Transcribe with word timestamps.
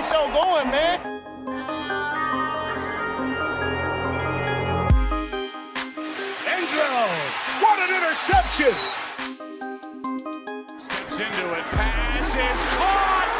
the 0.00 0.06
show 0.06 0.26
going, 0.32 0.70
man. 0.70 1.00
Angelo, 6.46 7.06
what 7.60 7.78
an 7.84 7.90
interception! 7.96 8.74
Steps 10.80 11.20
into 11.20 11.50
it, 11.50 11.64
pass 11.72 12.34
is 12.34 12.62
caught! 12.76 13.36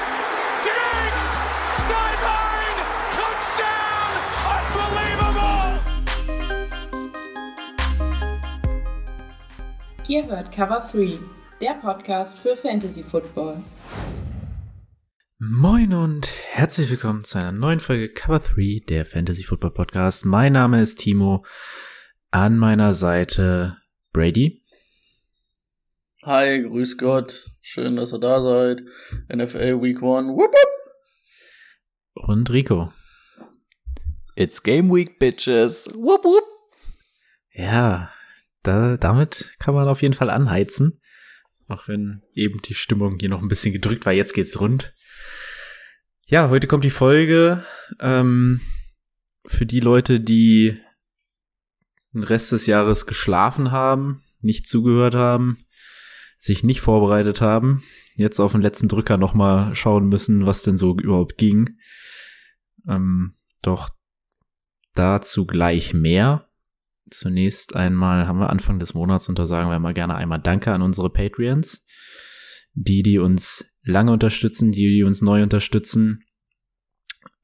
Diggs! 0.66 1.28
Sideline! 1.88 2.78
Touchdown! 3.18 4.10
Unbelievable! 4.56 5.68
Ihr 10.08 10.26
hört 10.26 10.52
Cover 10.52 10.86
3, 10.92 11.18
der 11.60 11.74
Podcast 11.74 12.38
für 12.38 12.56
Fantasy 12.56 13.02
Football. 13.02 13.62
Moin 15.38 15.94
und 15.94 16.39
herzlich 16.52 16.90
willkommen 16.90 17.22
zu 17.22 17.38
einer 17.38 17.52
neuen 17.52 17.78
Folge 17.78 18.08
Cover 18.08 18.40
3 18.40 18.82
der 18.88 19.06
Fantasy 19.06 19.44
Football 19.44 19.70
Podcast. 19.70 20.24
Mein 20.26 20.52
Name 20.52 20.82
ist 20.82 20.98
Timo. 20.98 21.44
An 22.32 22.58
meiner 22.58 22.92
Seite 22.92 23.76
Brady. 24.12 24.60
Hi, 26.24 26.60
grüß 26.62 26.98
Gott. 26.98 27.48
Schön, 27.62 27.94
dass 27.94 28.12
ihr 28.12 28.18
da 28.18 28.42
seid. 28.42 28.82
NFL 29.32 29.80
Week 29.80 29.98
1. 29.98 30.02
Wupp, 30.02 30.52
wupp. 30.52 32.28
Und 32.28 32.50
Rico. 32.50 32.92
It's 34.34 34.62
Game 34.64 34.92
Week, 34.92 35.20
Bitches. 35.20 35.86
Wupp, 35.94 36.24
wupp. 36.24 36.44
Ja, 37.52 38.10
da, 38.64 38.96
damit 38.96 39.54
kann 39.60 39.74
man 39.74 39.88
auf 39.88 40.02
jeden 40.02 40.14
Fall 40.14 40.30
anheizen. 40.30 41.00
Auch 41.68 41.86
wenn 41.86 42.22
eben 42.34 42.60
die 42.62 42.74
Stimmung 42.74 43.18
hier 43.20 43.28
noch 43.28 43.40
ein 43.40 43.48
bisschen 43.48 43.72
gedrückt 43.72 44.04
war. 44.04 44.12
Jetzt 44.12 44.34
geht's 44.34 44.58
rund. 44.58 44.92
Ja, 46.30 46.48
heute 46.48 46.68
kommt 46.68 46.84
die 46.84 46.90
Folge 46.90 47.64
ähm, 47.98 48.60
für 49.46 49.66
die 49.66 49.80
Leute, 49.80 50.20
die 50.20 50.78
den 52.14 52.22
Rest 52.22 52.52
des 52.52 52.68
Jahres 52.68 53.06
geschlafen 53.06 53.72
haben, 53.72 54.22
nicht 54.40 54.68
zugehört 54.68 55.16
haben, 55.16 55.58
sich 56.38 56.62
nicht 56.62 56.82
vorbereitet 56.82 57.40
haben, 57.40 57.82
jetzt 58.14 58.38
auf 58.38 58.52
den 58.52 58.60
letzten 58.60 58.86
Drücker 58.86 59.16
nochmal 59.16 59.74
schauen 59.74 60.06
müssen, 60.06 60.46
was 60.46 60.62
denn 60.62 60.76
so 60.76 60.96
überhaupt 60.96 61.36
ging. 61.36 61.70
Ähm, 62.88 63.34
doch 63.60 63.88
dazu 64.94 65.48
gleich 65.48 65.94
mehr. 65.94 66.48
Zunächst 67.10 67.74
einmal 67.74 68.28
haben 68.28 68.38
wir 68.38 68.50
Anfang 68.50 68.78
des 68.78 68.94
Monats 68.94 69.28
und 69.28 69.36
da 69.36 69.46
sagen 69.46 69.68
wir 69.68 69.80
mal 69.80 69.94
gerne 69.94 70.14
einmal 70.14 70.38
Danke 70.38 70.72
an 70.72 70.82
unsere 70.82 71.10
Patreons. 71.10 71.84
Die, 72.74 73.02
die 73.02 73.18
uns 73.18 73.79
lange 73.82 74.12
unterstützen, 74.12 74.72
die, 74.72 75.02
uns 75.04 75.22
neu 75.22 75.42
unterstützen. 75.42 76.24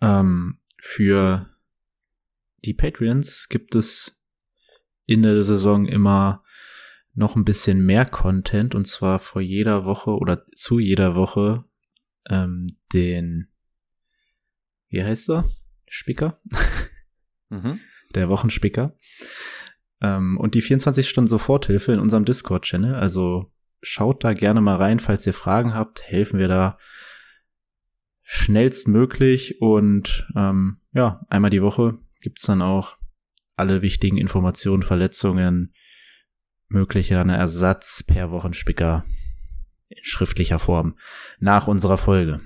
Ähm, 0.00 0.58
für 0.78 1.50
die 2.64 2.74
Patreons 2.74 3.48
gibt 3.48 3.74
es 3.74 4.24
in 5.06 5.22
der 5.22 5.42
Saison 5.42 5.86
immer 5.86 6.42
noch 7.14 7.36
ein 7.36 7.44
bisschen 7.44 7.84
mehr 7.84 8.04
Content 8.04 8.74
und 8.74 8.86
zwar 8.86 9.18
vor 9.18 9.40
jeder 9.40 9.84
Woche 9.84 10.10
oder 10.10 10.44
zu 10.54 10.78
jeder 10.78 11.14
Woche 11.14 11.64
ähm, 12.28 12.66
den, 12.92 13.48
wie 14.88 15.02
heißt 15.02 15.30
er? 15.30 15.48
Spicker? 15.88 16.40
Mhm. 17.48 17.78
Der 18.16 18.28
Wochenspicker. 18.28 18.98
Ähm, 20.00 20.36
und 20.36 20.56
die 20.56 20.62
24 20.62 21.08
Stunden 21.08 21.28
Soforthilfe 21.28 21.92
in 21.92 22.00
unserem 22.00 22.24
Discord-Channel. 22.24 22.96
Also 22.96 23.52
schaut 23.82 24.24
da 24.24 24.32
gerne 24.32 24.60
mal 24.60 24.76
rein, 24.76 25.00
falls 25.00 25.26
ihr 25.26 25.34
Fragen 25.34 25.74
habt, 25.74 26.02
helfen 26.02 26.38
wir 26.38 26.48
da 26.48 26.78
schnellstmöglich 28.22 29.60
und 29.60 30.26
ähm, 30.34 30.80
ja, 30.92 31.24
einmal 31.28 31.50
die 31.50 31.62
Woche 31.62 31.98
gibt's 32.20 32.42
dann 32.42 32.62
auch 32.62 32.96
alle 33.56 33.82
wichtigen 33.82 34.18
Informationen, 34.18 34.82
Verletzungen, 34.82 35.74
mögliche 36.68 37.14
Ersatz 37.14 38.02
per 38.02 38.30
Wochenspicker 38.30 39.04
in 39.88 40.02
schriftlicher 40.02 40.58
Form 40.58 40.98
nach 41.38 41.68
unserer 41.68 41.98
Folge. 41.98 42.40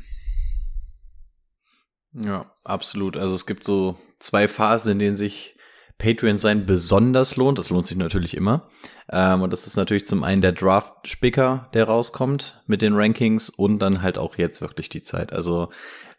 Ja, 2.12 2.52
absolut. 2.64 3.16
Also 3.16 3.34
es 3.34 3.46
gibt 3.46 3.64
so 3.64 3.98
zwei 4.18 4.48
Phasen, 4.48 4.92
in 4.92 4.98
denen 4.98 5.16
sich 5.16 5.56
Patreon 6.00 6.38
sein 6.38 6.66
besonders 6.66 7.36
lohnt. 7.36 7.58
Das 7.58 7.70
lohnt 7.70 7.86
sich 7.86 7.96
natürlich 7.96 8.36
immer. 8.36 8.68
Ähm, 9.12 9.42
und 9.42 9.52
das 9.52 9.66
ist 9.66 9.76
natürlich 9.76 10.06
zum 10.06 10.24
einen 10.24 10.42
der 10.42 10.52
Draft-Spicker, 10.52 11.68
der 11.74 11.84
rauskommt 11.84 12.62
mit 12.66 12.82
den 12.82 12.94
Rankings 12.94 13.50
und 13.50 13.78
dann 13.78 14.02
halt 14.02 14.18
auch 14.18 14.36
jetzt 14.38 14.60
wirklich 14.60 14.88
die 14.88 15.02
Zeit. 15.02 15.32
Also 15.32 15.68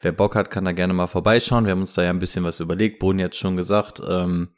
wer 0.01 0.11
Bock 0.11 0.35
hat, 0.35 0.49
kann 0.49 0.65
da 0.65 0.71
gerne 0.71 0.93
mal 0.93 1.07
vorbeischauen. 1.07 1.65
Wir 1.65 1.71
haben 1.71 1.81
uns 1.81 1.93
da 1.93 2.03
ja 2.03 2.09
ein 2.09 2.19
bisschen 2.19 2.43
was 2.43 2.59
überlegt. 2.59 2.99
Boden 2.99 3.19
jetzt 3.19 3.37
schon 3.37 3.57
gesagt. 3.57 4.01
Ähm, 4.07 4.49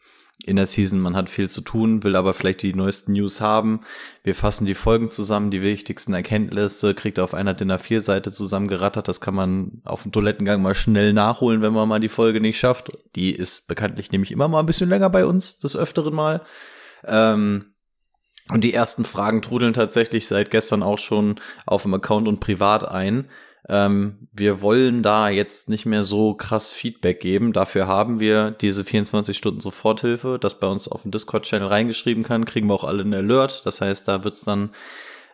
in 0.46 0.58
der 0.58 0.66
Season, 0.66 1.00
man 1.00 1.16
hat 1.16 1.30
viel 1.30 1.50
zu 1.50 1.62
tun, 1.62 2.04
will 2.04 2.16
aber 2.16 2.34
vielleicht 2.34 2.62
die 2.64 2.74
neuesten 2.74 3.14
News 3.14 3.40
haben. 3.40 3.82
Wir 4.24 4.36
fassen 4.36 4.66
die 4.66 4.76
Folgen 4.76 5.10
zusammen, 5.10 5.52
die 5.52 5.62
wichtigsten 5.62 6.14
Erkenntnisse, 6.14 6.94
kriegt 6.94 7.20
auf 7.20 7.34
einer 7.34 7.54
DIN 7.54 7.72
A4-Seite 7.72 8.32
zusammengerattert. 8.32 9.08
Das 9.08 9.22
kann 9.22 9.36
man 9.36 9.82
auf 9.86 10.04
dem 10.04 10.12
Toilettengang 10.12 10.62
mal 10.62 10.76
schnell 10.76 11.14
nachholen, 11.14 11.62
wenn 11.62 11.74
man 11.74 11.88
mal 11.88 12.00
die 12.00 12.10
Folge 12.10 12.42
nicht 12.42 12.60
schafft. 12.60 12.92
Die 13.16 13.32
ist 13.32 13.68
bekanntlich 13.68 14.12
nämlich 14.12 14.32
immer 14.32 14.48
mal 14.50 14.60
ein 14.60 14.66
bisschen 14.66 14.90
länger 14.90 15.10
bei 15.10 15.26
uns, 15.26 15.60
des 15.60 15.76
Öfteren 15.76 16.14
mal. 16.14 16.42
Ähm, 17.06 17.74
und 18.50 18.64
die 18.66 18.74
ersten 18.74 19.06
Fragen 19.06 19.42
trudeln 19.42 19.74
tatsächlich 19.74 20.28
seit 20.28 20.52
gestern 20.52 20.84
auch 20.84 21.00
schon 21.00 21.40
auf 21.66 21.84
dem 21.84 21.94
Account 21.94 22.28
und 22.28 22.42
privat 22.42 22.88
ein. 22.88 23.30
Ähm, 23.70 24.28
wir 24.34 24.62
wollen 24.62 25.04
da 25.04 25.30
jetzt 25.30 25.70
nicht 25.70 25.86
mehr 25.86 26.04
so 26.04 26.34
krass 26.34 26.70
Feedback 26.70 27.20
geben. 27.20 27.54
Dafür 27.54 27.88
haben 27.88 28.20
wir 28.20 28.52
diese 28.52 28.84
24 28.84 29.38
Stunden 29.38 29.62
Soforthilfe, 29.62 30.38
das 30.40 30.60
bei 30.60 30.68
uns 30.68 30.88
auf 30.88 31.04
dem 31.04 31.12
Discord-Channel 31.12 31.68
reingeschrieben 31.68 32.24
kann, 32.24 32.46
kriegen 32.46 32.68
wir 32.68 32.74
auch 32.74 32.84
alle 32.84 33.04
einen 33.04 33.14
Alert. 33.14 33.66
Das 33.66 33.80
heißt, 33.80 34.08
da 34.08 34.24
wird's 34.24 34.44
dann 34.44 34.72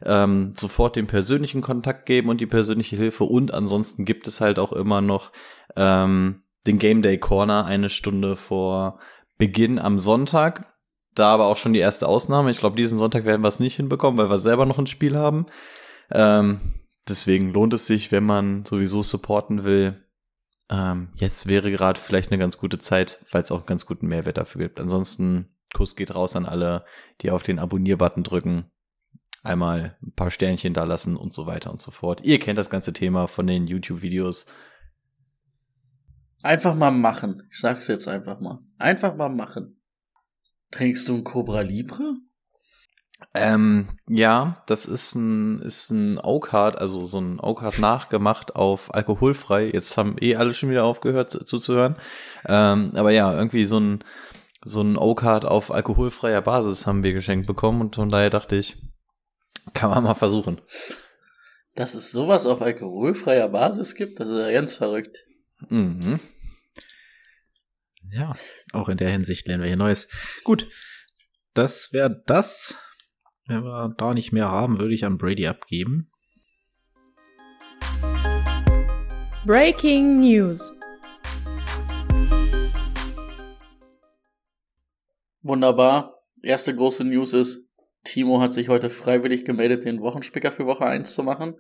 ähm, 0.06 0.54
sofort 0.56 0.96
den 0.96 1.08
persönlichen 1.08 1.62
Kontakt 1.62 2.06
geben 2.06 2.30
und 2.30 2.40
die 2.40 2.46
persönliche 2.46 2.96
Hilfe. 2.96 3.24
Und 3.24 3.54
ansonsten 3.54 4.06
gibt 4.06 4.28
es 4.28 4.42
halt 4.42 4.60
auch 4.60 4.74
immer 4.74 5.02
noch 5.02 5.32
ähm, 5.76 6.44
den 6.68 6.78
Game 6.78 7.02
Day 7.02 7.18
Corner 7.18 7.66
eine 7.66 7.90
Stunde 7.90 8.36
vor 8.36 9.00
Beginn 9.38 9.80
am 9.80 10.00
Sonntag. 10.00 10.74
Da 11.16 11.34
aber 11.34 11.48
auch 11.48 11.58
schon 11.58 11.74
die 11.74 11.80
erste 11.80 12.08
Ausnahme. 12.08 12.52
Ich 12.52 12.60
glaube, 12.60 12.76
diesen 12.76 13.00
Sonntag 13.00 13.26
werden 13.26 13.42
wir 13.42 13.48
es 13.48 13.60
nicht 13.60 13.76
hinbekommen, 13.76 14.20
weil 14.20 14.30
wir 14.30 14.38
selber 14.38 14.66
noch 14.66 14.78
ein 14.78 14.88
Spiel 14.88 15.18
haben. 15.18 15.48
Ähm, 16.12 16.79
deswegen 17.08 17.52
lohnt 17.52 17.74
es 17.74 17.88
sich, 17.88 18.12
wenn 18.12 18.24
man 18.24 18.66
sowieso 18.66 19.02
supporten 19.02 19.64
will. 19.64 20.04
Ähm, 20.70 21.10
jetzt 21.16 21.48
wäre 21.48 21.72
gerade 21.72 22.00
vielleicht 22.00 22.32
eine 22.32 22.40
ganz 22.40 22.58
gute 22.58 22.78
Zeit, 22.78 23.26
weil 23.32 23.42
es 23.42 23.52
auch 23.52 23.60
einen 23.60 23.66
ganz 23.66 23.86
guten 23.86 24.08
Mehrwert 24.08 24.38
dafür 24.38 24.62
gibt. 24.62 24.80
Ansonsten, 24.80 25.56
Kuss 25.74 25.96
geht 25.96 26.14
raus 26.14 26.36
an 26.36 26.46
alle, 26.46 26.86
die 27.22 27.32
auf 27.32 27.44
den 27.44 27.60
Abonnier-Button 27.60 28.24
drücken. 28.24 28.72
Einmal 29.44 29.98
ein 30.04 30.14
paar 30.14 30.32
Sternchen 30.32 30.74
da 30.74 30.84
lassen 30.84 31.16
und 31.16 31.34
so 31.34 31.46
weiter 31.46 31.72
und 31.72 31.82
so 31.82 31.92
fort. 31.92 32.22
Ihr 32.26 32.40
kennt 32.40 32.58
das 32.58 32.70
ganze 32.70 32.94
Thema 32.94 33.28
von 33.28 33.48
den 33.48 33.68
YouTube-Videos. 33.68 34.46
Einfach 36.42 36.76
mal 36.76 36.92
machen. 36.92 37.44
Ich 37.50 37.60
sag's 37.60 37.88
jetzt 37.88 38.08
einfach 38.08 38.40
mal. 38.40 38.60
Einfach 38.78 39.16
mal 39.16 39.30
machen. 39.30 39.82
Trinkst 40.72 41.08
du 41.08 41.16
ein 41.16 41.24
Cobra 41.24 41.62
Libre? 41.62 42.16
Ähm, 43.36 43.88
ja, 44.08 44.64
das 44.66 44.86
ist 44.86 45.14
ein, 45.14 45.62
ist 45.62 45.92
ein 45.92 46.18
Oak-Hard, 46.18 46.80
also 46.80 47.06
so 47.06 47.20
ein 47.20 47.40
Oak-Hard 47.40 47.78
nachgemacht 47.80 48.56
auf 48.56 48.94
alkoholfrei. 48.94 49.70
Jetzt 49.72 49.98
haben 49.98 50.16
eh 50.20 50.36
alle 50.36 50.54
schon 50.54 50.70
wieder 50.70 50.84
aufgehört 50.84 51.32
zuzuhören. 51.32 51.96
Ähm, 52.48 52.92
aber 52.96 53.12
ja, 53.12 53.32
irgendwie 53.34 53.66
so 53.66 53.80
ein, 53.80 54.04
so 54.64 54.82
ein 54.82 54.98
Oak-Hard 54.98 55.46
auf 55.46 55.72
alkoholfreier 55.72 56.42
Basis 56.42 56.88
haben 56.88 57.04
wir 57.04 57.14
geschenkt 57.14 57.46
bekommen 57.46 57.82
und 57.82 57.96
von 57.96 58.10
daher 58.10 58.32
dachte 58.32 58.56
ich, 58.56 58.78
kann 59.74 59.92
man 59.92 60.04
mal 60.04 60.16
versuchen. 60.16 60.60
Dass 61.76 61.94
es 61.94 62.12
sowas 62.12 62.48
auf 62.48 62.64
alkoholfreier 62.64 63.50
Basis 63.50 63.94
gibt, 63.94 64.20
das 64.20 64.30
ist 64.30 64.40
ja 64.40 64.52
ganz 64.52 64.74
verrückt. 64.74 65.20
Mhm. 65.70 66.20
Ja, 68.12 68.34
auch 68.74 68.90
in 68.90 68.98
der 68.98 69.12
Hinsicht 69.12 69.48
lernen 69.48 69.62
wir 69.62 69.68
hier 69.68 69.78
Neues. 69.78 70.08
Gut, 70.44 70.68
das 71.54 71.94
wäre 71.94 72.24
das. 72.26 72.76
Wenn 73.50 73.64
wir 73.64 73.96
da 73.98 74.14
nicht 74.14 74.32
mehr 74.32 74.52
haben, 74.52 74.78
würde 74.78 74.94
ich 74.94 75.04
an 75.06 75.18
Brady 75.18 75.48
abgeben. 75.48 76.12
Breaking 79.44 80.14
News. 80.14 80.80
Wunderbar. 85.42 86.22
Erste 86.44 86.76
große 86.76 87.04
News 87.04 87.34
ist, 87.34 87.68
Timo 88.04 88.40
hat 88.40 88.54
sich 88.54 88.70
heute 88.70 88.92
freiwillig 88.92 89.46
gemeldet, 89.46 89.84
den 89.84 90.02
Wochenspicker 90.02 90.52
für 90.52 90.68
Woche 90.68 90.86
1 90.86 91.16
zu 91.16 91.24
machen. 91.24 91.56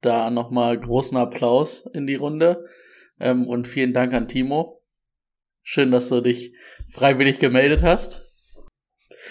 Da 0.00 0.30
nochmal 0.30 0.80
großen 0.80 1.16
Applaus 1.16 1.86
in 1.92 2.08
die 2.08 2.16
Runde. 2.16 2.66
Ähm, 3.20 3.46
und 3.46 3.68
vielen 3.68 3.92
Dank 3.92 4.12
an 4.14 4.26
Timo. 4.26 4.82
Schön, 5.62 5.92
dass 5.92 6.08
du 6.08 6.22
dich 6.22 6.56
freiwillig 6.88 7.38
gemeldet 7.38 7.82
hast. 7.82 8.29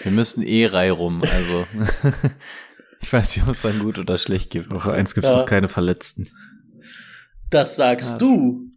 Wir 0.02 0.12
müssen 0.12 0.42
eh 0.42 0.66
Reihe 0.66 0.92
rum, 0.92 1.22
also. 1.22 1.66
ich 3.00 3.12
weiß 3.12 3.36
nicht, 3.36 3.44
ob 3.46 3.52
es 3.54 3.62
dann 3.62 3.78
gut 3.80 3.98
oder 3.98 4.18
schlecht 4.18 4.50
gibt. 4.50 4.72
Woche 4.72 4.92
1 4.92 5.14
gibt 5.14 5.26
es 5.26 5.32
Ja. 5.32 5.38
noch 5.40 5.46
keine 5.46 5.68
Verletzten. 5.68 6.28
Das 7.50 7.76
sagst 7.76 8.12
Ja. 8.12 8.18
du. 8.18 8.70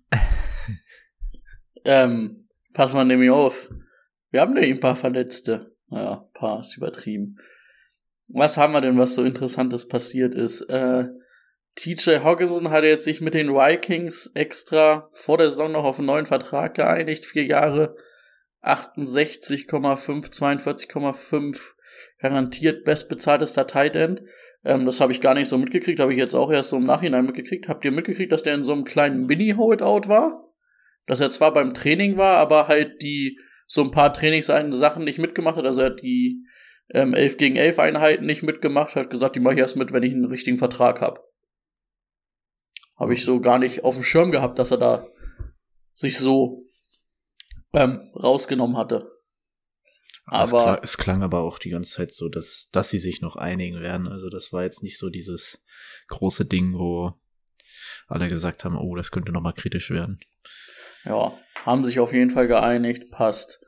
ähm, 1.85 2.41
pass 2.73 2.93
mal 2.93 3.03
nämlich 3.05 3.29
auf. 3.29 3.69
Wir 4.31 4.41
haben 4.41 4.53
nämlich 4.53 4.71
ein 4.71 4.79
paar 4.79 4.95
Verletzte. 4.95 5.75
Naja, 5.89 6.21
ein 6.25 6.33
paar 6.33 6.61
ist 6.61 6.75
übertrieben. 6.77 7.37
Was 8.29 8.57
haben 8.57 8.73
wir 8.73 8.81
denn, 8.81 8.97
was 8.97 9.15
so 9.15 9.23
Interessantes 9.23 9.87
passiert 9.87 10.33
ist? 10.33 10.61
Äh, 10.61 11.05
TJ 11.75 12.19
Hawkinson 12.23 12.71
hatte 12.71 12.87
jetzt 12.87 13.03
sich 13.03 13.21
mit 13.21 13.33
den 13.33 13.49
Vikings 13.49 14.31
extra 14.33 15.09
vor 15.11 15.37
der 15.37 15.51
Saison 15.51 15.71
noch 15.71 15.83
auf 15.83 15.97
einen 15.99 16.07
neuen 16.07 16.25
Vertrag 16.25 16.73
geeinigt. 16.75 17.25
Vier 17.25 17.45
Jahre, 17.45 17.95
68,5, 18.63 20.31
42,5 20.31 21.59
garantiert 22.19 22.85
bestbezahltester 22.85 23.67
Tight 23.67 23.95
End. 23.95 24.21
Ähm, 24.63 24.85
das 24.85 25.01
habe 25.01 25.11
ich 25.11 25.21
gar 25.21 25.33
nicht 25.33 25.49
so 25.49 25.57
mitgekriegt, 25.57 25.99
habe 25.99 26.13
ich 26.13 26.19
jetzt 26.19 26.33
auch 26.33 26.51
erst 26.51 26.69
so 26.69 26.77
im 26.77 26.85
Nachhinein 26.85 27.25
mitgekriegt. 27.25 27.67
Habt 27.67 27.83
ihr 27.85 27.91
mitgekriegt, 27.91 28.31
dass 28.31 28.43
der 28.43 28.55
in 28.55 28.63
so 28.63 28.71
einem 28.73 28.85
kleinen 28.85 29.25
Mini-Holdout 29.25 30.07
war? 30.07 30.53
Dass 31.05 31.19
er 31.19 31.29
zwar 31.29 31.53
beim 31.53 31.73
Training 31.73 32.17
war, 32.17 32.37
aber 32.37 32.67
halt 32.67 33.01
die 33.01 33.37
so 33.67 33.83
ein 33.83 33.91
paar 33.91 34.13
Trainingssachen 34.13 35.03
nicht 35.03 35.19
mitgemacht 35.19 35.57
hat. 35.57 35.65
Also 35.65 35.81
er 35.81 35.87
hat 35.87 36.01
die 36.01 36.45
ähm, 36.89 37.13
11 37.13 37.37
gegen 37.37 37.55
11 37.55 37.79
Einheiten 37.79 38.25
nicht 38.25 38.43
mitgemacht, 38.43 38.95
hat 38.95 39.09
gesagt, 39.09 39.35
die 39.35 39.39
mache 39.39 39.55
ich 39.55 39.59
erst 39.59 39.75
mit, 39.75 39.91
wenn 39.91 40.03
ich 40.03 40.13
einen 40.13 40.25
richtigen 40.25 40.57
Vertrag 40.57 41.01
habe. 41.01 41.21
Habe 42.97 43.13
ich 43.13 43.25
so 43.25 43.41
gar 43.41 43.59
nicht 43.59 43.83
auf 43.83 43.95
dem 43.95 44.03
Schirm 44.03 44.31
gehabt, 44.31 44.59
dass 44.59 44.71
er 44.71 44.77
da 44.77 45.07
sich 45.93 46.17
so 46.17 46.63
ähm, 47.73 48.11
rausgenommen 48.15 48.77
hatte. 48.77 49.09
Aber 50.25 50.43
es, 50.43 50.49
klang, 50.51 50.79
es 50.83 50.97
klang 50.97 51.23
aber 51.23 51.41
auch 51.41 51.59
die 51.59 51.69
ganze 51.69 51.91
Zeit 51.91 52.13
so, 52.13 52.29
dass, 52.29 52.69
dass 52.71 52.89
sie 52.89 52.99
sich 52.99 53.21
noch 53.21 53.35
einigen 53.35 53.81
werden. 53.81 54.07
Also 54.07 54.29
das 54.29 54.53
war 54.53 54.63
jetzt 54.63 54.81
nicht 54.81 54.97
so 54.97 55.09
dieses 55.09 55.65
große 56.07 56.45
Ding, 56.45 56.73
wo 56.77 57.13
alle 58.07 58.29
gesagt 58.29 58.63
haben, 58.63 58.77
oh, 58.77 58.95
das 58.95 59.11
könnte 59.11 59.31
nochmal 59.31 59.53
kritisch 59.53 59.89
werden. 59.89 60.19
Ja, 61.03 61.37
haben 61.65 61.83
sich 61.83 61.99
auf 61.99 62.13
jeden 62.13 62.29
Fall 62.29 62.47
geeinigt, 62.47 63.11
passt. 63.11 63.59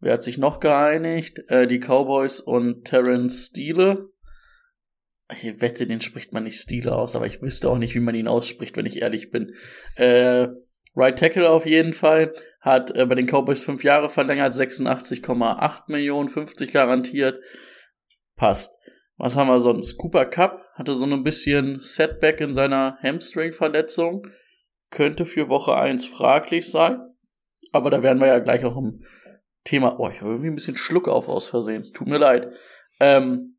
Wer 0.00 0.14
hat 0.14 0.22
sich 0.22 0.38
noch 0.38 0.60
geeinigt? 0.60 1.40
Äh, 1.48 1.66
die 1.66 1.80
Cowboys 1.80 2.40
und 2.40 2.84
Terrence 2.84 3.46
Steele. 3.46 4.10
Ich 5.30 5.60
wette, 5.60 5.86
den 5.86 6.00
spricht 6.00 6.32
man 6.32 6.44
nicht 6.44 6.60
Steele 6.60 6.94
aus, 6.94 7.16
aber 7.16 7.26
ich 7.26 7.40
wüsste 7.40 7.70
auch 7.70 7.78
nicht, 7.78 7.94
wie 7.94 8.00
man 8.00 8.14
ihn 8.14 8.28
ausspricht, 8.28 8.76
wenn 8.76 8.86
ich 8.86 9.00
ehrlich 9.00 9.30
bin. 9.30 9.54
Äh, 9.96 10.48
right 10.96 11.18
Tackle 11.18 11.48
auf 11.48 11.66
jeden 11.66 11.92
Fall. 11.92 12.32
Hat 12.60 12.96
äh, 12.96 13.06
bei 13.06 13.14
den 13.14 13.26
Cowboys 13.26 13.62
fünf 13.62 13.84
Jahre 13.84 14.08
verlängert, 14.08 14.52
86,8 14.52 15.82
Millionen, 15.88 16.28
50 16.28 16.72
garantiert. 16.72 17.42
Passt. 18.36 18.78
Was 19.16 19.36
haben 19.36 19.48
wir 19.48 19.60
sonst? 19.60 19.96
Cooper 19.96 20.24
Cup 20.24 20.64
hatte 20.74 20.94
so 20.94 21.04
ein 21.04 21.22
bisschen 21.22 21.78
Setback 21.78 22.40
in 22.40 22.52
seiner 22.52 22.98
Hamstring-Verletzung. 23.02 24.26
Könnte 24.90 25.24
für 25.24 25.48
Woche 25.48 25.76
1 25.76 26.04
fraglich 26.04 26.68
sein. 26.70 27.00
Aber 27.72 27.90
da 27.90 28.02
werden 28.02 28.20
wir 28.20 28.26
ja 28.26 28.38
gleich 28.40 28.64
auch 28.64 28.76
im 28.76 29.04
Thema. 29.64 29.98
Oh, 29.98 30.08
ich 30.08 30.20
habe 30.20 30.32
irgendwie 30.32 30.50
ein 30.50 30.54
bisschen 30.54 30.76
Schluck 30.76 31.08
auf 31.08 31.28
aus 31.28 31.48
Versehen. 31.48 31.82
Tut 31.82 32.08
mir 32.08 32.18
leid. 32.18 32.52
Ähm, 33.00 33.56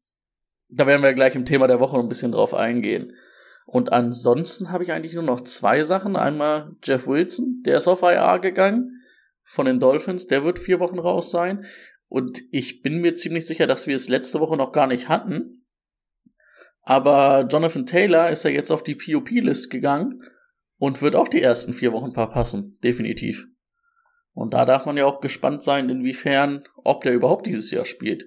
da 0.69 0.87
werden 0.87 1.03
wir 1.03 1.13
gleich 1.13 1.35
im 1.35 1.45
Thema 1.45 1.67
der 1.67 1.79
Woche 1.79 1.97
ein 1.97 2.09
bisschen 2.09 2.31
drauf 2.31 2.53
eingehen. 2.53 3.13
Und 3.65 3.91
ansonsten 3.91 4.71
habe 4.71 4.83
ich 4.83 4.91
eigentlich 4.91 5.15
nur 5.15 5.23
noch 5.23 5.41
zwei 5.41 5.83
Sachen. 5.83 6.15
Einmal 6.15 6.75
Jeff 6.83 7.07
Wilson, 7.07 7.63
der 7.65 7.77
ist 7.77 7.87
auf 7.87 8.03
IR 8.03 8.39
gegangen 8.39 9.01
von 9.43 9.65
den 9.65 9.79
Dolphins, 9.79 10.27
der 10.27 10.43
wird 10.43 10.59
vier 10.59 10.79
Wochen 10.79 10.99
raus 10.99 11.31
sein. 11.31 11.65
Und 12.07 12.41
ich 12.51 12.81
bin 12.81 13.01
mir 13.01 13.15
ziemlich 13.15 13.45
sicher, 13.45 13.67
dass 13.67 13.87
wir 13.87 13.95
es 13.95 14.09
letzte 14.09 14.39
Woche 14.39 14.57
noch 14.57 14.71
gar 14.71 14.87
nicht 14.87 15.09
hatten. 15.09 15.65
Aber 16.81 17.47
Jonathan 17.49 17.85
Taylor 17.85 18.29
ist 18.29 18.43
ja 18.43 18.51
jetzt 18.51 18.71
auf 18.71 18.83
die 18.83 18.95
POP-List 18.95 19.71
gegangen 19.71 20.21
und 20.77 21.01
wird 21.01 21.15
auch 21.15 21.27
die 21.27 21.41
ersten 21.41 21.73
vier 21.73 21.93
Wochen 21.93 22.13
verpassen. 22.13 22.77
Definitiv. 22.83 23.47
Und 24.33 24.53
da 24.53 24.65
darf 24.65 24.85
man 24.85 24.97
ja 24.97 25.05
auch 25.05 25.19
gespannt 25.19 25.63
sein, 25.63 25.89
inwiefern, 25.89 26.63
ob 26.83 27.03
der 27.03 27.13
überhaupt 27.13 27.47
dieses 27.47 27.71
Jahr 27.71 27.85
spielt. 27.85 28.25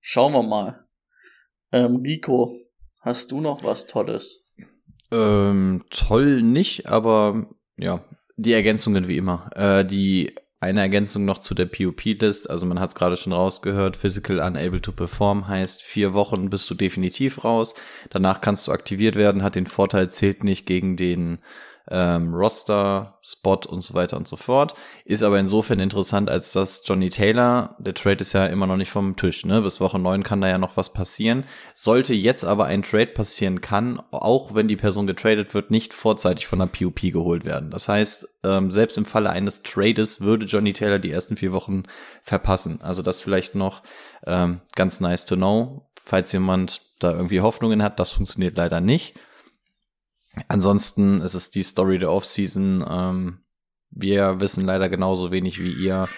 Schauen 0.00 0.32
wir 0.32 0.42
mal. 0.42 0.86
Ähm, 1.72 1.96
Rico, 1.96 2.56
hast 3.00 3.32
du 3.32 3.40
noch 3.40 3.64
was 3.64 3.86
Tolles? 3.86 4.44
Ähm, 5.10 5.84
toll 5.90 6.42
nicht, 6.42 6.88
aber 6.88 7.48
ja, 7.76 8.04
die 8.36 8.52
Ergänzungen 8.52 9.08
wie 9.08 9.16
immer. 9.16 9.50
Äh, 9.54 9.84
die 9.84 10.34
eine 10.60 10.80
Ergänzung 10.80 11.24
noch 11.24 11.38
zu 11.38 11.54
der 11.54 11.64
POP-List, 11.64 12.50
also 12.50 12.66
man 12.66 12.78
hat 12.80 12.90
es 12.90 12.94
gerade 12.94 13.16
schon 13.16 13.32
rausgehört, 13.32 13.96
Physical 13.96 14.40
Unable 14.40 14.82
to 14.82 14.92
Perform 14.92 15.48
heißt, 15.48 15.82
vier 15.82 16.12
Wochen 16.12 16.50
bist 16.50 16.68
du 16.68 16.74
definitiv 16.74 17.44
raus, 17.44 17.74
danach 18.10 18.42
kannst 18.42 18.68
du 18.68 18.72
aktiviert 18.72 19.16
werden, 19.16 19.42
hat 19.42 19.54
den 19.54 19.66
Vorteil, 19.66 20.10
zählt 20.10 20.44
nicht 20.44 20.66
gegen 20.66 20.98
den 20.98 21.38
ähm, 21.90 22.34
Roster, 22.34 23.18
Spot 23.22 23.60
und 23.68 23.80
so 23.80 23.94
weiter 23.94 24.16
und 24.16 24.28
so 24.28 24.36
fort. 24.36 24.74
Ist 25.04 25.22
aber 25.22 25.38
insofern 25.38 25.80
interessant, 25.80 26.30
als 26.30 26.52
dass 26.52 26.82
Johnny 26.84 27.10
Taylor, 27.10 27.76
der 27.78 27.94
Trade 27.94 28.20
ist 28.20 28.32
ja 28.32 28.46
immer 28.46 28.66
noch 28.66 28.76
nicht 28.76 28.90
vom 28.90 29.16
Tisch, 29.16 29.44
ne? 29.44 29.62
Bis 29.62 29.80
Woche 29.80 29.98
9 29.98 30.22
kann 30.22 30.40
da 30.40 30.48
ja 30.48 30.58
noch 30.58 30.76
was 30.76 30.92
passieren. 30.92 31.44
Sollte 31.74 32.14
jetzt 32.14 32.44
aber 32.44 32.66
ein 32.66 32.82
Trade 32.82 33.08
passieren, 33.08 33.60
kann, 33.60 34.00
auch 34.10 34.54
wenn 34.54 34.68
die 34.68 34.76
Person 34.76 35.06
getradet 35.06 35.54
wird, 35.54 35.70
nicht 35.70 35.94
vorzeitig 35.94 36.46
von 36.46 36.58
der 36.58 36.66
POP 36.66 37.00
geholt 37.00 37.44
werden. 37.44 37.70
Das 37.70 37.88
heißt, 37.88 38.38
ähm, 38.44 38.70
selbst 38.70 38.98
im 38.98 39.04
Falle 39.04 39.30
eines 39.30 39.62
Trades 39.62 40.20
würde 40.20 40.46
Johnny 40.46 40.72
Taylor 40.72 40.98
die 40.98 41.12
ersten 41.12 41.36
vier 41.36 41.52
Wochen 41.52 41.84
verpassen. 42.22 42.80
Also 42.82 43.02
das 43.02 43.20
vielleicht 43.20 43.54
noch 43.54 43.82
ähm, 44.26 44.60
ganz 44.74 45.00
nice 45.00 45.24
to 45.26 45.36
know, 45.36 45.86
falls 46.02 46.32
jemand 46.32 46.82
da 46.98 47.12
irgendwie 47.12 47.40
Hoffnungen 47.40 47.82
hat. 47.82 47.98
Das 47.98 48.10
funktioniert 48.10 48.56
leider 48.56 48.80
nicht. 48.80 49.14
Ansonsten 50.48 51.20
ist 51.20 51.34
es 51.34 51.50
die 51.50 51.62
Story 51.62 51.98
der 51.98 52.12
Offseason. 52.12 52.84
Ähm, 52.88 53.40
wir 53.90 54.40
wissen 54.40 54.64
leider 54.64 54.88
genauso 54.88 55.30
wenig 55.30 55.62
wie 55.62 55.72
ihr. 55.72 56.08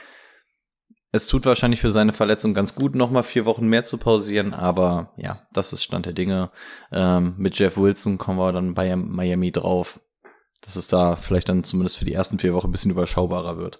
Es 1.15 1.27
tut 1.27 1.45
wahrscheinlich 1.45 1.81
für 1.81 1.91
seine 1.91 2.15
Verletzung 2.15 2.55
ganz 2.55 2.75
gut, 2.75 2.95
nochmal 2.95 3.23
vier 3.23 3.45
Wochen 3.45 3.67
mehr 3.67 3.85
zu 3.85 3.99
pausieren, 3.99 4.55
aber 4.55 5.13
ja, 5.19 5.47
das 5.53 5.75
ist 5.75 5.83
Stand 5.83 6.07
der 6.07 6.15
Dinge. 6.15 6.51
Ähm, 6.91 7.35
mit 7.37 7.59
Jeff 7.59 7.77
Wilson 7.77 8.17
kommen 8.17 8.39
wir 8.39 8.53
dann 8.53 8.73
bei 8.73 8.97
Miami 8.97 9.53
drauf, 9.53 10.01
dass 10.63 10.77
es 10.77 10.89
da 10.89 11.17
vielleicht 11.17 11.51
dann 11.51 11.65
zumindest 11.65 11.99
für 11.99 12.07
die 12.07 12.15
ersten 12.15 12.39
vier 12.39 12.55
Wochen 12.55 12.69
ein 12.69 12.73
bisschen 12.73 12.91
überschaubarer 12.91 13.59
wird. 13.59 13.79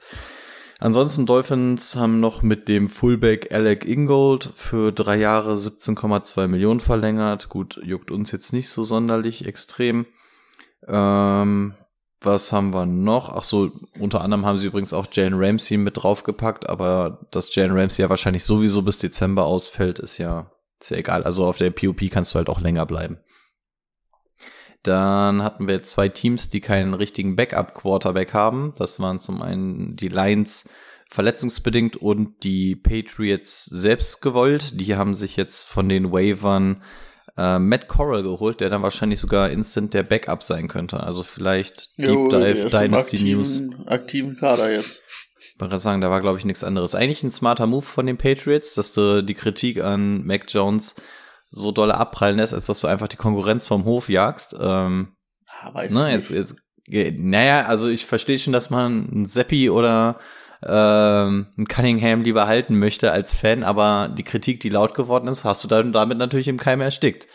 Ansonsten 0.79 1.27
Dolphins 1.27 1.97
haben 1.97 2.21
noch 2.21 2.43
mit 2.43 2.69
dem 2.69 2.91
Fullback 2.91 3.55
Alec 3.55 3.87
Ingold 3.87 4.51
für 4.55 4.93
drei 4.93 5.17
Jahre 5.17 5.55
17,2 5.55 6.49
Millionen 6.49 6.81
verlängert. 6.81 7.49
Gut, 7.49 7.81
juckt 7.85 8.11
uns 8.11 8.33
jetzt 8.33 8.53
nicht 8.53 8.69
so 8.69 8.83
sonderlich 8.83 9.47
extrem. 9.47 10.07
Ähm, 10.87 11.75
was 12.21 12.53
haben 12.53 12.73
wir 12.73 12.87
noch? 12.87 13.35
Ach 13.35 13.43
so, 13.43 13.73
unter 13.99 14.21
anderem 14.21 14.47
haben 14.47 14.59
sie 14.59 14.67
übrigens 14.67 14.93
auch 14.93 15.07
Jane 15.11 15.37
Ramsey 15.37 15.77
mit 15.77 16.03
draufgepackt, 16.03 16.69
aber 16.69 17.27
dass 17.31 17.55
Jane 17.55 17.75
Ramsey 17.75 18.03
ja 18.03 18.11
wahrscheinlich 18.11 18.45
sowieso 18.45 18.83
bis 18.83 18.99
Dezember 18.99 19.45
ausfällt, 19.45 19.99
ist 19.99 20.19
ja, 20.19 20.51
ist 20.81 20.91
ja 20.91 20.99
egal. 20.99 21.25
Also 21.25 21.47
auf 21.47 21.59
der 21.59 21.71
POP 21.71 22.11
kannst 22.11 22.33
du 22.33 22.37
halt 22.37 22.49
auch 22.49 22.61
länger 22.61 22.87
bleiben. 22.87 23.19
Dann 24.83 25.43
hatten 25.43 25.69
wir 25.69 25.83
zwei 25.83 26.09
Teams, 26.09 26.51
die 26.51 26.61
keinen 26.61 26.95
richtigen 26.95 27.37
Backup-Quarterback 27.37 28.35
haben. 28.35 28.75
Das 28.79 28.99
waren 28.99 29.21
zum 29.21 29.41
einen 29.41 29.95
die 29.95 30.09
Lions 30.09 30.69
verletzungsbedingt 31.09 31.97
und 31.97 32.43
die 32.43 32.75
Patriots 32.75 33.67
selbst 33.67 34.23
gewollt. 34.23 34.81
Die 34.81 34.97
haben 34.97 35.15
sich 35.15 35.37
jetzt 35.37 35.63
von 35.63 35.89
den 35.89 36.11
Wavern 36.11 36.83
äh, 37.37 37.59
Matt 37.59 37.89
Corral 37.89 38.23
geholt, 38.23 38.61
der 38.61 38.71
dann 38.71 38.83
wahrscheinlich 38.83 39.21
sogar 39.21 39.51
instant 39.51 39.95
der 39.95 40.03
Backup 40.03 40.43
sein 40.43 40.69
könnte. 40.69 41.01
Also 41.01 41.23
vielleicht 41.23 41.91
jo, 41.97 42.29
Deep 42.29 42.31
Dive 42.31 42.69
Dynasty 42.69 43.17
aktiven, 43.17 43.33
News. 43.33 43.63
Aktiven 43.87 44.37
Kader 44.37 44.73
jetzt. 44.73 45.03
Ich 45.55 45.61
wollte 45.61 45.79
sagen, 45.79 46.01
da 46.01 46.11
war 46.11 46.21
glaube 46.21 46.39
ich 46.39 46.45
nichts 46.45 46.65
anderes. 46.65 46.95
Eigentlich 46.95 47.23
ein 47.23 47.31
smarter 47.31 47.67
Move 47.67 47.85
von 47.85 48.07
den 48.07 48.19
Patriots, 48.19 48.75
dass 48.75 48.93
du 48.93 49.23
die 49.23 49.35
Kritik 49.35 49.83
an 49.83 50.25
Mac 50.25 50.45
Jones 50.49 50.97
so 51.51 51.71
dolle 51.71 51.97
abprallen 51.97 52.37
lässt, 52.37 52.55
als 52.55 52.67
dass 52.67 52.81
du 52.81 52.87
einfach 52.87 53.09
die 53.09 53.17
Konkurrenz 53.17 53.67
vom 53.67 53.85
Hof 53.85 54.09
jagst. 54.09 54.57
Ähm, 54.59 55.15
ja, 55.63 55.75
weiß 55.75 55.93
ne, 55.93 56.11
jetzt, 56.11 56.31
jetzt, 56.31 56.57
naja, 56.89 57.67
also 57.67 57.89
ich 57.89 58.07
verstehe 58.07 58.39
schon, 58.39 58.53
dass 58.53 58.71
man 58.71 59.09
ein 59.13 59.27
Seppi 59.27 59.71
oder 59.71 60.19
ähm, 60.65 61.47
Cunningham 61.69 62.23
lieber 62.23 62.47
halten 62.47 62.79
möchte 62.79 63.13
als 63.13 63.35
Fan, 63.35 63.65
aber 63.65 64.11
die 64.17 64.23
Kritik, 64.23 64.61
die 64.61 64.69
laut 64.69 64.95
geworden 64.95 65.29
ist, 65.29 65.45
hast 65.45 65.65
du 65.65 65.69
dann 65.69 65.93
damit 65.93 66.19
natürlich 66.19 66.49
im 66.49 66.59
Keim 66.59 66.81
erstickt. 66.81 67.27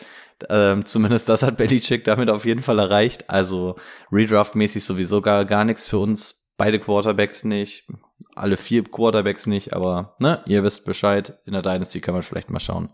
Ähm, 0.50 0.86
zumindest 0.86 1.30
das 1.30 1.44
hat 1.44 1.58
Belichick 1.58 2.04
damit 2.04 2.30
auf 2.30 2.46
jeden 2.46 2.62
Fall 2.62 2.80
erreicht. 2.80 3.30
Also 3.30 3.76
Redraft-mäßig 4.12 4.84
sowieso 4.84 5.22
gar, 5.22 5.46
gar 5.46 5.66
nichts 5.66 5.88
für 5.88 5.98
uns. 5.98 6.54
Beide 6.58 6.80
Quarterbacks 6.80 7.44
nicht, 7.44 7.88
alle 8.36 8.58
vier 8.58 8.84
Quarterbacks 8.84 9.46
nicht, 9.46 9.74
aber 9.74 10.16
ne, 10.20 10.42
ihr 10.46 10.64
wisst 10.64 10.86
Bescheid. 10.86 11.40
In 11.46 11.54
der 11.54 11.62
Dynasty 11.62 12.02
kann 12.02 12.14
man 12.14 12.24
vielleicht 12.24 12.50
mal 12.50 12.60
schauen. 12.60 12.90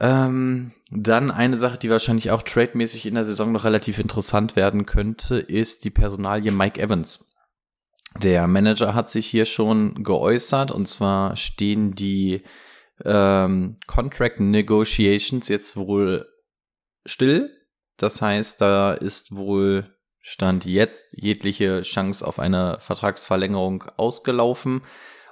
Ähm, 0.00 0.72
dann 0.90 1.30
eine 1.30 1.56
Sache, 1.56 1.78
die 1.78 1.90
wahrscheinlich 1.90 2.30
auch 2.30 2.42
trademäßig 2.42 3.06
in 3.06 3.14
der 3.14 3.24
Saison 3.24 3.52
noch 3.52 3.64
relativ 3.64 3.98
interessant 3.98 4.56
werden 4.56 4.86
könnte, 4.86 5.38
ist 5.38 5.84
die 5.84 5.90
Personalie 5.90 6.50
Mike 6.50 6.80
Evans. 6.80 7.33
Der 8.22 8.46
Manager 8.46 8.94
hat 8.94 9.10
sich 9.10 9.26
hier 9.26 9.44
schon 9.44 10.02
geäußert 10.04 10.70
und 10.70 10.86
zwar 10.86 11.36
stehen 11.36 11.94
die 11.94 12.42
ähm, 13.04 13.76
Contract 13.86 14.40
Negotiations 14.40 15.48
jetzt 15.48 15.76
wohl 15.76 16.26
still. 17.04 17.50
Das 17.96 18.22
heißt, 18.22 18.60
da 18.60 18.94
ist 18.94 19.34
wohl 19.34 19.94
stand 20.20 20.64
jetzt 20.64 21.04
jegliche 21.12 21.82
Chance 21.82 22.26
auf 22.26 22.38
eine 22.38 22.78
Vertragsverlängerung 22.80 23.84
ausgelaufen 23.96 24.82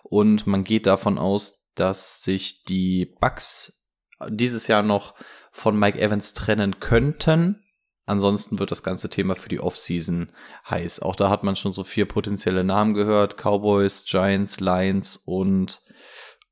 und 0.03 0.47
man 0.47 0.65
geht 0.65 0.87
davon 0.87 1.17
aus, 1.17 1.71
dass 1.75 2.23
sich 2.23 2.65
die 2.65 3.07
Bucks 3.21 3.89
dieses 4.29 4.67
Jahr 4.67 4.83
noch 4.83 5.15
von 5.51 5.79
Mike 5.79 5.99
Evans 5.99 6.35
trennen 6.35 6.79
könnten. 6.79 7.62
Ansonsten 8.05 8.59
wird 8.59 8.71
das 8.71 8.83
ganze 8.83 9.09
Thema 9.11 9.37
für 9.37 9.49
die 9.49 9.61
Offseason 9.61 10.33
heiß. 10.69 11.01
Auch 11.01 11.15
da 11.15 11.31
hat 11.31 11.45
man 11.45 11.55
schon 11.55 11.73
so 11.73 11.85
vier 11.85 12.07
potenzielle 12.07 12.65
Namen 12.65 12.95
gehört. 12.95 13.37
Cowboys, 13.37 14.05
Giants, 14.05 14.59
Lions 14.61 15.17
und 15.17 15.81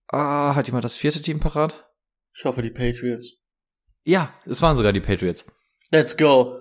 ah, 0.09 0.55
hat 0.55 0.67
jemand 0.67 0.85
das 0.85 0.97
vierte 0.97 1.21
Team 1.21 1.41
parat? 1.41 1.89
Ich 2.37 2.45
hoffe, 2.45 2.63
die 2.63 2.71
Patriots. 2.71 3.35
Ja, 4.05 4.33
es 4.47 4.63
waren 4.63 4.77
sogar 4.77 4.93
die 4.93 5.01
Patriots. 5.01 5.53
Let's 5.91 6.17
go. 6.17 6.61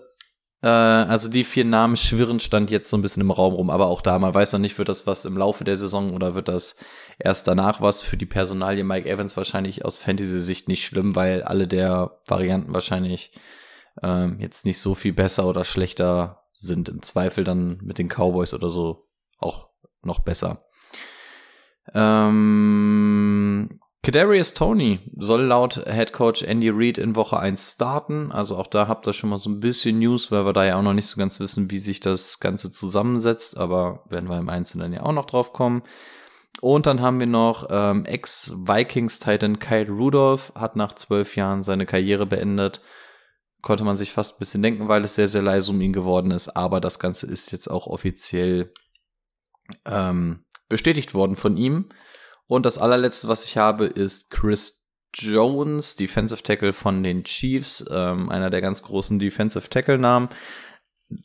Äh, 0.62 0.67
also 0.67 1.29
die 1.29 1.43
vier 1.43 1.65
Namen 1.65 1.96
schwirren 1.96 2.39
stand 2.39 2.69
jetzt 2.72 2.89
so 2.89 2.98
ein 2.98 3.01
bisschen 3.01 3.22
im 3.22 3.31
Raum 3.31 3.53
rum, 3.53 3.69
aber 3.69 3.88
auch 3.88 4.01
da, 4.01 4.17
man 4.19 4.34
weiß 4.34 4.53
noch 4.53 4.60
nicht, 4.60 4.77
wird 4.77 4.89
das 4.89 5.08
was 5.08 5.25
im 5.25 5.38
Laufe 5.38 5.63
der 5.63 5.77
Saison 5.77 6.13
oder 6.13 6.36
wird 6.36 6.48
das 6.48 6.75
erst 7.17 7.48
danach 7.48 7.81
was 7.81 8.01
für 8.01 8.17
die 8.17 8.25
Personalie 8.25 8.84
Mike 8.84 9.08
Evans 9.08 9.38
wahrscheinlich 9.38 9.86
aus 9.86 10.00
Fantasy-Sicht 10.00 10.67
nicht 10.67 10.84
schlimm, 10.84 11.15
weil 11.15 11.43
alle 11.43 11.67
der 11.67 12.19
Varianten 12.25 12.74
wahrscheinlich 12.74 13.31
ähm, 14.01 14.39
jetzt 14.39 14.65
nicht 14.65 14.79
so 14.79 14.96
viel 14.96 15.13
besser 15.13 15.46
oder 15.48 15.65
schlechter 15.65 16.44
sind. 16.51 16.89
Im 16.89 17.01
Zweifel 17.01 17.44
dann 17.44 17.79
mit 17.82 17.98
den 17.98 18.10
Cowboys 18.10 18.53
oder 18.53 18.70
so 18.70 19.08
auch 19.38 19.70
noch 20.01 20.20
besser. 20.20 20.63
Ähm, 21.94 23.79
Kadarius 24.01 24.53
Tony 24.53 25.00
soll 25.18 25.41
laut 25.44 25.84
Head 25.86 26.13
Coach 26.13 26.44
Andy 26.44 26.70
Reid 26.70 26.98
in 26.98 27.15
Woche 27.15 27.39
1 27.39 27.74
starten. 27.74 28.32
Also 28.32 28.58
auch 28.58 28.68
da 28.68 28.88
habt 28.88 29.08
ihr 29.08 29.13
schon 29.13 29.29
mal 29.29 29.39
so 29.39 29.50
ein 29.50 29.60
bisschen 29.60 30.00
News, 30.00 30.32
weil 30.32 30.46
wir 30.46 30.53
da 30.53 30.65
ja 30.65 30.77
auch 30.77 30.84
noch 30.84 30.94
nicht 30.94 31.08
so 31.08 31.18
ganz 31.18 31.39
wissen, 31.39 31.70
wie 31.70 31.79
sich 31.79 32.00
das 32.00 32.39
Ganze 32.39 32.72
zusammensetzt. 32.72 33.58
Aber 33.58 34.03
werden 34.10 34.29
wir 34.29 34.38
im 34.38 34.50
Einzelnen 34.50 34.94
ja 34.94 35.03
auch 35.03 35.12
noch 35.12 35.25
drauf 35.25 35.51
kommen. 35.53 35.84
Und 36.62 36.88
dann 36.88 37.01
haben 37.01 37.20
wir 37.20 37.27
noch 37.27 37.68
ähm, 37.70 38.06
Ex-Vikings-Titan 38.06 39.60
Kyle 39.60 39.89
Rudolph, 39.89 40.51
hat 40.56 40.75
nach 40.75 40.94
zwölf 40.94 41.36
Jahren 41.36 41.63
seine 41.63 41.86
Karriere 41.86 42.25
beendet. 42.25 42.82
Konnte 43.62 43.84
man 43.84 43.98
sich 43.98 44.12
fast 44.12 44.36
ein 44.36 44.39
bisschen 44.39 44.62
denken, 44.63 44.88
weil 44.88 45.04
es 45.04 45.16
sehr, 45.16 45.28
sehr 45.28 45.42
leise 45.42 45.72
um 45.72 45.82
ihn 45.82 45.94
geworden 45.94 46.32
ist. 46.32 46.50
Aber 46.50 46.80
das 46.80 47.00
Ganze 47.00 47.28
ist 47.28 47.51
jetzt 47.51 47.68
auch 47.68 47.88
offiziell 47.88 48.74
ähm, 49.86 50.46
bestätigt 50.70 51.13
worden 51.13 51.36
von 51.36 51.58
ihm. 51.58 51.89
Und 52.48 52.66
das 52.66 52.78
allerletzte, 52.78 53.28
was 53.28 53.46
ich 53.46 53.58
habe, 53.58 53.86
ist 53.86 54.32
Chris 54.32 54.80
Jones, 55.13 55.96
Defensive 55.96 56.44
Tackle 56.44 56.74
von 56.74 57.04
den 57.04 57.24
Chiefs, 57.24 57.86
ähm, 57.92 58.30
einer 58.30 58.50
der 58.50 58.62
ganz 58.62 58.84
großen 58.84 59.20
Defensive 59.20 59.70
Tackle-Namen, 59.70 60.30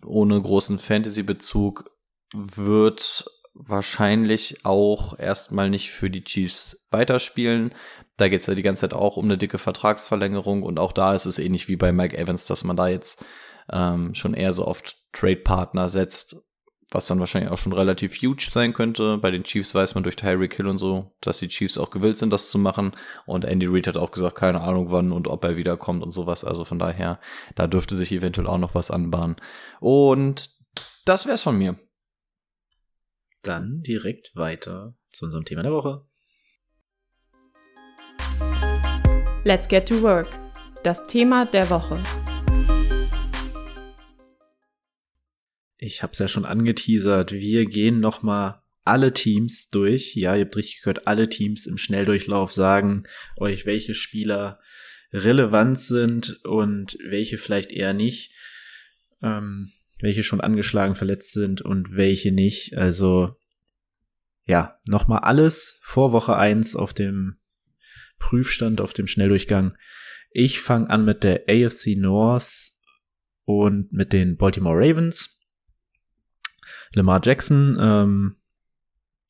ohne 0.05 0.41
großen 0.41 0.79
Fantasy-Bezug, 0.79 1.91
wird 2.33 3.25
wahrscheinlich 3.55 4.65
auch 4.65 5.19
erstmal 5.19 5.71
nicht 5.71 5.91
für 5.91 6.11
die 6.11 6.25
Chiefs 6.25 6.89
weiterspielen. 6.91 7.75
Da 8.17 8.29
geht 8.29 8.41
es 8.41 8.47
ja 8.47 8.55
die 8.55 8.63
ganze 8.63 8.83
Zeit 8.83 8.95
auch 8.95 9.17
um 9.17 9.25
eine 9.25 9.39
dicke 9.39 9.59
Vertragsverlängerung 9.59 10.63
und 10.63 10.79
auch 10.79 10.93
da 10.93 11.15
ist 11.15 11.27
es 11.27 11.39
ähnlich 11.39 11.69
wie 11.69 11.77
bei 11.77 11.93
Mike 11.93 12.17
Evans, 12.17 12.47
dass 12.47 12.65
man 12.65 12.77
da 12.77 12.89
jetzt 12.89 13.25
ähm, 13.73 14.15
schon 14.15 14.35
eher 14.35 14.53
so 14.53 14.67
oft 14.67 14.97
Trade-Partner 15.13 15.89
setzt 15.89 16.37
was 16.95 17.09
dann 17.09 17.19
wahrscheinlich 17.19 17.51
auch 17.51 17.59
schon 17.59 17.73
relativ 17.73 18.15
huge 18.23 18.49
sein 18.51 18.73
könnte. 18.73 19.19
Bei 19.19 19.33
den 19.33 19.43
Chiefs 19.43 19.75
weiß 19.75 19.95
man 19.95 20.05
durch 20.05 20.17
Tyreek 20.17 20.55
Hill 20.55 20.69
und 20.69 20.79
so, 20.79 21.13
dass 21.21 21.39
die 21.39 21.49
Chiefs 21.49 21.77
auch 21.77 21.91
gewillt 21.91 22.19
sind, 22.19 22.33
das 22.33 22.51
zu 22.51 22.59
machen. 22.59 22.93
Und 23.27 23.45
Andy 23.45 23.67
Reid 23.67 23.89
hat 23.89 23.97
auch 23.97 24.13
gesagt, 24.13 24.37
keine 24.37 24.61
Ahnung 24.61 24.93
wann 24.93 25.11
und 25.11 25.27
ob 25.27 25.45
er 25.45 25.57
wiederkommt 25.57 26.03
und 26.03 26.13
sowas. 26.13 26.45
Also 26.45 26.65
von 26.65 26.79
daher, 26.79 27.19
da 27.57 27.67
dürfte 27.67 27.97
sich 27.97 28.13
eventuell 28.13 28.47
auch 28.47 28.59
noch 28.59 28.75
was 28.77 28.93
anbahnen. 28.93 29.37
Und 29.81 30.51
das 31.05 31.27
wär's 31.27 31.43
von 31.43 31.59
mir. 31.59 31.77
Dann 33.43 33.83
direkt 33.83 34.37
weiter 34.37 34.95
zu 35.13 35.27
unserem 35.27 35.45
Thema 35.45 35.63
der 35.63 35.73
Woche. 35.73 36.07
Let's 39.47 39.69
get 39.69 39.87
to 39.89 40.01
work. 40.01 40.27
Das 40.85 41.07
Thema 41.07 41.45
der 41.45 41.69
Woche. 41.69 42.03
Ich 45.77 46.03
habe 46.03 46.15
es 46.15 46.19
ja 46.19 46.29
schon 46.29 46.47
angeteasert. 46.47 47.33
Wir 47.33 47.67
gehen 47.67 48.01
noch 48.01 48.23
mal 48.23 48.63
alle 48.87 49.13
Teams 49.13 49.69
durch. 49.69 50.15
Ja, 50.15 50.35
ihr 50.35 50.47
habt 50.47 50.57
richtig 50.57 50.81
gehört, 50.81 51.07
alle 51.07 51.29
Teams 51.29 51.67
im 51.67 51.77
Schnelldurchlauf 51.77 52.55
sagen 52.55 53.05
euch, 53.37 53.67
welche 53.67 53.95
Spieler 53.95 54.61
relevant 55.13 55.79
sind 55.79 56.43
und 56.47 56.97
welche 57.05 57.37
vielleicht 57.37 57.71
eher 57.71 57.93
nicht. 57.93 58.33
Ähm, 59.23 59.71
welche 60.01 60.23
schon 60.23 60.41
angeschlagen, 60.41 60.95
verletzt 60.95 61.33
sind 61.33 61.61
und 61.61 61.95
welche 61.95 62.33
nicht. 62.33 62.79
Also 62.79 63.37
ja, 64.47 64.81
nochmal 64.89 65.21
alles 65.21 65.81
vor 65.83 66.13
Woche 66.13 66.35
eins 66.35 66.77
auf 66.77 66.95
dem 66.95 67.37
Prüfstand, 68.19 68.81
auf 68.81 68.93
dem 68.93 69.07
Schnelldurchgang. 69.07 69.77
Ich 70.31 70.61
fange 70.61 70.91
an 70.91 71.05
mit 71.05 71.23
der 71.23 71.45
AFC 71.49 71.97
North 71.97 72.73
und 73.45 73.93
mit 73.93 74.13
den 74.13 74.37
Baltimore 74.37 74.77
Ravens. 74.77 75.41
Lamar 76.93 77.21
Jackson, 77.23 77.77
ähm, 77.81 78.37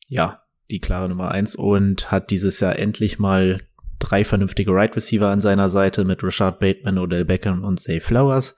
ja, 0.08 0.42
die 0.70 0.80
klare 0.80 1.08
Nummer 1.08 1.30
eins 1.30 1.54
und 1.54 2.10
hat 2.10 2.30
dieses 2.30 2.60
Jahr 2.60 2.78
endlich 2.78 3.18
mal 3.18 3.60
drei 3.98 4.24
vernünftige 4.24 4.72
Right 4.72 4.94
Receiver 4.94 5.28
an 5.28 5.40
seiner 5.40 5.68
Seite 5.68 6.04
mit 6.04 6.22
Rashad 6.22 6.58
Bateman, 6.58 6.98
Odell 6.98 7.24
Beckham 7.24 7.64
und 7.64 7.80
Zay 7.80 8.00
Flowers. 8.00 8.54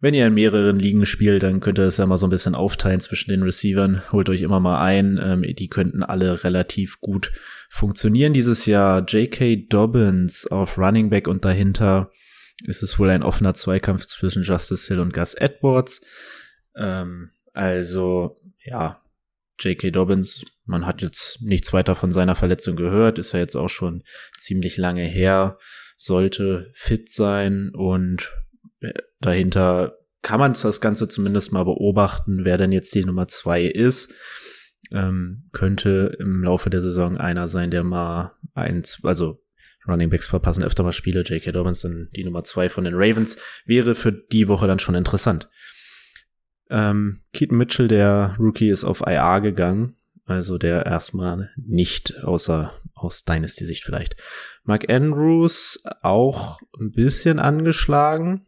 Wenn 0.00 0.12
ihr 0.12 0.26
in 0.26 0.34
mehreren 0.34 0.78
Ligen 0.78 1.06
spielt, 1.06 1.44
dann 1.44 1.60
könnt 1.60 1.78
ihr 1.78 1.84
das 1.84 1.96
ja 1.96 2.04
mal 2.04 2.18
so 2.18 2.26
ein 2.26 2.30
bisschen 2.30 2.54
aufteilen 2.54 3.00
zwischen 3.00 3.30
den 3.30 3.42
Receivern. 3.42 4.02
Holt 4.12 4.28
euch 4.28 4.42
immer 4.42 4.60
mal 4.60 4.82
ein. 4.82 5.18
Ähm, 5.22 5.42
die 5.42 5.68
könnten 5.68 6.02
alle 6.02 6.44
relativ 6.44 7.00
gut 7.00 7.32
funktionieren 7.74 8.32
dieses 8.32 8.66
Jahr. 8.66 9.04
J.K. 9.04 9.66
Dobbins 9.68 10.46
auf 10.46 10.78
Running 10.78 11.10
Back 11.10 11.26
und 11.26 11.44
dahinter 11.44 12.08
ist 12.62 12.84
es 12.84 13.00
wohl 13.00 13.10
ein 13.10 13.24
offener 13.24 13.54
Zweikampf 13.54 14.06
zwischen 14.06 14.44
Justice 14.44 14.86
Hill 14.86 15.00
und 15.00 15.12
Gus 15.12 15.34
Edwards. 15.34 16.00
Ähm, 16.76 17.30
also, 17.52 18.36
ja, 18.64 19.02
J.K. 19.58 19.90
Dobbins, 19.90 20.44
man 20.64 20.86
hat 20.86 21.02
jetzt 21.02 21.42
nichts 21.42 21.72
weiter 21.72 21.96
von 21.96 22.12
seiner 22.12 22.36
Verletzung 22.36 22.76
gehört, 22.76 23.18
ist 23.18 23.32
ja 23.32 23.40
jetzt 23.40 23.56
auch 23.56 23.68
schon 23.68 24.04
ziemlich 24.38 24.76
lange 24.76 25.04
her, 25.04 25.58
sollte 25.96 26.70
fit 26.74 27.10
sein 27.10 27.70
und 27.74 28.32
äh, 28.80 28.92
dahinter 29.20 29.98
kann 30.22 30.38
man 30.38 30.52
das 30.52 30.80
Ganze 30.80 31.08
zumindest 31.08 31.52
mal 31.52 31.64
beobachten, 31.64 32.44
wer 32.44 32.56
denn 32.56 32.70
jetzt 32.70 32.94
die 32.94 33.04
Nummer 33.04 33.26
zwei 33.26 33.62
ist. 33.62 34.14
Ähm, 34.94 35.50
könnte 35.52 36.16
im 36.20 36.44
Laufe 36.44 36.70
der 36.70 36.80
Saison 36.80 37.18
einer 37.18 37.48
sein, 37.48 37.70
der 37.70 37.84
mal 37.84 38.36
eins, 38.54 39.00
also 39.02 39.44
Running 39.86 40.08
Backs 40.08 40.28
verpassen 40.28 40.62
öfter 40.62 40.82
mal 40.82 40.92
Spiele. 40.92 41.22
J.K. 41.22 41.52
Dobbins 41.52 41.82
dann 41.82 42.08
die 42.14 42.24
Nummer 42.24 42.44
zwei 42.44 42.68
von 42.68 42.84
den 42.84 42.94
Ravens 42.94 43.36
wäre 43.66 43.94
für 43.94 44.12
die 44.12 44.48
Woche 44.48 44.66
dann 44.66 44.78
schon 44.78 44.94
interessant. 44.94 45.50
Ähm, 46.70 47.20
Keaton 47.32 47.58
Mitchell, 47.58 47.88
der 47.88 48.36
Rookie, 48.38 48.70
ist 48.70 48.84
auf 48.84 49.02
IR 49.06 49.40
gegangen. 49.40 49.96
Also 50.26 50.56
der 50.56 50.86
erstmal 50.86 51.50
nicht, 51.56 52.24
außer 52.24 52.72
aus 52.94 53.24
Dynasty-Sicht 53.24 53.84
vielleicht. 53.84 54.16
Mark 54.62 54.88
Andrews 54.88 55.84
auch 56.00 56.60
ein 56.80 56.92
bisschen 56.92 57.38
angeschlagen. 57.38 58.46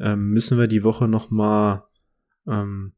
Ähm, 0.00 0.30
müssen 0.30 0.58
wir 0.58 0.66
die 0.66 0.82
Woche 0.82 1.06
noch 1.06 1.30
mal 1.30 1.86
ähm, 2.48 2.94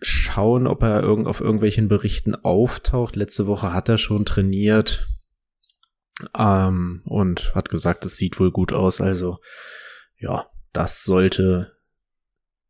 schauen, 0.00 0.66
ob 0.66 0.82
er 0.82 1.02
irgend 1.02 1.26
auf 1.26 1.40
irgendwelchen 1.40 1.88
Berichten 1.88 2.34
auftaucht. 2.34 3.16
Letzte 3.16 3.46
Woche 3.46 3.72
hat 3.72 3.88
er 3.88 3.98
schon 3.98 4.24
trainiert 4.24 5.08
ähm, 6.36 7.02
und 7.04 7.54
hat 7.54 7.68
gesagt, 7.68 8.04
es 8.06 8.16
sieht 8.16 8.38
wohl 8.40 8.50
gut 8.50 8.72
aus. 8.72 9.00
Also 9.00 9.38
ja, 10.18 10.46
das 10.72 11.04
sollte 11.04 11.72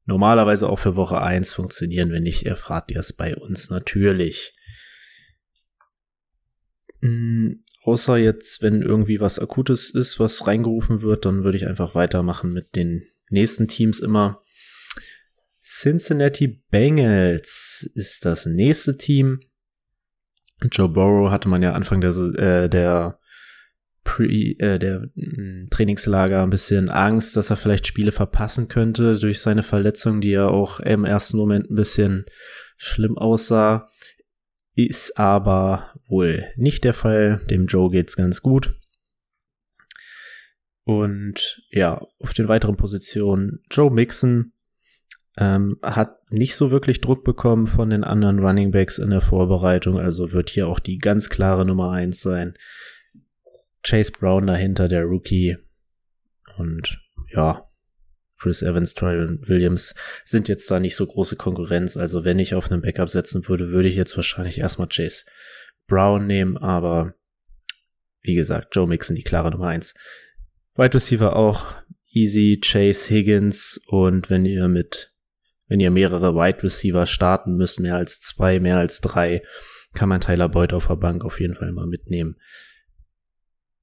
normalerweise 0.04 0.68
auch 0.68 0.78
für 0.78 0.96
Woche 0.96 1.20
1 1.20 1.52
funktionieren. 1.52 2.10
Wenn 2.10 2.24
nicht, 2.24 2.46
erfahrt 2.46 2.90
ihr 2.90 3.00
es 3.00 3.12
bei 3.12 3.36
uns 3.36 3.70
natürlich. 3.70 4.54
Mhm, 7.00 7.64
außer 7.82 8.16
jetzt, 8.16 8.62
wenn 8.62 8.82
irgendwie 8.82 9.20
was 9.20 9.38
Akutes 9.38 9.90
ist, 9.90 10.20
was 10.20 10.46
reingerufen 10.46 11.02
wird, 11.02 11.24
dann 11.24 11.44
würde 11.44 11.56
ich 11.56 11.66
einfach 11.66 11.94
weitermachen 11.94 12.52
mit 12.52 12.74
den 12.76 13.02
nächsten 13.30 13.68
Teams 13.68 14.00
immer. 14.00 14.42
Cincinnati 15.70 16.48
Bengals 16.48 17.88
ist 17.94 18.24
das 18.24 18.44
nächste 18.44 18.96
Team. 18.96 19.40
Joe 20.72 20.88
Burrow 20.88 21.30
hatte 21.30 21.48
man 21.48 21.62
ja 21.62 21.74
Anfang 21.74 22.00
der, 22.00 22.10
äh, 22.10 22.68
der 22.68 23.20
Pre, 24.02 24.24
äh, 24.24 24.80
der 24.80 25.08
äh, 25.14 25.68
Trainingslager 25.70 26.42
ein 26.42 26.50
bisschen 26.50 26.88
Angst, 26.88 27.36
dass 27.36 27.50
er 27.50 27.56
vielleicht 27.56 27.86
Spiele 27.86 28.10
verpassen 28.10 28.66
könnte 28.66 29.16
durch 29.16 29.40
seine 29.40 29.62
Verletzung, 29.62 30.20
die 30.20 30.30
ja 30.30 30.48
auch 30.48 30.80
im 30.80 31.04
ersten 31.04 31.36
Moment 31.36 31.70
ein 31.70 31.76
bisschen 31.76 32.24
schlimm 32.76 33.16
aussah. 33.16 33.88
Ist 34.74 35.18
aber 35.18 35.94
wohl 36.08 36.46
nicht 36.56 36.82
der 36.82 36.94
Fall. 36.94 37.40
Dem 37.48 37.66
Joe 37.66 37.90
geht's 37.90 38.16
ganz 38.16 38.42
gut. 38.42 38.74
Und 40.82 41.62
ja, 41.70 42.04
auf 42.18 42.34
den 42.34 42.48
weiteren 42.48 42.76
Positionen 42.76 43.60
Joe 43.70 43.92
Mixon 43.92 44.52
ähm, 45.36 45.78
hat 45.82 46.18
nicht 46.30 46.56
so 46.56 46.70
wirklich 46.70 47.00
Druck 47.00 47.24
bekommen 47.24 47.66
von 47.66 47.90
den 47.90 48.04
anderen 48.04 48.38
Running 48.38 48.70
Backs 48.70 48.98
in 48.98 49.10
der 49.10 49.20
Vorbereitung, 49.20 49.98
also 49.98 50.32
wird 50.32 50.50
hier 50.50 50.68
auch 50.68 50.78
die 50.78 50.98
ganz 50.98 51.30
klare 51.30 51.64
Nummer 51.64 51.90
eins 51.90 52.20
sein. 52.20 52.54
Chase 53.82 54.12
Brown 54.12 54.46
dahinter, 54.46 54.88
der 54.88 55.04
Rookie. 55.04 55.56
Und 56.56 57.00
ja, 57.28 57.64
Chris 58.38 58.62
Evans, 58.62 58.94
Tyron 58.94 59.40
Williams 59.46 59.94
sind 60.24 60.48
jetzt 60.48 60.70
da 60.70 60.80
nicht 60.80 60.96
so 60.96 61.06
große 61.06 61.36
Konkurrenz. 61.36 61.96
Also 61.96 62.24
wenn 62.24 62.38
ich 62.38 62.54
auf 62.54 62.70
einen 62.70 62.82
Backup 62.82 63.08
setzen 63.08 63.46
würde, 63.48 63.68
würde 63.68 63.88
ich 63.88 63.96
jetzt 63.96 64.16
wahrscheinlich 64.16 64.58
erstmal 64.58 64.88
Chase 64.88 65.24
Brown 65.86 66.26
nehmen, 66.26 66.56
aber 66.56 67.14
wie 68.22 68.34
gesagt, 68.34 68.74
Joe 68.76 68.86
Mixon 68.86 69.16
die 69.16 69.22
klare 69.24 69.50
Nummer 69.50 69.68
eins. 69.68 69.94
Wide 70.74 70.94
Receiver 70.94 71.36
auch 71.36 71.74
easy, 72.12 72.60
Chase 72.62 73.08
Higgins 73.08 73.80
und 73.86 74.30
wenn 74.30 74.46
ihr 74.46 74.68
mit, 74.68 75.09
wenn 75.70 75.80
ihr 75.80 75.92
mehrere 75.92 76.34
Wide 76.34 76.64
Receiver 76.64 77.06
starten 77.06 77.54
müsst, 77.54 77.78
mehr 77.78 77.94
als 77.94 78.20
zwei, 78.20 78.58
mehr 78.58 78.76
als 78.76 79.00
drei, 79.00 79.40
kann 79.94 80.08
man 80.08 80.20
Tyler 80.20 80.48
Boyd 80.48 80.72
auf 80.72 80.88
der 80.88 80.96
Bank 80.96 81.24
auf 81.24 81.40
jeden 81.40 81.54
Fall 81.54 81.70
mal 81.72 81.86
mitnehmen. 81.86 82.36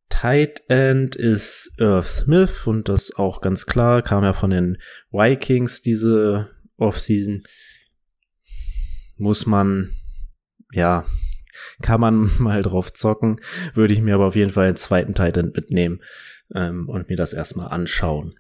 Tight 0.10 0.64
End 0.68 1.16
ist 1.16 1.76
Irv 1.78 2.10
Smith 2.10 2.68
und 2.68 2.90
das 2.90 3.16
auch 3.16 3.40
ganz 3.40 3.66
klar, 3.66 4.02
kam 4.02 4.24
ja 4.24 4.34
von 4.34 4.50
den 4.50 4.78
Vikings 5.12 5.82
diese 5.82 6.50
Offseason. 6.76 7.44
Muss 9.16 9.46
man, 9.46 9.90
ja, 10.74 11.06
kann 11.82 12.02
man 12.02 12.30
mal 12.38 12.64
drauf 12.64 12.92
zocken, 12.92 13.40
würde 13.76 13.94
ich 13.94 14.02
mir 14.02 14.16
aber 14.16 14.26
auf 14.26 14.36
jeden 14.36 14.52
Fall 14.52 14.68
einen 14.68 14.76
zweiten 14.76 15.14
Tight 15.14 15.38
End 15.38 15.56
mitnehmen 15.56 16.02
ähm, 16.54 16.90
und 16.90 17.08
mir 17.08 17.16
das 17.16 17.32
erstmal 17.32 17.70
anschauen. 17.70 18.38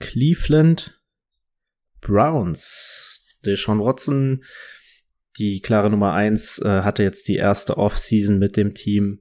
Cleveland 0.00 1.00
Browns. 2.04 3.26
Deshaun 3.44 3.80
Watson, 3.80 4.44
die 5.38 5.60
klare 5.60 5.90
Nummer 5.90 6.12
eins, 6.12 6.58
äh, 6.60 6.82
hatte 6.82 7.02
jetzt 7.02 7.28
die 7.28 7.36
erste 7.36 7.76
Offseason 7.76 8.38
mit 8.38 8.56
dem 8.56 8.74
Team 8.74 9.20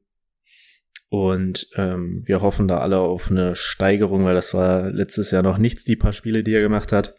und 1.14 1.70
ähm, 1.76 2.24
wir 2.26 2.42
hoffen 2.42 2.68
da 2.68 2.80
alle 2.80 2.98
auf 2.98 3.30
eine 3.30 3.54
Steigerung, 3.54 4.26
weil 4.26 4.34
das 4.34 4.56
war 4.56 4.90
letztes 4.90 5.30
Jahr 5.30 5.44
noch 5.44 5.60
nichts, 5.60 5.84
die 5.84 5.96
paar 5.96 6.12
Spiele, 6.12 6.44
die 6.44 6.56
er 6.56 6.62
gemacht 6.62 6.92
hat. 6.92 7.16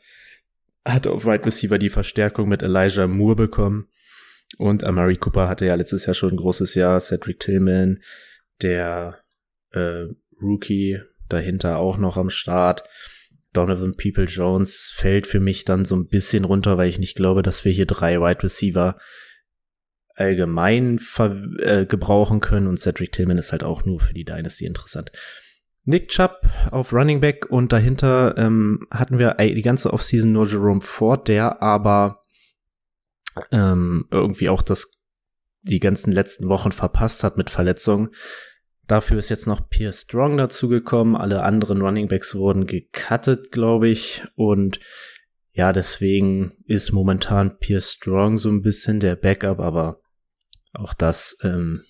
Hat 0.85 1.07
auf 1.07 1.25
Right 1.25 1.47
Receiver 1.47 1.79
die 1.79 1.91
Verstärkung 1.91 2.49
mit 2.49 2.65
Elijah 2.65 3.07
Moore 3.07 3.37
bekommen. 3.37 3.87
Und 4.59 4.83
Amari 4.83 5.17
Cooper 5.17 5.49
hatte 5.49 5.67
ja 5.67 5.77
letztes 5.77 6.07
Jahr 6.07 6.15
schon 6.15 6.33
ein 6.33 6.39
großes 6.39 6.75
Jahr. 6.75 6.99
Cedric 6.99 7.39
Tillman, 7.39 8.01
der 8.63 9.21
äh, 9.71 10.07
Rookie, 10.43 11.01
dahinter 11.29 11.79
auch 11.79 11.97
noch 11.97 12.17
am 12.17 12.31
Start. 12.31 12.83
Donovan 13.57 13.97
People 13.97 14.25
Jones 14.25 14.93
fällt 14.95 15.27
für 15.27 15.41
mich 15.41 15.65
dann 15.65 15.85
so 15.85 15.97
ein 15.97 16.09
bisschen 16.09 16.45
runter, 16.45 16.77
weil 16.77 16.89
ich 16.89 16.99
nicht 16.99 17.17
glaube, 17.17 17.43
dass 17.43 17.65
wir 17.65 17.73
hier 17.73 17.87
drei 17.87 18.21
Wide 18.21 18.43
Receiver 18.43 18.97
allgemein 20.17 21.01
äh, 21.59 21.87
gebrauchen 21.87 22.41
können 22.41 22.67
und 22.67 22.79
Cedric 22.79 23.13
Tillman 23.13 23.39
ist 23.39 23.53
halt 23.53 23.65
auch 23.65 23.85
nur 23.85 24.01
für 24.01 24.15
die 24.15 24.25
Dynasty 24.25 24.65
interessant. 24.65 25.11
Nick 25.85 26.09
Chubb 26.09 26.49
auf 26.71 26.93
Running 26.93 27.21
Back 27.21 27.47
und 27.51 27.73
dahinter 27.73 28.37
ähm, 28.39 28.87
hatten 28.91 29.19
wir 29.19 29.35
die 29.35 29.63
ganze 29.63 29.93
Offseason 29.93 30.33
nur 30.33 30.47
Jerome 30.47 30.81
Ford, 30.81 31.29
der 31.29 31.63
aber 31.63 32.25
ähm, 33.51 34.07
irgendwie 34.11 34.49
auch 34.49 34.63
das 34.63 35.03
die 35.63 35.81
ganzen 35.81 36.13
letzten 36.13 36.49
Wochen 36.49 36.73
verpasst 36.73 37.25
hat 37.25 37.37
mit 37.37 37.51
Verletzungen. 37.51 38.11
Dafür 38.87 39.19
ist 39.19 39.31
jetzt 39.31 39.47
noch 39.47 39.69
Pierre 39.69 39.93
Strong 39.93 40.37
dazugekommen. 40.37 41.17
Alle 41.17 41.43
anderen 41.43 41.81
Running 41.81 42.09
Backs 42.09 42.35
wurden 42.35 42.67
gecuttet, 42.67 43.51
glaube 43.51 43.89
ich. 43.89 44.23
Und 44.37 44.81
ja, 45.53 45.73
deswegen 45.73 46.53
ist 46.67 46.93
momentan 46.93 47.59
Pierre 47.59 47.81
Strong 47.81 48.39
so 48.39 48.51
ein 48.51 48.63
bisschen 48.63 49.01
der 49.01 49.17
Backup, 49.17 49.61
aber 49.61 50.01
auch 50.75 50.93
das 50.93 51.37
ähm, 51.43 51.83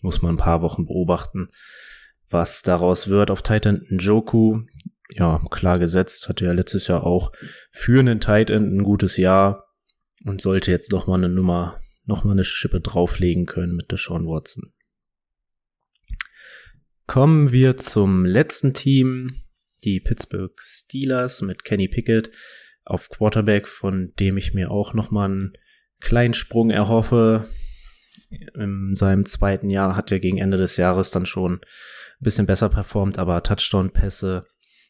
muss 0.00 0.22
man 0.22 0.34
ein 0.34 0.38
paar 0.38 0.62
Wochen 0.62 0.86
beobachten, 0.86 1.48
was 2.30 2.62
daraus 2.62 3.08
wird. 3.08 3.30
Auf 3.30 3.42
Titan 3.42 3.84
Njoku, 3.90 4.62
ja, 5.10 5.42
klar 5.50 5.78
gesetzt, 5.78 6.28
hatte 6.28 6.44
ja 6.44 6.52
letztes 6.52 6.86
Jahr 6.86 7.04
auch 7.04 7.32
für 7.72 7.98
einen 7.98 8.20
Titan 8.20 8.76
ein 8.76 8.82
gutes 8.82 9.16
Jahr 9.16 9.66
und 10.24 10.40
sollte 10.40 10.70
jetzt 10.70 10.92
noch 10.92 11.06
mal 11.06 11.16
eine 11.16 11.28
Nummer, 11.28 11.76
noch 12.04 12.24
mal 12.24 12.32
eine 12.32 12.44
Schippe 12.44 12.80
drauflegen 12.80 13.44
können 13.44 13.74
mit 13.74 13.90
der 13.90 13.98
Sean 13.98 14.26
Watson. 14.26 14.72
Kommen 17.06 17.52
wir 17.52 17.76
zum 17.76 18.24
letzten 18.24 18.74
Team, 18.74 19.32
die 19.84 20.00
Pittsburgh 20.00 20.54
Steelers 20.58 21.42
mit 21.42 21.64
Kenny 21.64 21.88
Pickett 21.88 22.30
auf 22.84 23.08
Quarterback, 23.10 23.68
von 23.68 24.12
dem 24.18 24.36
ich 24.36 24.54
mir 24.54 24.70
auch 24.70 24.94
noch 24.94 25.10
mal 25.10 25.26
einen 25.26 25.52
kleinen 26.00 26.34
Sprung 26.34 26.70
erhoffe 26.70 27.46
in 28.54 28.94
seinem 28.94 29.24
zweiten 29.24 29.70
Jahr 29.70 29.96
hat 29.96 30.10
er 30.12 30.20
gegen 30.20 30.38
Ende 30.38 30.56
des 30.56 30.76
Jahres 30.76 31.10
dann 31.10 31.26
schon 31.26 31.54
ein 31.54 31.60
bisschen 32.20 32.46
besser 32.46 32.68
performt, 32.68 33.18
aber 33.18 33.42
Touchdown-Pässe, 33.42 34.46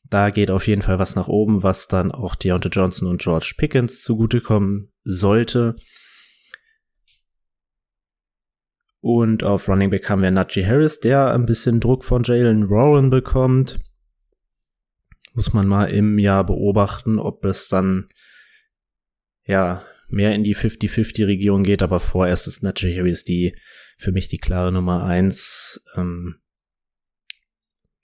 da 0.09 0.31
geht 0.31 0.51
auf 0.51 0.67
jeden 0.67 0.83
Fall 0.83 0.99
was 0.99 1.17
nach 1.17 1.29
oben, 1.29 1.63
was 1.63 1.89
dann 1.89 2.13
auch 2.13 2.35
Deontay 2.35 2.69
Johnson 2.71 3.09
und 3.09 3.23
George 3.23 3.55
Pickens 3.57 4.03
zugutekommen 4.03 4.93
sollte. 5.05 5.77
Und 9.05 9.45
auf 9.45 9.69
Running 9.69 9.91
Back 9.91 10.09
haben 10.09 10.23
wir 10.23 10.31
Najee 10.31 10.65
Harris, 10.65 10.99
der 10.99 11.35
ein 11.35 11.45
bisschen 11.45 11.79
Druck 11.79 12.07
von 12.07 12.23
Jalen 12.23 12.71
Warren 12.71 13.11
bekommt. 13.11 13.79
Muss 15.35 15.53
man 15.53 15.67
mal 15.67 15.91
im 15.91 16.19
Jahr 16.19 16.43
beobachten, 16.43 17.19
ob 17.19 17.45
es 17.45 17.69
dann 17.69 18.09
ja 19.45 19.83
mehr 20.09 20.35
in 20.35 20.43
die 20.43 20.57
50-50-Region 20.57 21.65
geht, 21.65 21.83
aber 21.83 22.01
vorerst 22.01 22.47
ist 22.47 22.63
Najee 22.63 22.99
Harris 22.99 23.25
die 23.25 23.55
für 23.99 24.11
mich 24.11 24.29
die 24.29 24.39
klare 24.39 24.73
Nummer 24.73 25.05
eins. 25.05 25.85
Ähm, 25.97 26.37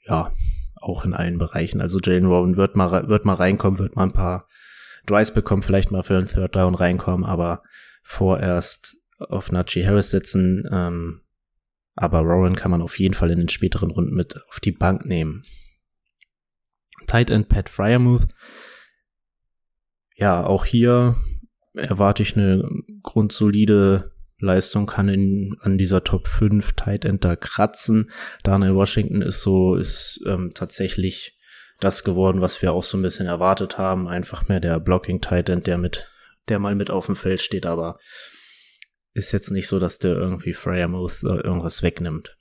ja, 0.05 0.31
auch 0.83 1.07
in 1.07 1.15
allen 1.15 1.39
Bereichen. 1.39 1.81
Also 1.81 1.99
Jalen 1.99 2.27
Rowan 2.27 2.59
wird 2.59 2.77
mal, 2.77 3.09
wird 3.09 3.25
mal 3.25 3.33
reinkommen, 3.33 3.79
wird 3.79 3.97
mal 3.97 4.03
ein 4.03 4.13
paar 4.13 4.47
Drives 5.07 5.33
bekommen, 5.33 5.63
vielleicht 5.63 5.93
mal 5.93 6.03
für 6.03 6.19
einen 6.19 6.29
Third 6.29 6.55
Down 6.55 6.75
reinkommen, 6.75 7.25
aber 7.25 7.63
vorerst 8.03 9.00
auf 9.29 9.53
Najee 9.53 9.87
Harris 9.87 10.11
sitzen. 10.11 10.69
Ähm, 10.71 11.21
aber 11.97 12.21
Rowan 12.21 12.57
kann 12.57 12.71
man 12.71 12.83
auf 12.83 12.99
jeden 12.99 13.15
Fall 13.15 13.31
in 13.31 13.39
den 13.39 13.49
späteren 13.49 13.91
Runden 13.91 14.15
mit 14.15 14.37
auf 14.49 14.61
die 14.61 14.73
Bank 14.73 15.05
nehmen. 15.05 15.43
Tight 17.07 17.31
End 17.31 17.49
Pat 17.49 17.69
Fryermuth. 17.69 18.29
Ja, 20.17 20.45
auch 20.45 20.65
hier 20.65 21.17
erwarte 21.75 22.23
ich 22.23 22.37
eine 22.37 22.69
grundsolide 23.03 24.13
Leistung, 24.39 24.87
kann 24.87 25.09
in, 25.09 25.57
an 25.61 25.79
dieser 25.79 26.05
Top 26.05 26.29
5 26.29 26.73
Tight 26.73 27.05
End 27.05 27.25
da 27.25 27.37
kratzen. 27.37 28.11
Daniel 28.43 28.75
Washington 28.75 29.23
ist 29.23 29.43
so, 29.43 29.75
ist 29.75 30.21
ähm, 30.27 30.53
tatsächlich 30.55 31.39
das 31.81 32.05
geworden, 32.05 32.41
was 32.41 32.63
wir 32.63 32.73
auch 32.73 32.85
so 32.85 32.97
ein 32.99 33.03
bisschen 33.03 33.27
erwartet 33.27 33.79
haben. 33.79 34.09
Einfach 34.09 34.49
mehr 34.49 34.61
der 34.61 34.81
Blocking 34.81 35.21
Tight 35.21 35.49
End, 35.49 35.67
der 35.67 35.79
mit, 35.79 36.07
der 36.49 36.59
mal 36.59 36.75
mit 36.75 36.91
auf 36.91 37.07
dem 37.07 37.17
Feld 37.17 37.41
steht, 37.41 37.67
aber 37.67 37.99
ist 39.21 39.33
jetzt 39.33 39.51
nicht 39.51 39.69
so, 39.69 39.79
dass 39.79 39.99
der 39.99 40.13
irgendwie 40.13 40.53
Fryermuth 40.53 41.23
irgendwas 41.23 41.83
wegnimmt. 41.83 42.37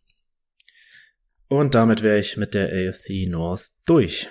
Und 1.48 1.76
damit 1.76 2.04
wäre 2.04 2.20
ich 2.20 2.38
mit 2.38 2.54
der 2.54 2.68
AFC 2.68 3.28
North 3.28 3.72
durch. 3.86 4.30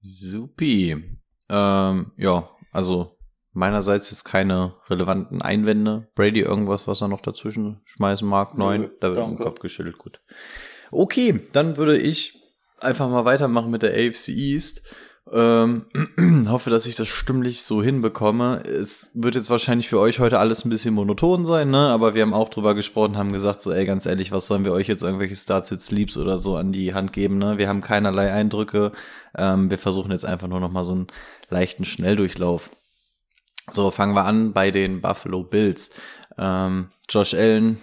Supi. 0.00 1.18
Ähm, 1.48 2.12
ja, 2.16 2.48
also 2.72 3.18
meinerseits 3.52 4.10
jetzt 4.10 4.24
keine 4.24 4.76
relevanten 4.88 5.42
Einwände. 5.42 6.08
Brady 6.14 6.40
irgendwas, 6.40 6.86
was 6.86 7.00
er 7.00 7.08
noch 7.08 7.20
dazwischen 7.20 7.80
schmeißen 7.84 8.26
mag? 8.26 8.56
Neun. 8.56 8.82
Nö, 8.82 8.90
da 9.00 9.14
wird 9.14 9.28
im 9.28 9.38
Kopf 9.38 9.60
geschüttelt. 9.60 9.98
Gut. 9.98 10.20
Okay, 10.90 11.40
dann 11.52 11.76
würde 11.76 11.98
ich 11.98 12.40
einfach 12.78 13.08
mal 13.08 13.24
weitermachen 13.24 13.70
mit 13.70 13.82
der 13.82 13.92
AFC 13.92 14.28
East. 14.28 14.86
Ähm, 15.32 15.86
hoffe, 16.48 16.70
dass 16.70 16.86
ich 16.86 16.96
das 16.96 17.08
stimmlich 17.08 17.62
so 17.62 17.82
hinbekomme. 17.82 18.62
Es 18.64 19.10
wird 19.14 19.36
jetzt 19.36 19.50
wahrscheinlich 19.50 19.88
für 19.88 20.00
euch 20.00 20.18
heute 20.18 20.38
alles 20.38 20.64
ein 20.64 20.70
bisschen 20.70 20.94
monoton 20.94 21.46
sein, 21.46 21.70
ne? 21.70 21.88
Aber 21.88 22.14
wir 22.14 22.22
haben 22.22 22.34
auch 22.34 22.48
drüber 22.48 22.74
gesprochen, 22.74 23.16
haben 23.16 23.32
gesagt, 23.32 23.62
so, 23.62 23.72
ey, 23.72 23.84
ganz 23.84 24.06
ehrlich, 24.06 24.32
was 24.32 24.46
sollen 24.46 24.64
wir 24.64 24.72
euch 24.72 24.88
jetzt 24.88 25.02
irgendwelche 25.02 25.36
Starts 25.36 25.68
Sleeps 25.68 26.16
oder 26.16 26.38
so 26.38 26.56
an 26.56 26.72
die 26.72 26.94
Hand 26.94 27.12
geben, 27.12 27.38
ne? 27.38 27.58
Wir 27.58 27.68
haben 27.68 27.80
keinerlei 27.80 28.32
Eindrücke. 28.32 28.92
Ähm, 29.36 29.70
wir 29.70 29.78
versuchen 29.78 30.10
jetzt 30.10 30.24
einfach 30.24 30.48
nur 30.48 30.60
noch 30.60 30.72
mal 30.72 30.84
so 30.84 30.92
einen 30.92 31.06
leichten 31.48 31.84
Schnelldurchlauf. 31.84 32.70
So, 33.70 33.92
fangen 33.92 34.16
wir 34.16 34.24
an 34.24 34.52
bei 34.52 34.72
den 34.72 35.00
Buffalo 35.00 35.44
Bills. 35.44 35.92
Ähm, 36.38 36.88
Josh 37.08 37.34
Allen, 37.34 37.78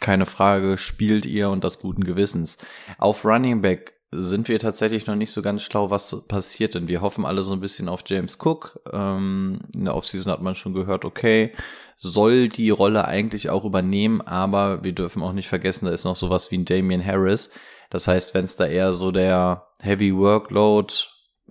keine 0.00 0.26
Frage, 0.26 0.76
spielt 0.76 1.24
ihr 1.24 1.48
und 1.48 1.64
das 1.64 1.78
guten 1.78 2.04
Gewissens. 2.04 2.58
Auf 2.98 3.24
Running 3.24 3.62
Back 3.62 3.94
sind 4.14 4.48
wir 4.48 4.58
tatsächlich 4.58 5.06
noch 5.06 5.16
nicht 5.16 5.32
so 5.32 5.40
ganz 5.40 5.62
schlau, 5.62 5.90
was 5.90 6.26
passiert, 6.28 6.74
denn 6.74 6.86
wir 6.86 7.00
hoffen 7.00 7.24
alle 7.24 7.42
so 7.42 7.54
ein 7.54 7.60
bisschen 7.60 7.88
auf 7.88 8.02
James 8.06 8.38
Cook. 8.38 8.78
Ähm, 8.92 9.60
in 9.74 9.86
der 9.86 9.96
Offseason 9.96 10.32
hat 10.32 10.42
man 10.42 10.54
schon 10.54 10.74
gehört, 10.74 11.06
okay, 11.06 11.52
soll 11.98 12.48
die 12.48 12.70
Rolle 12.70 13.06
eigentlich 13.06 13.48
auch 13.48 13.64
übernehmen, 13.64 14.20
aber 14.20 14.84
wir 14.84 14.92
dürfen 14.92 15.22
auch 15.22 15.32
nicht 15.32 15.48
vergessen, 15.48 15.86
da 15.86 15.92
ist 15.92 16.04
noch 16.04 16.16
sowas 16.16 16.50
wie 16.50 16.58
ein 16.58 16.66
Damian 16.66 17.04
Harris. 17.04 17.50
Das 17.88 18.06
heißt, 18.06 18.34
wenn 18.34 18.44
es 18.44 18.56
da 18.56 18.66
eher 18.66 18.92
so 18.92 19.12
der 19.12 19.68
Heavy 19.80 20.14
Workload, 20.14 20.92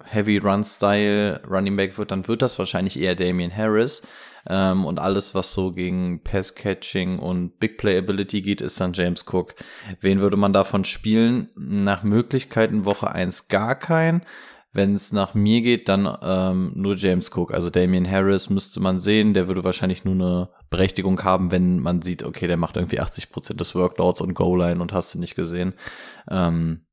Heavy 0.03 0.37
Run 0.37 0.63
Style 0.63 1.41
Running 1.49 1.75
Back 1.75 1.97
wird, 1.97 2.11
dann 2.11 2.27
wird 2.27 2.41
das 2.41 2.59
wahrscheinlich 2.59 2.99
eher 2.99 3.15
Damian 3.15 3.55
Harris. 3.55 4.03
Ähm, 4.47 4.85
und 4.85 4.99
alles, 4.99 5.35
was 5.35 5.53
so 5.53 5.73
gegen 5.73 6.23
Pass 6.23 6.55
Catching 6.55 7.19
und 7.19 7.59
Big 7.59 7.77
Playability 7.77 8.41
geht, 8.41 8.61
ist 8.61 8.79
dann 8.79 8.93
James 8.93 9.25
Cook. 9.31 9.55
Wen 9.99 10.19
würde 10.19 10.37
man 10.37 10.53
davon 10.53 10.83
spielen? 10.85 11.49
Nach 11.55 12.03
Möglichkeiten 12.03 12.85
Woche 12.85 13.11
1 13.11 13.47
gar 13.47 13.75
kein. 13.75 14.25
Wenn 14.73 14.93
es 14.93 15.11
nach 15.11 15.33
mir 15.33 15.61
geht, 15.61 15.89
dann 15.89 16.17
ähm, 16.21 16.71
nur 16.75 16.95
James 16.95 17.35
Cook. 17.35 17.53
Also 17.53 17.69
Damian 17.69 18.09
Harris 18.09 18.49
müsste 18.49 18.79
man 18.79 19.01
sehen. 19.01 19.33
Der 19.33 19.47
würde 19.47 19.65
wahrscheinlich 19.65 20.05
nur 20.05 20.13
eine 20.13 20.49
Berechtigung 20.69 21.21
haben, 21.23 21.51
wenn 21.51 21.79
man 21.79 22.01
sieht, 22.01 22.23
okay, 22.23 22.47
der 22.47 22.55
macht 22.55 22.77
irgendwie 22.77 23.01
80 23.01 23.31
Prozent 23.31 23.59
des 23.59 23.75
Workloads 23.75 24.21
und 24.21 24.33
Goal-Line 24.33 24.81
und 24.81 24.93
hast 24.93 25.13
du 25.13 25.19
nicht 25.19 25.35
gesehen. 25.35 25.73
Ähm, 26.29 26.85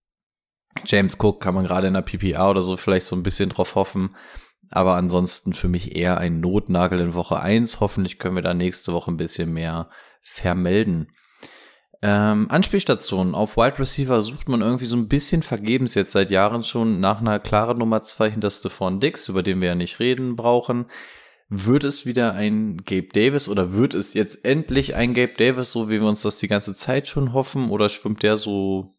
James 0.85 1.17
Cook 1.21 1.41
kann 1.41 1.55
man 1.55 1.65
gerade 1.65 1.87
in 1.87 1.95
der 1.95 2.03
PPA 2.03 2.51
oder 2.51 2.63
so 2.63 2.77
vielleicht 2.77 3.07
so 3.07 3.15
ein 3.15 3.23
bisschen 3.23 3.51
drauf 3.51 3.77
hoffen. 3.77 4.17
Aber 4.71 4.97
ansonsten 4.97 5.55
für 5.55 5.69
mich 5.69 5.97
eher 5.97 6.19
ein 6.19 6.41
Notnagel 6.41 7.01
in 7.01 7.15
Woche 7.15 7.41
1. 7.41 7.81
Hoffentlich 7.81 8.19
können 8.19 8.37
wir 8.37 8.43
da 8.43 8.55
nächste 8.55 8.93
Woche 8.93 9.11
ein 9.11 9.17
bisschen 9.17 9.53
mehr 9.53 9.89
vermelden. 10.23 11.09
Ähm, 12.01 12.47
Anspielstationen 12.49 13.35
auf 13.35 13.57
Wide 13.57 13.79
Receiver 13.79 14.23
sucht 14.23 14.49
man 14.49 14.61
irgendwie 14.61 14.87
so 14.87 14.97
ein 14.97 15.09
bisschen 15.09 15.43
vergebens 15.43 15.95
jetzt 15.95 16.13
seit 16.13 16.31
Jahren 16.31 16.63
schon 16.63 17.01
nach 17.01 17.21
einer 17.21 17.41
klaren 17.41 17.79
Nummer 17.79 18.03
2 18.03 18.31
hinter 18.31 18.51
Stephon 18.51 19.01
Dix, 19.01 19.29
über 19.29 19.43
den 19.43 19.61
wir 19.61 19.69
ja 19.69 19.75
nicht 19.75 19.99
reden 19.99 20.37
brauchen. 20.37 20.87
Wird 21.49 21.83
es 21.83 22.07
wieder 22.07 22.35
ein 22.35 22.85
Gabe 22.85 23.09
Davis 23.13 23.49
oder 23.49 23.73
wird 23.73 23.95
es 23.95 24.15
jetzt 24.15 24.45
endlich 24.45 24.95
ein 24.95 25.15
Gabe 25.15 25.33
Davis, 25.37 25.73
so 25.73 25.89
wie 25.89 26.01
wir 26.01 26.07
uns 26.07 26.23
das 26.23 26.39
die 26.39 26.47
ganze 26.47 26.75
Zeit 26.75 27.09
schon 27.09 27.33
hoffen, 27.33 27.71
oder 27.71 27.89
schwimmt 27.89 28.23
der 28.23 28.37
so 28.37 28.91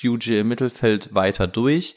CUG 0.00 0.28
im 0.28 0.48
Mittelfeld 0.48 1.14
weiter 1.14 1.46
durch? 1.46 1.96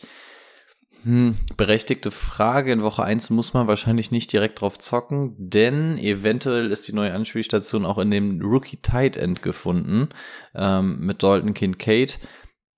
Hm, 1.03 1.35
berechtigte 1.57 2.11
Frage. 2.11 2.71
In 2.71 2.81
Woche 2.81 3.03
1 3.03 3.29
muss 3.29 3.53
man 3.53 3.67
wahrscheinlich 3.67 4.11
nicht 4.11 4.31
direkt 4.31 4.61
drauf 4.61 4.79
zocken, 4.79 5.35
denn 5.37 5.97
eventuell 5.97 6.71
ist 6.71 6.87
die 6.87 6.93
neue 6.93 7.13
Anspielstation 7.13 7.85
auch 7.85 7.97
in 7.97 8.09
dem 8.09 8.41
Rookie 8.41 8.77
Tight 8.77 9.17
End 9.17 9.41
gefunden 9.41 10.09
ähm, 10.55 10.99
mit 10.99 11.21
Dalton 11.21 11.53
Kincaid, 11.53 12.19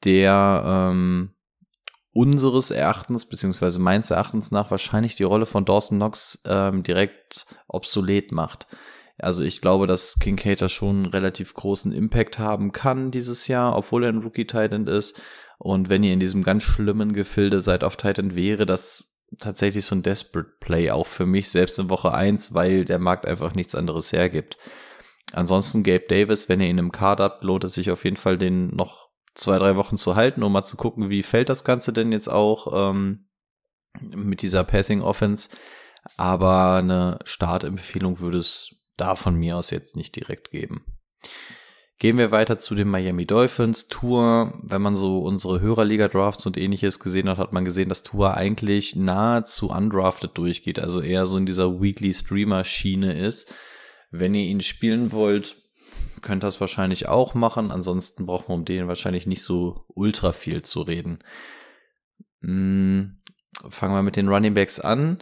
der 0.04 0.64
ähm, 0.66 1.36
unseres 2.14 2.72
Erachtens, 2.72 3.26
beziehungsweise 3.26 3.78
meines 3.78 4.10
Erachtens 4.10 4.52
nach 4.52 4.72
wahrscheinlich 4.72 5.16
die 5.16 5.24
Rolle 5.24 5.46
von 5.46 5.66
Dawson 5.66 6.00
Knox 6.00 6.42
ähm, 6.48 6.82
direkt 6.82 7.46
obsolet 7.68 8.32
macht. 8.32 8.66
Also 9.18 9.44
ich 9.44 9.62
glaube, 9.62 9.88
dass 9.88 10.20
Kincaid 10.20 10.62
da 10.62 10.70
schon 10.70 10.96
einen 10.98 11.06
relativ 11.06 11.54
großen 11.54 11.92
Impact 11.92 12.38
haben 12.38 12.72
kann 12.72 13.12
dieses 13.12 13.48
Jahr, 13.48 13.78
obwohl 13.78 14.04
er 14.04 14.10
ein 14.10 14.22
Rookie 14.22 14.46
Tight 14.46 14.74
End 14.74 14.90
ist. 14.90 15.22
Und 15.58 15.90
wenn 15.90 16.04
ihr 16.04 16.14
in 16.14 16.20
diesem 16.20 16.44
ganz 16.44 16.64
schlimmen 16.64 17.14
Gefilde 17.14 17.62
seid 17.62 17.84
auf 17.84 17.96
Titan, 17.96 18.36
wäre 18.36 18.66
das 18.66 19.22
tatsächlich 19.40 19.86
so 19.86 19.96
ein 19.96 20.04
Desperate 20.04 20.52
Play 20.60 20.92
auch 20.92 21.08
für 21.08 21.26
mich, 21.26 21.50
selbst 21.50 21.80
in 21.80 21.90
Woche 21.90 22.14
1, 22.14 22.54
weil 22.54 22.86
der 22.86 23.00
Markt 23.00 23.26
einfach 23.26 23.56
nichts 23.56 23.74
anderes 23.74 24.12
hergibt. 24.12 24.58
Ansonsten 25.32 25.84
Gabe 25.84 26.06
Davis, 26.08 26.50
wenn 26.50 26.62
ihr 26.62 26.68
ihn 26.70 26.78
im 26.78 26.92
Card 26.92 27.20
habt, 27.20 27.44
lohnt 27.44 27.64
es 27.64 27.74
sich 27.74 27.92
auf 27.92 28.04
jeden 28.04 28.18
Fall, 28.18 28.38
den 28.38 28.68
noch 28.76 29.10
zwei, 29.34 29.58
drei 29.58 29.76
Wochen 29.76 29.98
zu 29.98 30.16
halten, 30.16 30.44
um 30.44 30.52
mal 30.52 30.64
zu 30.64 30.78
gucken, 30.78 31.10
wie 31.10 31.24
fällt 31.24 31.50
das 31.50 31.64
Ganze 31.64 31.92
denn 31.94 32.12
jetzt 32.12 32.28
auch 32.30 32.92
ähm, 32.92 33.28
mit 34.00 34.42
dieser 34.42 34.64
Passing 34.64 35.02
Offense. 35.02 35.50
Aber 36.18 36.76
eine 36.76 37.20
Startempfehlung 37.26 38.20
würde 38.20 38.38
es 38.38 38.75
da 38.98 39.16
von 39.16 39.36
mir 39.36 39.58
aus 39.58 39.72
jetzt 39.72 39.96
nicht 39.96 40.16
direkt 40.16 40.52
geben. 40.52 40.86
Gehen 41.98 42.18
wir 42.18 42.32
weiter 42.32 42.58
zu 42.58 42.76
den 42.76 42.90
Miami 42.90 43.26
Dolphins. 43.26 43.88
Tour, 43.88 44.60
wenn 44.62 44.82
man 44.82 44.98
so 44.98 45.20
unsere 45.20 45.62
Hörerliga-Drafts 45.62 46.46
und 46.46 46.58
ähnliches 46.58 47.00
gesehen 47.00 47.30
hat, 47.30 47.38
hat 47.38 47.54
man 47.54 47.64
gesehen, 47.64 47.88
dass 47.88 48.04
Tour 48.04 48.36
eigentlich 48.36 48.98
nahezu 48.98 49.70
undrafted 49.70 50.38
durchgeht, 50.38 50.80
also 50.80 51.00
eher 51.00 51.26
so 51.26 51.38
in 51.38 51.46
dieser 51.46 51.82
Weekly 51.82 52.14
Streamer-Schiene 52.14 53.14
ist. 53.14 53.54
Wenn 54.12 54.34
ihr 54.34 54.44
ihn 54.44 54.60
spielen 54.60 55.14
wollt, 55.14 55.56
könnt 56.22 56.44
das 56.44 56.60
wahrscheinlich 56.60 57.08
auch 57.08 57.34
machen. 57.34 57.72
Ansonsten 57.72 58.26
braucht 58.26 58.50
man 58.50 58.60
um 58.60 58.66
den 58.66 58.90
wahrscheinlich 58.90 59.26
nicht 59.26 59.44
so 59.44 59.86
ultra 59.88 60.34
viel 60.34 60.64
zu 60.64 60.82
reden. 60.82 61.20
Hm, 62.42 63.20
fangen 63.70 63.96
wir 63.96 64.04
mit 64.04 64.18
den 64.18 64.28
Running 64.28 64.54
Backs 64.54 64.82
an. 64.82 65.20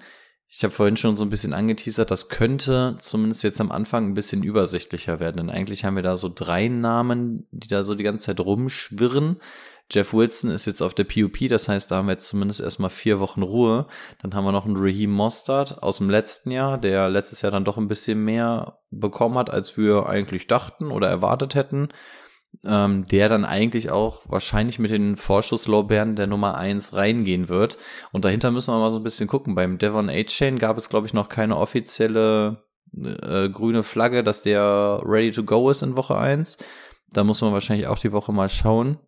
Ich 0.56 0.64
habe 0.64 0.72
vorhin 0.72 0.98
schon 0.98 1.18
so 1.18 1.26
ein 1.26 1.32
bisschen 1.32 1.52
angeteasert, 1.52 2.12
das 2.12 2.30
könnte 2.30 2.96
zumindest 3.00 3.44
jetzt 3.44 3.60
am 3.60 3.72
Anfang 3.72 4.06
ein 4.06 4.14
bisschen 4.14 4.44
übersichtlicher 4.44 5.20
werden, 5.20 5.38
denn 5.38 5.50
eigentlich 5.50 5.84
haben 5.84 5.96
wir 5.96 6.04
da 6.04 6.16
so 6.16 6.32
drei 6.34 6.68
Namen, 6.68 7.48
die 7.50 7.68
da 7.68 7.84
so 7.84 7.96
die 7.96 8.04
ganze 8.04 8.28
Zeit 8.28 8.40
rumschwirren. 8.40 9.38
Jeff 9.92 10.14
Wilson 10.14 10.52
ist 10.52 10.68
jetzt 10.68 10.84
auf 10.84 10.94
der 10.94 11.06
PUP, 11.06 11.50
das 11.50 11.68
heißt, 11.68 11.90
da 11.90 11.98
haben 11.98 12.06
wir 12.06 12.12
jetzt 12.14 12.28
zumindest 12.28 12.62
erstmal 12.62 12.92
vier 12.92 13.20
Wochen 13.20 13.42
Ruhe. 13.42 13.88
Dann 14.22 14.36
haben 14.36 14.46
wir 14.46 14.52
noch 14.52 14.66
einen 14.66 14.78
Raheem 14.78 15.12
Mostard 15.12 15.82
aus 15.82 15.98
dem 15.98 16.12
letzten 16.12 16.52
Jahr, 16.52 16.78
der 16.78 17.10
letztes 17.10 17.42
Jahr 17.42 17.52
dann 17.52 17.66
doch 17.66 17.78
ein 17.78 17.88
bisschen 17.88 18.24
mehr 18.24 18.78
bekommen 18.92 19.40
hat, 19.40 19.50
als 19.50 19.76
wir 19.76 20.06
eigentlich 20.08 20.46
dachten 20.46 20.92
oder 20.92 21.10
erwartet 21.10 21.56
hätten 21.56 21.90
ähm, 22.64 23.08
der 23.08 23.30
dann 23.30 23.46
eigentlich 23.46 23.92
auch 23.92 24.22
wahrscheinlich 24.26 24.80
mit 24.80 24.92
den 24.92 25.18
Vorschusslorbeeren 25.18 26.16
der 26.16 26.28
Nummer 26.28 26.58
eins 26.58 26.94
reingehen 26.94 27.50
wird. 27.50 27.78
Und 28.12 28.26
dahinter 28.26 28.52
müssen 28.52 28.74
wir 28.74 28.80
mal 28.80 28.92
so 28.92 29.00
ein 29.00 29.04
bisschen 29.04 29.28
gucken. 29.28 29.56
Beim 29.56 29.78
Devon 29.78 30.10
A-Chain 30.10 30.60
gab 30.60 30.78
es, 30.78 30.90
glaube 30.90 31.08
ich, 31.08 31.14
noch 31.14 31.30
keine 31.30 31.58
offizielle 31.58 32.64
äh, 32.96 33.50
grüne 33.50 33.84
Flagge, 33.84 34.24
dass 34.24 34.44
der 34.44 35.02
ready 35.04 35.32
to 35.32 35.44
go 35.44 35.70
ist 35.70 35.82
in 35.82 35.96
Woche 35.96 36.18
eins. 36.18 36.58
Da 37.12 37.24
muss 37.24 37.42
man 37.42 37.54
wahrscheinlich 37.54 37.88
auch 37.88 38.00
die 38.00 38.12
Woche 38.12 38.32
mal 38.32 38.50
schauen. 38.50 39.00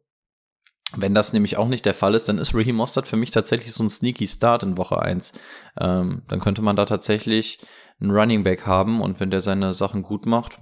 Wenn 0.95 1.15
das 1.15 1.33
nämlich 1.33 1.57
auch 1.57 1.67
nicht 1.67 1.85
der 1.85 1.93
Fall 1.93 2.13
ist, 2.13 2.29
dann 2.29 2.37
ist 2.37 2.53
Raheem 2.53 2.75
Mostert 2.75 3.07
für 3.07 3.17
mich 3.17 3.31
tatsächlich 3.31 3.73
so 3.73 3.83
ein 3.83 3.89
sneaky 3.89 4.27
Start 4.27 4.63
in 4.63 4.77
Woche 4.77 5.01
eins. 5.01 5.33
Ähm, 5.79 6.21
dann 6.27 6.39
könnte 6.39 6.61
man 6.61 6.75
da 6.75 6.85
tatsächlich 6.85 7.59
einen 7.99 8.11
Running 8.11 8.43
Back 8.43 8.65
haben 8.65 9.01
und 9.01 9.19
wenn 9.19 9.31
der 9.31 9.41
seine 9.41 9.73
Sachen 9.73 10.03
gut 10.03 10.25
macht, 10.25 10.59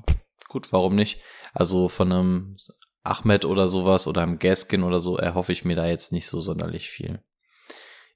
gut, 0.47 0.71
warum 0.71 0.95
nicht? 0.95 1.19
Also 1.53 1.87
von 1.87 2.11
einem 2.11 2.57
Ahmed 3.03 3.45
oder 3.45 3.67
sowas 3.67 4.07
oder 4.07 4.23
einem 4.23 4.39
Gaskin 4.39 4.83
oder 4.83 4.99
so 4.99 5.17
erhoffe 5.17 5.53
ich 5.53 5.63
mir 5.63 5.75
da 5.75 5.85
jetzt 5.85 6.11
nicht 6.11 6.27
so 6.27 6.41
sonderlich 6.41 6.89
viel. 6.89 7.23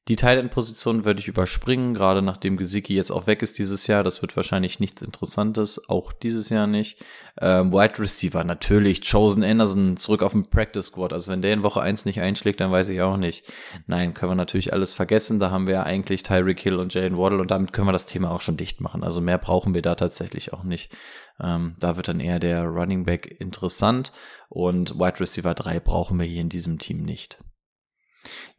Die 0.08 0.16
Tight-End-Position 0.16 1.04
würde 1.04 1.20
ich 1.20 1.28
überspringen, 1.28 1.94
gerade 1.94 2.22
nachdem 2.22 2.56
Gesicki 2.56 2.96
jetzt 2.96 3.12
auch 3.12 3.28
weg 3.28 3.42
ist 3.42 3.60
dieses 3.60 3.88
Jahr. 3.88 4.06
Das 4.06 4.22
wird 4.22 4.38
wahrscheinlich 4.38 4.80
nichts 4.80 5.02
Interessantes, 5.02 5.90
auch 5.90 6.14
dieses 6.14 6.48
Jahr 6.48 6.66
nicht. 6.66 7.04
Ähm, 7.42 7.74
Wide 7.74 8.00
Receiver, 8.00 8.46
natürlich. 8.46 9.02
Chosen 9.02 9.44
Anderson 9.44 9.98
zurück 9.98 10.24
auf 10.24 10.32
den 10.32 10.50
Practice 10.50 10.88
Squad. 10.88 11.12
Also 11.12 11.30
wenn 11.30 11.42
der 11.42 11.54
in 11.54 11.64
Woche 11.64 11.82
1 11.82 12.06
nicht 12.06 12.22
einschlägt, 12.22 12.62
dann 12.62 12.72
weiß 12.72 12.88
ich 12.88 13.02
auch 13.02 13.18
nicht. 13.18 13.44
Nein, 13.86 14.14
können 14.14 14.32
wir 14.32 14.36
natürlich 14.36 14.72
alles 14.72 14.94
vergessen. 14.94 15.42
Da 15.42 15.52
haben 15.52 15.68
wir 15.68 15.74
ja 15.74 15.84
eigentlich 15.84 16.24
Tyreek 16.24 16.62
Hill 16.62 16.78
und 16.78 16.94
Jalen 16.94 17.18
Waddle 17.18 17.42
und 17.42 17.52
damit 17.52 17.74
können 17.74 17.88
wir 17.88 17.94
das 17.94 18.06
Thema 18.06 18.32
auch 18.32 18.42
schon 18.42 18.56
dicht 18.56 18.80
machen. 18.80 19.04
Also 19.04 19.20
mehr 19.20 19.38
brauchen 19.38 19.74
wir 19.74 19.82
da 19.82 19.96
tatsächlich 19.96 20.54
auch 20.54 20.64
nicht. 20.64 20.96
Ähm, 21.42 21.76
da 21.80 21.98
wird 21.98 22.08
dann 22.08 22.22
eher 22.22 22.40
der 22.40 22.64
Running 22.64 23.04
Back 23.04 23.36
interessant 23.42 24.14
und 24.48 24.96
Wide 24.96 25.20
Receiver 25.20 25.54
3 25.54 25.82
brauchen 25.82 26.18
wir 26.18 26.26
hier 26.26 26.42
in 26.42 26.50
diesem 26.50 26.80
Team 26.80 27.04
nicht. 27.04 27.40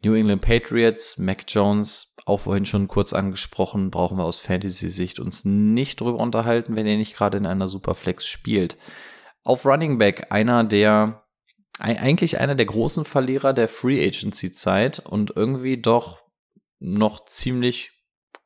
New 0.03 0.13
England 0.13 0.41
Patriots, 0.41 1.17
Mac 1.17 1.45
Jones, 1.47 2.15
auch 2.25 2.41
vorhin 2.41 2.65
schon 2.65 2.87
kurz 2.87 3.13
angesprochen, 3.13 3.91
brauchen 3.91 4.17
wir 4.17 4.23
aus 4.23 4.39
Fantasy-Sicht 4.39 5.19
uns 5.19 5.45
nicht 5.45 5.99
drüber 5.99 6.19
unterhalten, 6.19 6.75
wenn 6.75 6.85
er 6.85 6.97
nicht 6.97 7.15
gerade 7.15 7.37
in 7.37 7.45
einer 7.45 7.67
Superflex 7.67 8.27
spielt. 8.27 8.77
Auf 9.43 9.65
Running 9.65 9.97
Back, 9.97 10.27
einer 10.31 10.63
der, 10.63 11.23
eigentlich 11.79 12.39
einer 12.39 12.55
der 12.55 12.67
großen 12.67 13.05
Verlierer 13.05 13.53
der 13.53 13.67
Free 13.67 14.05
Agency 14.05 14.53
Zeit 14.53 14.99
und 14.99 15.33
irgendwie 15.35 15.81
doch 15.81 16.19
noch 16.79 17.25
ziemlich 17.25 17.91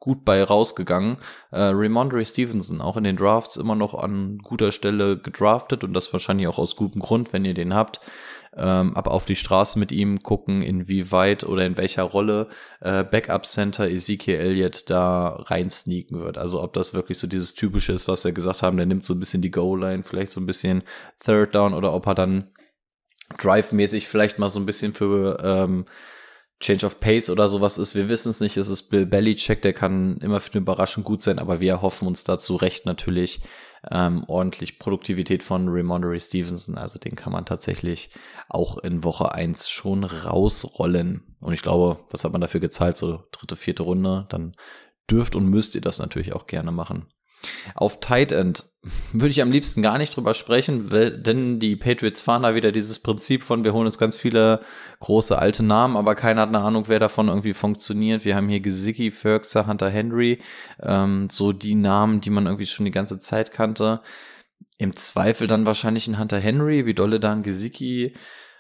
gut 0.04 0.26
bei 0.26 0.44
rausgegangen. 0.44 1.16
Äh, 1.52 1.62
Ramondre 1.62 2.26
Stevenson, 2.26 2.82
auch 2.82 2.98
in 2.98 3.06
den 3.06 3.16
Drafts 3.16 3.56
immer 3.56 3.76
noch 3.76 3.94
an 3.94 4.38
guter 4.40 4.74
Stelle 4.74 5.18
gedraftet 5.18 5.86
und 5.86 5.94
das 5.94 6.12
wahrscheinlich 6.12 6.48
auch 6.48 6.58
aus 6.58 6.76
gutem 6.76 7.02
Grund, 7.02 7.32
wenn 7.32 7.46
ihr 7.46 7.54
den 7.54 7.74
habt. 7.74 8.02
Ähm, 8.56 8.96
ab 8.96 9.08
auf 9.08 9.26
die 9.26 9.36
Straße 9.36 9.80
mit 9.80 9.92
ihm 9.92 10.22
gucken, 10.22 10.62
inwieweit 10.62 11.44
oder 11.44 11.66
in 11.66 11.78
welcher 11.78 12.04
Rolle 12.04 12.50
äh, 12.82 13.04
Backup 13.04 13.48
Center 13.48 13.90
Ezekiel 13.90 14.36
Elliott 14.36 14.90
da 14.90 15.30
rein 15.30 15.70
sneaken 15.70 16.20
wird. 16.20 16.38
Also 16.38 16.62
ob 16.62 16.74
das 16.74 16.94
wirklich 16.94 17.18
so 17.18 17.28
dieses 17.28 17.56
typische 17.56 17.94
ist, 17.94 18.08
was 18.08 18.24
wir 18.24 18.32
gesagt 18.32 18.62
haben, 18.62 18.78
der 18.78 18.86
nimmt 18.86 19.06
so 19.06 19.14
ein 19.14 19.20
bisschen 19.20 19.42
die 19.42 19.52
Goal-Line, 19.52 20.04
vielleicht 20.04 20.32
so 20.32 20.40
ein 20.40 20.46
bisschen 20.46 20.84
Third 21.24 21.56
Down 21.56 21.74
oder 21.74 21.94
ob 21.94 22.06
er 22.06 22.16
dann 22.16 22.52
Drive-mäßig 23.38 24.08
vielleicht 24.08 24.38
mal 24.38 24.50
so 24.50 24.60
ein 24.60 24.66
bisschen 24.66 24.94
für 24.94 25.40
ähm, 25.44 25.86
Change 26.60 26.86
of 26.86 27.00
Pace 27.00 27.30
oder 27.30 27.50
sowas 27.50 27.78
ist. 27.78 27.96
Wir 27.96 28.08
wissen 28.10 28.30
es 28.30 28.40
nicht. 28.40 28.58
Es 28.58 28.70
ist 28.70 28.84
Bill 28.84 29.06
Belichick, 29.06 29.62
der 29.62 29.74
kann 29.74 30.18
immer 30.18 30.40
für 30.40 30.54
eine 30.54 30.62
Überraschung 30.62 31.04
gut 31.04 31.22
sein, 31.22 31.40
aber 31.40 31.60
wir 31.60 31.72
erhoffen 31.72 32.08
uns 32.08 32.24
dazu 32.24 32.56
recht 32.56 32.86
natürlich 32.86 33.42
ähm, 33.92 34.24
ordentlich 34.28 34.80
Produktivität 34.80 35.44
von 35.44 35.68
Ramondery 35.70 36.20
Stevenson. 36.20 36.78
Also 36.78 37.00
den 37.00 37.16
kann 37.16 37.34
man 37.34 37.46
tatsächlich 37.46 38.10
auch 38.50 38.78
in 38.78 39.04
Woche 39.04 39.34
eins 39.34 39.70
schon 39.70 40.04
rausrollen. 40.04 41.36
Und 41.40 41.54
ich 41.54 41.62
glaube, 41.62 42.00
was 42.10 42.24
hat 42.24 42.32
man 42.32 42.42
dafür 42.42 42.62
gezahlt? 42.62 42.98
So 42.98 43.24
dritte, 43.32 43.56
vierte 43.56 43.84
Runde. 43.84 44.26
Dann 44.30 44.56
dürft 45.10 45.36
und 45.36 45.48
müsst 45.48 45.76
ihr 45.76 45.82
das 45.82 46.00
natürlich 46.00 46.34
auch 46.34 46.48
gerne 46.48 46.72
machen. 46.72 47.08
Auf 47.76 48.00
Tight 48.00 48.32
End 48.32 48.66
würde 49.14 49.30
ich 49.30 49.42
am 49.42 49.52
liebsten 49.52 49.82
gar 49.82 49.98
nicht 49.98 50.16
drüber 50.16 50.34
sprechen, 50.34 50.90
denn 50.90 51.60
die 51.60 51.78
Patriots 51.78 52.20
fahren 52.20 52.44
da 52.44 52.54
wieder 52.54 52.74
dieses 52.74 53.00
Prinzip 53.00 53.42
von, 53.42 53.64
wir 53.64 53.74
holen 53.74 53.86
uns 53.86 53.98
ganz 53.98 54.18
viele 54.18 54.60
große 55.00 55.38
alte 55.38 55.64
Namen, 55.64 55.96
aber 55.96 56.16
keiner 56.16 56.42
hat 56.42 56.50
eine 56.50 56.60
Ahnung, 56.60 56.86
wer 56.88 57.00
davon 57.00 57.30
irgendwie 57.30 57.54
funktioniert. 57.54 58.26
Wir 58.26 58.36
haben 58.36 58.50
hier 58.50 58.60
Gesicki, 58.60 59.12
Ferguson, 59.12 59.68
Hunter 59.68 59.90
Henry, 59.90 60.40
ähm, 60.82 61.30
so 61.32 61.54
die 61.54 61.76
Namen, 61.76 62.20
die 62.20 62.30
man 62.30 62.46
irgendwie 62.46 62.66
schon 62.66 62.86
die 62.86 62.92
ganze 62.92 63.20
Zeit 63.20 63.54
kannte. 63.54 64.02
Im 64.78 64.96
Zweifel 64.96 65.48
dann 65.48 65.66
wahrscheinlich 65.66 66.08
ein 66.08 66.20
Hunter 66.20 66.40
Henry, 66.40 66.86
wie 66.86 66.94
dolle 66.94 67.22
da 67.22 67.32
ein 67.32 67.44
Gesicki 67.44 68.14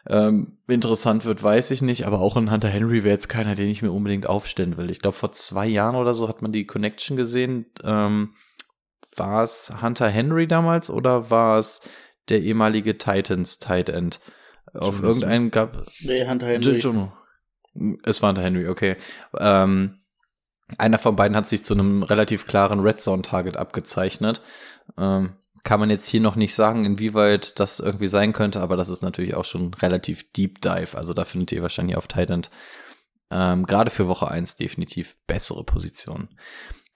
ähm, 0.07 0.57
interessant 0.67 1.25
wird, 1.25 1.43
weiß 1.43 1.71
ich 1.71 1.81
nicht, 1.81 2.05
aber 2.05 2.19
auch 2.19 2.37
ein 2.37 2.51
Hunter 2.51 2.69
Henry 2.69 3.03
wäre 3.03 3.13
jetzt 3.13 3.29
keiner, 3.29 3.55
den 3.55 3.69
ich 3.69 3.81
mir 3.81 3.91
unbedingt 3.91 4.27
aufstellen 4.27 4.77
will. 4.77 4.91
Ich 4.91 4.99
glaube, 4.99 5.17
vor 5.17 5.31
zwei 5.33 5.67
Jahren 5.67 5.95
oder 5.95 6.13
so 6.13 6.29
hat 6.29 6.41
man 6.41 6.51
die 6.51 6.65
Connection 6.65 7.17
gesehen. 7.17 7.65
Ähm, 7.83 8.33
war 9.17 9.43
es 9.43 9.73
Hunter 9.81 10.09
Henry 10.09 10.47
damals 10.47 10.89
oder 10.89 11.29
war 11.29 11.59
es 11.59 11.81
der 12.29 12.41
ehemalige 12.41 12.97
Titans 12.97 13.59
Tight 13.59 13.89
End? 13.89 14.19
Auf 14.73 15.01
irgendeinen 15.03 15.51
gab. 15.51 15.85
Nee, 16.01 16.27
Hunter 16.27 16.47
Henry. 16.47 16.77
Juno. 16.77 17.13
Es 18.03 18.21
war 18.21 18.29
Hunter 18.29 18.41
Henry, 18.41 18.67
okay. 18.67 18.97
Ähm, 19.37 19.99
einer 20.77 20.97
von 20.97 21.15
beiden 21.15 21.37
hat 21.37 21.47
sich 21.47 21.63
zu 21.63 21.73
einem 21.73 22.03
relativ 22.03 22.47
klaren 22.47 22.79
Red 22.79 23.01
Zone 23.01 23.21
Target 23.21 23.57
abgezeichnet. 23.57 24.41
Ähm, 24.97 25.35
kann 25.63 25.79
man 25.79 25.89
jetzt 25.89 26.07
hier 26.07 26.21
noch 26.21 26.35
nicht 26.35 26.55
sagen, 26.55 26.85
inwieweit 26.85 27.59
das 27.59 27.79
irgendwie 27.79 28.07
sein 28.07 28.33
könnte, 28.33 28.61
aber 28.61 28.75
das 28.75 28.89
ist 28.89 29.01
natürlich 29.01 29.35
auch 29.35 29.45
schon 29.45 29.73
relativ 29.75 30.31
Deep 30.33 30.61
Dive. 30.61 30.97
Also 30.97 31.13
da 31.13 31.23
findet 31.23 31.51
ihr 31.51 31.61
wahrscheinlich 31.61 31.95
auf 31.95 32.07
Tight 32.07 32.29
End 32.29 32.49
ähm, 33.33 33.65
gerade 33.65 33.89
für 33.89 34.07
Woche 34.07 34.29
eins 34.29 34.55
definitiv 34.55 35.15
bessere 35.25 35.63
Positionen. 35.63 36.29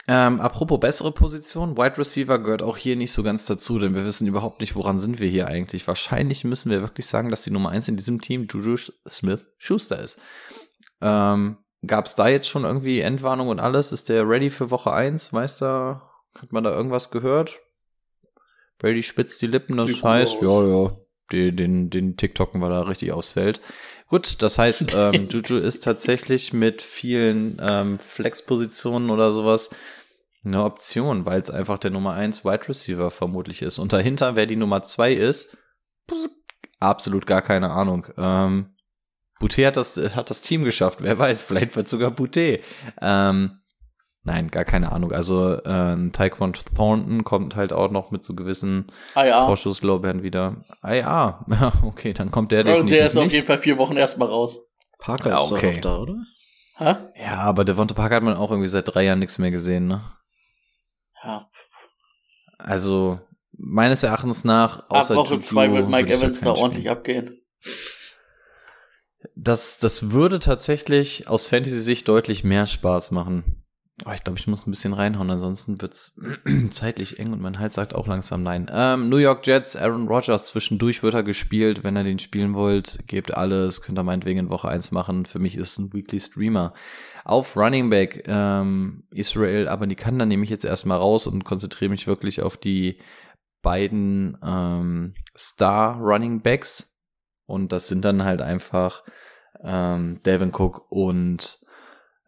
Ähm, 0.10 0.40
apropos 0.40 0.80
bessere 0.80 1.12
Position, 1.12 1.78
Wide 1.78 1.98
Receiver 1.98 2.40
gehört 2.40 2.62
auch 2.62 2.78
hier 2.78 2.96
nicht 2.96 3.12
so 3.12 3.24
ganz 3.24 3.46
dazu, 3.46 3.78
denn 3.78 3.94
wir 3.94 4.06
wissen 4.06 4.26
überhaupt 4.26 4.62
nicht, 4.62 4.76
woran 4.76 5.00
sind 5.00 5.20
wir 5.20 5.28
hier 5.28 5.48
eigentlich. 5.48 5.86
Wahrscheinlich 5.86 6.46
müssen 6.46 6.72
wir 6.72 6.82
wirklich 6.82 7.08
sagen, 7.08 7.30
dass 7.30 7.42
die 7.42 7.52
Nummer 7.52 7.70
eins 7.70 7.90
in 7.90 7.98
diesem 7.98 8.22
Team 8.22 8.48
Juju 8.50 8.78
Smith 9.08 9.48
Schuster 9.58 10.00
ist. 10.02 10.20
Ähm, 11.02 11.58
Gab 11.86 12.08
es 12.08 12.16
da 12.16 12.28
jetzt 12.28 12.48
schon 12.48 12.64
irgendwie 12.64 13.02
Endwarnung 13.02 13.50
und 13.50 13.60
alles? 13.60 13.92
Ist 13.92 14.10
der 14.10 14.28
ready 14.28 14.50
für 14.50 14.72
Woche 14.72 14.94
eins? 14.94 15.32
Weiß 15.32 15.58
da, 15.58 16.10
hat 16.36 16.52
man 16.52 16.64
da 16.64 16.72
irgendwas 16.72 17.12
gehört? 17.12 17.60
Brady 18.80 19.04
spitzt 19.04 19.42
die 19.42 19.48
Lippen, 19.48 19.78
das 19.78 19.88
Sieht 19.88 20.04
heißt, 20.04 20.42
ja, 20.42 20.64
ja, 20.64 20.92
den, 21.32 21.56
den, 21.56 21.90
den 21.90 22.18
TikToken, 22.18 22.62
weil 22.62 22.72
er 22.72 22.88
richtig 22.88 23.12
ausfällt. 23.12 23.62
Gut, 24.08 24.42
das 24.42 24.58
heißt, 24.58 24.94
ähm, 24.98 25.28
Juju 25.30 25.58
ist 25.58 25.84
tatsächlich 25.84 26.54
mit 26.54 26.82
vielen 26.82 27.58
ähm, 27.62 28.00
Flex-Positionen 28.00 29.10
oder 29.10 29.32
sowas 29.32 29.70
eine 30.46 30.64
Option, 30.64 31.26
weil 31.26 31.42
es 31.42 31.52
einfach 31.52 31.78
der 31.78 31.92
Nummer 31.92 32.14
1 32.14 32.46
Wide 32.46 32.70
Receiver 32.70 33.12
vermutlich 33.12 33.62
ist. 33.62 33.80
Und 33.80 33.92
dahinter, 33.92 34.36
wer 34.36 34.46
die 34.46 34.56
Nummer 34.56 34.82
2 34.82 35.14
ist, 35.14 35.58
absolut 36.80 37.28
gar 37.28 37.42
keine 37.42 37.72
Ahnung. 37.72 38.08
Ähm, 38.18 38.74
Boutet 39.40 39.66
hat 39.68 39.78
das, 39.78 39.98
hat 39.98 40.30
das 40.30 40.42
Team 40.42 40.64
geschafft, 40.64 41.00
wer 41.02 41.20
weiß, 41.20 41.42
vielleicht 41.44 41.76
wird 41.76 41.90
sogar 41.90 42.12
Boutet. 42.12 42.64
Ähm, 43.02 43.60
nein, 44.28 44.52
gar 44.52 44.64
keine 44.66 44.92
Ahnung. 44.92 45.12
Also 45.12 45.60
ähm, 45.66 46.12
Taekwon 46.12 46.54
Thornton 46.54 47.24
kommt 47.24 47.56
halt 47.56 47.74
auch 47.74 47.90
noch 47.90 48.12
mit 48.12 48.24
so 48.24 48.36
gewissen 48.36 48.86
Ah 49.16 49.26
ja. 49.26 49.46
Vorschusslorbeeren 49.48 50.22
wieder. 50.22 50.64
Ah 50.82 50.94
ja, 50.94 51.46
okay, 51.84 52.14
dann 52.14 52.30
kommt 52.30 52.52
der 52.52 52.60
Und 52.60 52.68
definitiv 52.68 52.98
der 52.98 53.08
ist 53.08 53.18
auf 53.18 53.24
nicht. 53.24 53.34
jeden 53.34 53.48
Fall 53.48 53.58
vier 53.58 53.78
Wochen 53.80 53.96
erstmal 53.98 54.28
raus. 54.28 54.66
Parker 55.00 55.30
Ja, 55.30 55.38
ist 55.42 55.52
doch 55.52 55.58
okay. 55.58 55.74
noch 55.76 55.82
da, 55.82 55.98
oder? 55.98 56.16
Hä? 56.78 56.96
Ja, 57.24 57.38
aber 57.40 57.66
Devonta 57.66 57.96
Parker 57.96 58.18
hat 58.18 58.24
man 58.24 58.38
auch 58.38 58.52
irgendwie 58.52 58.70
seit 58.70 58.94
drei 58.94 59.04
Jahren 59.04 59.20
nichts 59.20 59.40
mehr 59.40 59.50
gesehen, 59.52 59.88
ne? 59.88 60.02
Ja. 61.24 61.48
Also 62.60 63.20
meines 63.58 64.04
Erachtens 64.04 64.44
nach, 64.44 64.80
Ab 64.80 64.86
außer 64.98 65.16
Woche 65.16 65.34
Juju 65.36 65.42
zwei 65.42 65.72
wird 65.74 65.90
Mike 65.90 66.14
Evans 66.14 66.42
da 66.42 66.52
ordentlich 66.52 66.84
spielen. 66.86 66.98
abgehen. 66.98 67.38
Das, 69.36 69.80
das 69.80 70.12
würde 70.12 70.40
tatsächlich 70.40 71.28
aus 71.28 71.48
Fantasy-Sicht 71.48 72.08
deutlich 72.08 72.44
mehr 72.44 72.68
Spaß 72.68 73.12
machen. 73.12 73.64
Oh, 74.06 74.12
ich 74.14 74.24
glaube, 74.24 74.38
ich 74.38 74.46
muss 74.46 74.68
ein 74.68 74.70
bisschen 74.70 74.94
reinhauen, 74.94 75.32
ansonsten 75.32 75.82
wird's 75.82 76.22
zeitlich 76.70 77.18
eng 77.18 77.34
und 77.34 77.42
mein 77.42 77.58
Hals 77.58 77.74
sagt 77.74 77.96
auch 77.96 78.06
langsam 78.06 78.44
nein. 78.44 78.68
Ähm, 78.72 79.10
New 79.10 79.18
York 79.18 79.48
Jets, 79.48 79.76
Aaron 79.76 80.08
Rodgers, 80.08 80.46
zwischendurch 80.46 81.02
wird 81.02 81.16
er 81.16 81.24
gespielt. 81.24 81.84
Wenn 81.84 81.98
ihr 81.98 82.04
den 82.04 82.20
spielen 82.20 82.54
wollt, 82.54 83.00
gebt 83.08 83.34
alles, 83.34 83.82
könnt 83.82 83.98
ihr 83.98 84.04
meinetwegen 84.04 84.40
in 84.40 84.50
Woche 84.50 84.68
1 84.70 84.92
machen. 84.92 85.26
Für 85.26 85.40
mich 85.40 85.58
ist 85.58 85.80
ein 85.80 85.94
Weekly 85.94 86.22
Streamer. 86.22 86.74
Auf 87.26 87.58
Running 87.58 87.90
Back, 87.90 88.24
ähm, 88.28 89.04
Israel, 89.10 89.68
aber 89.68 89.88
die 89.88 89.96
kann 89.96 90.20
dann 90.20 90.28
nehme 90.28 90.44
ich 90.44 90.52
jetzt 90.52 90.66
erstmal 90.66 91.00
raus 91.00 91.26
und 91.26 91.44
konzentriere 91.44 91.90
mich 91.90 92.06
wirklich 92.06 92.44
auf 92.44 92.56
die 92.56 93.02
beiden 93.64 94.38
ähm, 94.46 95.16
Star 95.36 95.98
Running 95.98 96.44
Backs. 96.44 97.04
Und 97.48 97.72
das 97.72 97.88
sind 97.88 98.06
dann 98.06 98.24
halt 98.24 98.44
einfach 98.44 99.04
ähm, 99.64 100.22
Devin 100.24 100.54
Cook 100.54 100.86
und 100.92 101.58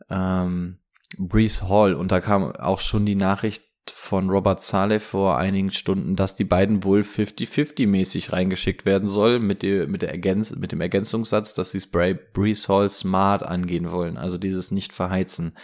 ähm, 0.10 0.79
Brees 1.17 1.63
Hall. 1.63 1.93
Und 1.93 2.12
da 2.12 2.22
kam 2.22 2.52
auch 2.56 2.80
schon 2.80 3.06
die 3.06 3.15
Nachricht 3.15 3.63
von 3.91 4.30
Robert 4.30 4.62
Saleh 4.62 5.00
vor 5.00 5.38
einigen 5.38 5.72
Stunden, 5.72 6.15
dass 6.15 6.36
die 6.36 6.43
beiden 6.43 6.84
wohl 6.84 7.02
50-50-mäßig 7.02 8.32
reingeschickt 8.32 8.86
werden 8.86 9.08
soll, 9.08 9.39
mit, 9.39 9.63
der, 9.63 9.88
mit, 9.88 10.02
der 10.02 10.12
Ergänz 10.12 10.56
mit 10.56 10.72
dem 10.72 10.82
Ergänzungssatz, 10.82 11.54
dass 11.54 11.72
sie 11.72 11.80
Spray 11.80 12.13
Brees 12.13 12.69
Hall 12.69 12.89
smart 12.89 13.43
angehen 13.43 13.91
wollen, 13.91 14.17
also 14.17 14.38
dieses 14.38 14.72
nicht 14.72 14.93
verheizen. 14.93 15.56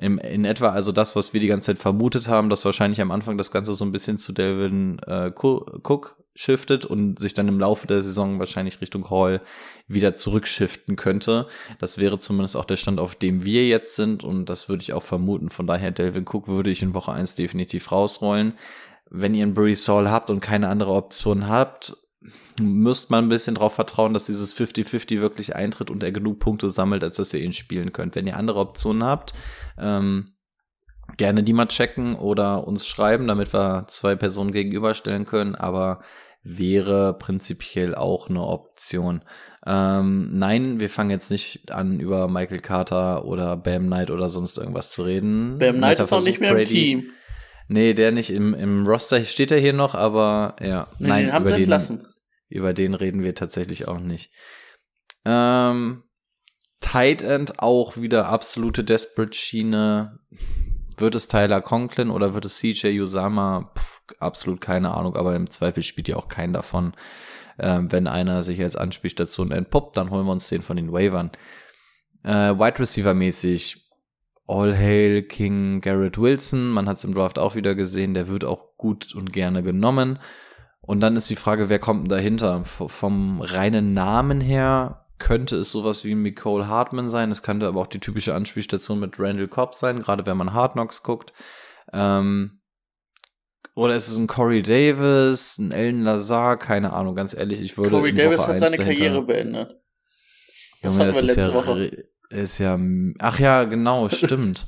In, 0.00 0.18
in 0.18 0.44
etwa 0.44 0.70
also 0.70 0.92
das, 0.92 1.14
was 1.14 1.32
wir 1.32 1.40
die 1.40 1.46
ganze 1.46 1.66
Zeit 1.66 1.78
vermutet 1.78 2.28
haben, 2.28 2.50
dass 2.50 2.64
wahrscheinlich 2.64 3.00
am 3.00 3.10
Anfang 3.10 3.38
das 3.38 3.50
Ganze 3.50 3.74
so 3.74 3.84
ein 3.84 3.92
bisschen 3.92 4.18
zu 4.18 4.32
Devin 4.32 4.98
äh, 5.06 5.30
Cook 5.34 6.16
shiftet 6.34 6.84
und 6.84 7.20
sich 7.20 7.32
dann 7.34 7.46
im 7.46 7.60
Laufe 7.60 7.86
der 7.86 8.02
Saison 8.02 8.40
wahrscheinlich 8.40 8.80
Richtung 8.80 9.08
Hall 9.08 9.40
wieder 9.86 10.14
zurückshiften 10.16 10.96
könnte. 10.96 11.46
Das 11.78 11.98
wäre 11.98 12.18
zumindest 12.18 12.56
auch 12.56 12.64
der 12.64 12.76
Stand, 12.76 12.98
auf 12.98 13.14
dem 13.14 13.44
wir 13.44 13.66
jetzt 13.66 13.94
sind 13.94 14.24
und 14.24 14.46
das 14.46 14.68
würde 14.68 14.82
ich 14.82 14.92
auch 14.92 15.02
vermuten. 15.02 15.50
Von 15.50 15.66
daher, 15.66 15.92
Delvin 15.92 16.24
Cook 16.26 16.48
würde 16.48 16.70
ich 16.70 16.82
in 16.82 16.94
Woche 16.94 17.12
1 17.12 17.36
definitiv 17.36 17.92
rausrollen. 17.92 18.54
Wenn 19.10 19.34
ihr 19.34 19.44
einen 19.44 19.54
Brees 19.54 19.86
Hall 19.88 20.10
habt 20.10 20.30
und 20.30 20.40
keine 20.40 20.68
andere 20.68 20.92
Option 20.92 21.48
habt, 21.48 21.96
müsst 22.60 23.10
man 23.10 23.24
ein 23.24 23.28
bisschen 23.28 23.54
darauf 23.54 23.74
vertrauen, 23.74 24.14
dass 24.14 24.26
dieses 24.26 24.56
50-50 24.56 25.20
wirklich 25.20 25.56
eintritt 25.56 25.90
und 25.90 26.02
er 26.02 26.12
genug 26.12 26.38
Punkte 26.38 26.70
sammelt, 26.70 27.04
als 27.04 27.16
dass 27.16 27.34
ihr 27.34 27.40
ihn 27.40 27.52
spielen 27.52 27.92
könnt. 27.92 28.14
Wenn 28.14 28.26
ihr 28.26 28.36
andere 28.36 28.60
Optionen 28.60 29.04
habt, 29.04 29.34
ähm, 29.78 30.34
gerne 31.16 31.42
die 31.42 31.52
mal 31.52 31.66
checken 31.66 32.16
oder 32.16 32.66
uns 32.66 32.86
schreiben, 32.86 33.26
damit 33.26 33.52
wir 33.52 33.86
zwei 33.88 34.14
Personen 34.16 34.52
gegenüberstellen 34.52 35.26
können, 35.26 35.54
aber 35.54 36.00
wäre 36.42 37.14
prinzipiell 37.18 37.94
auch 37.94 38.28
eine 38.28 38.42
Option. 38.42 39.22
Ähm, 39.66 40.28
nein, 40.32 40.78
wir 40.78 40.90
fangen 40.90 41.10
jetzt 41.10 41.30
nicht 41.30 41.72
an, 41.72 42.00
über 42.00 42.28
Michael 42.28 42.60
Carter 42.60 43.24
oder 43.24 43.56
Bam 43.56 43.86
Knight 43.86 44.10
oder 44.10 44.28
sonst 44.28 44.58
irgendwas 44.58 44.90
zu 44.90 45.02
reden. 45.02 45.58
Bam 45.58 45.76
Knight 45.76 46.00
ist 46.00 46.12
auch 46.12 46.22
nicht 46.22 46.40
mehr 46.40 46.50
im 46.50 46.56
Brady. 46.56 46.72
Team. 46.72 47.10
Nee, 47.68 47.94
der 47.94 48.12
nicht. 48.12 48.30
Im, 48.30 48.52
im 48.52 48.86
Roster 48.86 49.24
steht 49.24 49.50
er 49.50 49.58
hier 49.58 49.72
noch, 49.72 49.94
aber 49.94 50.56
ja. 50.60 50.86
Nee, 50.98 51.08
nein, 51.08 51.24
den 51.24 51.32
haben 51.32 51.46
sie 51.46 51.54
entlassen. 51.54 52.06
Über 52.54 52.72
den 52.72 52.94
reden 52.94 53.22
wir 53.22 53.34
tatsächlich 53.34 53.88
auch 53.88 53.98
nicht. 53.98 54.32
Ähm, 55.24 56.04
Tight 56.80 57.22
End 57.22 57.60
auch 57.60 57.96
wieder 57.96 58.28
absolute 58.28 58.84
Desperate-Schiene. 58.84 60.18
Wird 60.96 61.14
es 61.14 61.28
Tyler 61.28 61.60
Conklin 61.60 62.10
oder 62.10 62.34
wird 62.34 62.44
es 62.44 62.58
CJ 62.58 63.00
Usama? 63.00 63.72
Pff, 63.76 64.02
absolut 64.18 64.60
keine 64.60 64.94
Ahnung, 64.94 65.16
aber 65.16 65.34
im 65.34 65.50
Zweifel 65.50 65.82
spielt 65.82 66.08
ja 66.08 66.16
auch 66.16 66.28
keinen 66.28 66.52
davon. 66.52 66.94
Ähm, 67.58 67.90
wenn 67.90 68.06
einer 68.06 68.42
sich 68.42 68.60
als 68.62 68.76
Anspielstation 68.76 69.50
entpuppt, 69.50 69.96
dann 69.96 70.10
holen 70.10 70.26
wir 70.26 70.32
uns 70.32 70.48
den 70.48 70.62
von 70.62 70.76
den 70.76 70.92
Waivern. 70.92 71.30
Äh, 72.22 72.30
Wide 72.58 72.78
Receiver 72.78 73.14
mäßig 73.14 73.84
All 74.46 74.76
Hail 74.76 75.22
King 75.22 75.80
Garrett 75.80 76.18
Wilson. 76.18 76.70
Man 76.70 76.88
hat 76.88 76.98
es 76.98 77.04
im 77.04 77.14
Draft 77.14 77.38
auch 77.38 77.54
wieder 77.54 77.74
gesehen. 77.74 78.14
Der 78.14 78.28
wird 78.28 78.44
auch 78.44 78.76
gut 78.76 79.14
und 79.14 79.32
gerne 79.32 79.62
genommen. 79.62 80.18
Und 80.86 81.00
dann 81.00 81.16
ist 81.16 81.30
die 81.30 81.36
Frage, 81.36 81.68
wer 81.68 81.78
kommt 81.78 82.02
denn 82.04 82.08
dahinter? 82.10 82.64
V 82.64 82.88
vom 82.88 83.40
reinen 83.40 83.94
Namen 83.94 84.40
her 84.40 85.06
könnte 85.18 85.56
es 85.56 85.70
sowas 85.72 86.04
wie 86.04 86.14
Nicole 86.14 86.68
Hartman 86.68 87.08
sein. 87.08 87.30
Es 87.30 87.42
könnte 87.42 87.66
aber 87.66 87.80
auch 87.80 87.86
die 87.86 88.00
typische 88.00 88.34
Anspielstation 88.34 89.00
mit 89.00 89.18
Randall 89.18 89.48
Cobb 89.48 89.74
sein, 89.74 90.02
gerade 90.02 90.26
wenn 90.26 90.36
man 90.36 90.52
Hard 90.52 90.72
Knocks 90.72 91.02
guckt. 91.02 91.32
Ähm, 91.92 92.60
oder 93.74 93.96
ist 93.96 94.08
es 94.08 94.18
ein 94.18 94.26
Corey 94.26 94.62
Davis, 94.62 95.58
ein 95.58 95.72
Ellen 95.72 96.02
Lazar? 96.02 96.58
Keine 96.58 96.92
Ahnung, 96.92 97.14
ganz 97.14 97.34
ehrlich, 97.34 97.60
ich 97.60 97.76
würde 97.78 97.90
Corey 97.90 98.12
Davis 98.12 98.40
Woche 98.40 98.48
hat 98.52 98.58
seine 98.58 98.76
dahinter- 98.76 98.94
Karriere 98.94 99.22
beendet. 99.22 99.76
Das 100.82 100.92
Junge, 100.96 101.06
hatten 101.06 101.16
wir 101.16 101.22
letzte 101.22 101.40
ja 101.40 101.54
Woche. 101.54 102.04
ist 102.30 102.58
ja, 102.58 102.78
ach 103.20 103.38
ja, 103.38 103.64
genau, 103.64 104.08
stimmt. 104.10 104.66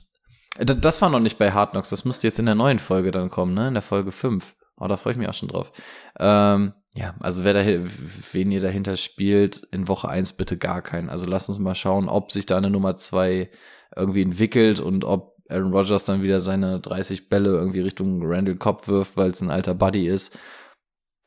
Äh, 0.56 0.64
Das 0.64 1.02
war 1.02 1.10
noch 1.10 1.20
nicht 1.20 1.36
bei 1.38 1.52
Hard 1.52 1.72
Knocks, 1.72 1.90
das 1.90 2.04
müsste 2.06 2.26
jetzt 2.26 2.38
in 2.38 2.46
der 2.46 2.54
neuen 2.54 2.78
Folge 2.78 3.10
dann 3.10 3.28
kommen, 3.30 3.52
ne? 3.54 3.68
In 3.68 3.74
der 3.74 3.82
Folge 3.82 4.12
5. 4.12 4.54
Oh, 4.78 4.86
da 4.88 4.96
freue 4.96 5.14
ich 5.14 5.18
mich 5.18 5.28
auch 5.28 5.34
schon 5.34 5.48
drauf. 5.48 5.72
Ähm, 6.18 6.74
ja, 6.94 7.14
also 7.20 7.44
wer 7.44 7.54
da, 7.54 7.64
wen 7.64 8.50
ihr 8.52 8.60
dahinter 8.60 8.96
spielt, 8.96 9.58
in 9.70 9.88
Woche 9.88 10.08
1 10.08 10.34
bitte 10.34 10.56
gar 10.56 10.82
keinen. 10.82 11.10
Also 11.10 11.26
lasst 11.26 11.48
uns 11.48 11.58
mal 11.58 11.74
schauen, 11.74 12.08
ob 12.08 12.32
sich 12.32 12.46
da 12.46 12.56
eine 12.56 12.70
Nummer 12.70 12.96
2 12.96 13.50
irgendwie 13.94 14.22
entwickelt 14.22 14.80
und 14.80 15.04
ob 15.04 15.36
Aaron 15.48 15.72
Rodgers 15.72 16.04
dann 16.04 16.22
wieder 16.22 16.40
seine 16.40 16.80
30 16.80 17.28
Bälle 17.28 17.50
irgendwie 17.50 17.80
Richtung 17.80 18.20
Randall 18.22 18.56
Cobb 18.56 18.88
wirft, 18.88 19.16
weil 19.16 19.30
es 19.30 19.40
ein 19.40 19.50
alter 19.50 19.74
Buddy 19.74 20.08
ist. 20.08 20.38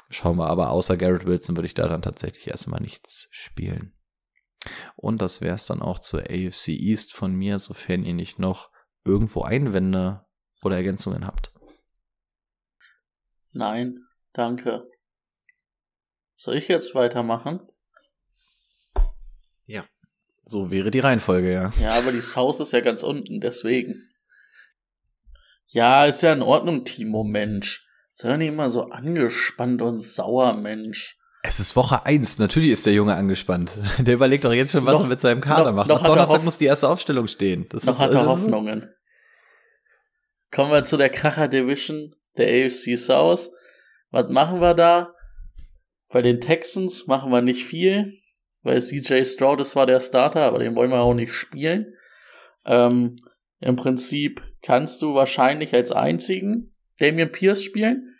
Schauen 0.09 0.37
wir 0.37 0.47
aber, 0.47 0.71
außer 0.71 0.97
Garrett 0.97 1.25
Wilson 1.25 1.55
würde 1.55 1.67
ich 1.67 1.75
da 1.75 1.87
dann 1.87 2.01
tatsächlich 2.01 2.47
erstmal 2.47 2.81
nichts 2.81 3.27
spielen. 3.31 3.93
Und 4.95 5.21
das 5.21 5.41
wäre 5.41 5.55
es 5.55 5.67
dann 5.67 5.81
auch 5.81 5.99
zur 5.99 6.21
AFC 6.21 6.69
East 6.69 7.13
von 7.13 7.33
mir, 7.33 7.59
sofern 7.59 8.03
ihr 8.03 8.13
nicht 8.13 8.39
noch 8.39 8.71
irgendwo 9.05 9.43
Einwände 9.43 10.25
oder 10.63 10.75
Ergänzungen 10.75 11.25
habt. 11.25 11.53
Nein, 13.51 13.99
danke. 14.33 14.87
Soll 16.35 16.55
ich 16.55 16.67
jetzt 16.67 16.95
weitermachen? 16.95 17.61
So 20.45 20.71
wäre 20.71 20.89
die 20.89 20.97
Reihenfolge, 20.99 21.51
ja. 21.53 21.71
Ja, 21.79 21.89
aber 21.99 22.11
die 22.11 22.21
South 22.21 22.59
ist 22.59 22.73
ja 22.73 22.79
ganz 22.79 23.03
unten, 23.03 23.39
deswegen. 23.39 24.09
Ja, 25.67 26.05
ist 26.05 26.21
ja 26.23 26.33
in 26.33 26.41
Ordnung, 26.41 26.85
Timo, 26.85 27.23
Mensch. 27.23 27.85
Sei 28.11 28.35
nicht 28.35 28.47
immer 28.47 28.67
so 28.71 28.81
angespannt 28.89 29.83
und 29.83 30.01
sauer, 30.01 30.55
Mensch. 30.55 31.19
Es 31.43 31.59
ist 31.59 31.75
Woche 31.75 32.03
eins. 32.07 32.39
natürlich 32.39 32.71
ist 32.71 32.83
der 32.87 32.93
Junge 32.93 33.13
angespannt. 33.13 33.79
Der 33.99 34.15
überlegt 34.15 34.43
doch 34.43 34.51
jetzt 34.51 34.71
schon, 34.71 34.87
was 34.87 34.93
Noch- 34.95 35.01
er 35.03 35.07
mit 35.07 35.21
seinem 35.21 35.39
Kader 35.39 35.65
noch- 35.65 35.75
macht. 35.75 35.89
noch 35.89 36.01
er 36.01 36.07
Donnerstag 36.07 36.43
muss 36.43 36.57
die 36.57 36.65
erste 36.65 36.89
Aufstellung 36.89 37.27
stehen. 37.27 37.67
Das 37.69 37.83
Noch 37.85 37.93
ist, 37.93 37.99
hat 37.99 38.13
er 38.15 38.25
Hoffnungen. 38.25 38.91
Kommen 40.51 40.71
wir 40.71 40.83
zu 40.83 40.97
der 40.97 41.09
Kracher 41.09 41.47
Division 41.47 42.15
der 42.37 42.65
AFC 42.65 42.97
South. 42.97 43.51
Was 44.11 44.29
machen 44.29 44.61
wir 44.61 44.73
da? 44.73 45.13
Bei 46.09 46.21
den 46.21 46.41
Texans 46.41 47.07
machen 47.07 47.31
wir 47.31 47.41
nicht 47.41 47.65
viel, 47.65 48.11
weil 48.63 48.81
CJ 48.81 49.23
Stroud 49.23 49.61
ist 49.61 49.71
zwar 49.71 49.85
der 49.85 49.99
Starter, 49.99 50.41
aber 50.41 50.59
den 50.59 50.75
wollen 50.75 50.91
wir 50.91 51.01
auch 51.01 51.13
nicht 51.13 51.33
spielen. 51.33 51.93
Ähm, 52.65 53.17
Im 53.59 53.75
Prinzip 53.75 54.41
kannst 54.61 55.01
du 55.01 55.13
wahrscheinlich 55.13 55.73
als 55.73 55.91
einzigen 55.91 56.75
Damian 56.97 57.31
Pierce 57.31 57.63
spielen. 57.63 58.15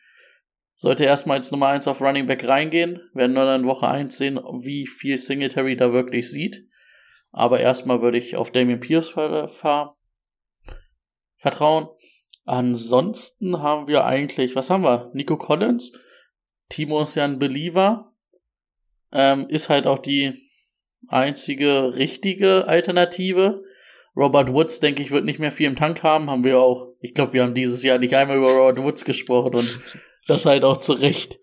Sollte 0.75 1.03
erstmal 1.03 1.37
als 1.37 1.51
Nummer 1.51 1.67
1 1.67 1.87
auf 1.87 1.99
Running 1.99 2.27
Back 2.27 2.47
reingehen, 2.47 3.01
werden 3.13 3.35
wir 3.35 3.45
dann 3.45 3.61
in 3.61 3.67
Woche 3.67 3.87
1 3.87 4.17
sehen, 4.17 4.37
wie 4.61 4.87
viel 4.87 5.17
Singletary 5.17 5.75
da 5.75 5.91
wirklich 5.91 6.29
sieht. 6.29 6.65
Aber 7.31 7.59
erstmal 7.59 8.01
würde 8.01 8.17
ich 8.17 8.37
auf 8.37 8.51
Damian 8.51 8.79
Pierce 8.79 9.09
ver 9.09 9.47
ver 9.47 9.97
vertrauen. 11.37 11.89
Ansonsten 12.49 13.61
haben 13.61 13.87
wir 13.87 14.05
eigentlich, 14.05 14.55
was 14.55 14.71
haben 14.71 14.81
wir? 14.81 15.11
Nico 15.13 15.37
Collins. 15.37 15.91
Timo 16.67 17.03
ist 17.03 17.13
ja 17.13 17.23
ein 17.23 17.37
Believer. 17.37 18.11
Ähm, 19.11 19.47
ist 19.49 19.69
halt 19.69 19.85
auch 19.85 19.99
die 19.99 20.33
einzige 21.07 21.95
richtige 21.95 22.67
Alternative. 22.67 23.61
Robert 24.15 24.51
Woods, 24.51 24.79
denke 24.79 25.03
ich, 25.03 25.11
wird 25.11 25.25
nicht 25.25 25.37
mehr 25.37 25.51
viel 25.51 25.67
im 25.67 25.75
Tank 25.75 26.01
haben. 26.01 26.31
Haben 26.31 26.43
wir 26.43 26.59
auch, 26.59 26.87
ich 27.01 27.13
glaube, 27.13 27.33
wir 27.33 27.43
haben 27.43 27.53
dieses 27.53 27.83
Jahr 27.83 27.99
nicht 27.99 28.15
einmal 28.15 28.37
über 28.37 28.51
Robert 28.51 28.83
Woods 28.83 29.05
gesprochen 29.05 29.53
und 29.53 29.79
das 30.25 30.47
halt 30.47 30.63
auch 30.63 30.77
zu 30.77 30.93
Recht. 30.93 31.37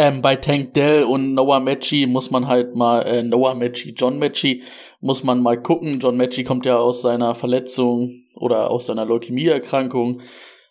Ähm, 0.00 0.22
bei 0.22 0.34
Tank 0.34 0.72
Dell 0.72 1.02
und 1.02 1.34
Noah 1.34 1.60
Mechie 1.60 2.06
muss 2.06 2.30
man 2.30 2.46
halt 2.46 2.74
mal, 2.74 3.02
äh, 3.02 3.22
Noah 3.22 3.54
Mechie, 3.54 3.92
John 3.94 4.18
Mechie, 4.18 4.62
muss 5.00 5.24
man 5.24 5.42
mal 5.42 5.60
gucken. 5.60 5.98
John 6.00 6.16
Mechie 6.16 6.42
kommt 6.42 6.64
ja 6.64 6.78
aus 6.78 7.02
seiner 7.02 7.34
Verletzung 7.34 8.24
oder 8.36 8.70
aus 8.70 8.86
seiner 8.86 9.04
Leukämieerkrankung. 9.04 10.22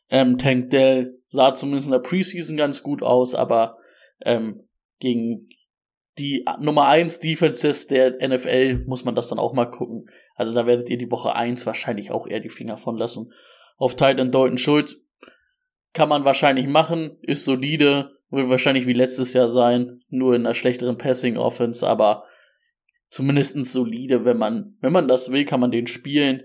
Ähm, 0.09 0.39
Tank 0.39 0.71
Dell 0.71 1.19
sah 1.27 1.53
zumindest 1.53 1.85
in 1.85 1.91
der 1.91 1.99
Preseason 1.99 2.57
ganz 2.57 2.81
gut 2.81 3.03
aus, 3.03 3.35
aber 3.35 3.77
ähm, 4.25 4.67
gegen 4.97 5.47
die 6.17 6.43
Nummer 6.59 6.87
1 6.87 7.19
Defenses 7.19 7.85
der 7.85 8.27
NFL 8.27 8.83
muss 8.87 9.05
man 9.05 9.13
das 9.13 9.27
dann 9.27 9.37
auch 9.37 9.53
mal 9.53 9.69
gucken. 9.69 10.09
Also 10.33 10.55
da 10.55 10.65
werdet 10.65 10.89
ihr 10.89 10.97
die 10.97 11.11
Woche 11.11 11.35
1 11.35 11.67
wahrscheinlich 11.67 12.09
auch 12.09 12.25
eher 12.25 12.39
die 12.39 12.49
Finger 12.49 12.77
von 12.77 12.97
lassen. 12.97 13.31
Auf 13.77 13.95
Titan 13.95 14.31
Dalton 14.31 14.57
Schultz 14.57 14.95
kann 15.93 16.09
man 16.09 16.25
wahrscheinlich 16.25 16.65
machen, 16.65 17.19
ist 17.21 17.45
solide, 17.45 18.18
wird 18.29 18.49
wahrscheinlich 18.49 18.85
wie 18.87 18.93
letztes 18.93 19.33
Jahr 19.33 19.49
sein, 19.49 20.01
nur 20.09 20.35
in 20.35 20.45
einer 20.45 20.55
schlechteren 20.55 20.97
Passing 20.97 21.37
Offense, 21.37 21.87
aber 21.87 22.23
zumindestens 23.09 23.73
solide, 23.73 24.25
wenn 24.25 24.37
man, 24.37 24.77
wenn 24.81 24.93
man 24.93 25.07
das 25.07 25.31
will, 25.31 25.45
kann 25.45 25.59
man 25.59 25.71
den 25.71 25.87
spielen. 25.87 26.43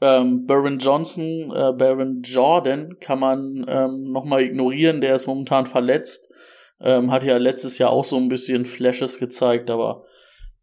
Ähm, 0.00 0.46
Baron 0.46 0.78
Johnson, 0.78 1.50
äh, 1.50 1.72
Baron 1.72 2.22
Jordan 2.22 2.98
kann 3.00 3.18
man 3.18 3.66
ähm, 3.68 4.12
nochmal 4.12 4.42
ignorieren, 4.42 5.00
der 5.00 5.14
ist 5.14 5.26
momentan 5.26 5.66
verletzt. 5.66 6.32
Ähm, 6.80 7.10
hat 7.10 7.24
ja 7.24 7.36
letztes 7.36 7.76
Jahr 7.76 7.90
auch 7.90 8.04
so 8.04 8.16
ein 8.16 8.28
bisschen 8.28 8.64
Flashes 8.64 9.18
gezeigt, 9.18 9.68
aber 9.68 10.04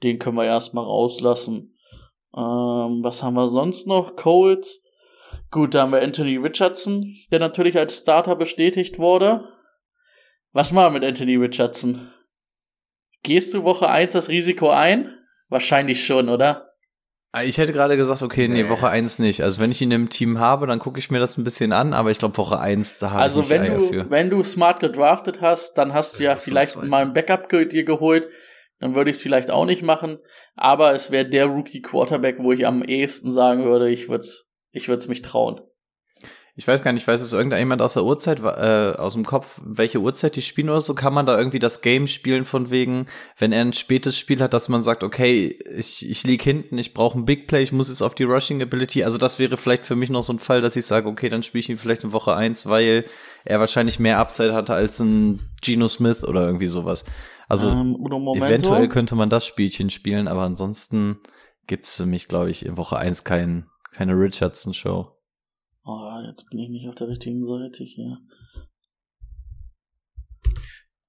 den 0.02 0.18
können 0.18 0.38
wir 0.38 0.46
erstmal 0.46 0.86
rauslassen. 0.86 1.76
Ähm, 2.36 3.02
was 3.04 3.22
haben 3.22 3.36
wir 3.36 3.48
sonst 3.48 3.86
noch? 3.86 4.16
Coles. 4.16 4.84
Gut, 5.52 5.76
da 5.76 5.82
haben 5.82 5.92
wir 5.92 6.02
Anthony 6.02 6.38
Richardson, 6.38 7.16
der 7.32 7.40
natürlich 7.40 7.78
als 7.78 7.98
Starter 7.98 8.36
bestätigt 8.36 8.98
wurde. 8.98 9.44
Was 10.58 10.72
machen 10.72 10.92
wir 10.92 11.00
mit 11.00 11.08
Anthony 11.08 11.36
Richardson? 11.36 12.12
Gehst 13.22 13.54
du 13.54 13.64
Woche 13.64 13.90
1 13.90 14.14
das 14.14 14.28
Risiko 14.28 14.72
ein? 14.72 15.06
Wahrscheinlich 15.50 16.04
schon, 16.04 16.30
oder? 16.30 16.72
Ah, 17.32 17.44
Ich 17.44 17.60
hätte 17.60 17.74
gerade 17.74 17.96
gesagt, 17.96 18.24
okay, 18.24 18.48
nee, 18.48 18.68
Woche 18.68 18.90
1 18.90 19.20
nicht. 19.20 19.44
Also 19.44 19.62
wenn 19.62 19.70
ich 19.70 19.84
ihn 19.84 19.92
im 19.92 20.10
Team 20.10 20.40
habe, 20.40 20.66
dann 20.66 20.80
gucke 20.80 20.98
ich 20.98 21.12
mir 21.12 21.20
das 21.20 21.38
ein 21.38 21.44
bisschen 21.44 21.74
an, 21.74 21.94
aber 21.94 22.10
ich 22.10 22.18
glaube 22.18 22.38
Woche 22.38 22.60
1, 22.60 22.98
da 22.98 23.12
habe 23.12 23.22
Also 23.22 23.42
ich 23.42 23.50
nicht 23.50 23.60
wenn 23.62 23.72
Eier 23.72 23.78
du, 23.78 23.88
für. 23.88 24.10
wenn 24.10 24.30
du 24.32 24.42
smart 24.42 24.80
gedraftet 24.80 25.42
hast, 25.42 25.78
dann 25.78 25.94
hast 25.94 26.18
du 26.18 26.24
ja 26.24 26.32
Ja, 26.32 26.36
vielleicht 26.38 26.82
mal 26.82 27.04
ein 27.04 27.14
Backup 27.14 27.50
dir 27.50 27.84
geholt. 27.84 28.28
Dann 28.80 28.96
würde 28.96 29.12
ich 29.12 29.18
es 29.18 29.22
vielleicht 29.22 29.52
auch 29.52 29.66
nicht 29.66 29.84
machen. 29.84 30.18
Aber 30.56 30.92
es 30.96 31.12
wäre 31.12 31.30
der 31.30 31.46
Rookie 31.46 31.84
Quarterback, 31.84 32.38
wo 32.40 32.52
ich 32.52 32.66
am 32.66 32.82
ehesten 32.84 33.30
sagen 33.30 33.64
würde, 33.64 33.92
ich 33.92 34.10
würde 34.10 34.22
es 34.22 34.50
ich 34.72 34.88
würd's 34.90 35.08
mich 35.08 35.22
trauen. 35.22 35.62
Ich 36.60 36.68
weiß 36.68 36.82
gar 36.82 36.92
nicht, 36.92 37.08
weiß 37.08 37.22
es 37.22 37.34
irgendjemand 37.34 37.84
aus 37.84 37.94
der 37.94 38.04
Uhrzeit, 38.04 38.40
äh, 38.40 38.98
aus 38.98 39.14
dem 39.14 39.28
Kopf, 39.28 39.62
welche 39.64 40.00
Uhrzeit 40.00 40.36
die 40.36 40.42
spielen 40.42 40.72
oder 40.72 40.82
so? 40.82 40.96
Kann 40.96 41.14
man 41.14 41.28
da 41.28 41.38
irgendwie 41.38 41.60
das 41.60 41.84
Game 41.84 42.08
spielen 42.08 42.46
von 42.46 42.72
wegen, 42.72 43.06
wenn 43.38 43.52
er 43.52 43.62
ein 43.62 43.74
spätes 43.74 44.18
Spiel 44.18 44.42
hat, 44.42 44.56
dass 44.56 44.68
man 44.68 44.82
sagt, 44.82 45.04
okay, 45.04 45.60
ich, 45.78 46.10
ich 46.10 46.24
lieg 46.24 46.42
hinten, 46.42 46.80
ich 46.80 46.96
brauche 46.96 47.16
ein 47.16 47.26
Big 47.26 47.46
Play, 47.48 47.62
ich 47.62 47.72
muss 47.72 47.90
jetzt 47.90 48.02
auf 48.02 48.16
die 48.16 48.24
Rushing 48.24 48.60
Ability. 48.60 49.04
Also 49.04 49.20
das 49.20 49.38
wäre 49.38 49.56
vielleicht 49.56 49.86
für 49.86 49.96
mich 49.96 50.10
noch 50.10 50.24
so 50.24 50.34
ein 50.34 50.40
Fall, 50.40 50.62
dass 50.62 50.76
ich 50.76 50.88
sage, 50.88 51.08
okay, 51.08 51.30
dann 51.30 51.44
spiele 51.44 51.60
ich 51.60 51.70
ihn 51.70 51.78
vielleicht 51.78 52.04
in 52.04 52.12
Woche 52.12 52.36
1, 52.36 52.66
weil 52.66 53.06
er 53.46 53.60
wahrscheinlich 53.60 54.00
mehr 54.00 54.18
Upside 54.18 54.56
hatte 54.56 54.74
als 54.74 55.00
ein 55.00 55.40
Geno 55.62 55.88
Smith 55.88 56.24
oder 56.24 56.44
irgendwie 56.44 56.66
sowas. 56.66 57.06
Also 57.48 57.70
ähm, 57.70 57.98
eventuell 58.36 58.88
könnte 58.88 59.14
man 59.14 59.30
das 59.30 59.46
Spielchen 59.46 59.92
spielen, 59.92 60.28
aber 60.28 60.42
ansonsten 60.42 61.20
gibt's 61.68 61.98
für 61.98 62.08
mich, 62.08 62.28
glaube 62.28 62.50
ich, 62.50 62.66
in 62.66 62.78
Woche 62.78 62.98
1 62.98 63.26
kein, 63.26 63.68
keine 63.92 64.14
Richardson-Show. 64.14 65.17
Oh, 65.90 66.20
jetzt 66.28 66.50
bin 66.50 66.60
ich 66.60 66.68
nicht 66.68 66.90
auf 66.90 66.96
der 66.96 67.08
richtigen 67.08 67.46
Seite 67.46 67.86
hier. 67.86 68.18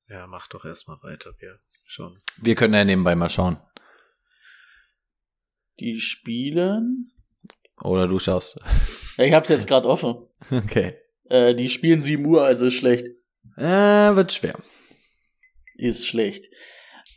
Ja, 0.08 0.28
mach 0.28 0.46
doch 0.46 0.64
erstmal 0.64 0.98
weiter, 1.02 1.32
wir 1.40 1.58
schauen. 1.84 2.16
Wir 2.40 2.54
können 2.54 2.74
ja 2.74 2.84
nebenbei 2.84 3.16
mal 3.16 3.28
schauen. 3.28 3.56
Die 5.80 5.98
spielen. 5.98 7.10
Oder 7.82 8.06
du 8.06 8.20
schaust. 8.20 8.60
Ich 9.18 9.32
hab's 9.32 9.48
jetzt 9.48 9.66
gerade 9.66 9.88
offen. 9.88 10.14
Okay. 10.52 10.96
Äh, 11.24 11.56
die 11.56 11.68
spielen 11.68 12.00
7 12.00 12.24
Uhr, 12.24 12.44
also 12.44 12.66
ist 12.66 12.74
schlecht. 12.74 13.08
Äh, 13.56 14.14
wird 14.14 14.32
schwer. 14.32 14.60
Ist 15.74 16.06
schlecht. 16.06 16.44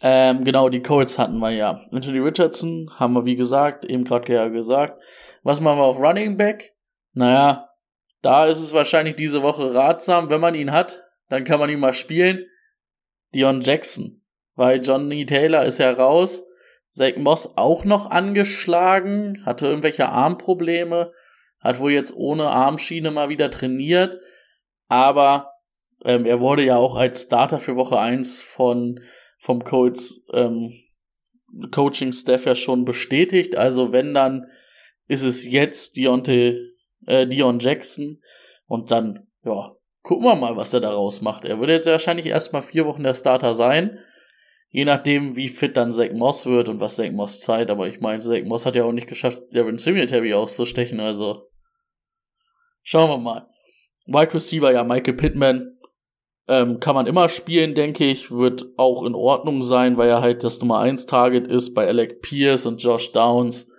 Ähm, 0.02 0.44
genau, 0.44 0.70
die 0.70 0.82
Colts 0.82 1.20
hatten 1.20 1.38
wir 1.38 1.52
ja. 1.52 1.86
Anthony 1.92 2.18
Richardson 2.18 2.90
haben 2.96 3.14
wir, 3.14 3.26
wie 3.26 3.36
gesagt, 3.36 3.86
eben 3.86 4.04
gerade 4.04 4.52
gesagt. 4.52 5.00
Was 5.44 5.62
machen 5.62 5.78
wir 5.78 5.84
auf 5.84 6.00
Running 6.00 6.38
Back? 6.38 6.76
Naja, 7.14 7.70
da 8.22 8.46
ist 8.46 8.60
es 8.60 8.74
wahrscheinlich 8.74 9.16
diese 9.16 9.42
Woche 9.42 9.74
ratsam, 9.74 10.30
wenn 10.30 10.42
man 10.42 10.56
ihn 10.56 10.72
hat, 10.72 11.04
dann 11.30 11.44
kann 11.44 11.60
man 11.60 11.70
ihn 11.70 11.80
mal 11.80 11.94
spielen. 11.94 12.46
Dion 13.34 13.62
Jackson. 13.62 14.22
Weil 14.56 14.82
Johnny 14.82 15.26
Taylor 15.26 15.66
ist 15.66 15.80
ja 15.80 15.92
raus. 15.92 16.46
Zach 16.88 17.16
Moss 17.16 17.58
auch 17.58 17.86
noch 17.86 18.12
angeschlagen, 18.12 19.46
hatte 19.46 19.66
irgendwelche 19.66 20.10
Armprobleme, 20.10 21.14
hat 21.62 21.80
wohl 21.80 21.94
jetzt 21.94 22.14
ohne 22.14 22.50
Armschiene 22.50 23.12
mal 23.12 23.30
wieder 23.30 23.50
trainiert, 23.50 24.18
aber 24.90 25.54
ähm, 26.04 26.26
er 26.26 26.42
wurde 26.42 26.66
ja 26.66 26.76
auch 26.76 26.96
als 26.96 27.24
Starter 27.24 27.60
für 27.60 27.78
Woche 27.78 27.98
1 27.98 28.42
von, 28.42 29.00
vom 29.38 29.64
Colts 29.64 30.26
ähm, 30.34 30.74
Coaching-Staff 31.72 32.46
ja 32.46 32.56
schon 32.56 32.84
bestätigt. 32.84 33.56
Also 33.56 33.94
wenn, 33.94 34.14
dann 34.14 34.48
ist 35.08 35.24
es 35.24 35.46
jetzt 35.46 35.96
Deontay, 35.96 36.60
äh, 37.06 37.28
Dion 37.28 37.60
Jackson 37.60 38.22
und 38.68 38.92
dann, 38.92 39.28
ja, 39.44 39.76
gucken 40.02 40.26
wir 40.26 40.36
mal, 40.36 40.58
was 40.58 40.74
er 40.74 40.80
daraus 40.80 41.22
macht. 41.22 41.46
Er 41.46 41.60
würde 41.60 41.74
jetzt 41.74 41.88
wahrscheinlich 41.88 42.26
erstmal 42.26 42.62
vier 42.62 42.86
Wochen 42.86 43.04
der 43.04 43.14
Starter 43.14 43.54
sein. 43.54 44.00
Je 44.70 44.86
nachdem, 44.86 45.36
wie 45.36 45.50
fit 45.50 45.76
dann 45.76 45.92
Zach 45.92 46.12
Moss 46.14 46.46
wird 46.46 46.70
und 46.70 46.80
was 46.80 46.96
Zach 46.96 47.12
Moss 47.12 47.42
zeigt. 47.42 47.70
Aber 47.70 47.88
ich 47.88 48.00
meine, 48.00 48.22
Zach 48.22 48.44
Moss 48.46 48.66
hat 48.66 48.76
ja 48.76 48.86
auch 48.86 48.94
nicht 48.94 49.08
geschafft, 49.08 49.44
Devin 49.54 49.78
Singletary 49.78 50.34
auszustechen. 50.34 51.00
Also 51.00 51.50
schauen 52.82 53.10
wir 53.10 53.18
mal. 53.18 53.48
Wide 54.06 54.34
Receiver, 54.34 54.72
ja, 54.72 54.84
Michael 54.84 55.16
Pittman. 55.16 55.78
Ähm, 56.48 56.80
kann 56.80 56.96
man 56.96 57.08
immer 57.08 57.30
spielen, 57.30 57.76
denke 57.76 58.06
ich. 58.06 58.32
Wird 58.32 58.66
auch 58.78 59.04
in 59.04 59.14
Ordnung 59.14 59.62
sein, 59.62 59.98
weil 59.98 60.10
er 60.10 60.22
halt 60.22 60.44
das 60.44 60.60
Nummer 60.60 60.80
1 60.80 61.06
Target 61.06 61.48
ist 61.48 61.74
bei 61.74 61.88
Alec 61.88 62.22
Pierce 62.22 62.66
und 62.66 62.82
Josh 62.82 63.12
Downs. 63.12 63.70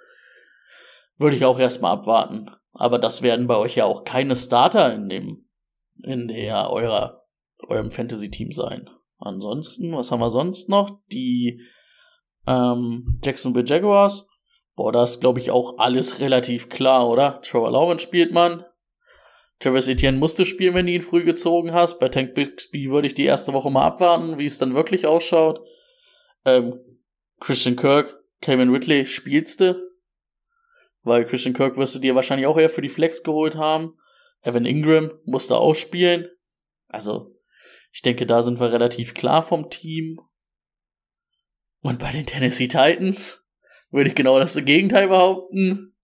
Würde 1.16 1.36
ich 1.36 1.44
auch 1.44 1.58
erstmal 1.58 1.92
abwarten. 1.92 2.50
Aber 2.72 2.98
das 2.98 3.22
werden 3.22 3.46
bei 3.46 3.56
euch 3.56 3.76
ja 3.76 3.84
auch 3.84 4.04
keine 4.04 4.34
Starter 4.34 4.92
in 4.94 5.08
dem, 5.08 5.48
in 6.02 6.28
der 6.28 6.70
eurer, 6.70 7.24
eurem 7.68 7.90
Fantasy-Team 7.90 8.52
sein. 8.52 8.88
Ansonsten, 9.18 9.94
was 9.94 10.10
haben 10.10 10.20
wir 10.20 10.30
sonst 10.30 10.68
noch? 10.68 11.00
Die 11.12 11.60
ähm, 12.46 13.20
Jacksonville 13.22 13.66
Jaguars. 13.66 14.26
Boah, 14.74 14.90
da 14.90 15.04
ist, 15.04 15.20
glaube 15.20 15.38
ich, 15.38 15.50
auch 15.50 15.78
alles 15.78 16.20
relativ 16.20 16.68
klar, 16.68 17.08
oder? 17.08 17.40
Trevor 17.42 17.70
Lawrence 17.70 18.02
spielt 18.02 18.32
man. 18.32 18.64
Travis 19.60 19.86
Etienne 19.86 20.18
musste 20.18 20.44
spielen, 20.44 20.74
wenn 20.74 20.86
du 20.86 20.92
ihn 20.92 21.02
früh 21.02 21.22
gezogen 21.22 21.72
hast. 21.72 22.00
Bei 22.00 22.08
Tank 22.08 22.34
Bixby 22.34 22.90
würde 22.90 23.06
ich 23.06 23.14
die 23.14 23.24
erste 23.24 23.52
Woche 23.52 23.70
mal 23.70 23.86
abwarten, 23.86 24.38
wie 24.38 24.46
es 24.46 24.58
dann 24.58 24.74
wirklich 24.74 25.06
ausschaut. 25.06 25.60
Ähm, 26.44 26.80
Christian 27.38 27.76
Kirk, 27.76 28.18
Kevin 28.40 28.70
Ridley 28.70 29.06
spielst 29.06 29.60
du. 29.60 29.91
Weil 31.02 31.24
Christian 31.24 31.54
Kirk 31.54 31.76
wirst 31.76 31.94
du 31.94 31.98
dir 31.98 32.14
wahrscheinlich 32.14 32.46
auch 32.46 32.58
eher 32.58 32.70
für 32.70 32.82
die 32.82 32.88
Flex 32.88 33.22
geholt 33.22 33.56
haben. 33.56 33.96
Evan 34.42 34.64
Ingram 34.64 35.12
musste 35.24 35.56
auch 35.56 35.74
spielen. 35.74 36.28
Also, 36.88 37.34
ich 37.92 38.02
denke, 38.02 38.26
da 38.26 38.42
sind 38.42 38.60
wir 38.60 38.72
relativ 38.72 39.14
klar 39.14 39.42
vom 39.42 39.70
Team. 39.70 40.20
Und 41.80 41.98
bei 41.98 42.12
den 42.12 42.26
Tennessee 42.26 42.68
Titans 42.68 43.44
würde 43.90 44.08
ich 44.08 44.14
genau 44.14 44.38
das 44.38 44.54
Gegenteil 44.64 45.08
behaupten. 45.08 45.94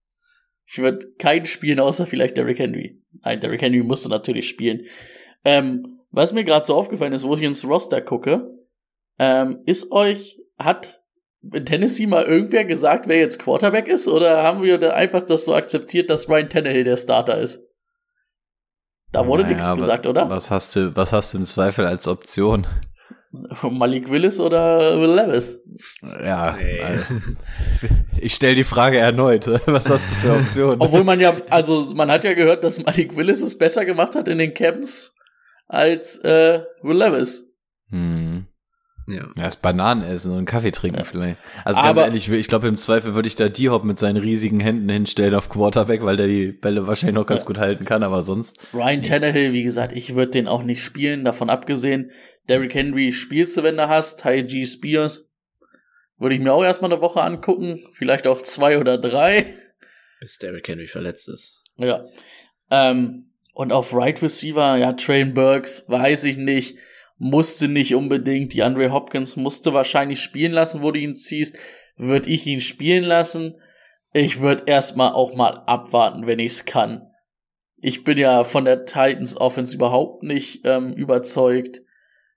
Ich 0.66 0.78
würde 0.78 1.12
keinen 1.14 1.46
spielen, 1.46 1.80
außer 1.80 2.06
vielleicht 2.06 2.36
Derrick 2.36 2.58
Henry. 2.58 3.02
Nein, 3.22 3.40
Derrick 3.40 3.62
Henry 3.62 3.82
musste 3.82 4.08
natürlich 4.08 4.48
spielen. 4.48 4.86
Ähm, 5.44 6.00
was 6.10 6.32
mir 6.32 6.44
gerade 6.44 6.64
so 6.64 6.74
aufgefallen 6.74 7.12
ist, 7.12 7.24
wo 7.24 7.34
ich 7.34 7.42
ins 7.42 7.66
Roster 7.66 8.02
gucke, 8.02 8.50
ähm, 9.18 9.62
ist 9.66 9.90
euch, 9.90 10.38
hat 10.58 11.02
in 11.42 11.64
Tennessee 11.64 12.06
mal 12.06 12.24
irgendwer 12.24 12.64
gesagt, 12.64 13.08
wer 13.08 13.18
jetzt 13.18 13.38
Quarterback 13.38 13.88
ist? 13.88 14.08
Oder 14.08 14.42
haben 14.42 14.62
wir 14.62 14.78
da 14.78 14.90
einfach 14.90 15.22
das 15.22 15.44
so 15.44 15.54
akzeptiert, 15.54 16.10
dass 16.10 16.28
Ryan 16.28 16.48
Tannehill 16.48 16.84
der 16.84 16.96
Starter 16.96 17.38
ist? 17.38 17.64
Da 19.12 19.26
wurde 19.26 19.42
Naja, 19.44 19.54
nichts 19.54 19.74
gesagt, 19.74 20.06
oder? 20.06 20.28
Was 20.28 20.50
hast 20.50 20.76
du, 20.76 20.94
was 20.94 21.12
hast 21.12 21.32
du 21.32 21.38
im 21.38 21.46
Zweifel 21.46 21.86
als 21.86 22.06
Option? 22.06 22.66
Malik 23.62 24.10
Willis 24.10 24.40
oder 24.40 24.98
Will 24.98 25.14
Levis? 25.14 25.60
Ja, 26.24 26.56
also, 26.84 27.14
ich 28.20 28.34
stelle 28.34 28.54
die 28.54 28.64
Frage 28.64 28.98
erneut. 28.98 29.46
Was 29.66 29.88
hast 29.88 30.10
du 30.10 30.14
für 30.14 30.32
Optionen? 30.32 30.80
Obwohl 30.80 31.04
man 31.04 31.20
ja, 31.20 31.36
also 31.50 31.94
man 31.94 32.10
hat 32.10 32.24
ja 32.24 32.32
gehört, 32.32 32.64
dass 32.64 32.82
Malik 32.82 33.16
Willis 33.16 33.42
es 33.42 33.58
besser 33.58 33.84
gemacht 33.84 34.14
hat 34.14 34.28
in 34.28 34.38
den 34.38 34.54
Camps 34.54 35.14
als 35.66 36.18
äh, 36.18 36.62
Will 36.82 36.96
Levis. 36.96 37.52
Hm. 37.90 38.46
Ja. 39.08 39.22
Ja, 39.36 39.44
das 39.44 39.56
Bananen 39.56 40.02
essen 40.02 40.32
und 40.36 40.44
Kaffee 40.44 40.70
trinken 40.70 40.98
Ja. 40.98 41.04
vielleicht. 41.04 41.38
Also 41.64 41.80
ganz 41.82 41.98
Aber- 41.98 42.04
ehrlich, 42.06 42.28
ich 42.30 42.48
glaube 42.48 42.68
im 42.68 42.76
Zweifel 42.76 43.14
würde 43.14 43.26
ich 43.26 43.34
da 43.36 43.48
D-Hop 43.48 43.84
mit 43.84 43.98
seinen 43.98 44.18
riesigen 44.18 44.60
Händen 44.60 44.88
hinstellen 44.88 45.34
auf 45.34 45.48
Quarterback, 45.48 46.04
weil 46.04 46.16
der 46.16 46.26
die 46.26 46.52
Bälle 46.52 46.86
wahrscheinlich 46.86 47.14
noch 47.16 47.26
ganz 47.26 47.40
Ja. 47.40 47.46
gut 47.46 47.58
halten 47.58 47.84
kann, 47.84 48.02
aber 48.02 48.22
sonst. 48.22 48.58
Ryan 48.74 49.02
Tannehill, 49.02 49.52
wie 49.52 49.62
gesagt, 49.62 49.92
ich 49.96 50.14
würde 50.14 50.32
den 50.32 50.46
auch 50.46 50.62
nicht 50.62 50.82
spielen, 50.84 51.24
davon 51.24 51.48
abgesehen. 51.50 52.10
Derrick 52.48 52.74
Henry 52.74 53.12
spielst 53.12 53.56
du, 53.56 53.62
wenn 53.62 53.76
du 53.76 53.88
hast. 53.88 54.20
Ty 54.22 54.42
G. 54.44 54.64
Spears 54.64 55.24
würde 56.18 56.34
ich 56.34 56.40
mir 56.40 56.52
auch 56.52 56.64
erstmal 56.64 56.92
eine 56.92 57.00
Woche 57.00 57.22
angucken. 57.22 57.78
Vielleicht 57.92 58.26
auch 58.26 58.42
zwei 58.42 58.78
oder 58.78 58.98
drei. 58.98 59.54
Bis 60.20 60.38
Derrick 60.38 60.66
Henry 60.68 60.86
verletzt 60.86 61.28
ist. 61.28 61.62
Ja. 61.76 62.04
Ähm, 62.70 63.30
und 63.54 63.72
auf 63.72 63.94
Right 63.94 64.20
Receiver, 64.22 64.76
ja, 64.76 64.92
Train 64.92 65.32
Burks, 65.34 65.84
weiß 65.88 66.24
ich 66.24 66.36
nicht. 66.36 66.76
Musste 67.18 67.68
nicht 67.68 67.94
unbedingt. 67.94 68.52
Die 68.52 68.62
Andre 68.62 68.92
Hopkins 68.92 69.36
musste 69.36 69.72
wahrscheinlich 69.72 70.20
spielen 70.20 70.52
lassen, 70.52 70.82
wo 70.82 70.92
du 70.92 71.00
ihn 71.00 71.16
ziehst. 71.16 71.56
Würde 71.96 72.30
ich 72.30 72.46
ihn 72.46 72.60
spielen 72.60 73.04
lassen. 73.04 73.56
Ich 74.12 74.40
würde 74.40 74.64
erstmal 74.66 75.12
auch 75.12 75.34
mal 75.34 75.62
abwarten, 75.66 76.26
wenn 76.26 76.38
ich 76.38 76.52
es 76.52 76.64
kann. 76.64 77.10
Ich 77.76 78.04
bin 78.04 78.18
ja 78.18 78.44
von 78.44 78.64
der 78.64 78.86
Titans 78.86 79.36
Offense 79.36 79.74
überhaupt 79.74 80.22
nicht 80.22 80.62
ähm, 80.64 80.92
überzeugt. 80.94 81.82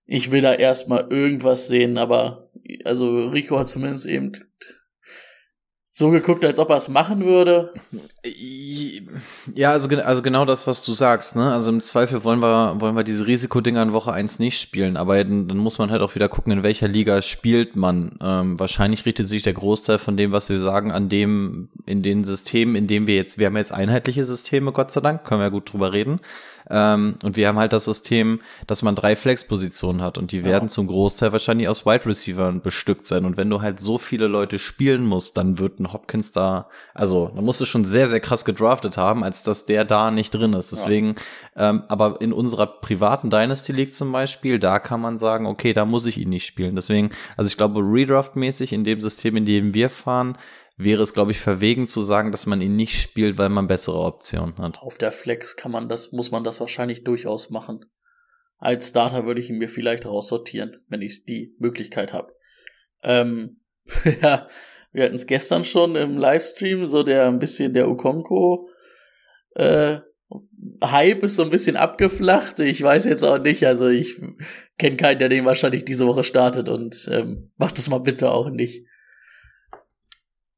Ich 0.06 0.32
will 0.32 0.42
da 0.42 0.54
erstmal 0.54 1.08
irgendwas 1.10 1.68
sehen, 1.68 1.98
aber 1.98 2.52
also 2.84 3.28
Rico 3.30 3.58
hat 3.58 3.68
zumindest 3.68 4.06
eben 4.06 4.34
so 5.94 6.10
geguckt, 6.10 6.46
als 6.46 6.58
ob 6.58 6.70
er 6.70 6.78
es 6.78 6.88
machen 6.88 7.26
würde. 7.26 7.74
Ja, 9.54 9.72
also, 9.72 9.94
also 9.98 10.22
genau 10.22 10.46
das, 10.46 10.66
was 10.66 10.82
du 10.84 10.94
sagst, 10.94 11.36
ne? 11.36 11.52
Also 11.52 11.70
im 11.70 11.82
Zweifel 11.82 12.24
wollen 12.24 12.40
wir, 12.40 12.80
wollen 12.80 12.96
wir 12.96 13.04
diese 13.04 13.28
Risikodinger 13.28 13.84
in 13.84 13.92
Woche 13.92 14.14
1 14.14 14.40
nicht 14.40 14.62
spielen, 14.62 14.96
aber 14.96 15.22
dann, 15.22 15.50
dann 15.50 15.58
muss 15.58 15.80
man 15.80 15.92
halt 15.92 16.02
auch 16.02 16.16
wieder 16.16 16.30
gucken, 16.30 16.54
in 16.54 16.64
welcher 16.64 16.88
Liga 16.88 17.22
spielt 17.22 17.76
man. 17.76 18.14
Ähm, 18.24 18.58
wahrscheinlich 18.58 19.06
richtet 19.06 19.28
sich 19.28 19.44
der 19.44 19.52
Großteil 19.52 19.98
von 19.98 20.16
dem, 20.16 20.32
was 20.32 20.48
wir 20.48 20.62
sagen, 20.62 20.94
an 20.94 21.10
dem, 21.10 21.68
in 21.86 22.02
den 22.02 22.24
Systemen, 22.24 22.76
in 22.76 22.88
dem 22.88 23.06
wir 23.06 23.16
jetzt, 23.16 23.38
wir 23.38 23.48
haben 23.48 23.58
jetzt 23.58 23.74
einheitliche 23.74 24.24
Systeme, 24.24 24.72
Gott 24.72 24.94
sei 24.94 25.02
Dank, 25.02 25.26
können 25.26 25.42
wir 25.42 25.46
ja 25.46 25.50
gut 25.50 25.74
drüber 25.74 25.92
reden. 25.92 26.22
Ähm, 26.72 27.16
und 27.22 27.36
wir 27.36 27.48
haben 27.48 27.60
halt 27.60 27.74
das 27.74 27.86
System, 27.86 28.40
dass 28.66 28.82
man 28.82 28.96
drei 28.96 29.16
Flex-Positionen 29.16 30.02
hat 30.02 30.18
und 30.18 30.32
die 30.32 30.46
werden 30.46 30.70
zum 30.70 30.88
Großteil 30.88 31.32
wahrscheinlich 31.34 31.68
aus 31.68 31.86
Wide 31.86 32.06
Receivern 32.06 32.62
bestückt 32.62 33.06
sein. 33.06 33.26
Und 33.26 33.38
wenn 33.38 33.50
du 33.50 33.62
halt 33.62 33.80
so 33.80 33.98
viele 33.98 34.28
Leute 34.28 34.58
spielen 34.58 35.06
musst, 35.06 35.38
dann 35.38 35.60
wird 35.60 35.80
ein 35.80 35.92
Hopkins 35.92 36.32
da, 36.32 36.70
also 36.94 37.32
da 37.36 37.42
musst 37.42 37.60
du 37.60 37.66
schon 37.66 37.84
sehr, 37.84 38.08
sehr 38.08 38.22
krass 38.22 38.46
gedraftet 38.46 38.98
haben, 38.98 39.24
als 39.24 39.44
dass 39.44 39.66
der 39.66 39.84
da 39.84 40.12
nicht 40.12 40.32
drin 40.32 40.54
ist. 40.54 40.72
Deswegen, 40.72 41.16
ähm, 41.58 41.84
aber 41.90 42.22
in 42.22 42.32
unserer 42.32 42.68
privaten 42.68 43.30
Dynasty 43.30 43.74
League 43.74 43.94
zum 43.94 44.12
Beispiel, 44.12 44.58
da 44.58 44.80
kann 44.80 45.02
man 45.02 45.20
sagen, 45.20 45.46
okay, 45.46 45.74
da 45.74 45.86
muss 45.86 46.06
ich 46.06 46.18
ihn 46.18 46.30
nicht 46.30 46.46
spielen. 46.46 46.76
Deswegen, 46.76 47.10
also 47.36 47.50
ich 47.50 47.58
glaube, 47.58 47.82
Redraft-mäßig 47.82 48.72
in 48.72 48.84
dem 48.86 49.02
System, 49.02 49.36
in 49.36 49.46
dem 49.46 49.74
wir 49.74 49.90
fahren, 49.90 50.38
wäre 50.84 51.04
es, 51.04 51.14
glaube 51.14 51.32
ich, 51.32 51.40
verwegen 51.40 51.88
zu 51.88 52.02
sagen, 52.02 52.32
dass 52.32 52.46
man 52.46 52.62
ihn 52.62 52.76
nicht 52.76 53.02
spielt, 53.02 53.38
weil 53.38 53.50
man 53.50 53.68
bessere 53.68 54.00
Optionen 54.00 54.58
hat. 54.58 54.82
Auf 54.82 54.98
der 54.98 55.12
Flex 55.12 55.56
kann 55.56 55.72
man 55.72 55.90
das, 55.90 56.12
muss 56.12 56.32
man 56.32 56.44
das 56.44 56.60
wahrscheinlich 56.60 57.04
durchaus 57.04 57.50
machen. 57.50 57.86
Als 58.58 58.90
Starter 58.90 59.26
würde 59.26 59.42
ich 59.42 59.50
ihn 59.50 59.58
mir 59.58 59.70
vielleicht 59.70 60.06
raussortieren, 60.06 60.84
wenn 60.88 61.02
ich 61.02 61.26
die 61.26 61.56
Möglichkeit 61.60 62.14
habe. 62.14 62.34
Ähm, 63.04 63.62
ja, 64.22 64.48
wir 64.92 65.06
hatten 65.06 65.16
es 65.16 65.26
gestern 65.26 65.66
schon 65.66 65.96
im 65.96 66.18
Livestream, 66.18 66.86
so 66.86 67.04
der 67.04 67.28
ein 67.28 67.40
bisschen 67.40 67.74
der 67.74 67.90
Okonko 67.90 68.70
äh, 69.56 70.00
Hype 70.84 71.24
ist 71.24 71.36
so 71.36 71.44
ein 71.44 71.50
bisschen 71.50 71.76
abgeflacht. 71.76 72.60
Ich 72.60 72.82
weiß 72.82 73.06
jetzt 73.06 73.24
auch 73.24 73.40
nicht, 73.40 73.66
also 73.66 73.88
ich 73.88 74.16
kenne 74.78 74.96
keinen, 74.96 75.20
der 75.20 75.30
den 75.30 75.46
wahrscheinlich 75.46 75.86
diese 75.86 76.08
Woche 76.08 76.24
startet 76.24 76.70
und 76.70 77.08
ähm, 77.12 77.52
macht 77.58 77.78
das 77.78 77.90
mal 77.90 78.00
bitte 78.00 78.32
auch 78.32 78.50
nicht. 78.50 78.86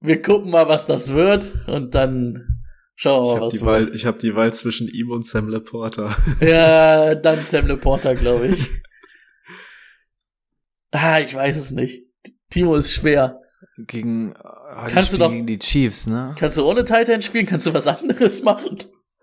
Wir 0.04 0.22
gucken 0.22 0.51
mal, 0.51 0.68
was 0.68 0.86
das 0.86 1.14
wird 1.14 1.56
und 1.66 1.95
dann 1.95 2.62
schauen 2.95 3.24
wir 3.24 3.28
mal, 3.28 3.36
habe 3.36 3.45
was 3.45 3.54
die, 3.54 3.62
wird. 3.62 3.68
Wahl, 3.88 3.95
ich 3.95 4.06
hab 4.06 4.20
die 4.20 4.36
Wahl 4.36 4.54
zwischen 4.54 4.89
ihm 4.89 5.12
und 5.12 5.26
Sam 5.26 5.47
Laporta. 5.47 6.16
Ja, 6.41 7.16
dann 7.16 7.39
Sam 7.39 7.68
Laporta, 7.68 8.14
glaube 8.14 8.47
ich. 8.47 8.68
ah, 10.91 11.22
ich 11.22 11.34
weiß 11.34 11.56
es 11.56 11.72
nicht. 11.72 12.04
Timo 12.49 12.76
ist 12.76 12.91
schwer. 12.91 13.39
Gegen, 13.78 14.34
oh, 14.34 14.88
die 14.88 14.93
Kannst 14.93 15.14
du 15.14 15.18
doch- 15.18 15.32
gegen 15.32 15.47
die 15.47 15.58
Chiefs, 15.58 16.06
ne? 16.06 16.36
Kannst 16.38 16.58
du 16.58 16.68
ohne 16.68 16.84
Titan 16.84 17.22
spielen? 17.22 17.45
Kannst 17.45 17.66
du 17.66 17.74
was 17.74 17.88
anderes 17.88 18.43
machen? 18.43 18.78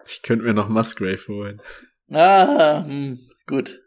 Ich 0.07 0.23
könnte 0.23 0.47
mir 0.47 0.55
noch 0.55 0.71
Musgrave 0.71 1.21
holen. 1.29 1.61
Ah, 2.11 2.83
hm, 2.85 3.19
gut. 3.47 3.81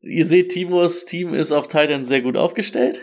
Ihr 0.00 0.24
seht, 0.24 0.52
Timos 0.52 1.04
Team 1.04 1.34
ist 1.34 1.52
auf 1.52 1.68
Titan 1.68 2.06
sehr 2.06 2.22
gut 2.22 2.38
aufgestellt. 2.38 3.02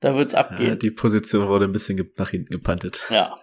Da 0.00 0.14
wird's 0.16 0.32
Ja, 0.32 0.40
abgehen. 0.40 0.78
die 0.78 0.90
Position 0.90 1.48
wurde 1.48 1.64
ein 1.64 1.72
bisschen 1.72 2.10
nach 2.16 2.30
hinten 2.30 2.50
gepantet. 2.52 3.06
Ja. 3.10 3.34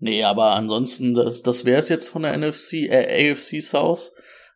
Nee, 0.00 0.22
aber 0.22 0.52
ansonsten, 0.54 1.14
das, 1.14 1.42
das 1.42 1.64
wäre 1.64 1.80
es 1.80 1.88
jetzt 1.88 2.08
von 2.08 2.22
der 2.22 2.36
NFC, 2.36 2.74
äh, 2.88 3.30
AFC 3.32 3.60
South. 3.60 4.12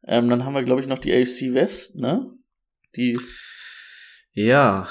Ähm, 0.06 0.28
dann 0.28 0.44
haben 0.44 0.54
wir, 0.54 0.62
glaube 0.62 0.80
ich, 0.80 0.86
noch 0.86 0.98
die 0.98 1.12
AFC 1.12 1.52
West, 1.54 1.96
ne? 1.96 2.26
Die, 2.96 3.18
Ja, 4.32 4.88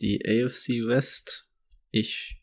die 0.00 0.20
AFC 0.26 0.86
West. 0.86 1.48
Ich 1.90 2.42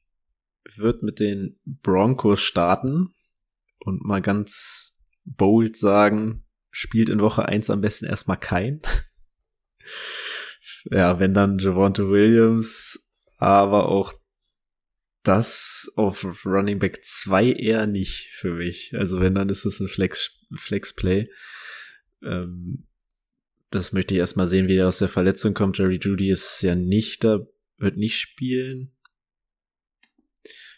würde 0.75 1.03
mit 1.05 1.19
den 1.19 1.59
Broncos 1.65 2.39
starten 2.41 3.09
und 3.79 4.03
mal 4.05 4.21
ganz 4.21 4.97
bold 5.25 5.75
sagen, 5.75 6.45
spielt 6.69 7.09
in 7.09 7.19
Woche 7.19 7.45
1 7.45 7.69
am 7.69 7.81
besten 7.81 8.05
erstmal 8.05 8.37
kein. 8.37 8.81
ja, 10.85 11.19
wenn 11.19 11.33
dann 11.33 11.59
Javonte 11.59 12.09
Williams, 12.09 13.10
aber 13.41 13.89
auch 13.89 14.13
das 15.23 15.91
auf 15.95 16.45
Running 16.45 16.79
Back 16.79 17.03
2 17.03 17.53
eher 17.53 17.87
nicht 17.87 18.29
für 18.33 18.53
mich. 18.53 18.93
Also 18.95 19.19
wenn, 19.19 19.35
dann 19.35 19.49
ist 19.49 19.65
es 19.65 19.79
ein 19.79 19.87
Flex, 19.87 20.39
Flex 20.55 20.93
Play. 20.93 21.27
Ähm, 22.23 22.87
das 23.71 23.93
möchte 23.93 24.13
ich 24.13 24.19
erstmal 24.19 24.47
sehen, 24.47 24.67
wie 24.67 24.77
er 24.77 24.87
aus 24.87 24.99
der 24.99 25.09
Verletzung 25.09 25.55
kommt. 25.55 25.79
Jerry 25.79 25.97
Judy 25.99 26.29
ist 26.29 26.61
ja 26.61 26.75
nicht 26.75 27.23
da, 27.23 27.39
wird 27.77 27.97
nicht 27.97 28.19
spielen. 28.19 28.93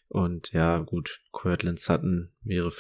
Und 0.07 0.53
ja, 0.53 0.77
gut, 0.79 1.21
Cortland 1.31 1.79
Sutton 1.79 2.31
wäre, 2.43 2.71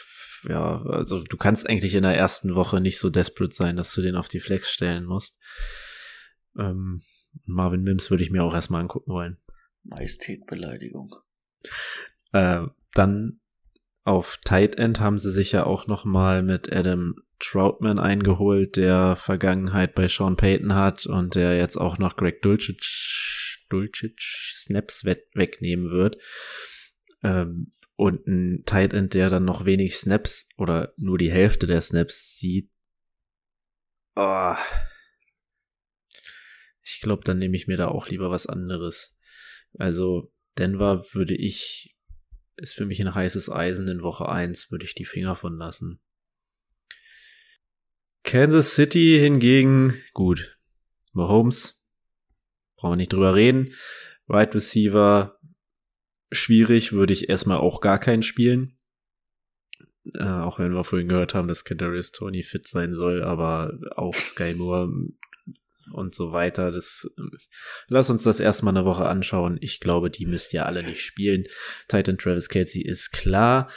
ja, 0.47 0.81
also 0.83 1.23
du 1.23 1.35
kannst 1.35 1.67
eigentlich 1.67 1.95
in 1.95 2.03
der 2.03 2.15
ersten 2.15 2.55
Woche 2.55 2.79
nicht 2.79 2.99
so 2.99 3.09
desperate 3.09 3.53
sein, 3.53 3.75
dass 3.75 3.93
du 3.93 4.01
den 4.01 4.15
auf 4.15 4.29
die 4.29 4.39
Flex 4.39 4.71
stellen 4.71 5.03
musst. 5.03 5.39
Ähm, 6.57 7.01
Marvin 7.45 7.81
Mims 7.81 8.11
würde 8.11 8.23
ich 8.23 8.29
mir 8.29 8.43
auch 8.43 8.53
erstmal 8.53 8.81
angucken 8.81 9.11
wollen. 9.11 9.42
Majestätbeleidigung. 9.83 11.15
Äh, 12.31 12.61
dann 12.93 13.39
auf 14.03 14.39
Tight 14.43 14.75
End 14.77 14.99
haben 14.99 15.17
sie 15.17 15.31
sich 15.31 15.51
ja 15.51 15.65
auch 15.65 15.87
noch 15.87 16.05
mal 16.05 16.43
mit 16.43 16.73
Adam 16.73 17.15
Troutman 17.39 17.99
eingeholt, 17.99 18.77
der 18.77 19.15
Vergangenheit 19.15 19.95
bei 19.95 20.07
Sean 20.07 20.37
Payton 20.37 20.75
hat 20.75 21.05
und 21.05 21.35
der 21.35 21.57
jetzt 21.57 21.77
auch 21.77 21.97
noch 21.97 22.15
Greg 22.15 22.41
Dulcich, 22.41 23.65
Dulcich 23.69 24.53
Snaps 24.55 25.03
wegnehmen 25.05 25.89
wird. 25.91 26.17
Ähm, 27.21 27.73
und 27.95 28.27
ein 28.27 28.63
Tight 28.65 28.93
End, 28.93 29.13
der 29.13 29.29
dann 29.29 29.45
noch 29.45 29.65
wenig 29.65 29.97
Snaps 29.97 30.49
oder 30.57 30.93
nur 30.97 31.17
die 31.17 31.31
Hälfte 31.31 31.67
der 31.67 31.81
Snaps 31.81 32.37
sieht. 32.37 32.69
Oh. 34.15 34.55
Ich 36.81 37.01
glaube, 37.01 37.23
dann 37.23 37.39
nehme 37.39 37.55
ich 37.55 37.67
mir 37.67 37.77
da 37.77 37.87
auch 37.87 38.07
lieber 38.07 38.29
was 38.29 38.47
anderes. 38.47 39.17
Also 39.77 40.31
Denver 40.57 41.05
würde 41.11 41.35
ich, 41.35 41.95
ist 42.55 42.75
für 42.75 42.85
mich 42.85 43.01
ein 43.01 43.13
heißes 43.13 43.49
Eisen 43.49 43.87
in 43.87 44.01
Woche 44.01 44.29
eins 44.29 44.71
würde 44.71 44.85
ich 44.85 44.95
die 44.95 45.05
Finger 45.05 45.35
von 45.35 45.57
lassen. 45.57 45.99
Kansas 48.23 48.75
City 48.75 49.19
hingegen, 49.19 50.01
gut. 50.13 50.57
Mahomes, 51.11 51.87
brauchen 52.77 52.93
wir 52.93 52.97
nicht 52.97 53.13
drüber 53.13 53.35
reden. 53.35 53.73
Wide 54.27 54.53
Receiver, 54.53 55.39
schwierig, 56.31 56.93
würde 56.93 57.13
ich 57.13 57.29
erstmal 57.29 57.57
auch 57.57 57.81
gar 57.81 57.99
keinen 57.99 58.23
spielen. 58.23 58.77
Äh, 60.15 60.23
auch 60.23 60.59
wenn 60.59 60.73
wir 60.73 60.83
vorhin 60.83 61.07
gehört 61.07 61.33
haben, 61.33 61.47
dass 61.47 61.65
Kadarius 61.65 62.11
Tony 62.11 62.43
fit 62.43 62.67
sein 62.67 62.93
soll, 62.93 63.23
aber 63.23 63.77
auch 63.95 64.15
Sky 64.15 64.53
Moore 64.53 64.91
und 65.91 66.15
so 66.15 66.31
weiter. 66.31 66.71
Das, 66.71 67.09
ähm, 67.17 67.31
lass 67.87 68.09
uns 68.09 68.23
das 68.23 68.39
erstmal 68.39 68.75
eine 68.75 68.85
Woche 68.85 69.05
anschauen. 69.05 69.57
Ich 69.61 69.79
glaube, 69.79 70.09
die 70.09 70.25
müsst 70.25 70.53
ihr 70.53 70.65
alle 70.65 70.83
nicht 70.83 71.01
spielen. 71.01 71.45
Titan 71.87 72.17
Travis 72.17 72.49
Kelsey 72.49 72.81
ist 72.81 73.11
klar. 73.11 73.69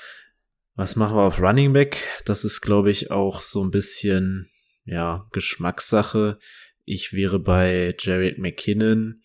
Was 0.74 0.94
machen 0.94 1.16
wir 1.16 1.24
auf 1.24 1.40
Running 1.40 1.72
Back? 1.72 2.02
Das 2.26 2.44
ist, 2.44 2.61
glaube 2.61 2.90
ich, 2.90 3.11
auch 3.11 3.40
so 3.40 3.64
ein 3.64 3.70
bisschen, 3.70 4.48
ja, 4.84 5.26
Geschmackssache. 5.32 6.38
Ich 6.84 7.12
wäre 7.12 7.38
bei 7.38 7.94
Jared 7.98 8.38
McKinnon, 8.38 9.22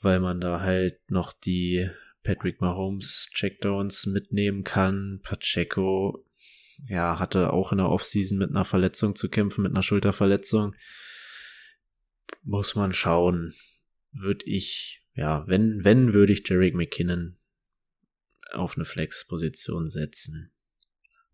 weil 0.00 0.20
man 0.20 0.40
da 0.40 0.60
halt 0.60 0.98
noch 1.10 1.32
die 1.32 1.88
Patrick 2.24 2.60
Mahomes 2.60 3.30
Checkdowns 3.32 4.06
mitnehmen 4.06 4.64
kann. 4.64 5.20
Pacheco, 5.22 6.24
ja, 6.86 7.18
hatte 7.18 7.52
auch 7.52 7.72
in 7.72 7.78
der 7.78 7.88
Offseason 7.88 8.36
mit 8.36 8.50
einer 8.50 8.64
Verletzung 8.64 9.16
zu 9.16 9.28
kämpfen, 9.28 9.62
mit 9.62 9.72
einer 9.72 9.82
Schulterverletzung. 9.82 10.74
Muss 12.42 12.74
man 12.74 12.92
schauen. 12.92 13.54
Würde 14.12 14.44
ich, 14.46 15.04
ja, 15.14 15.44
wenn, 15.46 15.84
wenn 15.84 16.12
würde 16.14 16.32
ich 16.32 16.48
Jarek 16.48 16.74
McKinnon 16.74 17.36
auf 18.52 18.76
eine 18.76 18.84
Flex-Position 18.84 19.88
setzen. 19.88 20.52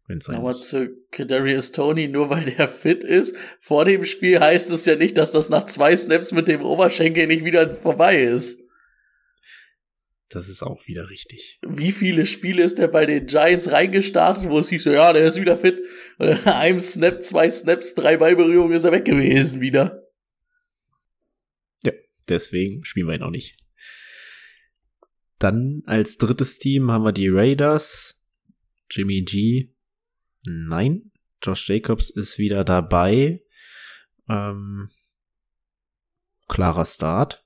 Wenn's 0.07 0.29
Aber 0.29 0.53
zu 0.53 0.91
Kadarius 1.13 1.73
Tony, 1.73 2.09
nur 2.09 2.29
weil 2.29 2.45
der 2.45 2.69
fit 2.69 3.03
ist, 3.03 3.35
vor 3.59 3.87
dem 3.87 4.05
Spiel 4.05 4.39
heißt 4.39 4.71
es 4.71 4.85
ja 4.85 4.97
nicht, 4.97 5.17
dass 5.17 5.33
das 5.33 5.49
nach 5.49 5.65
zwei 5.65 5.97
Snaps 5.97 6.33
mit 6.33 6.47
dem 6.47 6.63
Oberschenkel 6.63 7.27
nicht 7.27 7.45
wieder 7.45 7.75
vorbei 7.75 8.23
ist. 8.23 8.61
Das 10.29 10.49
ist 10.49 10.63
auch 10.63 10.87
wieder 10.87 11.09
richtig. 11.11 11.61
Wie 11.67 11.93
viele 11.93 12.27
Spiele 12.27 12.63
ist 12.65 12.79
der 12.79 12.89
bei 12.89 13.07
den 13.07 13.27
Giants 13.27 13.71
reingestartet, 13.71 14.51
wo 14.51 14.59
es 14.59 14.69
hieß 14.69 14.85
so, 14.85 14.91
ja, 14.91 15.13
der 15.13 15.27
ist 15.27 15.41
wieder 15.41 15.57
fit. 15.57 15.81
Und 16.19 16.47
einem 16.47 16.81
Snap, 16.81 17.23
zwei 17.23 17.49
Snaps, 17.49 17.95
drei 17.95 18.17
Ballberührungen 18.17 18.75
ist 18.75 18.85
er 18.85 18.93
weg 18.93 19.05
gewesen 19.05 19.61
wieder. 19.61 20.04
Deswegen 22.27 22.85
spielen 22.85 23.09
wir 23.09 23.15
ihn 23.15 23.23
auch 23.23 23.31
nicht. 23.31 23.59
Dann 25.39 25.83
als 25.87 26.17
drittes 26.17 26.59
Team 26.59 26.91
haben 26.91 27.05
wir 27.05 27.13
die 27.13 27.29
Raiders. 27.29 28.27
Jimmy 28.91 29.23
G. 29.23 29.71
Nein. 30.45 31.11
Josh 31.43 31.69
Jacobs 31.69 32.11
ist 32.11 32.39
wieder 32.39 32.65
dabei. 32.65 33.43
Ähm, 34.29 34.89
klarer 36.49 36.87
Start. 36.87 37.45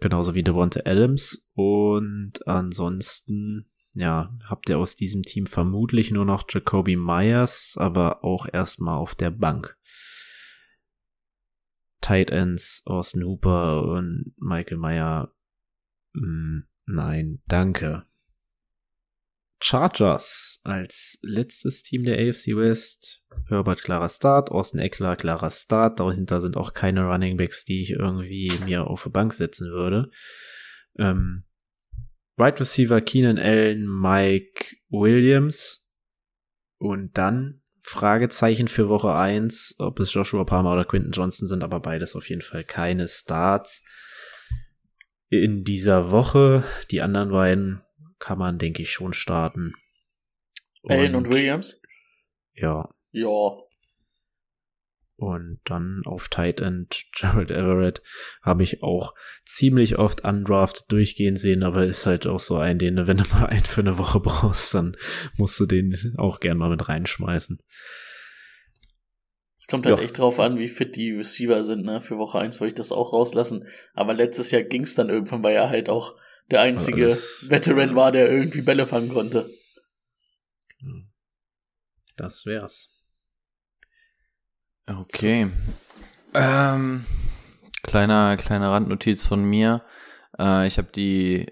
Genauso 0.00 0.34
wie 0.34 0.42
Devonta 0.42 0.80
Adams. 0.84 1.52
Und 1.54 2.46
ansonsten, 2.46 3.66
ja, 3.94 4.36
habt 4.44 4.68
ihr 4.68 4.78
aus 4.78 4.96
diesem 4.96 5.22
Team 5.22 5.46
vermutlich 5.46 6.10
nur 6.10 6.24
noch 6.24 6.44
Jacoby 6.48 6.96
Myers, 6.96 7.76
aber 7.78 8.24
auch 8.24 8.46
erstmal 8.52 8.96
auf 8.96 9.14
der 9.14 9.30
Bank. 9.30 9.78
Tight 12.02 12.30
Ends, 12.30 12.82
Austin 12.84 13.24
Hooper 13.24 13.84
und 13.84 14.34
Michael 14.36 14.76
Meyer. 14.76 15.34
Hm, 16.14 16.66
nein, 16.84 17.40
danke. 17.46 18.04
Chargers 19.62 20.60
als 20.64 21.18
letztes 21.22 21.84
Team 21.84 22.04
der 22.04 22.18
AFC 22.18 22.56
West. 22.56 23.22
Herbert 23.48 23.82
klarer 23.82 24.08
Start, 24.08 24.50
Austin 24.50 24.80
Eckler 24.80 25.16
klarer 25.16 25.50
Start. 25.50 26.00
Dahinter 26.00 26.40
sind 26.40 26.56
auch 26.56 26.74
keine 26.74 27.04
Running 27.04 27.36
Backs, 27.36 27.64
die 27.64 27.80
ich 27.80 27.90
irgendwie 27.90 28.52
mir 28.64 28.88
auf 28.88 29.04
die 29.04 29.10
Bank 29.10 29.32
setzen 29.32 29.70
würde. 29.70 30.10
Ähm, 30.98 31.44
Right 32.36 32.58
Receiver 32.58 33.00
Keenan 33.00 33.38
Allen, 33.38 33.86
Mike 33.86 34.76
Williams. 34.88 35.94
Und 36.78 37.16
dann 37.16 37.61
Fragezeichen 37.82 38.68
für 38.68 38.88
Woche 38.88 39.14
eins, 39.14 39.74
ob 39.78 40.00
es 40.00 40.14
Joshua 40.14 40.44
Palmer 40.44 40.72
oder 40.72 40.84
Quinton 40.84 41.12
Johnson 41.12 41.48
sind, 41.48 41.64
aber 41.64 41.80
beides 41.80 42.14
auf 42.14 42.28
jeden 42.28 42.42
Fall 42.42 42.64
keine 42.64 43.08
Starts 43.08 43.82
in 45.30 45.64
dieser 45.64 46.10
Woche. 46.10 46.62
Die 46.90 47.02
anderen 47.02 47.30
beiden 47.30 47.82
kann 48.18 48.38
man, 48.38 48.58
denke 48.58 48.82
ich, 48.82 48.90
schon 48.90 49.12
starten. 49.12 49.74
Allen 50.88 51.14
und, 51.14 51.26
und 51.26 51.32
Williams? 51.32 51.80
Ja. 52.54 52.88
Ja. 53.10 53.50
Und 55.22 55.60
dann 55.66 56.02
auf 56.04 56.28
Tight 56.28 56.58
End 56.58 57.04
Jared 57.14 57.52
Everett 57.52 58.02
habe 58.42 58.64
ich 58.64 58.82
auch 58.82 59.14
ziemlich 59.44 59.96
oft 59.96 60.24
undrafted 60.24 60.90
durchgehen 60.90 61.36
sehen, 61.36 61.62
aber 61.62 61.84
ist 61.84 62.06
halt 62.06 62.26
auch 62.26 62.40
so 62.40 62.56
ein, 62.56 62.80
den, 62.80 63.06
wenn 63.06 63.18
du 63.18 63.24
mal 63.32 63.46
einen 63.46 63.62
für 63.62 63.82
eine 63.82 63.98
Woche 63.98 64.18
brauchst, 64.20 64.74
dann 64.74 64.96
musst 65.36 65.60
du 65.60 65.66
den 65.66 65.96
auch 66.16 66.40
gern 66.40 66.58
mal 66.58 66.70
mit 66.70 66.88
reinschmeißen. 66.88 67.62
Es 69.56 69.68
kommt 69.68 69.86
halt 69.86 69.98
ja. 69.98 70.04
echt 70.04 70.18
drauf 70.18 70.40
an, 70.40 70.58
wie 70.58 70.66
fit 70.66 70.96
die 70.96 71.12
Receiver 71.12 71.62
sind, 71.62 71.84
ne? 71.84 72.00
Für 72.00 72.18
Woche 72.18 72.40
eins 72.40 72.60
wollte 72.60 72.72
ich 72.72 72.78
das 72.78 72.90
auch 72.90 73.12
rauslassen. 73.12 73.68
Aber 73.94 74.14
letztes 74.14 74.50
Jahr 74.50 74.64
ging 74.64 74.82
es 74.82 74.96
dann 74.96 75.08
irgendwann, 75.08 75.44
weil 75.44 75.54
er 75.54 75.70
halt 75.70 75.88
auch 75.88 76.16
der 76.50 76.62
einzige 76.62 77.04
Alles, 77.04 77.48
Veteran 77.48 77.94
war, 77.94 78.10
der 78.10 78.28
irgendwie 78.28 78.62
Bälle 78.62 78.86
fangen 78.86 79.08
konnte. 79.08 79.48
Das 82.16 82.44
wär's. 82.44 82.91
Okay. 84.86 85.48
Ähm, 86.34 87.04
kleiner, 87.82 88.36
kleine 88.36 88.70
Randnotiz 88.70 89.26
von 89.26 89.44
mir. 89.44 89.82
Äh, 90.38 90.66
ich 90.66 90.78
habe 90.78 90.88
die 90.94 91.46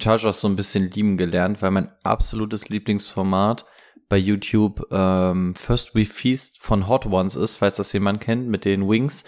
Chargers 0.00 0.40
so 0.40 0.48
ein 0.48 0.56
bisschen 0.56 0.90
lieben 0.90 1.16
gelernt, 1.16 1.62
weil 1.62 1.70
mein 1.70 1.90
absolutes 2.02 2.68
Lieblingsformat 2.68 3.64
bei 4.08 4.18
YouTube 4.18 4.86
ähm, 4.90 5.54
First 5.54 5.94
We 5.94 6.04
Feast 6.04 6.58
von 6.58 6.88
Hot 6.88 7.06
Ones 7.06 7.36
ist, 7.36 7.56
falls 7.56 7.76
das 7.76 7.92
jemand 7.92 8.20
kennt, 8.20 8.48
mit 8.48 8.64
den 8.64 8.88
Wings. 8.88 9.24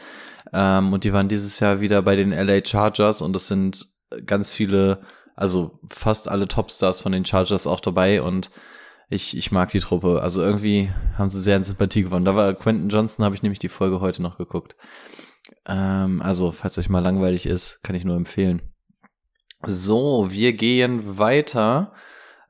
Ähm, 0.53 0.93
und 0.93 1.05
die 1.05 1.13
waren 1.13 1.29
dieses 1.29 1.61
Jahr 1.61 1.81
wieder 1.81 2.03
bei 2.03 2.17
den 2.17 2.33
LA 2.33 2.65
Chargers 2.65 3.23
und 3.23 3.35
es 3.37 3.49
sind 3.49 3.87
ganz 4.27 4.51
viele, 4.51 5.03
also 5.37 5.79
fast 5.89 6.29
alle 6.29 6.49
Topstars 6.49 7.01
von 7.01 7.13
den 7.13 7.25
Chargers 7.25 7.67
auch 7.67 7.81
dabei 7.81 8.21
und 8.23 8.51
ich, 9.13 9.37
ich 9.37 9.53
mag 9.53 9.71
die 9.71 9.81
Truppe. 9.81 10.21
Also 10.23 10.43
irgendwie 10.43 10.91
haben 11.17 11.29
sie 11.29 11.41
sehr 11.41 11.57
in 11.57 11.65
Sympathie 11.65 12.03
gewonnen. 12.03 12.25
Da 12.25 12.35
war 12.35 12.55
Quentin 12.55 12.89
Johnson, 12.89 13.25
habe 13.25 13.35
ich 13.35 13.43
nämlich 13.43 13.59
die 13.59 13.69
Folge 13.69 14.01
heute 14.01 14.23
noch 14.23 14.39
geguckt. 14.39 14.77
Ähm, 15.67 16.23
also, 16.23 16.53
falls 16.53 16.79
euch 16.79 16.89
mal 16.89 17.01
langweilig 17.01 17.47
ist, 17.47 17.83
kann 17.83 17.95
ich 17.95 18.05
nur 18.05 18.17
empfehlen. 18.17 18.63
So, 19.65 20.31
wir 20.31 20.55
gehen 20.55 21.19
weiter. 21.19 21.93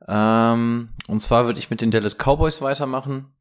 Ähm, 0.07 0.89
und 1.07 1.19
zwar 1.21 1.45
würde 1.45 1.59
ich 1.59 1.69
mit 1.69 1.81
den 1.81 1.91
Dallas 1.91 2.17
Cowboys 2.17 2.61
weitermachen. 2.61 3.33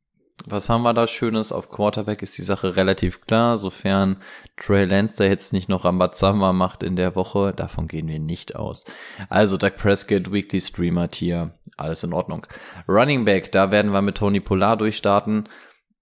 Was 0.46 0.68
haben 0.68 0.82
wir 0.82 0.94
da 0.94 1.06
Schönes? 1.06 1.52
Auf 1.52 1.70
Quarterback 1.70 2.22
ist 2.22 2.36
die 2.36 2.42
Sache 2.42 2.74
relativ 2.74 3.20
klar, 3.20 3.56
sofern 3.56 4.16
Trey 4.56 4.86
Lance 4.86 5.16
da 5.18 5.24
jetzt 5.24 5.52
nicht 5.52 5.68
noch 5.68 5.84
Rambazamba 5.84 6.52
macht 6.52 6.82
in 6.82 6.96
der 6.96 7.14
Woche. 7.14 7.52
Davon 7.54 7.86
gehen 7.86 8.08
wir 8.08 8.18
nicht 8.18 8.56
aus. 8.56 8.84
Also 9.28 9.56
Doug 9.56 9.76
Prescott, 9.76 10.32
Weekly 10.32 10.60
Streamer 10.60 11.08
Tier, 11.10 11.54
alles 11.76 12.04
in 12.04 12.12
Ordnung. 12.12 12.46
Running 12.88 13.24
Back, 13.24 13.52
da 13.52 13.70
werden 13.70 13.92
wir 13.92 14.02
mit 14.02 14.16
Tony 14.16 14.40
Polar 14.40 14.76
durchstarten. 14.76 15.48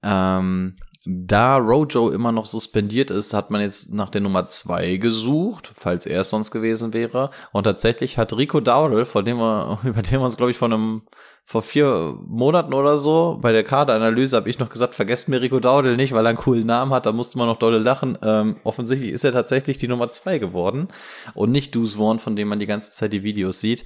Ähm, 0.02 0.76
da 1.06 1.56
Rojo 1.56 2.10
immer 2.10 2.30
noch 2.30 2.44
suspendiert 2.44 3.10
ist, 3.10 3.32
hat 3.32 3.50
man 3.50 3.62
jetzt 3.62 3.90
nach 3.92 4.10
der 4.10 4.20
Nummer 4.20 4.46
zwei 4.46 4.96
gesucht, 4.96 5.70
falls 5.74 6.04
er 6.04 6.20
es 6.20 6.30
sonst 6.30 6.50
gewesen 6.50 6.92
wäre. 6.92 7.30
Und 7.52 7.64
tatsächlich 7.64 8.18
hat 8.18 8.34
Rico 8.34 8.60
Dowdle, 8.60 9.06
von 9.06 9.24
dem 9.24 9.38
wir, 9.38 9.78
über 9.84 10.02
den 10.02 10.20
wir 10.20 10.20
uns, 10.20 10.36
glaube 10.36 10.50
ich, 10.50 10.58
von 10.58 10.72
einem, 10.72 11.02
vor 11.46 11.62
vier 11.62 12.18
Monaten 12.26 12.74
oder 12.74 12.98
so, 12.98 13.38
bei 13.40 13.50
der 13.50 13.64
Kaderanalyse 13.64 14.36
habe 14.36 14.50
ich 14.50 14.58
noch 14.58 14.68
gesagt, 14.68 14.94
vergesst 14.94 15.28
mir 15.28 15.40
Rico 15.40 15.58
Dowdle 15.58 15.96
nicht, 15.96 16.12
weil 16.12 16.26
er 16.26 16.30
einen 16.30 16.38
coolen 16.38 16.66
Namen 16.66 16.92
hat, 16.92 17.06
da 17.06 17.12
musste 17.12 17.38
man 17.38 17.46
noch 17.46 17.58
dolle 17.58 17.78
lachen. 17.78 18.18
Ähm, 18.22 18.56
offensichtlich 18.62 19.10
ist 19.10 19.24
er 19.24 19.32
tatsächlich 19.32 19.78
die 19.78 19.88
Nummer 19.88 20.10
zwei 20.10 20.38
geworden 20.38 20.88
und 21.32 21.50
nicht 21.50 21.74
Deuce 21.74 21.94
Vaughn, 21.94 22.18
von 22.18 22.36
dem 22.36 22.48
man 22.48 22.58
die 22.58 22.66
ganze 22.66 22.92
Zeit 22.92 23.14
die 23.14 23.22
Videos 23.22 23.60
sieht. 23.60 23.84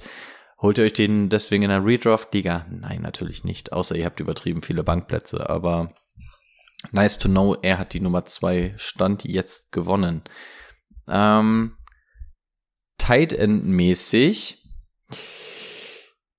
Holt 0.61 0.77
ihr 0.77 0.85
euch 0.85 0.93
den 0.93 1.29
deswegen 1.29 1.63
in 1.63 1.69
der 1.69 1.83
Redraft-Liga? 1.83 2.65
Nein, 2.69 3.01
natürlich 3.01 3.43
nicht. 3.43 3.73
Außer 3.73 3.95
ihr 3.95 4.05
habt 4.05 4.19
übertrieben 4.19 4.61
viele 4.61 4.83
Bankplätze. 4.83 5.49
Aber 5.49 5.93
nice 6.91 7.19
to 7.19 7.27
know, 7.27 7.57
er 7.61 7.77
hat 7.77 7.93
die 7.93 7.99
Nummer 7.99 8.25
zwei 8.25 8.73
Stand 8.77 9.25
jetzt 9.25 9.73
gewonnen. 9.73 10.23
Ähm, 11.09 11.75
Tight 12.97 13.33
End 13.33 13.65
mäßig. 13.65 14.63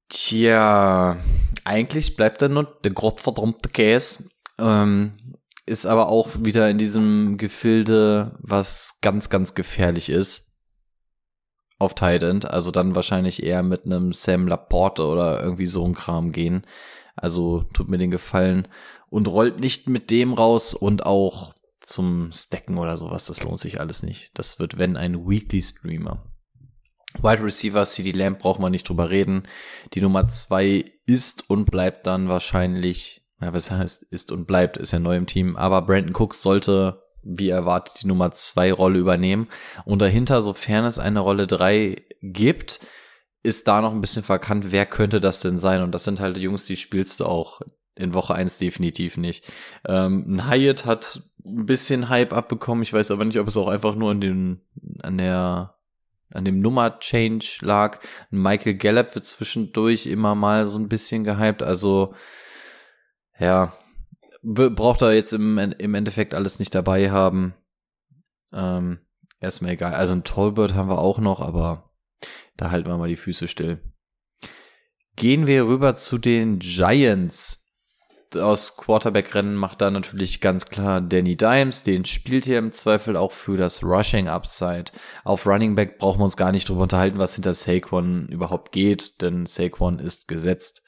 Tja, 0.08 1.18
eigentlich 1.64 2.16
bleibt 2.16 2.40
da 2.40 2.48
nur 2.48 2.78
der 2.84 2.92
gottverdammte 2.92 3.68
Käse. 3.68 4.30
Ähm, 4.58 5.12
ist 5.66 5.84
aber 5.84 6.08
auch 6.08 6.30
wieder 6.38 6.70
in 6.70 6.78
diesem 6.78 7.36
Gefilde, 7.36 8.38
was 8.38 8.98
ganz, 9.02 9.28
ganz 9.28 9.54
gefährlich 9.54 10.08
ist 10.08 10.45
auf 11.78 11.94
Tight 11.94 12.22
End, 12.22 12.50
also 12.50 12.70
dann 12.70 12.94
wahrscheinlich 12.94 13.42
eher 13.42 13.62
mit 13.62 13.84
einem 13.84 14.12
Sam 14.12 14.48
Laporte 14.48 15.04
oder 15.04 15.42
irgendwie 15.42 15.66
so 15.66 15.84
ein 15.84 15.94
Kram 15.94 16.32
gehen. 16.32 16.66
Also 17.14 17.64
tut 17.72 17.88
mir 17.88 17.98
den 17.98 18.10
Gefallen 18.10 18.68
und 19.10 19.28
rollt 19.28 19.60
nicht 19.60 19.88
mit 19.88 20.10
dem 20.10 20.32
raus 20.32 20.74
und 20.74 21.06
auch 21.06 21.54
zum 21.80 22.30
Stacken 22.32 22.78
oder 22.78 22.96
sowas. 22.96 23.26
Das 23.26 23.42
lohnt 23.42 23.60
sich 23.60 23.80
alles 23.80 24.02
nicht. 24.02 24.30
Das 24.34 24.58
wird, 24.58 24.78
wenn, 24.78 24.96
ein 24.96 25.28
Weekly 25.28 25.62
Streamer. 25.62 26.24
Wide 27.22 27.42
Receiver, 27.42 27.84
CD 27.84 28.10
Lamb 28.10 28.38
braucht 28.38 28.60
man 28.60 28.72
nicht 28.72 28.88
drüber 28.88 29.10
reden. 29.10 29.44
Die 29.94 30.00
Nummer 30.00 30.28
zwei 30.28 30.84
ist 31.06 31.48
und 31.48 31.70
bleibt 31.70 32.06
dann 32.06 32.28
wahrscheinlich, 32.28 33.22
ja, 33.40 33.54
was 33.54 33.70
heißt, 33.70 34.02
ist 34.02 34.32
und 34.32 34.46
bleibt, 34.46 34.76
ist 34.76 34.92
ja 34.92 34.98
neu 34.98 35.16
im 35.16 35.26
Team. 35.26 35.56
Aber 35.56 35.82
Brandon 35.82 36.14
Cooks 36.14 36.42
sollte 36.42 37.02
wie 37.26 37.50
erwartet, 37.50 38.02
die 38.02 38.06
Nummer 38.06 38.30
zwei 38.30 38.72
Rolle 38.72 38.98
übernehmen. 38.98 39.48
Und 39.84 40.00
dahinter, 40.00 40.40
sofern 40.40 40.84
es 40.84 40.98
eine 40.98 41.20
Rolle 41.20 41.46
drei 41.46 42.02
gibt, 42.22 42.80
ist 43.42 43.68
da 43.68 43.80
noch 43.80 43.92
ein 43.92 44.00
bisschen 44.00 44.22
verkannt, 44.22 44.72
wer 44.72 44.86
könnte 44.86 45.20
das 45.20 45.40
denn 45.40 45.58
sein? 45.58 45.82
Und 45.82 45.92
das 45.92 46.04
sind 46.04 46.20
halt 46.20 46.36
die 46.36 46.42
Jungs, 46.42 46.64
die 46.64 46.76
spielst 46.76 47.20
du 47.20 47.26
auch 47.26 47.60
in 47.96 48.14
Woche 48.14 48.34
eins 48.34 48.58
definitiv 48.58 49.16
nicht. 49.16 49.44
Ähm, 49.86 50.48
Hyatt 50.48 50.84
hat 50.84 51.22
ein 51.44 51.66
bisschen 51.66 52.08
Hype 52.08 52.32
abbekommen. 52.32 52.82
Ich 52.82 52.92
weiß 52.92 53.10
aber 53.10 53.24
nicht, 53.24 53.38
ob 53.38 53.48
es 53.48 53.56
auch 53.56 53.68
einfach 53.68 53.94
nur 53.94 54.10
an 54.10 54.20
den, 54.20 54.60
an 55.02 55.16
der, 55.18 55.76
an 56.30 56.44
dem 56.44 56.60
Nummer-Change 56.60 57.58
lag. 57.62 58.00
Michael 58.30 58.74
Gallup 58.74 59.14
wird 59.14 59.24
zwischendurch 59.24 60.06
immer 60.06 60.34
mal 60.34 60.66
so 60.66 60.78
ein 60.78 60.88
bisschen 60.88 61.24
gehypt. 61.24 61.62
Also, 61.62 62.14
ja, 63.38 63.72
braucht 64.46 65.02
er 65.02 65.12
jetzt 65.12 65.32
im, 65.32 65.58
im 65.58 65.94
Endeffekt 65.94 66.34
alles 66.34 66.58
nicht 66.58 66.74
dabei 66.74 67.10
haben. 67.10 67.54
Ähm, 68.52 69.00
erstmal 69.40 69.72
egal. 69.72 69.94
Also 69.94 70.12
ein 70.12 70.24
Tolbert 70.24 70.74
haben 70.74 70.88
wir 70.88 70.98
auch 70.98 71.18
noch, 71.18 71.40
aber 71.40 71.90
da 72.56 72.70
halten 72.70 72.88
wir 72.88 72.96
mal 72.96 73.08
die 73.08 73.16
Füße 73.16 73.48
still. 73.48 73.80
Gehen 75.16 75.46
wir 75.46 75.66
rüber 75.66 75.96
zu 75.96 76.18
den 76.18 76.58
Giants. 76.58 77.64
Aus 78.34 78.76
Quarterback-Rennen 78.76 79.54
macht 79.54 79.80
da 79.80 79.90
natürlich 79.90 80.40
ganz 80.40 80.66
klar 80.66 81.00
Danny 81.00 81.36
Dimes. 81.36 81.84
Den 81.84 82.04
spielt 82.04 82.44
hier 82.44 82.58
im 82.58 82.70
Zweifel 82.70 83.16
auch 83.16 83.32
für 83.32 83.56
das 83.56 83.82
Rushing 83.82 84.28
Upside. 84.28 84.92
Auf 85.24 85.46
Running 85.46 85.74
Back 85.74 85.98
brauchen 85.98 86.20
wir 86.20 86.24
uns 86.24 86.36
gar 86.36 86.52
nicht 86.52 86.68
drüber 86.68 86.82
unterhalten, 86.82 87.18
was 87.18 87.34
hinter 87.34 87.54
Saquon 87.54 88.28
überhaupt 88.28 88.72
geht, 88.72 89.22
denn 89.22 89.46
Saquon 89.46 89.98
ist 89.98 90.28
gesetzt. 90.28 90.82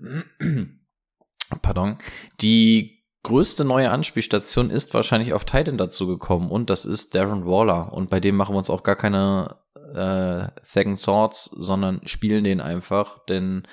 Pardon. 1.62 1.98
Die 2.40 2.97
größte 3.22 3.64
neue 3.64 3.90
Anspielstation 3.90 4.70
ist 4.70 4.94
wahrscheinlich 4.94 5.32
auf 5.32 5.44
Titan 5.44 5.76
dazu 5.76 6.06
gekommen 6.06 6.50
und 6.50 6.70
das 6.70 6.84
ist 6.84 7.14
Darren 7.14 7.46
Waller 7.46 7.92
und 7.92 8.10
bei 8.10 8.20
dem 8.20 8.36
machen 8.36 8.54
wir 8.54 8.58
uns 8.58 8.70
auch 8.70 8.82
gar 8.82 8.96
keine 8.96 9.56
äh, 9.94 10.48
Second 10.62 11.02
Thoughts, 11.02 11.44
sondern 11.44 12.00
spielen 12.06 12.44
den 12.44 12.60
einfach, 12.60 13.24
denn 13.26 13.66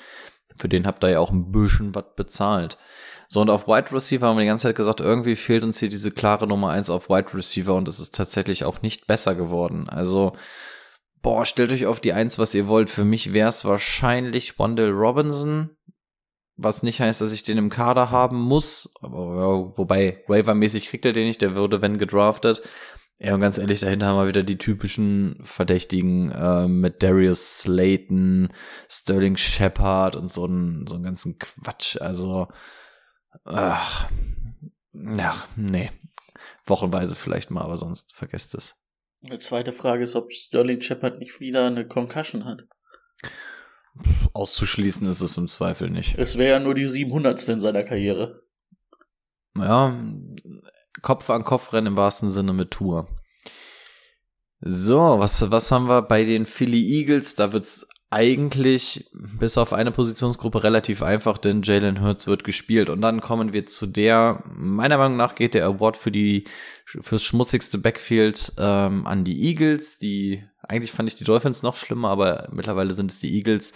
für 0.57 0.69
den 0.69 0.87
habt 0.87 1.03
ihr 1.03 1.11
ja 1.11 1.19
auch 1.19 1.31
ein 1.31 1.51
bisschen 1.51 1.93
was 1.93 2.05
bezahlt. 2.15 2.77
So, 3.27 3.41
und 3.41 3.49
auf 3.49 3.67
Wide 3.67 3.91
Receiver 3.91 4.27
haben 4.27 4.37
wir 4.37 4.41
die 4.41 4.47
ganze 4.47 4.67
Zeit 4.67 4.75
gesagt, 4.75 4.99
irgendwie 4.99 5.35
fehlt 5.35 5.63
uns 5.63 5.79
hier 5.79 5.89
diese 5.89 6.11
klare 6.11 6.47
Nummer 6.47 6.69
eins 6.69 6.89
auf 6.89 7.09
Wide 7.09 7.33
Receiver 7.33 7.73
und 7.73 7.87
es 7.87 7.99
ist 7.99 8.15
tatsächlich 8.15 8.63
auch 8.63 8.81
nicht 8.81 9.07
besser 9.07 9.35
geworden. 9.35 9.89
Also, 9.89 10.33
boah, 11.21 11.45
stellt 11.45 11.71
euch 11.71 11.87
auf 11.87 11.99
die 11.99 12.13
eins, 12.13 12.37
was 12.37 12.53
ihr 12.53 12.67
wollt. 12.67 12.89
Für 12.89 13.03
mich 13.03 13.33
wäre 13.33 13.49
es 13.49 13.65
wahrscheinlich 13.65 14.59
Wandel 14.59 14.91
Robinson, 14.91 15.75
was 16.57 16.83
nicht 16.83 17.01
heißt, 17.01 17.21
dass 17.21 17.33
ich 17.33 17.43
den 17.43 17.57
im 17.57 17.69
Kader 17.69 18.11
haben 18.11 18.39
muss. 18.39 18.93
Wobei, 19.01 20.23
Waiver-mäßig 20.27 20.87
kriegt 20.87 21.05
er 21.05 21.13
den 21.13 21.27
nicht, 21.27 21.41
der 21.41 21.55
würde, 21.55 21.81
wenn 21.81 21.97
gedraftet. 21.97 22.61
Ja, 23.17 23.33
und 23.33 23.39
ganz 23.39 23.57
ehrlich, 23.57 23.79
dahinter 23.79 24.07
haben 24.07 24.17
wir 24.17 24.27
wieder 24.27 24.43
die 24.43 24.57
typischen 24.57 25.39
Verdächtigen 25.41 26.31
äh, 26.31 26.67
mit 26.67 27.01
Darius 27.01 27.59
Slayton, 27.59 28.49
Sterling 28.89 29.37
Shepard 29.37 30.17
und 30.17 30.31
so 30.31 30.45
einen 30.45 30.85
so 30.85 30.95
einen 30.95 31.05
ganzen 31.05 31.39
Quatsch. 31.39 31.97
Also, 32.01 32.49
ach, 33.45 34.09
ja, 34.93 35.35
nee. 35.55 35.91
Wochenweise 36.65 37.15
vielleicht 37.15 37.51
mal, 37.51 37.61
aber 37.61 37.77
sonst 37.77 38.13
vergesst 38.13 38.53
es. 38.53 38.83
Eine 39.23 39.39
zweite 39.39 39.71
Frage 39.71 40.03
ist, 40.03 40.15
ob 40.15 40.33
Sterling 40.33 40.81
Shepard 40.81 41.19
nicht 41.19 41.39
wieder 41.39 41.65
eine 41.67 41.87
Concussion 41.87 42.43
hat. 42.43 42.63
Auszuschließen 44.33 45.07
ist 45.07 45.21
es 45.21 45.37
im 45.37 45.47
Zweifel 45.47 45.89
nicht. 45.89 46.17
Es 46.17 46.37
wäre 46.37 46.57
ja 46.57 46.59
nur 46.59 46.75
die 46.75 46.87
700. 46.87 47.47
in 47.49 47.59
seiner 47.59 47.83
Karriere. 47.83 48.43
Ja, 49.57 49.97
Kopf 51.01 51.29
an 51.29 51.43
Kopf 51.43 51.71
rennen 51.71 51.87
im 51.87 51.97
wahrsten 51.97 52.29
Sinne 52.29 52.53
mit 52.53 52.71
Tour. 52.71 53.07
So, 54.59 55.19
was, 55.19 55.49
was 55.51 55.71
haben 55.71 55.87
wir 55.87 56.01
bei 56.01 56.23
den 56.23 56.45
Philly 56.45 56.99
Eagles? 56.99 57.35
Da 57.35 57.53
wird's 57.53 57.87
eigentlich 58.15 59.09
bis 59.11 59.57
auf 59.57 59.73
eine 59.73 59.91
Positionsgruppe 59.91 60.63
relativ 60.63 61.03
einfach, 61.03 61.37
denn 61.37 61.63
Jalen 61.63 62.01
Hurts 62.01 62.27
wird 62.27 62.45
gespielt. 62.45 62.89
Und 62.89 63.01
dann 63.01 63.19
kommen 63.19 63.51
wir 63.51 63.65
zu 63.65 63.87
der, 63.87 64.41
meiner 64.55 64.97
Meinung 64.97 65.17
nach 65.17 65.35
geht 65.35 65.53
der 65.53 65.65
Award 65.65 65.97
für 65.97 66.11
die 66.11 66.45
fürs 66.85 67.25
schmutzigste 67.25 67.77
Backfield 67.77 68.53
ähm, 68.57 69.05
an 69.05 69.25
die 69.25 69.43
Eagles. 69.49 69.99
Die 69.99 70.45
eigentlich 70.63 70.93
fand 70.93 71.09
ich 71.09 71.15
die 71.15 71.25
Dolphins 71.25 71.61
noch 71.61 71.75
schlimmer, 71.75 72.07
aber 72.07 72.47
mittlerweile 72.53 72.93
sind 72.93 73.11
es 73.11 73.19
die 73.19 73.35
Eagles. 73.35 73.73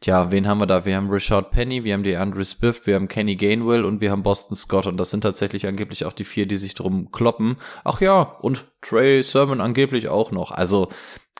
Tja, 0.00 0.30
wen 0.30 0.46
haben 0.46 0.60
wir 0.60 0.66
da? 0.66 0.84
Wir 0.84 0.96
haben 0.96 1.10
Richard 1.10 1.50
Penny, 1.50 1.82
wir 1.82 1.92
haben 1.92 2.04
die 2.04 2.16
Andrew 2.16 2.44
Swift, 2.44 2.86
wir 2.86 2.94
haben 2.94 3.08
Kenny 3.08 3.34
Gainwell 3.34 3.84
und 3.84 4.00
wir 4.00 4.12
haben 4.12 4.22
Boston 4.22 4.56
Scott. 4.56 4.86
Und 4.86 4.98
das 4.98 5.10
sind 5.10 5.22
tatsächlich 5.22 5.66
angeblich 5.66 6.04
auch 6.04 6.12
die 6.12 6.24
vier, 6.24 6.46
die 6.46 6.56
sich 6.56 6.74
drum 6.74 7.10
kloppen. 7.10 7.56
Ach 7.82 8.00
ja, 8.00 8.22
und 8.22 8.64
Trey 8.82 9.22
Sermon 9.24 9.60
angeblich 9.60 10.08
auch 10.08 10.30
noch. 10.30 10.52
Also 10.52 10.90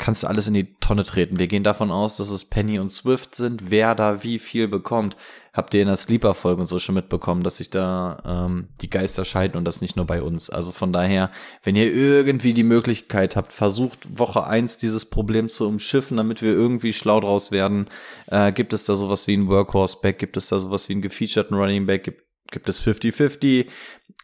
kannst 0.00 0.22
du 0.22 0.26
alles 0.28 0.48
in 0.48 0.54
die 0.54 0.74
Tonne 0.80 1.04
treten. 1.04 1.38
Wir 1.38 1.46
gehen 1.46 1.62
davon 1.62 1.90
aus, 1.90 2.16
dass 2.16 2.30
es 2.30 2.46
Penny 2.46 2.78
und 2.78 2.88
Swift 2.88 3.34
sind, 3.34 3.70
wer 3.70 3.94
da 3.94 4.24
wie 4.24 4.38
viel 4.38 4.66
bekommt. 4.66 5.14
Habt 5.52 5.74
ihr 5.74 5.82
in 5.82 5.88
der 5.88 5.96
Sleeper-Folge 5.96 6.62
und 6.62 6.66
so 6.66 6.78
schon 6.78 6.94
mitbekommen, 6.94 7.42
dass 7.42 7.58
sich 7.58 7.70
da 7.70 8.22
ähm, 8.24 8.68
die 8.80 8.88
Geister 8.88 9.26
scheiden 9.26 9.58
und 9.58 9.64
das 9.66 9.82
nicht 9.82 9.96
nur 9.96 10.06
bei 10.06 10.22
uns. 10.22 10.48
Also 10.48 10.72
von 10.72 10.92
daher, 10.92 11.30
wenn 11.64 11.76
ihr 11.76 11.92
irgendwie 11.92 12.54
die 12.54 12.62
Möglichkeit 12.62 13.36
habt, 13.36 13.52
versucht 13.52 14.18
Woche 14.18 14.46
eins 14.46 14.78
dieses 14.78 15.04
Problem 15.04 15.48
zu 15.50 15.68
umschiffen, 15.68 16.16
damit 16.16 16.40
wir 16.40 16.52
irgendwie 16.52 16.94
schlau 16.94 17.20
draus 17.20 17.52
werden. 17.52 17.88
Äh, 18.26 18.52
gibt 18.52 18.72
es 18.72 18.84
da 18.84 18.96
sowas 18.96 19.26
wie 19.26 19.36
ein 19.36 19.48
Workhorse-Back? 19.48 20.18
Gibt 20.18 20.38
es 20.38 20.48
da 20.48 20.58
sowas 20.58 20.88
wie 20.88 20.94
einen 20.94 21.02
gefeaturten 21.02 21.56
Running 21.56 21.84
Back? 21.84 22.04
Gibt, 22.04 22.24
gibt 22.50 22.68
es 22.70 22.82
50-50? 22.82 23.66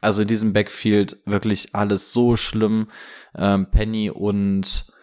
Also 0.01 0.23
in 0.23 0.29
diesem 0.29 0.55
Backfield 0.55 1.19
wirklich 1.27 1.75
alles 1.75 2.15
so 2.15 2.37
schlimm. 2.37 2.89
Ähm, 3.37 3.71
Penny 3.71 4.09
und 4.11 4.96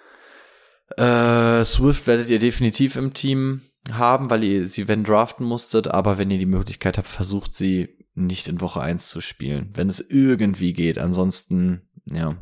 äh, 0.98 1.66
Swift 1.66 2.08
werdet 2.08 2.30
ihr 2.30 2.40
definitiv 2.40 2.96
im 2.96 3.14
Team 3.14 3.62
haben, 3.92 4.30
weil 4.30 4.44
ihr 4.44 4.68
sie 4.68 4.88
wenn 4.88 5.04
draften 5.04 5.46
musstet, 5.46 5.88
aber 5.88 6.18
wenn 6.18 6.32
ihr 6.32 6.38
die 6.38 6.46
Möglichkeit 6.46 6.98
habt, 6.98 7.08
versucht 7.08 7.54
sie 7.54 7.98
nicht 8.16 8.48
in 8.48 8.62
Woche 8.62 8.82
eins 8.82 9.10
zu 9.10 9.22
spielen, 9.22 9.72
wenn 9.76 9.88
es 9.88 10.00
irgendwie 10.00 10.74
geht. 10.74 11.00
Ansonsten, 11.00 11.90
ja, 12.06 12.36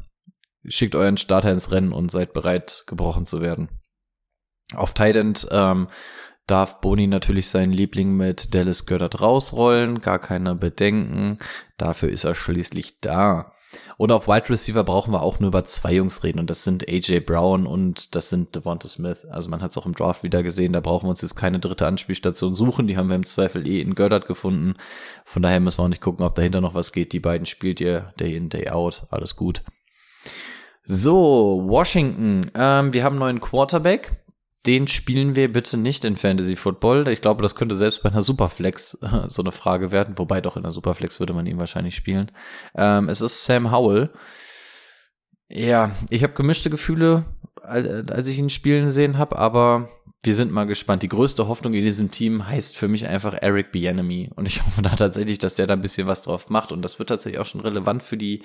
schickt 0.66 0.96
euren 0.96 1.18
Starter 1.18 1.52
ins 1.52 1.72
Rennen 1.72 1.94
und 1.94 2.12
seid 2.12 2.34
bereit, 2.34 2.84
gebrochen 2.88 3.26
zu 3.26 3.42
werden. 3.42 3.70
Auf 4.74 4.94
Tident 4.94 5.48
ähm, 5.52 5.88
darf 6.48 6.82
Boni 6.82 7.08
natürlich 7.08 7.50
seinen 7.50 7.72
Liebling 7.72 8.16
mit 8.16 8.54
Dallas 8.54 8.86
Goddard 8.86 9.22
rausrollen, 9.22 10.02
gar 10.02 10.20
keine 10.20 10.56
Bedenken. 10.56 11.38
Dafür 11.78 12.10
ist 12.10 12.24
er 12.24 12.36
schließlich 12.36 13.00
da. 13.00 13.54
Und 13.98 14.12
auf 14.12 14.28
Wide 14.28 14.50
Receiver 14.50 14.84
brauchen 14.84 15.14
wir 15.14 15.22
auch 15.22 15.40
nur 15.40 15.50
über 15.50 15.64
zwei 15.64 15.94
Jungs 15.94 16.24
reden 16.24 16.40
und 16.40 16.50
das 16.50 16.64
sind 16.64 16.88
AJ 16.90 17.22
Brown 17.22 17.68
und 17.68 18.16
das 18.16 18.30
sind 18.30 18.56
Devonta 18.56 18.88
Smith. 18.88 19.26
Also 19.30 19.50
man 19.50 19.62
hat 19.62 19.72
es 19.72 19.78
auch 19.78 19.86
im 19.86 19.96
Draft 19.96 20.24
wieder 20.24 20.44
gesehen, 20.44 20.74
da 20.74 20.80
brauchen 20.80 21.06
wir 21.06 21.12
uns 21.12 21.22
jetzt 21.22 21.36
keine 21.36 21.60
dritte 21.60 21.88
Anspielstation 21.88 22.56
suchen. 22.56 22.88
Die 22.88 22.98
haben 22.98 23.10
wir 23.10 23.16
im 23.16 23.26
Zweifel 23.26 23.68
eh 23.68 23.82
in 23.82 23.96
Gördert 23.96 24.28
gefunden. 24.28 24.76
Von 25.26 25.42
daher 25.42 25.60
müssen 25.60 25.80
wir 25.80 25.84
auch 25.84 25.90
nicht 25.90 26.02
gucken, 26.02 26.26
ob 26.26 26.36
dahinter 26.36 26.62
noch 26.62 26.74
was 26.74 26.92
geht. 26.92 27.14
Die 27.14 27.20
beiden 27.20 27.46
spielt 27.46 27.80
ihr 27.80 28.14
Day 28.20 28.36
in, 28.36 28.50
Day 28.50 28.70
out. 28.70 29.06
Alles 29.10 29.36
gut. 29.36 29.64
So, 30.84 31.64
Washington. 31.68 32.50
Ähm, 32.56 32.94
wir 32.94 33.04
haben 33.04 33.14
einen 33.14 33.20
neuen 33.20 33.40
Quarterback. 33.40 34.21
Den 34.66 34.88
spielen 34.88 35.36
wir 35.36 35.52
bitte 35.52 35.78
nicht 35.78 36.06
in 36.06 36.18
Fantasy 36.18 36.56
Football. 36.56 37.08
Ich 37.08 37.22
glaube, 37.22 37.42
das 37.42 37.56
könnte 37.56 37.74
selbst 37.74 38.04
bei 38.04 38.10
einer 38.10 38.22
Superflex 38.22 39.00
so 39.28 39.42
eine 39.42 39.52
Frage 39.52 39.92
werden. 39.92 40.18
Wobei 40.18 40.42
doch 40.42 40.56
in 40.56 40.64
einer 40.64 40.72
Superflex 40.72 41.20
würde 41.20 41.34
man 41.34 41.48
ihn 41.48 41.60
wahrscheinlich 41.60 41.96
spielen. 41.96 42.32
Ähm, 42.76 43.10
es 43.10 43.22
ist 43.22 43.44
Sam 43.44 43.72
Howell. 43.72 44.12
Ja, 45.50 45.92
ich 46.10 46.24
habe 46.24 46.34
gemischte 46.34 46.70
Gefühle, 46.70 47.26
als 47.62 48.28
ich 48.28 48.38
ihn 48.38 48.50
spielen 48.50 48.90
sehen 48.90 49.18
habe, 49.18 49.38
aber 49.38 49.90
wir 50.24 50.36
sind 50.36 50.52
mal 50.52 50.66
gespannt. 50.66 51.02
Die 51.02 51.10
größte 51.10 51.48
Hoffnung 51.48 51.74
in 51.74 51.84
diesem 51.84 52.12
Team 52.12 52.48
heißt 52.48 52.78
für 52.78 52.88
mich 52.88 53.08
einfach 53.08 53.34
Eric 53.34 53.72
Bienemy. 53.72 54.30
Und 54.36 54.46
ich 54.46 54.62
hoffe 54.66 54.82
da 54.82 54.96
tatsächlich, 54.96 55.40
dass 55.40 55.56
der 55.56 55.68
da 55.68 55.74
ein 55.74 55.82
bisschen 55.82 56.08
was 56.08 56.22
drauf 56.22 56.50
macht. 56.50 56.72
Und 56.72 56.84
das 56.84 57.00
wird 57.00 57.10
tatsächlich 57.10 57.40
auch 57.40 57.46
schon 57.46 57.62
relevant 57.62 58.04
für 58.04 58.18
die 58.18 58.44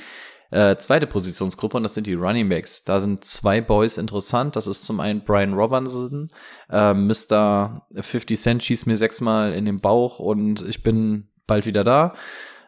äh, 0.50 0.76
zweite 0.76 1.06
Positionsgruppe 1.06 1.76
und 1.76 1.82
das 1.82 1.94
sind 1.94 2.06
die 2.06 2.14
Running 2.14 2.48
Backs. 2.48 2.84
Da 2.84 3.00
sind 3.00 3.24
zwei 3.24 3.60
Boys 3.60 3.98
interessant. 3.98 4.56
Das 4.56 4.66
ist 4.66 4.84
zum 4.84 5.00
einen 5.00 5.24
Brian 5.24 5.54
Robinson, 5.54 6.28
äh, 6.70 6.94
Mr. 6.94 7.86
50 7.98 8.40
Cent 8.40 8.62
schießt 8.62 8.86
mir 8.86 8.96
sechsmal 8.96 9.52
in 9.52 9.64
den 9.64 9.80
Bauch 9.80 10.18
und 10.18 10.66
ich 10.68 10.82
bin 10.82 11.28
bald 11.46 11.66
wieder 11.66 11.84
da. 11.84 12.14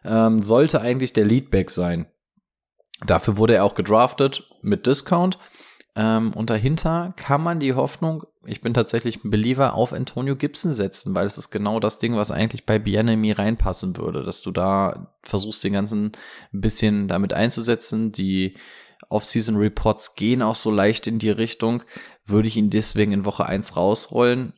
Ähm, 0.04 0.42
sollte 0.42 0.80
eigentlich 0.80 1.12
der 1.12 1.24
Leadback 1.24 1.70
sein. 1.70 2.06
Dafür 3.06 3.36
wurde 3.36 3.54
er 3.54 3.64
auch 3.64 3.74
gedraftet 3.74 4.48
mit 4.62 4.86
Discount. 4.86 5.38
Ähm, 5.94 6.32
und 6.32 6.50
dahinter 6.50 7.12
kann 7.16 7.42
man 7.42 7.60
die 7.60 7.74
Hoffnung, 7.74 8.24
ich 8.48 8.60
bin 8.60 8.74
tatsächlich 8.74 9.24
ein 9.24 9.30
Believer, 9.30 9.74
auf 9.74 9.92
Antonio 9.92 10.34
Gibson 10.34 10.72
setzen, 10.72 11.14
weil 11.14 11.26
es 11.26 11.38
ist 11.38 11.50
genau 11.50 11.80
das 11.80 11.98
Ding, 11.98 12.16
was 12.16 12.30
eigentlich 12.30 12.64
bei 12.66 12.78
Bienemy 12.78 13.32
reinpassen 13.32 13.96
würde, 13.96 14.22
dass 14.22 14.42
du 14.42 14.50
da 14.50 15.14
versuchst, 15.22 15.62
den 15.64 15.74
ganzen 15.74 16.12
ein 16.52 16.60
bisschen 16.60 17.08
damit 17.08 17.32
einzusetzen. 17.32 18.12
Die 18.12 18.54
Off-Season 19.08 19.56
Reports 19.56 20.14
gehen 20.14 20.42
auch 20.42 20.54
so 20.54 20.70
leicht 20.70 21.06
in 21.06 21.18
die 21.18 21.30
Richtung. 21.30 21.82
Würde 22.24 22.48
ich 22.48 22.56
ihn 22.56 22.70
deswegen 22.70 23.12
in 23.12 23.24
Woche 23.24 23.46
eins 23.46 23.76
rausrollen? 23.76 24.54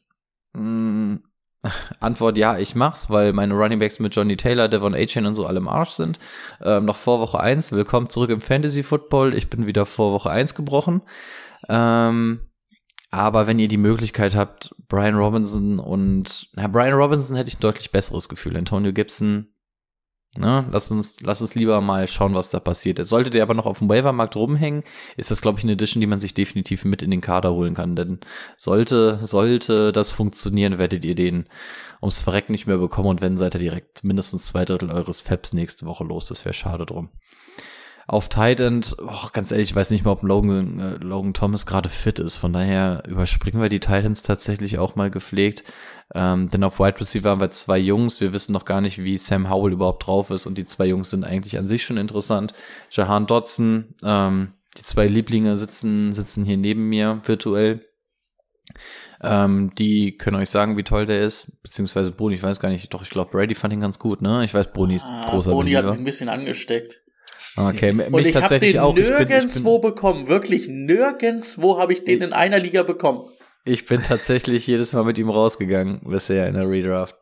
Hm, 0.55 1.23
Antwort 2.01 2.39
ja, 2.39 2.59
ich 2.59 2.75
mach's, 2.75 3.11
weil 3.11 3.33
meine 3.33 3.55
Runningbacks 3.55 3.99
mit 3.99 4.15
Johnny 4.15 4.37
Taylor, 4.37 4.69
Devon 4.69 4.95
A-Chain 4.95 5.27
und 5.27 5.35
so 5.35 5.47
alle 5.47 5.59
im 5.59 5.69
Arsch 5.69 5.91
sind. 5.91 6.19
Ähm, 6.63 6.85
noch 6.85 6.97
vor 6.97 7.21
Woche 7.21 7.41
eins. 7.41 7.73
Willkommen 7.73 8.09
zurück 8.09 8.31
im 8.31 8.41
Fantasy 8.41 8.83
Football. 8.83 9.35
Ich 9.35 9.51
bin 9.51 9.67
wieder 9.67 9.85
vor 9.85 10.13
Woche 10.13 10.31
eins 10.31 10.55
gebrochen. 10.55 11.03
Ähm, 11.69 12.41
aber 13.11 13.47
wenn 13.47 13.59
ihr 13.59 13.69
die 13.69 13.77
Möglichkeit 13.77 14.35
habt, 14.35 14.75
Brian 14.89 15.17
Robinson 15.17 15.79
und, 15.79 16.49
na, 16.55 16.69
Brian 16.69 16.95
Robinson 16.95 17.37
hätte 17.37 17.49
ich 17.49 17.59
ein 17.59 17.63
deutlich 17.63 17.91
besseres 17.91 18.29
Gefühl. 18.29 18.57
Antonio 18.57 18.93
Gibson 18.93 19.49
Ne, 20.37 20.65
lass 20.71 20.93
uns, 20.93 21.21
lass 21.23 21.43
uns 21.43 21.57
lieber 21.57 21.81
mal 21.81 22.07
schauen, 22.07 22.35
was 22.35 22.51
da 22.51 22.61
passiert. 22.61 23.05
Sollte 23.05 23.31
der 23.31 23.43
aber 23.43 23.55
noch 23.55 23.67
auf 23.67 23.81
dem 23.81 23.89
Waivermarkt 23.89 24.37
rumhängen, 24.37 24.85
ist 25.17 25.33
das, 25.33 25.43
glaube 25.43 25.59
ich, 25.59 25.65
eine 25.65 25.73
Edition, 25.73 26.01
die 26.01 26.07
man 26.07 26.21
sich 26.21 26.35
definitiv 26.35 26.85
mit 26.85 27.03
in 27.03 27.11
den 27.11 27.21
Kader 27.21 27.53
holen 27.53 27.75
kann. 27.75 27.97
Denn 27.97 28.21
sollte, 28.57 29.19
sollte 29.27 29.91
das 29.91 30.11
funktionieren, 30.11 30.79
werdet 30.79 31.05
ihr 31.05 31.17
den 31.17 31.49
ums 32.01 32.21
Verreck 32.21 32.49
nicht 32.49 32.69
mehr 32.69 32.79
bekommen 32.79 33.09
und 33.09 33.21
wenn, 33.23 33.39
seid 33.39 33.55
ihr 33.55 33.61
direkt 33.61 34.05
mindestens 34.05 34.47
zwei 34.47 34.65
Drittel 34.65 34.93
eures 34.93 35.19
Faps 35.19 35.53
nächste 35.53 35.85
Woche 35.87 36.05
los. 36.05 36.27
Das 36.27 36.45
wäre 36.45 36.55
schade 36.55 36.87
drum. 36.87 37.11
Auf 38.11 38.29
Tight 38.29 38.59
End, 38.59 38.97
oh, 38.99 39.29
ganz 39.33 39.53
ehrlich, 39.53 39.71
ich 39.71 39.77
weiß 39.77 39.93
nicht 39.93 40.05
mal, 40.05 40.11
ob 40.11 40.25
Logan, 40.25 40.81
äh, 40.81 40.97
Logan 40.97 41.33
Thomas 41.33 41.65
gerade 41.65 41.89
fit 41.89 42.19
ist. 42.19 42.35
Von 42.35 42.53
daher 42.53 43.05
überspringen 43.07 43.63
wir 43.63 43.69
die 43.69 43.79
Titans 43.79 44.25
tatsächlich 44.25 44.81
auch 44.81 44.97
mal 44.97 45.13
gepflegt. 45.13 45.63
Ähm, 46.13 46.51
denn 46.51 46.65
auf 46.65 46.81
Wide 46.81 46.99
Receiver 46.99 47.31
haben 47.31 47.41
wir 47.41 47.53
zwei 47.53 47.79
Jungs. 47.79 48.21
Wir 48.21 48.33
wissen 48.33 48.53
noch 48.53 48.65
gar 48.65 48.81
nicht, 48.81 48.99
wie 48.99 49.17
Sam 49.17 49.49
Howell 49.49 49.75
überhaupt 49.75 50.09
drauf 50.09 50.31
ist. 50.31 50.47
Und 50.47 50.59
die 50.59 50.65
zwei 50.65 50.87
Jungs 50.87 51.11
sind 51.11 51.23
eigentlich 51.23 51.57
an 51.57 51.69
sich 51.69 51.85
schon 51.85 51.99
interessant. 51.99 52.53
Jahan 52.91 53.27
Dodson, 53.27 53.95
ähm, 54.03 54.55
die 54.77 54.83
zwei 54.83 55.07
Lieblinge 55.07 55.57
sitzen, 55.57 56.11
sitzen 56.11 56.45
hier 56.45 56.57
neben 56.57 56.89
mir 56.89 57.21
virtuell. 57.23 57.87
Ähm, 59.23 59.73
die 59.79 60.17
können 60.17 60.35
euch 60.35 60.51
sagen, 60.51 60.77
wie 60.77 60.83
toll 60.83 61.07
der 61.07 61.23
ist. 61.23 61.63
Beziehungsweise 61.63 62.11
Bruni, 62.11 62.35
ich 62.35 62.43
weiß 62.43 62.59
gar 62.59 62.71
nicht. 62.71 62.93
Doch, 62.93 63.03
ich 63.03 63.11
glaube, 63.11 63.31
Brady 63.31 63.55
fand 63.55 63.73
ihn 63.73 63.79
ganz 63.79 64.01
gut, 64.01 64.21
ne? 64.21 64.45
Ich 64.45 64.53
weiß, 64.53 64.73
Bruni 64.73 64.97
ist 64.97 65.07
ah, 65.09 65.31
großer 65.31 65.53
Bruni 65.53 65.71
hat 65.75 65.85
mich 65.85 65.95
ein 65.95 66.03
bisschen 66.03 66.29
angesteckt. 66.29 67.03
Okay, 67.57 67.93
mich 67.93 68.13
und 68.13 68.27
ich 68.27 68.35
tatsächlich 68.35 68.73
den 68.73 68.81
auch. 68.81 68.95
nirgendwo 68.95 69.23
ich 69.23 69.29
bin, 69.29 69.49
ich 69.49 69.63
bin, 69.63 69.81
bekommen. 69.81 70.29
Wirklich 70.29 70.69
nirgendwo 70.69 71.79
habe 71.79 71.93
ich 71.93 72.05
den 72.05 72.23
in 72.23 72.33
einer 72.33 72.59
Liga 72.59 72.83
bekommen. 72.83 73.29
Ich 73.65 73.87
bin 73.87 74.03
tatsächlich 74.03 74.67
jedes 74.67 74.93
Mal 74.93 75.05
mit 75.05 75.19
ihm 75.19 75.29
rausgegangen 75.29 76.01
bisher 76.05 76.47
in 76.47 76.55
der 76.55 76.69
Redraft. 76.69 77.17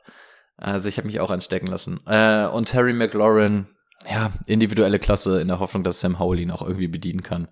Also 0.57 0.89
ich 0.89 0.99
habe 0.99 1.07
mich 1.07 1.21
auch 1.21 1.31
anstecken 1.31 1.69
lassen. 1.69 2.01
Äh, 2.07 2.47
und 2.47 2.67
Terry 2.67 2.93
McLaurin, 2.93 3.67
ja, 4.11 4.33
individuelle 4.47 4.99
Klasse 4.99 5.41
in 5.41 5.49
der 5.49 5.61
Hoffnung, 5.61 5.85
dass 5.85 6.01
Sam 6.01 6.19
Howell 6.19 6.41
ihn 6.41 6.51
auch 6.51 6.63
irgendwie 6.63 6.89
bedienen 6.89 7.23
kann. 7.23 7.49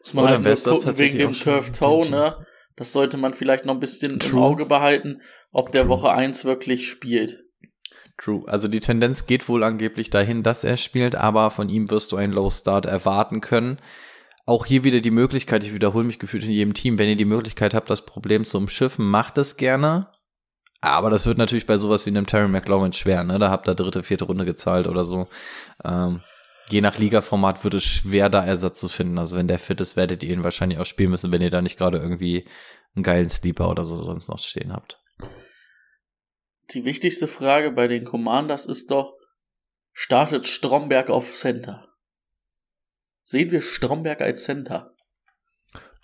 Muss 0.00 0.14
man 0.14 0.24
Oder 0.24 0.34
halt 0.34 0.46
das 0.46 0.64
gucken 0.64 0.98
wegen 0.98 1.18
dem 1.18 1.32
Turf 1.32 1.70
Toe, 1.72 2.08
ne? 2.08 2.36
Das 2.76 2.92
sollte 2.92 3.20
man 3.20 3.34
vielleicht 3.34 3.66
noch 3.66 3.74
ein 3.74 3.80
bisschen 3.80 4.18
True. 4.18 4.30
im 4.30 4.38
Auge 4.38 4.66
behalten, 4.66 5.20
ob 5.52 5.72
der 5.72 5.82
True. 5.82 5.90
Woche 5.90 6.12
eins 6.12 6.44
wirklich 6.44 6.88
spielt. 6.88 7.41
True. 8.18 8.44
Also 8.46 8.68
die 8.68 8.80
Tendenz 8.80 9.26
geht 9.26 9.48
wohl 9.48 9.64
angeblich 9.64 10.10
dahin, 10.10 10.42
dass 10.42 10.64
er 10.64 10.76
spielt, 10.76 11.14
aber 11.14 11.50
von 11.50 11.68
ihm 11.68 11.90
wirst 11.90 12.12
du 12.12 12.16
einen 12.16 12.32
Low 12.32 12.50
Start 12.50 12.86
erwarten 12.86 13.40
können 13.40 13.78
auch 14.44 14.66
hier 14.66 14.84
wieder 14.84 15.00
die 15.00 15.10
Möglichkeit, 15.10 15.62
ich 15.62 15.74
wiederhole 15.74 16.04
mich 16.04 16.18
gefühlt 16.18 16.44
in 16.44 16.50
jedem 16.50 16.74
Team, 16.74 16.98
wenn 16.98 17.08
ihr 17.08 17.16
die 17.16 17.24
Möglichkeit 17.24 17.74
habt, 17.74 17.90
das 17.90 18.04
Problem 18.04 18.44
zu 18.44 18.58
umschiffen, 18.58 19.08
macht 19.08 19.38
es 19.38 19.56
gerne. 19.56 20.08
Aber 20.80 21.10
das 21.10 21.26
wird 21.26 21.38
natürlich 21.38 21.66
bei 21.66 21.78
sowas 21.78 22.06
wie 22.06 22.10
einem 22.10 22.26
Terry 22.26 22.48
McLaurin 22.48 22.92
schwer, 22.92 23.22
ne? 23.22 23.38
Da 23.38 23.50
habt 23.50 23.68
ihr 23.68 23.74
dritte, 23.74 24.02
vierte 24.02 24.24
Runde 24.24 24.44
gezahlt 24.44 24.88
oder 24.88 25.04
so. 25.04 25.28
Ähm, 25.84 26.22
je 26.70 26.80
nach 26.80 26.98
Liga-Format 26.98 27.62
wird 27.62 27.74
es 27.74 27.84
schwer, 27.84 28.28
da 28.28 28.44
Ersatz 28.44 28.80
zu 28.80 28.88
finden. 28.88 29.18
Also 29.18 29.36
wenn 29.36 29.46
der 29.46 29.60
fit 29.60 29.80
ist, 29.80 29.96
werdet 29.96 30.24
ihr 30.24 30.34
ihn 30.34 30.42
wahrscheinlich 30.42 30.80
auch 30.80 30.86
spielen 30.86 31.10
müssen, 31.10 31.30
wenn 31.30 31.42
ihr 31.42 31.50
da 31.50 31.62
nicht 31.62 31.78
gerade 31.78 31.98
irgendwie 31.98 32.48
einen 32.96 33.04
geilen 33.04 33.28
Sleeper 33.28 33.70
oder 33.70 33.84
so 33.84 34.02
sonst 34.02 34.28
noch 34.28 34.40
stehen 34.40 34.72
habt. 34.72 35.00
Die 36.74 36.84
wichtigste 36.84 37.28
Frage 37.28 37.70
bei 37.70 37.86
den 37.86 38.04
Commanders 38.04 38.64
ist 38.66 38.90
doch, 38.90 39.14
startet 39.92 40.46
Stromberg 40.46 41.10
auf 41.10 41.34
Center? 41.34 41.88
Sehen 43.22 43.50
wir 43.50 43.60
Stromberg 43.60 44.20
als 44.22 44.44
Center? 44.44 44.94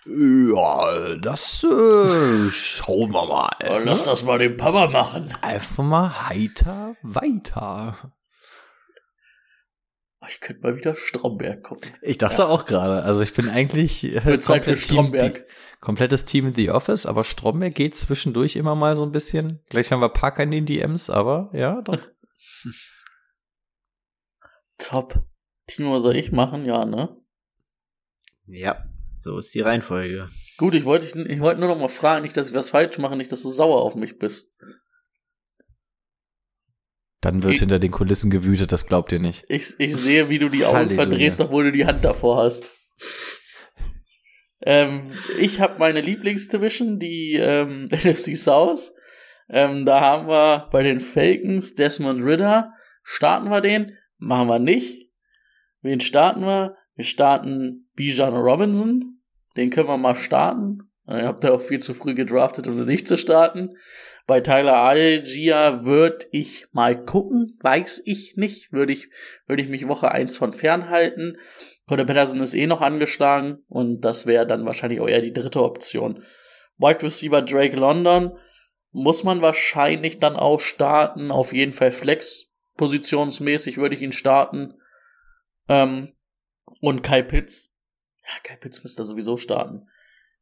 Ja, 0.05 1.15
das 1.17 1.63
äh, 1.63 2.49
schauen 2.49 3.11
wir 3.11 3.25
mal. 3.25 3.49
Ne? 3.61 3.83
Lass 3.83 4.05
das 4.05 4.23
mal 4.23 4.39
den 4.39 4.57
Papa 4.57 4.87
machen. 4.87 5.33
Einfach 5.41 5.83
mal 5.83 6.29
heiter 6.29 6.95
weiter. 7.01 8.13
Ich 10.27 10.39
könnte 10.41 10.61
mal 10.61 10.75
wieder 10.75 10.95
Stromberg 10.95 11.63
gucken. 11.63 11.91
Ich 12.01 12.17
dachte 12.17 12.43
ja. 12.43 12.47
auch 12.47 12.65
gerade. 12.65 13.03
Also 13.03 13.21
ich 13.21 13.33
bin 13.33 13.49
eigentlich 13.49 14.03
äh, 14.03 14.37
komplett 14.37 14.79
Stromberg. 14.79 15.45
Komplettes 15.79 16.25
Team 16.25 16.47
in 16.47 16.55
The 16.55 16.71
Office, 16.71 17.05
aber 17.05 17.23
Stromberg 17.23 17.73
geht 17.73 17.95
zwischendurch 17.95 18.55
immer 18.57 18.75
mal 18.75 18.95
so 18.95 19.05
ein 19.05 19.11
bisschen. 19.11 19.61
Gleich 19.69 19.91
haben 19.91 20.01
wir 20.01 20.09
Parker 20.09 20.43
in 20.43 20.51
den 20.51 20.65
DMs, 20.65 21.09
aber 21.09 21.49
ja, 21.53 21.81
doch. 21.81 21.99
Top. 24.77 25.23
Timo, 25.67 25.93
was 25.93 26.03
soll 26.03 26.15
ich 26.15 26.31
machen? 26.31 26.65
Ja, 26.65 26.85
ne? 26.85 27.15
Ja, 28.45 28.83
so 29.19 29.37
ist 29.37 29.53
die 29.53 29.61
Reihenfolge. 29.61 30.27
Gut, 30.57 30.73
ich 30.73 30.85
wollte, 30.85 31.21
ich 31.21 31.39
wollte 31.39 31.59
nur 31.59 31.69
noch 31.69 31.79
mal 31.79 31.89
fragen, 31.89 32.23
nicht, 32.23 32.35
dass 32.35 32.49
ich 32.49 32.55
was 32.55 32.71
falsch 32.71 32.97
mache, 32.97 33.15
nicht, 33.15 33.31
dass 33.31 33.43
du 33.43 33.49
sauer 33.49 33.81
auf 33.81 33.95
mich 33.95 34.17
bist. 34.17 34.49
Dann 37.21 37.43
wird 37.43 37.53
ich, 37.53 37.59
hinter 37.59 37.79
den 37.79 37.91
Kulissen 37.91 38.31
gewütet, 38.31 38.71
das 38.71 38.87
glaubt 38.87 39.11
ihr 39.11 39.19
nicht. 39.19 39.43
Ich, 39.49 39.75
ich 39.77 39.95
sehe, 39.95 40.29
wie 40.29 40.39
du 40.39 40.49
die 40.49 40.65
Augen 40.65 40.77
Halleluja. 40.77 41.03
verdrehst, 41.03 41.41
obwohl 41.41 41.65
du 41.65 41.71
die 41.71 41.85
Hand 41.85 42.03
davor 42.03 42.37
hast. 42.37 42.71
Ähm, 44.61 45.11
ich 45.39 45.61
habe 45.61 45.79
meine 45.79 46.01
Lieblingsdivision, 46.01 46.99
die 46.99 47.35
ähm, 47.35 47.81
NFC 47.91 48.35
South. 48.35 48.93
Ähm, 49.49 49.85
da 49.85 50.01
haben 50.01 50.27
wir 50.27 50.69
bei 50.71 50.83
den 50.83 50.99
Falcons 50.99 51.75
Desmond 51.75 52.23
Ritter. 52.23 52.73
Starten 53.03 53.49
wir 53.49 53.61
den? 53.61 53.97
Machen 54.17 54.47
wir 54.47 54.59
nicht. 54.59 55.09
Wen 55.81 56.01
starten 56.01 56.41
wir? 56.41 56.75
Wir 56.95 57.05
starten 57.05 57.89
Bijan 57.95 58.35
Robinson. 58.35 59.21
Den 59.55 59.69
können 59.69 59.87
wir 59.87 59.97
mal 59.97 60.15
starten. 60.15 60.89
Ihr 61.07 61.25
habt 61.25 61.43
da 61.43 61.53
auch 61.53 61.61
viel 61.61 61.79
zu 61.79 61.95
früh 61.95 62.13
gedraftet, 62.13 62.67
um 62.67 62.85
nicht 62.85 63.07
zu 63.07 63.17
starten. 63.17 63.75
Bei 64.27 64.41
Tyler 64.41 64.75
Algier 64.75 65.83
würde 65.83 66.27
ich 66.31 66.67
mal 66.71 67.03
gucken, 67.03 67.57
weiß 67.61 68.03
ich 68.05 68.35
nicht. 68.35 68.71
Würde 68.71 68.93
ich, 68.93 69.09
würde 69.47 69.63
ich 69.63 69.69
mich 69.69 69.87
Woche 69.87 70.11
eins 70.11 70.37
von 70.37 70.53
fernhalten. 70.53 71.37
Connor 71.89 72.05
Patterson 72.05 72.41
ist 72.41 72.53
eh 72.53 72.67
noch 72.67 72.81
angeschlagen 72.81 73.63
und 73.67 74.01
das 74.01 74.27
wäre 74.27 74.45
dann 74.45 74.63
wahrscheinlich 74.63 75.01
auch 75.01 75.07
eher 75.07 75.23
die 75.23 75.33
dritte 75.33 75.63
Option. 75.63 76.23
Wide 76.77 77.01
Receiver 77.01 77.41
Drake 77.41 77.75
London 77.75 78.37
muss 78.91 79.23
man 79.23 79.41
wahrscheinlich 79.41 80.19
dann 80.19 80.35
auch 80.35 80.59
starten. 80.59 81.31
Auf 81.31 81.51
jeden 81.51 81.73
Fall 81.73 81.89
Flex 81.89 82.51
positionsmäßig 82.77 83.77
würde 83.77 83.95
ich 83.95 84.03
ihn 84.03 84.11
starten. 84.11 84.75
Ähm, 85.67 86.11
Und 86.79 87.01
Kai 87.01 87.23
Pitts. 87.23 87.73
Ja, 88.23 88.33
Kai 88.43 88.57
Pitts 88.57 88.83
müsste 88.83 89.03
sowieso 89.03 89.37
starten. 89.37 89.87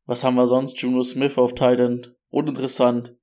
Was 0.04 0.26
haben 0.26 0.36
wir 0.36 0.48
sonst? 0.48 0.78
Juno 0.82 1.02
Smith 1.02 1.38
auf 1.38 1.56
Titan. 1.56 2.02
Uninteressant. 2.28 3.16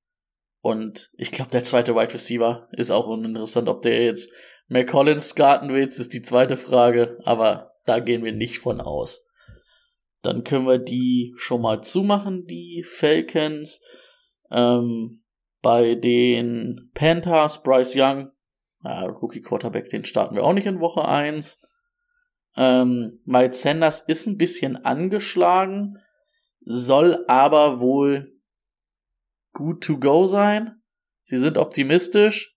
Und 0.62 1.10
ich 1.18 1.30
glaube, 1.30 1.50
der 1.50 1.64
zweite 1.64 1.94
Wide 1.94 2.14
Receiver 2.14 2.70
ist 2.72 2.90
auch 2.90 3.06
uninteressant. 3.06 3.68
Ob 3.68 3.82
der 3.82 4.02
jetzt 4.02 4.32
McCollins 4.68 5.32
starten 5.32 5.74
will, 5.74 5.86
ist 5.86 6.14
die 6.14 6.22
zweite 6.22 6.56
Frage. 6.56 7.18
Aber 7.24 7.73
da 7.84 8.00
gehen 8.00 8.24
wir 8.24 8.32
nicht 8.32 8.58
von 8.58 8.80
aus. 8.80 9.26
Dann 10.22 10.42
können 10.42 10.66
wir 10.66 10.78
die 10.78 11.34
schon 11.36 11.60
mal 11.60 11.82
zumachen, 11.82 12.46
die 12.46 12.82
Falcons. 12.82 13.82
Ähm, 14.50 15.22
bei 15.60 15.94
den 15.94 16.90
Panthers, 16.94 17.62
Bryce 17.62 17.94
Young, 17.96 18.30
äh, 18.84 19.04
Rookie 19.04 19.40
Quarterback, 19.40 19.88
den 19.88 20.04
starten 20.04 20.36
wir 20.36 20.44
auch 20.44 20.52
nicht 20.52 20.66
in 20.66 20.80
Woche 20.80 21.06
1. 21.08 21.62
Ähm, 22.56 23.20
Miles 23.24 23.62
Sanders 23.62 24.00
ist 24.00 24.26
ein 24.26 24.36
bisschen 24.36 24.76
angeschlagen, 24.84 25.98
soll 26.60 27.24
aber 27.28 27.80
wohl 27.80 28.28
good 29.52 29.82
to 29.82 29.98
go 29.98 30.26
sein. 30.26 30.82
Sie 31.22 31.38
sind 31.38 31.58
optimistisch, 31.58 32.56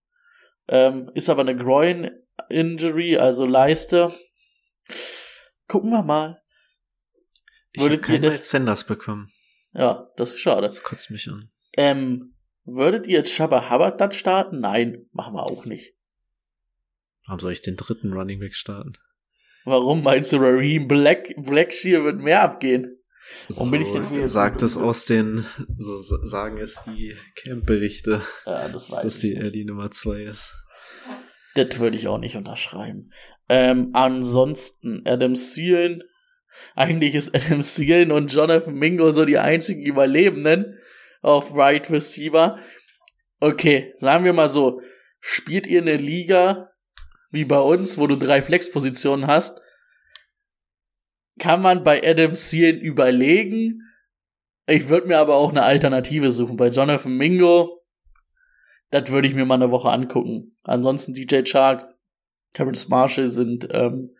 ähm, 0.67 1.09
ist 1.13 1.29
aber 1.29 1.41
eine 1.41 1.55
Groin-Injury, 1.55 3.17
also 3.17 3.45
Leiste. 3.45 4.11
Gucken 5.67 5.91
wir 5.91 6.03
mal. 6.03 6.41
Ich 7.73 7.81
habe 7.81 7.97
keinen 7.99 8.21
Miles 8.21 8.49
Sanders 8.49 8.85
bekommen. 8.85 9.29
Ja, 9.73 10.09
das 10.17 10.33
ist 10.33 10.39
schade. 10.39 10.67
Das 10.67 10.83
kotzt 10.83 11.11
mich 11.11 11.27
an. 11.29 11.51
Ähm, 11.75 12.33
würdet 12.63 13.07
ihr 13.07 13.19
jetzt 13.19 13.33
Shabba 13.33 13.69
Hubbard 13.69 14.01
dann 14.01 14.11
starten? 14.11 14.59
Nein, 14.59 15.07
machen 15.11 15.35
wir 15.35 15.43
auch 15.43 15.65
nicht. 15.65 15.93
Warum 17.27 17.39
soll 17.39 17.51
ich 17.51 17.61
den 17.61 17.75
dritten 17.75 18.13
Running 18.13 18.39
Back 18.39 18.55
starten? 18.55 18.93
Warum 19.65 20.01
meinst 20.01 20.31
du, 20.31 20.37
Raheem 20.37 20.87
Black, 20.87 21.33
Blackshear 21.37 22.03
wird 22.05 22.19
mehr 22.19 22.41
abgehen? 22.41 22.97
Warum 23.49 23.65
so 23.65 23.71
bin 23.71 23.81
ich 23.81 23.91
denn 23.91 24.09
hier? 24.09 24.29
Sagt 24.29 24.61
es 24.61 24.77
aus 24.77 25.03
den, 25.03 25.45
so 25.77 25.97
sagen 25.97 26.57
es 26.57 26.81
die 26.85 27.15
Camp-Berichte, 27.35 28.21
ja, 28.45 28.69
das 28.69 28.87
dass 28.87 29.19
die, 29.19 29.35
er 29.35 29.51
die 29.51 29.65
Nummer 29.65 29.91
zwei 29.91 30.23
ist. 30.23 30.53
Das 31.55 31.79
würde 31.79 31.97
ich 31.97 32.07
auch 32.07 32.19
nicht 32.19 32.37
unterschreiben. 32.37 33.11
Ähm, 33.49 33.91
ansonsten, 33.93 35.03
Adam 35.05 35.35
Seelen, 35.35 36.03
eigentlich 36.75 37.15
ist 37.15 37.35
Adam 37.35 37.61
Seelen 37.61 38.11
und 38.11 38.31
Jonathan 38.31 38.73
Mingo 38.73 39.11
so 39.11 39.25
die 39.25 39.37
einzigen 39.37 39.83
Überlebenden 39.83 40.79
auf 41.21 41.55
Right 41.55 41.89
Receiver. 41.89 42.59
Okay, 43.39 43.93
sagen 43.97 44.25
wir 44.25 44.33
mal 44.33 44.49
so, 44.49 44.81
spielt 45.19 45.67
ihr 45.67 45.81
eine 45.81 45.97
Liga 45.97 46.71
wie 47.29 47.45
bei 47.45 47.59
uns, 47.59 47.97
wo 47.97 48.07
du 48.07 48.15
drei 48.15 48.41
Flexpositionen 48.41 49.27
hast, 49.27 49.61
kann 51.39 51.61
man 51.61 51.83
bei 51.83 52.01
Adam 52.03 52.33
Seelen 52.33 52.79
überlegen. 52.79 53.81
Ich 54.65 54.89
würde 54.89 55.07
mir 55.07 55.19
aber 55.19 55.35
auch 55.35 55.51
eine 55.51 55.63
Alternative 55.63 56.31
suchen. 56.31 56.57
Bei 56.57 56.69
Jonathan 56.69 57.15
Mingo, 57.15 57.83
das 58.89 59.11
würde 59.11 59.27
ich 59.27 59.35
mir 59.35 59.45
mal 59.45 59.55
eine 59.55 59.71
Woche 59.71 59.89
angucken. 59.89 60.57
Ansonsten 60.63 61.13
DJ 61.13 61.43
Chark, 61.43 61.93
Terrence 62.53 62.87
Marshall 62.87 63.27
sind 63.29 63.67
ähm, 63.71 64.15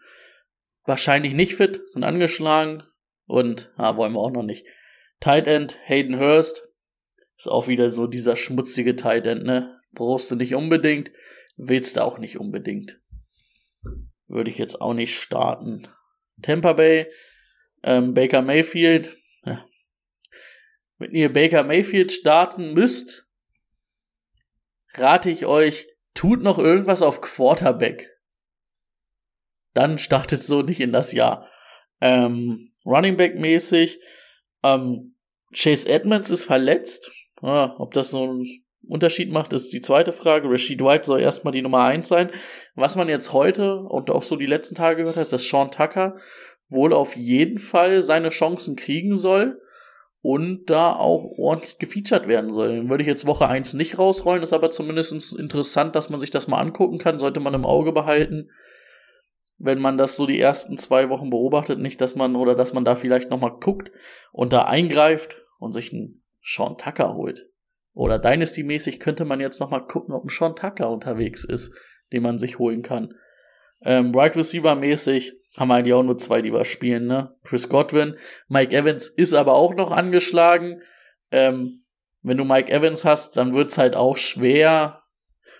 wahrscheinlich 0.84 1.34
nicht 1.34 1.56
fit, 1.56 1.82
sind 1.90 2.04
angeschlagen 2.04 2.84
und 3.26 3.72
ah, 3.78 3.98
wollen 3.98 4.14
wir 4.14 4.20
auch 4.20 4.32
noch 4.32 4.44
nicht. 4.44 4.66
Tight 5.20 5.48
End 5.48 5.78
Hayden 5.84 6.20
Hurst 6.20 6.64
ist 7.38 7.48
auch 7.48 7.68
wieder 7.68 7.90
so 7.90 8.08
dieser 8.08 8.36
schmutzige 8.36 8.96
Tight 8.96 9.28
End, 9.28 9.44
ne? 9.44 9.80
Brauchst 9.92 10.30
du 10.32 10.36
nicht 10.36 10.54
unbedingt, 10.54 11.12
willst 11.56 11.98
du 11.98 12.04
auch 12.04 12.18
nicht 12.20 12.40
unbedingt. 12.40 13.00
Würde 14.28 14.50
ich 14.50 14.58
jetzt 14.58 14.80
auch 14.82 14.94
nicht 14.94 15.20
starten. 15.20 15.88
Tampa 16.42 16.74
Bay, 16.74 17.08
ähm, 17.84 18.14
Baker 18.14 18.42
Mayfield. 18.42 19.16
Ja. 19.46 19.66
Wenn 20.98 21.12
ihr 21.12 21.32
Baker 21.34 21.64
Mayfield 21.64 22.12
starten 22.12 22.74
müsst, 22.74 23.28
rate 24.96 25.30
ich 25.30 25.46
euch, 25.46 25.88
tut 26.14 26.42
noch 26.42 26.60
irgendwas 26.60 27.02
auf 27.02 27.22
Quarterback. 27.22 28.16
Dann 29.78 30.00
startet 30.00 30.42
so 30.42 30.64
nicht 30.64 30.80
in 30.80 30.92
das 30.92 31.12
Jahr. 31.12 31.48
Ähm, 32.02 32.58
Running 32.84 33.16
Back 33.16 33.38
mäßig. 33.38 34.00
Ähm, 34.64 35.14
Chase 35.54 35.88
Edmonds 35.88 36.32
ist 36.32 36.46
verletzt. 36.46 37.12
Ah, 37.44 37.76
ob 37.78 37.94
das 37.94 38.10
so 38.10 38.26
ein 38.26 38.48
Unterschied 38.88 39.32
macht, 39.32 39.54
ist 39.54 39.72
die 39.74 39.82
zweite 39.82 40.14
Frage. 40.14 40.50
Rashid 40.50 40.82
White 40.82 41.06
soll 41.06 41.22
erstmal 41.22 41.52
die 41.52 41.62
Nummer 41.62 41.84
eins 41.84 42.08
sein. 42.08 42.32
Was 42.74 42.96
man 42.96 43.08
jetzt 43.08 43.34
heute 43.34 43.82
und 43.82 44.10
auch 44.10 44.24
so 44.24 44.36
die 44.36 44.48
letzten 44.48 44.74
Tage 44.74 45.04
gehört 45.04 45.18
hat, 45.18 45.32
dass 45.32 45.48
Sean 45.48 45.70
Tucker 45.70 46.18
wohl 46.70 46.92
auf 46.92 47.16
jeden 47.16 47.60
Fall 47.60 48.02
seine 48.02 48.30
Chancen 48.30 48.76
kriegen 48.76 49.16
soll 49.16 49.62
und 50.22 50.72
da 50.72 50.92
auch 50.92 51.24
ordentlich 51.38 51.78
gefeatured 51.78 52.28
werden 52.28 52.50
soll. 52.50 52.70
Den 52.70 52.90
würde 52.90 53.04
ich 53.04 53.08
jetzt 53.08 53.28
Woche 53.28 53.48
eins 53.48 53.76
nicht 53.76 54.00
rausrollen, 54.00 54.42
ist 54.42 54.54
aber 54.54 54.72
zumindest 54.72 55.38
interessant, 55.38 55.96
dass 55.96 56.10
man 56.10 56.20
sich 56.20 56.32
das 56.32 56.48
mal 56.48 56.60
angucken 56.60 56.98
kann, 56.98 57.20
sollte 57.20 57.40
man 57.40 57.54
im 57.54 57.64
Auge 57.64 57.92
behalten, 57.92 58.50
wenn 59.58 59.80
man 59.80 59.97
das 59.97 60.16
so 60.16 60.26
die 60.26 60.39
ersten 60.39 60.78
zwei 60.78 61.10
Wochen 61.10 61.30
beobachtet, 61.30 61.80
nicht, 61.80 61.99
dass 62.01 62.16
man 62.16 62.36
oder 62.36 62.55
dass 62.55 62.74
man 62.74 62.86
da 62.86 62.95
vielleicht 62.95 63.30
nochmal 63.30 63.58
guckt 63.60 63.91
und 64.32 64.53
da 64.53 64.66
eingreift 64.66 65.38
und 65.60 65.72
sich 65.72 65.91
einen 65.91 66.24
Sean 66.41 66.78
Tucker 66.78 67.16
holt. 67.16 67.49
Oder 67.93 68.20
Dynasty-mäßig 68.20 68.99
könnte 68.99 69.26
man 69.26 69.39
jetzt 69.39 69.60
noch 69.60 69.72
mal 69.72 69.80
gucken, 69.80 70.14
ob 70.14 70.24
ein 70.24 70.30
Sean 70.30 70.55
Tucker 70.55 70.91
unterwegs 70.91 71.43
ist, 71.43 71.74
den 72.14 72.22
man 72.22 72.38
sich 72.38 72.60
holen 72.60 72.84
kann. 72.84 73.16
Ähm, 73.82 74.14
right 74.14 74.36
Receiver-mäßig 74.36 75.34
haben 75.58 75.70
wir 75.70 75.76
eigentlich 75.76 75.93
auch 75.93 76.03
nur 76.03 76.18
zwei, 76.18 76.41
die 76.41 76.53
wir 76.53 76.66
spielen, 76.66 77.08
ne? 77.08 77.36
Chris 77.43 77.70
Godwin. 77.70 78.16
Mike 78.47 78.76
Evans 78.76 79.08
ist 79.08 79.34
aber 79.34 79.53
auch 79.53 79.74
noch 79.74 79.91
angeschlagen. 79.91 80.82
Ähm, 81.32 81.84
wenn 82.22 82.38
du 82.38 82.43
Mike 82.43 82.72
Evans 82.72 83.05
hast, 83.05 83.38
dann 83.38 83.55
wird's 83.55 83.78
halt 83.78 83.95
auch 83.95 84.18
schwer. 84.18 85.01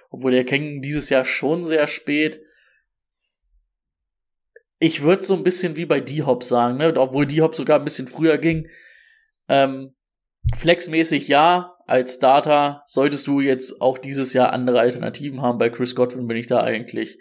Obwohl 0.10 0.32
der 0.32 0.46
King 0.46 0.82
dieses 0.82 1.10
Jahr 1.10 1.26
schon 1.26 1.64
sehr 1.64 1.88
spät. 1.88 2.40
Ich 4.80 5.02
würde 5.02 5.24
so 5.24 5.34
ein 5.34 5.44
bisschen 5.44 5.76
wie 5.76 5.86
bei 5.86 6.00
D-Hop 6.00 6.44
sagen, 6.44 6.78
ne? 6.78 6.94
Obwohl 6.96 7.26
D-Hop 7.26 7.56
sogar 7.56 7.80
ein 7.80 7.86
bisschen 7.86 8.08
früher 8.08 8.38
ging. 8.38 8.68
Ähm, 9.48 9.96
Flexmäßig 10.56 11.28
ja, 11.28 11.76
als 11.86 12.16
Starter 12.16 12.84
solltest 12.86 13.28
du 13.28 13.40
jetzt 13.40 13.82
auch 13.82 13.98
dieses 13.98 14.34
Jahr 14.34 14.54
andere 14.54 14.80
Alternativen 14.80 15.42
haben. 15.42 15.58
Bei 15.58 15.70
Chris 15.70 15.96
Godwin 15.96 16.28
bin 16.28 16.38
ich 16.38 16.48
da 16.48 16.62
eigentlich 16.62 17.18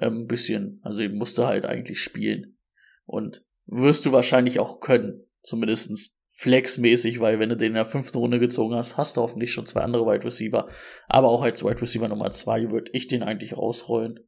ähm, 0.00 0.22
ein 0.22 0.26
bisschen, 0.26 0.80
also 0.82 1.00
ich 1.00 1.10
musste 1.10 1.46
halt 1.46 1.64
eigentlich 1.64 2.00
spielen. 2.00 2.58
Und 3.06 3.44
wirst 3.66 4.06
du 4.06 4.12
wahrscheinlich 4.12 4.58
auch 4.58 4.80
können, 4.80 5.24
zumindestens 5.42 6.18
flexmäßig, 6.30 7.20
weil 7.20 7.38
wenn 7.38 7.50
du 7.50 7.56
den 7.56 7.68
in 7.68 7.74
der 7.74 7.86
fünften 7.86 8.18
Runde 8.18 8.38
gezogen 8.38 8.74
hast, 8.74 8.96
hast 8.96 9.16
du 9.16 9.20
hoffentlich 9.20 9.52
schon 9.52 9.66
zwei 9.66 9.80
andere 9.80 10.06
Wide 10.06 10.24
Receiver. 10.24 10.68
Aber 11.08 11.28
auch 11.28 11.42
als 11.42 11.62
Wide 11.62 11.80
Receiver 11.80 12.08
Nummer 12.08 12.30
zwei 12.30 12.70
würde 12.70 12.90
ich 12.94 13.08
den 13.08 13.22
eigentlich 13.22 13.56
rausrollen. 13.56 14.20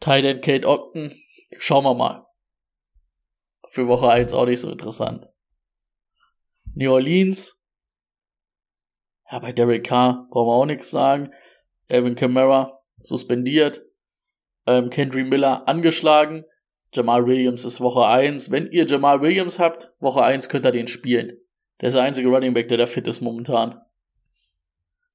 Tight 0.00 0.42
Kate 0.42 0.66
Ogden, 0.68 1.10
schauen 1.58 1.84
wir 1.84 1.94
mal. 1.94 2.26
Für 3.68 3.88
Woche 3.88 4.08
1 4.08 4.32
auch 4.32 4.46
nicht 4.46 4.60
so 4.60 4.70
interessant. 4.70 5.28
New 6.74 6.92
Orleans. 6.92 7.62
Ja, 9.30 9.38
bei 9.38 9.52
Derek 9.52 9.84
Carr 9.84 10.28
brauchen 10.30 10.48
wir 10.48 10.54
auch 10.54 10.66
nichts 10.66 10.90
sagen. 10.90 11.32
Evan 11.88 12.14
Kamara 12.14 12.78
suspendiert. 13.00 13.82
Ähm, 14.66 14.90
Kendry 14.90 15.24
Miller 15.24 15.66
angeschlagen. 15.68 16.44
Jamal 16.92 17.26
Williams 17.26 17.64
ist 17.64 17.80
Woche 17.80 18.06
1. 18.06 18.50
Wenn 18.50 18.70
ihr 18.70 18.86
Jamal 18.86 19.20
Williams 19.20 19.58
habt, 19.58 19.92
Woche 20.00 20.22
1 20.22 20.48
könnt 20.48 20.66
ihr 20.66 20.72
den 20.72 20.88
spielen. 20.88 21.38
Der 21.80 21.88
ist 21.88 21.94
der 21.94 22.02
einzige 22.02 22.28
Running 22.28 22.54
Back, 22.54 22.68
der 22.68 22.78
da 22.78 22.86
fit 22.86 23.06
ist 23.06 23.20
momentan. 23.20 23.80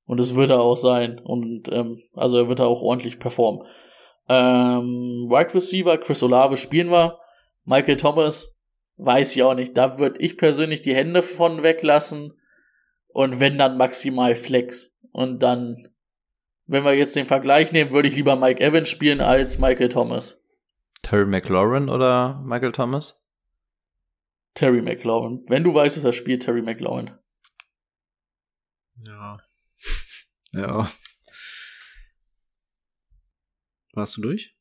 Und 0.06 0.20
es 0.20 0.36
wird 0.36 0.50
er 0.50 0.62
auch 0.62 0.78
sein. 0.78 1.20
Und 1.20 1.72
ähm, 1.72 2.00
also 2.14 2.38
er 2.38 2.50
wird 2.50 2.60
da 2.60 2.66
auch 2.66 2.82
ordentlich 2.82 3.20
performen. 3.20 3.66
Ähm, 4.32 5.28
Wide 5.28 5.54
Receiver, 5.54 5.98
Chris 5.98 6.24
Olave 6.24 6.56
spielen 6.56 6.90
wir. 6.90 7.20
Michael 7.66 7.98
Thomas 7.98 8.56
weiß 8.96 9.36
ich 9.36 9.44
auch 9.44 9.56
nicht. 9.56 9.76
Da 9.76 10.00
würde 10.00 10.22
ich 10.22 10.38
persönlich 10.38 10.82
die 10.82 10.96
Hände 10.96 11.22
von 11.22 11.64
weglassen. 11.64 12.34
Und 13.10 13.42
wenn 13.42 13.58
dann 13.58 13.76
maximal 13.76 14.36
Flex. 14.36 14.96
Und 15.12 15.44
dann, 15.44 15.90
wenn 16.66 16.86
wir 16.86 16.94
jetzt 16.94 17.18
den 17.18 17.26
Vergleich 17.26 17.74
nehmen, 17.74 17.92
würde 17.92 18.08
ich 18.08 18.16
lieber 18.16 18.38
Mike 18.38 18.64
Evans 18.64 18.88
spielen 18.88 19.20
als 19.20 19.58
Michael 19.58 19.90
Thomas. 19.90 20.42
Terry 21.04 21.26
McLaurin 21.26 21.90
oder 21.90 22.42
Michael 22.46 22.72
Thomas? 22.72 23.30
Terry 24.54 24.82
McLaurin. 24.82 25.44
Wenn 25.48 25.66
du 25.66 25.74
weißt, 25.74 25.98
dass 25.98 26.06
er 26.06 26.14
spielt, 26.14 26.44
Terry 26.44 26.62
McLaurin. 26.62 27.12
Ja. 29.06 29.40
Ja. 30.54 30.90
Warst 33.94 34.18
du 34.18 34.22
durch? 34.22 34.56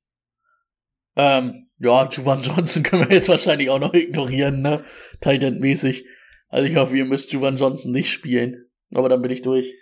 Ähm, 1.17 1.67
ja, 1.79 2.09
Juwan 2.09 2.43
Johnson 2.43 2.83
können 2.83 3.09
wir 3.09 3.17
jetzt 3.17 3.29
wahrscheinlich 3.29 3.71
auch 3.71 3.79
noch 3.79 3.95
ignorieren, 3.95 4.63
ne? 4.63 4.85
Titan-mäßig. 5.21 6.05
Also 6.49 6.69
ich 6.69 6.77
hoffe, 6.77 6.97
ihr 6.97 7.05
müsst 7.05 7.33
Juwan 7.33 7.57
Johnson 7.57 7.93
nicht 7.93 8.11
spielen. 8.11 8.67
Aber 8.93 9.09
dann 9.09 9.23
bin 9.23 9.31
ich 9.31 9.43
durch. 9.43 9.75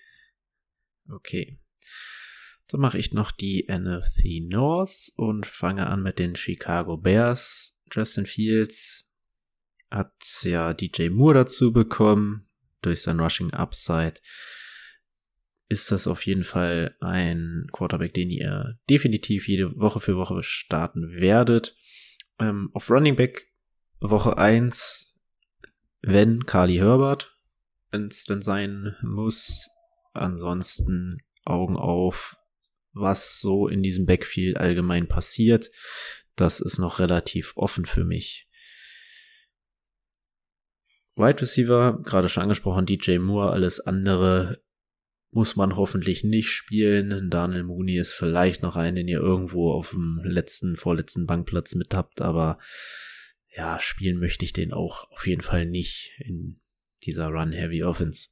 Okay. 1.10 1.58
Dann 2.68 2.80
mache 2.80 2.98
ich 2.98 3.12
noch 3.12 3.30
die 3.30 3.66
NFC 3.68 4.42
North 4.46 5.10
und 5.16 5.46
fange 5.46 5.86
an 5.86 6.02
mit 6.02 6.18
den 6.18 6.36
Chicago 6.36 6.98
Bears. 6.98 7.78
Justin 7.90 8.26
Fields 8.26 9.10
hat 9.90 10.12
ja 10.42 10.74
DJ 10.74 11.08
Moore 11.08 11.34
dazu 11.34 11.72
bekommen 11.72 12.46
durch 12.82 13.00
sein 13.00 13.20
Rushing 13.20 13.52
Upside. 13.54 14.20
Ist 15.70 15.92
das 15.92 16.06
auf 16.06 16.24
jeden 16.24 16.44
Fall 16.44 16.96
ein 17.00 17.66
Quarterback, 17.72 18.14
den 18.14 18.30
ihr 18.30 18.78
definitiv 18.88 19.48
jede 19.48 19.76
Woche 19.76 20.00
für 20.00 20.16
Woche 20.16 20.42
starten 20.42 21.12
werdet. 21.20 21.76
Ähm, 22.38 22.70
auf 22.72 22.90
Running 22.90 23.16
Back 23.16 23.52
Woche 24.00 24.38
eins, 24.38 25.14
wenn 26.00 26.46
Carly 26.46 26.76
Herbert, 26.76 27.36
wenn 27.90 28.06
es 28.06 28.24
denn 28.24 28.40
sein 28.40 28.96
muss. 29.02 29.68
Ansonsten 30.14 31.18
Augen 31.44 31.76
auf, 31.76 32.36
was 32.92 33.40
so 33.40 33.68
in 33.68 33.82
diesem 33.82 34.06
Backfield 34.06 34.56
allgemein 34.56 35.06
passiert. 35.06 35.70
Das 36.34 36.60
ist 36.60 36.78
noch 36.78 36.98
relativ 36.98 37.52
offen 37.56 37.84
für 37.84 38.04
mich. 38.04 38.48
Wide 41.16 41.40
Receiver, 41.42 42.00
gerade 42.04 42.28
schon 42.28 42.44
angesprochen, 42.44 42.86
DJ 42.86 43.18
Moore, 43.18 43.50
alles 43.50 43.80
andere 43.80 44.62
muss 45.30 45.56
man 45.56 45.76
hoffentlich 45.76 46.24
nicht 46.24 46.50
spielen. 46.50 47.30
Daniel 47.30 47.64
Mooney 47.64 47.96
ist 47.96 48.14
vielleicht 48.14 48.62
noch 48.62 48.76
ein, 48.76 48.94
den 48.94 49.08
ihr 49.08 49.20
irgendwo 49.20 49.72
auf 49.72 49.90
dem 49.90 50.20
letzten, 50.24 50.76
vorletzten 50.76 51.26
Bankplatz 51.26 51.74
mit 51.74 51.94
habt, 51.94 52.20
aber 52.20 52.58
ja, 53.54 53.78
spielen 53.80 54.18
möchte 54.18 54.44
ich 54.44 54.52
den 54.52 54.72
auch 54.72 55.10
auf 55.10 55.26
jeden 55.26 55.42
Fall 55.42 55.66
nicht 55.66 56.12
in 56.18 56.60
dieser 57.04 57.28
Run-Heavy 57.28 57.82
Offense. 57.82 58.28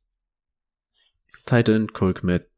Titan, 1.47 1.92
Colkmet, 1.92 2.49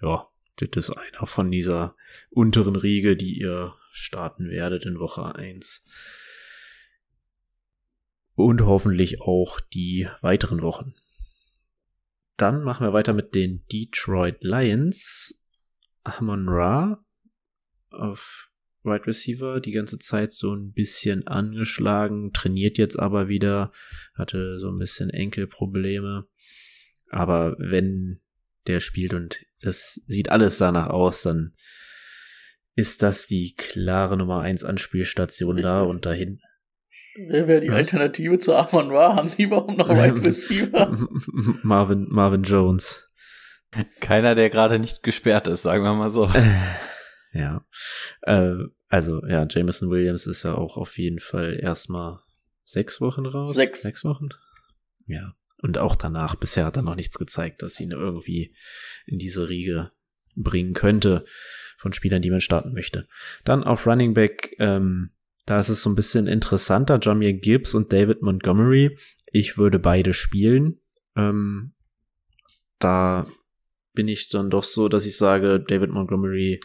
ja, 0.00 0.28
das 0.56 0.88
ist 0.88 0.90
einer 0.90 1.26
von 1.26 1.50
dieser 1.50 1.96
unteren 2.30 2.76
Riege, 2.76 3.16
die 3.16 3.38
ihr 3.38 3.74
starten 3.92 4.50
werdet 4.50 4.84
in 4.84 4.98
Woche 4.98 5.34
1. 5.34 5.88
Und 8.34 8.62
hoffentlich 8.62 9.20
auch 9.20 9.60
die 9.60 10.08
weiteren 10.22 10.62
Wochen. 10.62 10.94
Dann 12.36 12.62
machen 12.62 12.86
wir 12.86 12.92
weiter 12.92 13.12
mit 13.12 13.34
den 13.34 13.64
Detroit 13.70 14.42
Lions. 14.42 15.44
Amon 16.04 16.48
Ra 16.48 17.04
auf 17.90 18.50
Wide 18.84 19.06
Receiver 19.06 19.60
die 19.60 19.72
ganze 19.72 19.98
Zeit 19.98 20.32
so 20.32 20.54
ein 20.54 20.72
bisschen 20.72 21.26
angeschlagen, 21.26 22.32
trainiert 22.32 22.78
jetzt 22.78 22.98
aber 22.98 23.28
wieder, 23.28 23.72
hatte 24.14 24.58
so 24.58 24.68
ein 24.70 24.78
bisschen 24.78 25.10
Enkelprobleme. 25.10 26.26
Aber 27.08 27.56
wenn 27.58 28.20
der 28.66 28.80
spielt 28.80 29.14
und 29.14 29.44
es 29.60 30.02
sieht 30.06 30.30
alles 30.30 30.58
danach 30.58 30.88
aus, 30.88 31.22
dann 31.22 31.52
ist 32.74 33.02
das 33.02 33.26
die 33.26 33.54
klare 33.54 34.16
Nummer 34.16 34.40
1 34.40 34.64
Anspielstation 34.64 35.58
da 35.58 35.82
und 35.82 36.06
dahin. 36.06 36.40
Wer 37.16 37.46
wäre 37.46 37.60
die 37.60 37.68
Was? 37.68 37.76
Alternative 37.76 38.38
zu 38.38 38.54
Amon 38.54 38.90
Ra? 38.90 39.16
Haben 39.16 39.30
die 39.36 39.42
überhaupt 39.42 39.76
noch 39.76 39.88
Wide 39.90 40.24
Receiver? 40.24 40.96
Marvin, 41.62 42.06
Marvin 42.08 42.42
Jones. 42.42 43.10
Keiner, 44.00 44.34
der 44.34 44.50
gerade 44.50 44.78
nicht 44.78 45.02
gesperrt 45.02 45.48
ist, 45.48 45.62
sagen 45.62 45.84
wir 45.84 45.94
mal 45.94 46.10
so. 46.10 46.30
Ja. 47.34 47.64
Äh, 48.20 48.56
also, 48.88 49.24
ja, 49.26 49.46
Jameson 49.48 49.88
Williams 49.88 50.26
ist 50.26 50.42
ja 50.42 50.54
auch 50.54 50.76
auf 50.76 50.98
jeden 50.98 51.18
Fall 51.18 51.58
erstmal 51.58 52.20
sechs 52.62 53.00
Wochen 53.00 53.24
raus. 53.24 53.54
Sechs. 53.54 53.80
Sechs 53.80 54.04
Wochen? 54.04 54.28
Ja. 55.06 55.34
Und 55.62 55.78
auch 55.78 55.96
danach, 55.96 56.34
bisher 56.34 56.66
hat 56.66 56.76
er 56.76 56.82
noch 56.82 56.94
nichts 56.94 57.18
gezeigt, 57.18 57.62
dass 57.62 57.80
ihn 57.80 57.92
irgendwie 57.92 58.54
in 59.06 59.18
diese 59.18 59.48
Riege 59.48 59.92
bringen 60.34 60.74
könnte 60.74 61.24
von 61.78 61.92
Spielern, 61.92 62.20
die 62.20 62.30
man 62.30 62.40
starten 62.40 62.74
möchte. 62.74 63.08
Dann 63.44 63.64
auf 63.64 63.86
Running 63.86 64.12
Back, 64.12 64.54
ähm, 64.58 65.12
da 65.46 65.60
ist 65.60 65.68
es 65.68 65.82
so 65.82 65.90
ein 65.90 65.94
bisschen 65.94 66.26
interessanter, 66.26 66.98
Jamir 67.00 67.32
Gibbs 67.32 67.74
und 67.74 67.92
David 67.92 68.22
Montgomery. 68.22 68.96
Ich 69.32 69.58
würde 69.58 69.78
beide 69.78 70.12
spielen. 70.12 70.80
Ähm, 71.16 71.72
da 72.78 73.26
bin 73.94 74.08
ich 74.08 74.28
dann 74.28 74.50
doch 74.50 74.64
so, 74.64 74.88
dass 74.88 75.06
ich 75.06 75.16
sage, 75.16 75.60
David 75.60 75.90
Montgomery 75.90 76.60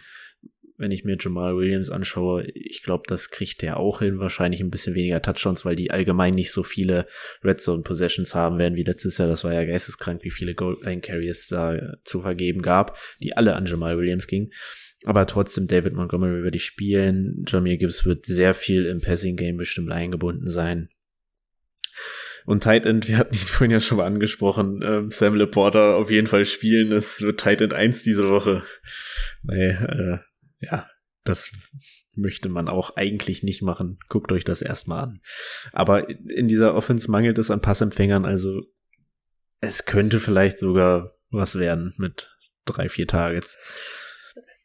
wenn 0.78 0.92
ich 0.92 1.04
mir 1.04 1.18
Jamal 1.20 1.58
Williams 1.58 1.90
anschaue, 1.90 2.46
ich 2.54 2.84
glaube, 2.84 3.04
das 3.08 3.32
kriegt 3.32 3.62
der 3.62 3.78
auch 3.78 4.00
hin. 4.00 4.20
Wahrscheinlich 4.20 4.62
ein 4.62 4.70
bisschen 4.70 4.94
weniger 4.94 5.22
Touchdowns, 5.22 5.66
weil 5.66 5.76
die 5.76 5.92
allgemein 5.92 6.36
nicht 6.36 6.52
so 6.52 6.64
viele 6.64 7.08
Red 7.44 7.60
Zone 7.60 7.82
Possessions 7.82 8.36
haben 8.36 8.60
werden 8.60 8.76
wie 8.76 8.84
letztes 8.84 9.18
Jahr. 9.18 9.28
Das 9.28 9.44
war 9.44 9.54
ja 9.54 9.66
geisteskrank, 9.66 10.24
wie 10.24 10.30
viele 10.30 10.54
Gold 10.54 10.84
Line 10.84 11.02
Carriers 11.02 11.48
da 11.48 11.96
zu 12.04 12.22
vergeben 12.22 12.62
gab, 12.62 12.98
die 13.24 13.36
alle 13.36 13.56
an 13.56 13.66
Jamal 13.66 13.98
Williams 13.98 14.28
gingen. 14.28 14.52
Aber 15.04 15.26
trotzdem, 15.28 15.68
David 15.68 15.94
Montgomery 15.94 16.44
würde 16.44 16.58
ich 16.58 16.66
spielen. 16.66 17.46
Jamir 17.48 17.78
Gibbs 17.78 18.06
wird 18.06 18.26
sehr 18.26 18.54
viel 18.54 18.86
im 18.86 19.02
Passing 19.02 19.36
Game 19.36 19.58
bestimmt 19.58 19.92
eingebunden 19.92 20.50
sein. 20.50 20.90
Und 22.46 22.64
Tight 22.64 22.86
End, 22.86 23.08
wir 23.08 23.18
hatten 23.18 23.36
ihn 23.36 23.40
vorhin 23.46 23.72
ja 23.72 23.80
schon 23.80 23.98
mal 23.98 24.06
angesprochen, 24.06 24.82
ähm, 24.84 25.12
Sam 25.12 25.36
Laporta 25.36 25.96
auf 25.96 26.10
jeden 26.10 26.28
Fall 26.28 26.46
spielen. 26.46 26.92
Es 26.92 27.22
wird 27.22 27.40
Tight 27.40 27.62
End 27.62 27.74
1 27.74 28.04
diese 28.04 28.30
Woche. 28.30 28.64
Nee, 29.44 29.70
äh, 29.70 30.20
ja, 30.62 30.88
das 31.26 31.52
möchte 32.16 32.50
man 32.50 32.68
auch 32.68 32.96
eigentlich 32.96 33.44
nicht 33.44 33.62
machen. 33.62 34.00
Guckt 34.08 34.32
euch 34.32 34.44
das 34.44 34.62
erstmal 34.62 35.04
an. 35.04 35.22
Aber 35.74 36.10
in 36.10 36.48
dieser 36.48 36.74
Offense 36.74 37.12
mangelt 37.12 37.38
es 37.38 37.52
an 37.52 37.62
Passempfängern, 37.62 38.26
also 38.26 38.64
es 39.60 39.86
könnte 39.86 40.20
vielleicht 40.20 40.60
sogar 40.60 41.12
was 41.30 41.60
werden 41.60 41.94
mit 41.98 42.32
drei, 42.66 42.90
vier 42.90 43.08
Targets. 43.08 43.58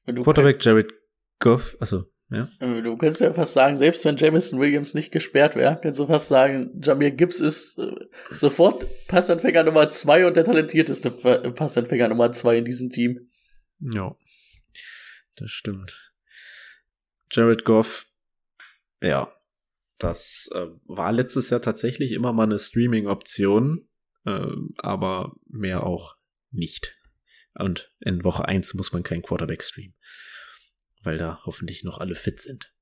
Quarterback 0.06 0.64
Jared 0.64 0.92
Goff, 1.38 1.76
also 1.80 2.04
ja. 2.32 2.48
Du 2.60 2.96
könntest 2.96 3.20
ja 3.20 3.32
fast 3.34 3.52
sagen, 3.52 3.76
selbst 3.76 4.06
wenn 4.06 4.16
Jameson 4.16 4.58
Williams 4.58 4.94
nicht 4.94 5.12
gesperrt 5.12 5.54
wäre, 5.54 5.78
kannst 5.82 6.00
du 6.00 6.06
fast 6.06 6.28
sagen, 6.28 6.80
Jamir 6.82 7.10
Gibbs 7.10 7.40
ist 7.40 7.78
äh, 7.78 7.94
sofort 8.30 8.86
Passempfänger 9.06 9.64
Nummer 9.64 9.90
zwei 9.90 10.26
und 10.26 10.34
der 10.34 10.44
talentierteste 10.44 11.10
Passempfänger 11.10 12.08
Nummer 12.08 12.32
zwei 12.32 12.56
in 12.56 12.64
diesem 12.64 12.88
Team. 12.88 13.28
Ja, 13.80 14.16
das 15.36 15.50
stimmt. 15.50 16.14
Jared 17.30 17.66
Goff, 17.66 18.06
ja, 19.02 19.30
das 19.98 20.50
äh, 20.54 20.68
war 20.86 21.12
letztes 21.12 21.50
Jahr 21.50 21.60
tatsächlich 21.60 22.12
immer 22.12 22.32
mal 22.32 22.44
eine 22.44 22.58
Streaming-Option, 22.58 23.88
äh, 24.24 24.46
aber 24.78 25.36
mehr 25.48 25.84
auch 25.84 26.16
nicht. 26.50 26.96
Und 27.54 27.92
in 28.00 28.24
Woche 28.24 28.46
1 28.46 28.74
muss 28.74 28.92
man 28.92 29.02
kein 29.02 29.22
Quarterback 29.22 29.62
streamen, 29.62 29.94
weil 31.02 31.18
da 31.18 31.40
hoffentlich 31.44 31.84
noch 31.84 31.98
alle 31.98 32.14
fit 32.14 32.40
sind. 32.40 32.72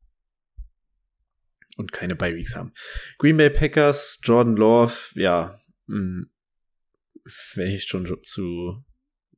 Und 1.77 1.93
keine 1.93 2.17
Bye 2.17 2.35
Weeks 2.35 2.57
haben. 2.57 2.73
Green 3.19 3.37
Bay 3.37 3.51
Packers, 3.51 4.21
Jordan 4.23 4.57
Love, 4.57 4.95
ja, 5.15 5.59
mh, 5.87 5.97
hm, 5.97 6.31
wenn 7.55 7.71
ich 7.71 7.85
schon 7.85 8.07
zu 8.23 8.85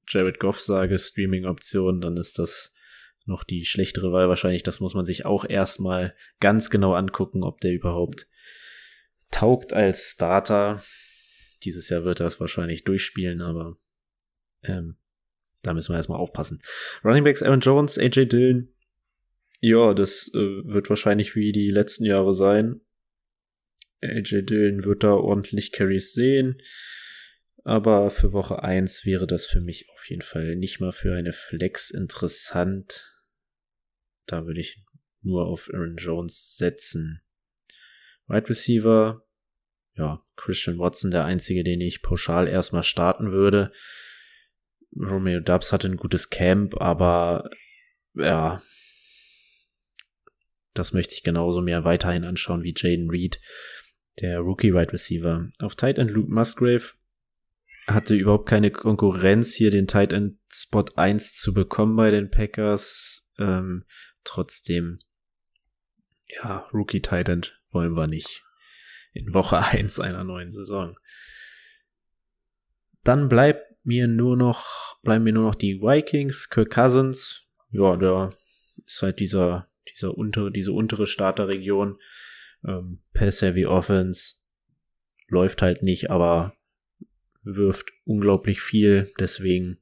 Jared 0.09 0.39
Goff 0.39 0.61
sage, 0.61 0.99
Streaming-Option, 0.99 2.01
dann 2.01 2.17
ist 2.17 2.39
das 2.39 2.75
noch 3.25 3.45
die 3.45 3.65
schlechtere 3.65 4.13
Wahl 4.13 4.29
wahrscheinlich. 4.29 4.63
Das 4.63 4.81
muss 4.81 4.95
man 4.95 5.05
sich 5.05 5.25
auch 5.25 5.45
erstmal 5.45 6.17
ganz 6.41 6.71
genau 6.71 6.95
angucken, 6.95 7.43
ob 7.45 7.61
der 7.61 7.73
überhaupt 7.73 8.29
taugt 9.31 9.73
als 9.73 10.11
Starter. 10.11 10.83
Dieses 11.63 11.89
Jahr 11.89 12.05
wird 12.05 12.21
er 12.21 12.27
es 12.27 12.41
wahrscheinlich 12.41 12.85
durchspielen, 12.85 13.41
aber 13.41 13.77
ähm, 14.63 14.97
da 15.63 15.75
müssen 15.75 15.93
wir 15.93 15.97
erstmal 15.97 16.19
aufpassen. 16.19 16.61
Running 17.05 17.25
Backs 17.25 17.43
Aaron 17.43 17.61
Jones, 17.61 17.99
AJ 17.99 18.27
Dillon. 18.27 18.69
Ja, 19.61 19.95
das 19.95 20.31
äh, 20.35 20.65
wird 20.65 20.89
wahrscheinlich 20.89 21.37
wie 21.37 21.53
die 21.53 21.71
letzten 21.71 22.05
Jahre 22.05 22.35
sein. 22.35 22.81
AJ 24.03 24.43
Dillon 24.43 24.85
wird 24.85 25.05
da 25.05 25.15
ordentlich 25.15 25.73
Carries 25.73 26.13
sehen. 26.13 26.61
Aber 27.65 28.11
für 28.11 28.33
Woche 28.33 28.63
1 28.63 29.07
wäre 29.07 29.27
das 29.27 29.47
für 29.47 29.61
mich 29.61 29.89
auf 29.91 30.09
jeden 30.11 30.23
Fall 30.23 30.57
nicht 30.57 30.81
mal 30.81 30.93
für 30.93 31.15
eine 31.15 31.33
Flex 31.33 31.91
interessant. 31.91 33.13
Da 34.27 34.47
würde 34.47 34.61
ich 34.61 34.83
nur 35.23 35.47
auf 35.47 35.71
Aaron 35.73 35.97
Jones 35.97 36.57
setzen. 36.57 37.23
Wide 38.27 38.49
Receiver, 38.49 39.25
ja, 39.95 40.25
Christian 40.37 40.79
Watson, 40.79 41.11
der 41.11 41.25
einzige, 41.25 41.63
den 41.63 41.81
ich 41.81 42.03
pauschal 42.03 42.49
erstmal 42.49 42.83
starten 42.83 43.31
würde. 43.31 43.73
Romeo 44.97 45.41
Dubs 45.41 45.73
hatte 45.73 45.89
ein 45.89 45.97
gutes 45.97 46.31
Camp, 46.31 46.81
aber 46.81 47.51
ja, 48.15 48.63
das 50.75 50.93
möchte 50.93 51.15
ich 51.15 51.23
genauso 51.23 51.63
mir 51.63 51.85
weiterhin 51.85 52.25
anschauen 52.25 52.63
wie 52.63 52.75
Jaden 52.77 53.11
Reed, 53.11 53.41
der 54.21 54.41
Rookie 54.41 54.75
Wide 54.75 54.93
Receiver. 54.93 55.49
Auf 55.59 55.77
Tight 55.77 55.99
End 55.99 56.11
Luke 56.11 56.31
Musgrave 56.31 56.93
hatte 57.87 58.15
überhaupt 58.15 58.49
keine 58.49 58.71
Konkurrenz 58.71 59.55
hier 59.55 59.71
den 59.71 59.87
Tight 59.87 60.13
End 60.13 60.39
Spot 60.53 60.85
1 60.95 61.35
zu 61.35 61.55
bekommen 61.55 61.97
bei 61.97 62.11
den 62.11 62.31
Packers. 62.31 63.31
Ähm, 63.39 63.85
Trotzdem, 64.25 64.99
ja, 66.29 66.65
Rookie 66.73 67.03
Titan 67.03 67.43
wollen 67.71 67.97
wir 67.97 68.07
nicht 68.07 68.45
in 69.13 69.35
Woche 69.35 69.59
1 69.65 70.01
einer 70.01 70.25
neuen 70.25 70.51
Saison. 70.51 70.99
Dann 73.03 73.29
bleibt 73.29 73.72
mir 73.85 74.07
nur 74.07 74.37
noch, 74.37 75.01
bleiben 75.03 75.25
mir 75.25 75.33
nur 75.33 75.45
noch 75.45 75.55
die 75.55 75.81
Vikings, 75.81 76.49
Kirk 76.49 76.71
Cousins. 76.71 77.45
Ja, 77.71 77.97
der 77.97 78.33
ist 78.87 79.03
halt 79.03 79.19
dieser, 79.21 79.69
dieser 79.91 80.17
untere, 80.17 80.51
diese 80.53 80.73
untere 80.73 81.07
Starterregion. 81.07 81.99
Ähm, 82.67 83.03
Pass-Heavy 83.15 83.67
Offense 83.67 84.35
läuft 85.29 85.63
halt 85.63 85.83
nicht, 85.83 86.11
aber 86.11 86.55
wirft 87.43 87.91
unglaublich 88.05 88.61
viel. 88.61 89.11
Deswegen 89.19 89.79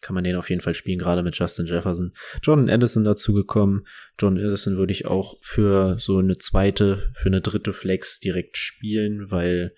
kann 0.00 0.14
man 0.14 0.24
den 0.24 0.36
auf 0.36 0.50
jeden 0.50 0.60
Fall 0.60 0.74
spielen, 0.74 0.98
gerade 0.98 1.22
mit 1.22 1.36
Justin 1.36 1.64
Jefferson. 1.64 2.12
John 2.42 2.68
Addison 2.68 3.04
dazu 3.04 3.32
gekommen. 3.32 3.86
John 4.18 4.36
Addison 4.36 4.76
würde 4.76 4.92
ich 4.92 5.06
auch 5.06 5.36
für 5.42 5.98
so 5.98 6.18
eine 6.18 6.36
zweite, 6.36 7.10
für 7.16 7.30
eine 7.30 7.40
dritte 7.40 7.72
Flex 7.72 8.20
direkt 8.20 8.58
spielen, 8.58 9.30
weil 9.30 9.74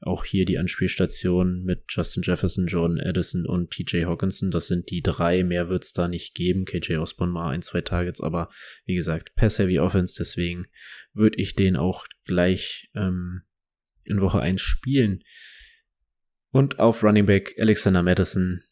auch 0.00 0.24
hier 0.24 0.44
die 0.44 0.58
Anspielstation 0.58 1.64
mit 1.64 1.84
Justin 1.88 2.22
Jefferson, 2.22 2.66
John 2.66 3.00
Addison 3.00 3.46
und 3.46 3.70
TJ 3.70 4.04
Hawkinson, 4.04 4.50
das 4.50 4.68
sind 4.68 4.90
die 4.90 5.02
drei, 5.02 5.42
mehr 5.42 5.68
wird's 5.68 5.92
da 5.92 6.06
nicht 6.06 6.34
geben. 6.34 6.64
KJ 6.64 6.96
Osborne 6.96 7.32
mal 7.32 7.50
ein, 7.50 7.62
zwei 7.62 7.80
Targets, 7.80 8.20
aber 8.20 8.48
wie 8.84 8.94
gesagt, 8.94 9.34
Pass-Heavy 9.34 9.80
Offense, 9.80 10.14
deswegen 10.16 10.66
würde 11.14 11.40
ich 11.40 11.56
den 11.56 11.76
auch 11.76 12.06
gleich 12.24 12.90
ähm, 12.94 13.42
in 14.04 14.20
Woche 14.20 14.40
1 14.40 14.60
spielen. 14.60 15.24
Und 16.50 16.78
auf 16.78 17.02
Running 17.02 17.26
Back 17.26 17.56
Alexander 17.58 18.02
Madison, 18.02 18.62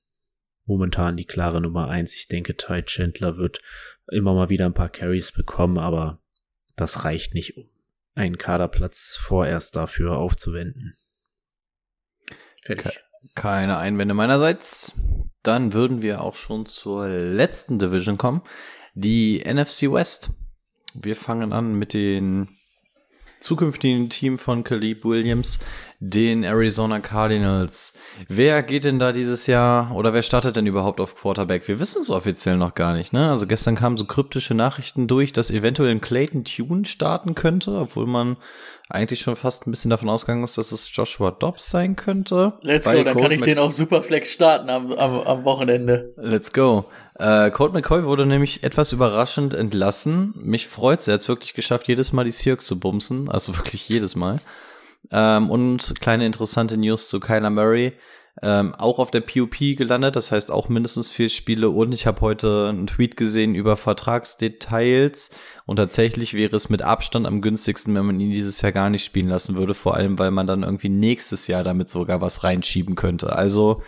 momentan 0.65 1.17
die 1.17 1.27
klare 1.27 1.61
Nummer 1.61 1.89
1. 1.89 2.15
Ich 2.15 2.29
denke, 2.29 2.57
Ty 2.57 2.83
Chandler 2.83 3.37
wird 3.37 3.61
immer 4.11 4.35
mal 4.35 4.49
wieder 4.49 4.67
ein 4.67 4.75
paar 4.75 4.89
Carries 4.89 5.33
bekommen, 5.33 5.77
aber 5.77 6.23
das 6.77 7.05
reicht 7.05 7.35
nicht, 7.35 7.57
um 7.57 7.69
einen 8.15 8.39
Kaderplatz 8.39 9.17
vorerst 9.21 9.77
dafür 9.77 10.17
aufzuwenden. 10.17 10.95
Fertig. 12.67 13.01
Keine 13.37 13.79
Einwände 13.79 14.13
meinerseits. 14.13 14.95
Dann 15.45 15.73
würden 15.73 16.03
wir 16.03 16.21
auch 16.21 16.35
schon 16.35 16.67
zur 16.67 17.07
letzten 17.07 17.79
Division 17.79 18.19
kommen, 18.19 18.43
die 18.95 19.45
NFC 19.47 19.83
West. 19.93 20.31
Wir 20.93 21.15
fangen 21.15 21.53
an 21.53 21.79
mit 21.79 21.95
den 21.95 22.56
zukünftigen 23.47 24.11
Team 24.11 24.39
von 24.39 24.65
Caleb 24.65 25.05
Williams, 25.05 25.61
den 26.01 26.43
Arizona 26.43 26.99
Cardinals. 26.99 27.93
Wer 28.29 28.63
geht 28.65 28.85
denn 28.85 28.99
da 28.99 29.13
dieses 29.13 29.47
Jahr 29.47 29.95
oder 29.95 30.13
wer 30.13 30.25
startet 30.25 30.57
denn 30.57 30.67
überhaupt 30.67 31.01
auf 31.01 31.15
Quarterback? 31.15 31.67
Wir 31.69 31.79
wissen 31.79 32.03
es 32.03 32.11
offiziell 32.11 32.57
noch 32.57 32.75
gar 32.75 32.93
nicht, 32.95 33.13
ne? 33.13 33.31
Also 33.31 33.47
gestern 33.47 33.77
kamen 33.77 33.97
so 33.97 34.05
kryptische 34.05 34.55
Nachrichten 34.55 35.07
durch, 35.07 35.33
dass 35.33 35.53
eventuell 35.53 35.93
ein 35.93 36.01
Clayton 36.01 36.45
Tune 36.45 36.85
starten 36.85 37.37
könnte, 37.37 37.71
obwohl 37.79 38.07
man 38.07 38.37
eigentlich 38.89 39.21
schon 39.21 39.37
fast 39.37 39.67
ein 39.67 39.71
bisschen 39.71 39.91
davon 39.91 40.09
ausgegangen 40.09 40.45
ist, 40.45 40.59
dass 40.59 40.73
es 40.73 40.95
Joshua 40.95 41.31
Dobbs 41.31 41.71
sein 41.71 41.95
könnte. 41.95 42.55
Let's 42.63 42.87
go, 42.87 43.03
dann 43.05 43.17
kann 43.17 43.31
ich 43.31 43.43
den 43.43 43.59
auf 43.59 43.73
Superflex 43.73 44.33
starten 44.33 44.71
am, 44.71 44.93
am, 44.93 45.21
am 45.21 45.45
Wochenende. 45.45 46.13
Let's 46.17 46.53
go. 46.53 46.85
Äh, 47.19 47.51
Colt 47.51 47.73
McCoy 47.73 48.05
wurde 48.05 48.27
nämlich 48.27 48.63
etwas 48.63 48.93
überraschend 48.93 49.55
entlassen. 49.55 50.35
Mich 50.37 50.69
freut's, 50.69 51.09
er 51.09 51.15
hat's 51.15 51.29
wirklich 51.29 51.55
geschafft, 51.55 51.89
jedes 51.89 52.13
Mal 52.13 52.25
die 52.25 52.31
Seahawks 52.31 52.67
zu 52.67 52.79
bumsen. 52.79 53.31
Also 53.31 53.57
wirklich 53.57 53.89
jedes 53.89 54.17
Mal. 54.17 54.41
Ähm, 55.11 55.51
und 55.51 55.95
kleine 56.01 56.27
interessante 56.27 56.77
News 56.77 57.09
zu 57.09 57.21
Kyler 57.21 57.51
Murray. 57.51 57.95
Ähm, 58.43 58.75
auch 58.75 58.99
auf 58.99 59.11
der 59.11 59.23
POP 59.23 59.57
gelandet, 59.79 60.15
das 60.15 60.31
heißt 60.31 60.51
auch 60.51 60.69
mindestens 60.69 61.09
vier 61.09 61.31
Spiele. 61.31 61.71
Und 61.71 61.93
ich 61.93 62.07
habe 62.07 62.21
heute 62.21 62.67
einen 62.69 62.87
Tweet 62.87 63.17
gesehen 63.17 63.55
über 63.55 63.79
Vertragsdetails. 63.79 65.31
Und 65.65 65.77
tatsächlich 65.77 66.35
wäre 66.35 66.55
es 66.55 66.69
mit 66.69 66.83
Abstand 66.83 67.27
am 67.27 67.41
günstigsten, 67.41 67.95
wenn 67.95 68.05
man 68.05 68.21
ihn 68.21 68.33
dieses 68.33 68.61
Jahr 68.61 68.73
gar 68.73 68.91
nicht 68.91 69.05
spielen 69.05 69.31
lassen 69.31 69.57
würde. 69.57 69.73
Vor 69.73 69.95
allem, 69.95 70.19
weil 70.19 70.33
man 70.33 70.47
dann 70.47 70.65
irgendwie 70.65 70.91
nächstes 70.91 71.47
Jahr 71.47 71.65
damit 71.65 71.89
sogar 71.89 72.21
was 72.21 72.45
reinschieben 72.45 72.95
könnte. 72.95 73.35
Also, 73.35 73.83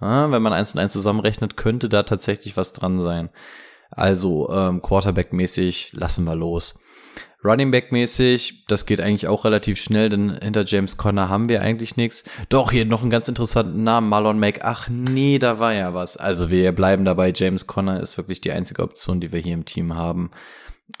äh, 0.00 0.04
wenn 0.04 0.42
man 0.42 0.52
eins 0.52 0.72
und 0.74 0.80
eins 0.80 0.92
zusammenrechnet, 0.92 1.56
könnte 1.56 1.88
da 1.88 2.02
tatsächlich 2.02 2.56
was 2.56 2.72
dran 2.72 3.00
sein. 3.00 3.30
Also, 3.90 4.50
ähm, 4.50 4.82
Quarterback-mäßig 4.82 5.92
lassen 5.92 6.24
wir 6.24 6.34
los. 6.34 6.80
Running 7.44 7.70
Back 7.70 7.92
mäßig, 7.92 8.64
das 8.66 8.84
geht 8.84 9.00
eigentlich 9.00 9.28
auch 9.28 9.44
relativ 9.44 9.80
schnell, 9.80 10.08
denn 10.08 10.36
hinter 10.42 10.64
James 10.64 10.96
Conner 10.96 11.28
haben 11.28 11.48
wir 11.48 11.62
eigentlich 11.62 11.96
nichts. 11.96 12.24
Doch, 12.48 12.72
hier 12.72 12.84
noch 12.84 13.02
einen 13.02 13.10
ganz 13.10 13.28
interessanten 13.28 13.84
Namen, 13.84 14.08
Marlon 14.08 14.40
Mack. 14.40 14.60
Ach 14.64 14.88
nee, 14.88 15.38
da 15.38 15.60
war 15.60 15.72
ja 15.72 15.94
was. 15.94 16.16
Also 16.16 16.50
wir 16.50 16.72
bleiben 16.72 17.04
dabei, 17.04 17.32
James 17.34 17.68
Conner 17.68 18.00
ist 18.00 18.16
wirklich 18.18 18.40
die 18.40 18.50
einzige 18.50 18.82
Option, 18.82 19.20
die 19.20 19.30
wir 19.30 19.38
hier 19.38 19.54
im 19.54 19.64
Team 19.64 19.94
haben. 19.94 20.32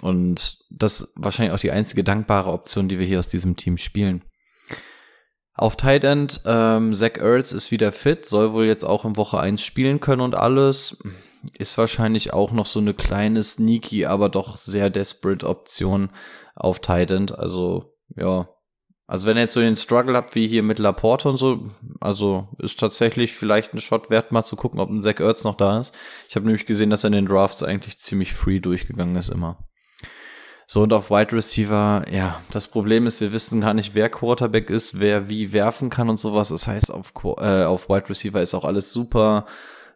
Und 0.00 0.58
das 0.70 1.12
wahrscheinlich 1.16 1.54
auch 1.54 1.60
die 1.60 1.72
einzige 1.72 2.04
dankbare 2.04 2.52
Option, 2.52 2.88
die 2.88 3.00
wir 3.00 3.06
hier 3.06 3.18
aus 3.18 3.28
diesem 3.28 3.56
Team 3.56 3.76
spielen. 3.76 4.22
Auf 5.58 5.74
Tight 5.74 6.04
End, 6.04 6.40
ähm, 6.46 6.94
Zach 6.94 7.16
Ertz 7.16 7.50
ist 7.50 7.72
wieder 7.72 7.90
fit, 7.90 8.24
soll 8.26 8.52
wohl 8.52 8.66
jetzt 8.66 8.84
auch 8.84 9.04
in 9.04 9.16
Woche 9.16 9.40
1 9.40 9.60
spielen 9.60 9.98
können 9.98 10.20
und 10.20 10.36
alles 10.36 11.02
ist 11.58 11.76
wahrscheinlich 11.76 12.32
auch 12.32 12.52
noch 12.52 12.66
so 12.66 12.78
eine 12.78 12.94
kleine 12.94 13.42
sneaky, 13.42 14.06
aber 14.06 14.28
doch 14.28 14.56
sehr 14.56 14.88
desperate 14.88 15.44
Option 15.44 16.10
auf 16.54 16.78
Titan. 16.78 17.32
Also, 17.32 17.96
ja. 18.14 18.48
Also 19.08 19.26
wenn 19.26 19.36
ihr 19.36 19.42
jetzt 19.42 19.54
so 19.54 19.60
den 19.60 19.76
Struggle 19.76 20.14
habt 20.14 20.36
wie 20.36 20.46
hier 20.46 20.62
mit 20.62 20.78
Laporte 20.78 21.28
und 21.28 21.38
so, 21.38 21.70
also 21.98 22.46
ist 22.58 22.78
tatsächlich 22.78 23.32
vielleicht 23.32 23.74
ein 23.74 23.80
Shot 23.80 24.10
wert, 24.10 24.30
mal 24.30 24.44
zu 24.44 24.54
gucken, 24.54 24.78
ob 24.78 24.90
ein 24.90 25.02
Zach 25.02 25.18
Ertz 25.18 25.42
noch 25.42 25.56
da 25.56 25.80
ist. 25.80 25.92
Ich 26.28 26.36
habe 26.36 26.46
nämlich 26.46 26.66
gesehen, 26.66 26.90
dass 26.90 27.02
er 27.02 27.08
in 27.08 27.14
den 27.14 27.26
Drafts 27.26 27.64
eigentlich 27.64 27.98
ziemlich 27.98 28.32
free 28.32 28.60
durchgegangen 28.60 29.16
ist 29.16 29.30
immer. 29.30 29.58
So, 30.70 30.82
und 30.82 30.92
auf 30.92 31.10
Wide 31.10 31.32
Receiver, 31.32 32.04
ja, 32.12 32.42
das 32.50 32.66
Problem 32.66 33.06
ist, 33.06 33.22
wir 33.22 33.32
wissen 33.32 33.62
gar 33.62 33.72
nicht, 33.72 33.94
wer 33.94 34.10
Quarterback 34.10 34.68
ist, 34.68 35.00
wer 35.00 35.30
wie 35.30 35.54
werfen 35.54 35.88
kann 35.88 36.10
und 36.10 36.18
sowas. 36.18 36.50
Das 36.50 36.66
heißt, 36.66 36.92
auf, 36.92 37.14
äh, 37.38 37.64
auf 37.64 37.88
Wide 37.88 38.10
Receiver 38.10 38.42
ist 38.42 38.54
auch 38.54 38.66
alles 38.66 38.92
super 38.92 39.46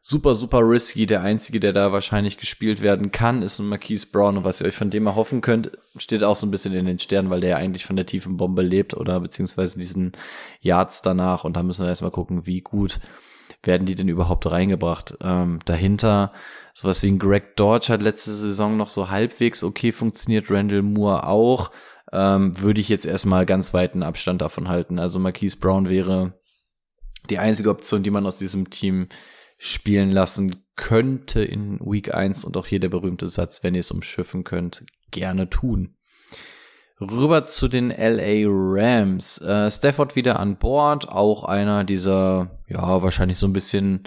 super, 0.03 0.35
super 0.35 0.59
risky. 0.59 1.07
Der 1.07 1.23
einzige, 1.23 1.61
der 1.61 1.73
da 1.73 1.93
wahrscheinlich 1.93 2.37
gespielt 2.37 2.83
werden 2.83 3.13
kann, 3.13 3.41
ist 3.41 3.59
ein 3.61 3.69
Marquise 3.69 4.09
Brown. 4.11 4.37
Und 4.37 4.45
was 4.45 4.61
ihr 4.61 4.67
euch 4.67 4.75
von 4.75 4.91
dem 4.91 5.07
erhoffen 5.07 5.41
könnt, 5.41 5.71
steht 5.97 6.25
auch 6.25 6.37
so 6.37 6.47
ein 6.47 6.51
bisschen 6.51 6.75
in 6.75 6.87
den 6.87 6.99
Sternen, 6.99 7.31
weil 7.31 7.41
der 7.41 7.51
ja 7.51 7.57
eigentlich 7.57 7.87
von 7.87 7.97
der 7.97 8.07
tiefen 8.07 8.37
Bombe 8.37 8.63
lebt 8.63 8.95
oder 8.95 9.21
beziehungsweise 9.21 9.79
diesen 9.79 10.13
Yards 10.61 11.03
danach. 11.03 11.45
Und 11.45 11.57
da 11.57 11.63
müssen 11.63 11.85
wir 11.85 11.89
erstmal 11.89 12.11
gucken, 12.11 12.47
wie 12.47 12.61
gut 12.61 13.01
werden 13.63 13.87
die 13.87 13.95
denn 13.95 14.09
überhaupt 14.09 14.51
reingebracht. 14.51 15.17
Ähm, 15.23 15.61
dahinter 15.65 16.33
sowas 16.75 17.03
wie 17.03 17.11
ein 17.11 17.19
Greg 17.19 17.57
Dodge 17.57 17.93
hat 17.93 18.03
letzte 18.03 18.33
Saison 18.33 18.77
noch 18.77 18.91
so 18.91 19.11
halbwegs 19.11 19.63
okay 19.63 19.93
funktioniert, 19.93 20.51
Randall 20.51 20.83
Moore 20.83 21.27
auch. 21.27 21.71
Ähm, 22.13 22.61
würde 22.61 22.81
ich 22.81 22.89
jetzt 22.89 23.07
erstmal 23.07 23.47
ganz 23.47 23.73
weiten 23.73 24.03
Abstand 24.03 24.43
davon 24.43 24.69
halten. 24.69 24.99
Also 24.99 25.19
Marquise 25.19 25.57
Brown 25.57 25.89
wäre 25.89 26.39
die 27.31 27.39
einzige 27.39 27.71
Option, 27.71 28.03
die 28.03 28.11
man 28.11 28.27
aus 28.27 28.39
diesem 28.39 28.71
Team 28.71 29.09
spielen 29.57 30.11
lassen 30.11 30.65
könnte 30.77 31.43
in 31.43 31.79
Week 31.81 32.15
1 32.15 32.45
und 32.45 32.57
auch 32.57 32.67
hier 32.67 32.81
der 32.81 32.89
berühmte 32.89 33.29
Satz, 33.29 33.63
wenn 33.63 33.75
ihr 33.75 33.81
es 33.81 33.91
umschiffen 33.91 34.45
könnt, 34.45 34.85
gerne 35.11 35.49
tun. 35.49 35.95
Rüber 37.01 37.45
zu 37.45 37.69
den 37.69 37.91
LA 37.91 38.45
Rams. 38.47 39.39
Äh, 39.39 39.71
Stafford 39.71 40.17
wieder 40.17 40.39
an 40.39 40.57
Bord, 40.57 41.09
auch 41.09 41.45
einer 41.45 41.85
dieser, 41.85 42.59
ja, 42.69 43.03
wahrscheinlich 43.03 43.39
so 43.39 43.47
ein 43.47 43.53
bisschen 43.53 44.05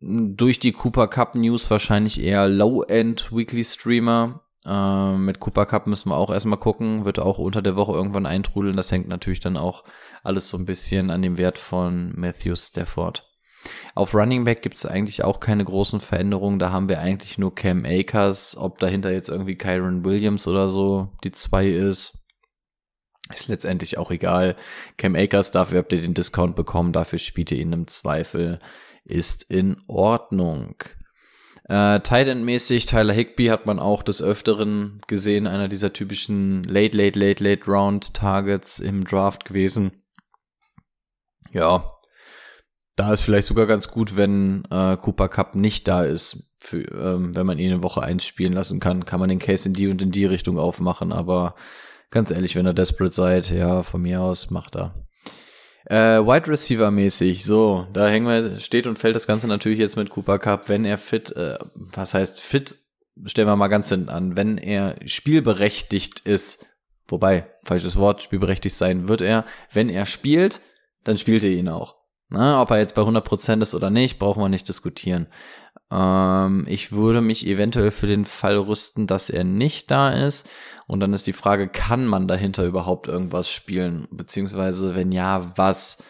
durch 0.00 0.58
die 0.58 0.72
Cooper 0.72 1.08
Cup 1.08 1.34
News 1.34 1.70
wahrscheinlich 1.70 2.22
eher 2.22 2.48
Low-End 2.48 3.30
Weekly 3.32 3.64
Streamer. 3.64 4.40
Äh, 4.64 5.16
mit 5.16 5.40
Cooper 5.40 5.66
Cup 5.66 5.86
müssen 5.86 6.10
wir 6.10 6.16
auch 6.16 6.30
erstmal 6.30 6.58
gucken, 6.58 7.04
wird 7.04 7.18
auch 7.18 7.38
unter 7.38 7.62
der 7.62 7.76
Woche 7.76 7.92
irgendwann 7.92 8.26
eintrudeln. 8.26 8.76
Das 8.76 8.92
hängt 8.92 9.08
natürlich 9.08 9.40
dann 9.40 9.56
auch 9.56 9.84
alles 10.22 10.48
so 10.48 10.56
ein 10.56 10.66
bisschen 10.66 11.10
an 11.10 11.22
dem 11.22 11.38
Wert 11.38 11.58
von 11.58 12.12
Matthew 12.16 12.56
Stafford. 12.56 13.26
Auf 13.94 14.14
Running 14.14 14.44
Back 14.44 14.62
gibt 14.62 14.76
es 14.76 14.86
eigentlich 14.86 15.22
auch 15.22 15.38
keine 15.38 15.64
großen 15.64 16.00
Veränderungen. 16.00 16.58
Da 16.58 16.70
haben 16.70 16.88
wir 16.88 17.00
eigentlich 17.00 17.36
nur 17.36 17.54
Cam 17.54 17.84
Akers. 17.84 18.56
Ob 18.56 18.78
dahinter 18.78 19.12
jetzt 19.12 19.28
irgendwie 19.28 19.56
Kyron 19.56 20.04
Williams 20.04 20.48
oder 20.48 20.70
so 20.70 21.12
die 21.24 21.32
zwei 21.32 21.68
ist, 21.68 22.26
ist 23.34 23.48
letztendlich 23.48 23.98
auch 23.98 24.10
egal. 24.10 24.56
Cam 24.96 25.14
Akers, 25.14 25.50
dafür 25.50 25.80
habt 25.80 25.92
ihr 25.92 26.00
den 26.00 26.14
Discount 26.14 26.56
bekommen, 26.56 26.94
dafür 26.94 27.18
spielt 27.18 27.50
ihr 27.50 27.58
ihn 27.58 27.72
im 27.72 27.86
Zweifel. 27.86 28.60
Ist 29.10 29.50
in 29.50 29.76
Ordnung. 29.88 30.76
Äh, 31.68 32.00
Tight-End-mäßig, 32.00 32.86
Tyler 32.86 33.12
Higby 33.12 33.46
hat 33.46 33.66
man 33.66 33.78
auch 33.78 34.02
des 34.02 34.22
Öfteren 34.22 35.00
gesehen, 35.06 35.46
einer 35.46 35.68
dieser 35.68 35.92
typischen 35.92 36.64
Late, 36.64 36.96
Late, 36.96 37.18
Late, 37.18 37.42
Late 37.42 37.64
Round 37.66 38.14
Targets 38.14 38.78
im 38.80 39.04
Draft 39.04 39.44
gewesen. 39.44 40.02
Ja, 41.52 41.84
da 42.96 43.12
ist 43.12 43.22
vielleicht 43.22 43.46
sogar 43.46 43.66
ganz 43.66 43.88
gut, 43.88 44.16
wenn 44.16 44.64
äh, 44.70 44.96
Cooper 44.96 45.28
Cup 45.28 45.54
nicht 45.54 45.88
da 45.88 46.02
ist. 46.04 46.56
Für, 46.58 46.82
ähm, 46.82 47.34
wenn 47.34 47.46
man 47.46 47.58
ihn 47.58 47.72
in 47.72 47.82
Woche 47.82 48.02
1 48.02 48.24
spielen 48.24 48.52
lassen 48.52 48.80
kann, 48.80 49.06
kann 49.06 49.18
man 49.18 49.28
den 49.28 49.38
Case 49.38 49.68
in 49.68 49.74
die 49.74 49.88
und 49.88 50.02
in 50.02 50.10
die 50.10 50.26
Richtung 50.26 50.58
aufmachen. 50.58 51.12
Aber 51.12 51.54
ganz 52.10 52.30
ehrlich, 52.30 52.56
wenn 52.56 52.66
ihr 52.66 52.74
desperate 52.74 53.14
seid, 53.14 53.50
ja, 53.50 53.82
von 53.82 54.02
mir 54.02 54.20
aus, 54.20 54.50
macht 54.50 54.76
er. 54.76 54.94
Äh, 55.86 56.20
Wide 56.20 56.48
Receiver 56.48 56.90
mäßig, 56.90 57.44
so, 57.44 57.86
da 57.92 58.08
hängen 58.08 58.26
wir, 58.26 58.60
steht 58.60 58.86
und 58.86 58.98
fällt 58.98 59.16
das 59.16 59.26
Ganze 59.26 59.48
natürlich 59.48 59.78
jetzt 59.78 59.96
mit 59.96 60.10
Cooper 60.10 60.38
Cup, 60.38 60.68
wenn 60.68 60.84
er 60.84 60.98
fit, 60.98 61.34
äh, 61.36 61.58
was 61.74 62.14
heißt 62.14 62.38
fit, 62.38 62.76
stellen 63.24 63.48
wir 63.48 63.56
mal 63.56 63.68
ganz 63.68 63.88
hinten 63.88 64.10
an, 64.10 64.36
wenn 64.36 64.58
er 64.58 64.96
spielberechtigt 65.06 66.20
ist, 66.20 66.66
wobei, 67.08 67.46
falsches 67.64 67.96
Wort, 67.96 68.22
spielberechtigt 68.22 68.76
sein 68.76 69.08
wird 69.08 69.22
er, 69.22 69.44
wenn 69.72 69.88
er 69.88 70.06
spielt, 70.06 70.60
dann 71.04 71.18
spielt 71.18 71.44
er 71.44 71.50
ihn 71.50 71.68
auch. 71.68 71.96
Na, 72.28 72.62
ob 72.62 72.70
er 72.70 72.78
jetzt 72.78 72.94
bei 72.94 73.02
100% 73.02 73.60
ist 73.60 73.74
oder 73.74 73.90
nicht, 73.90 74.20
brauchen 74.20 74.40
wir 74.40 74.48
nicht 74.48 74.68
diskutieren. 74.68 75.26
Ähm, 75.90 76.64
ich 76.68 76.92
würde 76.92 77.20
mich 77.20 77.46
eventuell 77.46 77.90
für 77.90 78.06
den 78.06 78.24
Fall 78.24 78.56
rüsten, 78.56 79.06
dass 79.06 79.30
er 79.30 79.44
nicht 79.44 79.90
da 79.90 80.10
ist. 80.10 80.48
Und 80.86 81.00
dann 81.00 81.12
ist 81.12 81.26
die 81.26 81.32
Frage, 81.32 81.68
kann 81.68 82.06
man 82.06 82.28
dahinter 82.28 82.64
überhaupt 82.64 83.06
irgendwas 83.06 83.50
spielen? 83.50 84.08
Beziehungsweise, 84.10 84.94
wenn 84.94 85.12
ja, 85.12 85.52
was? 85.56 86.04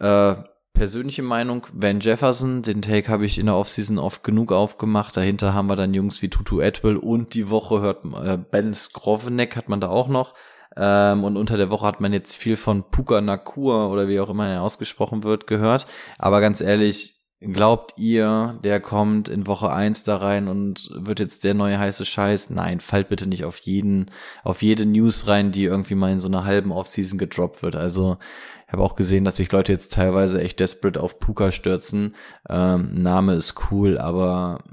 Äh, 0.00 0.36
persönliche 0.78 1.22
Meinung, 1.22 1.66
Van 1.72 1.98
Jefferson, 1.98 2.62
den 2.62 2.82
Take 2.82 3.08
habe 3.08 3.26
ich 3.26 3.38
in 3.38 3.46
der 3.46 3.56
Offseason 3.56 3.98
oft 3.98 4.22
genug 4.22 4.52
aufgemacht. 4.52 5.16
Dahinter 5.16 5.52
haben 5.52 5.66
wir 5.66 5.74
dann 5.74 5.92
Jungs 5.92 6.22
wie 6.22 6.30
Tutu 6.30 6.60
Atwell 6.60 6.96
und 6.96 7.34
die 7.34 7.50
Woche 7.50 7.80
hört 7.80 8.04
äh, 8.04 8.38
Ben 8.38 8.72
Skrovenek 8.72 9.56
hat 9.56 9.68
man 9.68 9.80
da 9.80 9.88
auch 9.88 10.06
noch. 10.06 10.34
Ähm, 10.76 11.24
und 11.24 11.36
unter 11.36 11.56
der 11.56 11.70
Woche 11.70 11.84
hat 11.84 12.00
man 12.00 12.12
jetzt 12.12 12.36
viel 12.36 12.56
von 12.56 12.88
Puka 12.90 13.20
Nakur 13.20 13.90
oder 13.90 14.06
wie 14.06 14.20
auch 14.20 14.30
immer 14.30 14.48
er 14.48 14.62
ausgesprochen 14.62 15.24
wird 15.24 15.48
gehört. 15.48 15.86
Aber 16.16 16.40
ganz 16.40 16.60
ehrlich, 16.60 17.17
Glaubt 17.40 17.96
ihr, 17.96 18.58
der 18.64 18.80
kommt 18.80 19.28
in 19.28 19.46
Woche 19.46 19.70
eins 19.70 20.02
da 20.02 20.16
rein 20.16 20.48
und 20.48 20.90
wird 20.92 21.20
jetzt 21.20 21.44
der 21.44 21.54
neue 21.54 21.78
heiße 21.78 22.04
Scheiß? 22.04 22.50
Nein, 22.50 22.80
fallt 22.80 23.08
bitte 23.08 23.28
nicht 23.28 23.44
auf 23.44 23.58
jeden, 23.58 24.10
auf 24.42 24.60
jede 24.60 24.86
News 24.86 25.28
rein, 25.28 25.52
die 25.52 25.62
irgendwie 25.62 25.94
mal 25.94 26.10
in 26.10 26.18
so 26.18 26.26
einer 26.26 26.44
halben 26.44 26.72
Offseason 26.72 27.16
gedroppt 27.16 27.62
wird. 27.62 27.76
Also, 27.76 28.18
ich 28.66 28.72
habe 28.72 28.82
auch 28.82 28.96
gesehen, 28.96 29.24
dass 29.24 29.36
sich 29.36 29.52
Leute 29.52 29.70
jetzt 29.70 29.92
teilweise 29.92 30.42
echt 30.42 30.58
desperate 30.58 31.00
auf 31.00 31.20
Puka 31.20 31.52
stürzen. 31.52 32.16
Ähm, 32.48 32.88
Name 32.92 33.34
ist 33.34 33.70
cool, 33.70 33.98
aber 33.98 34.64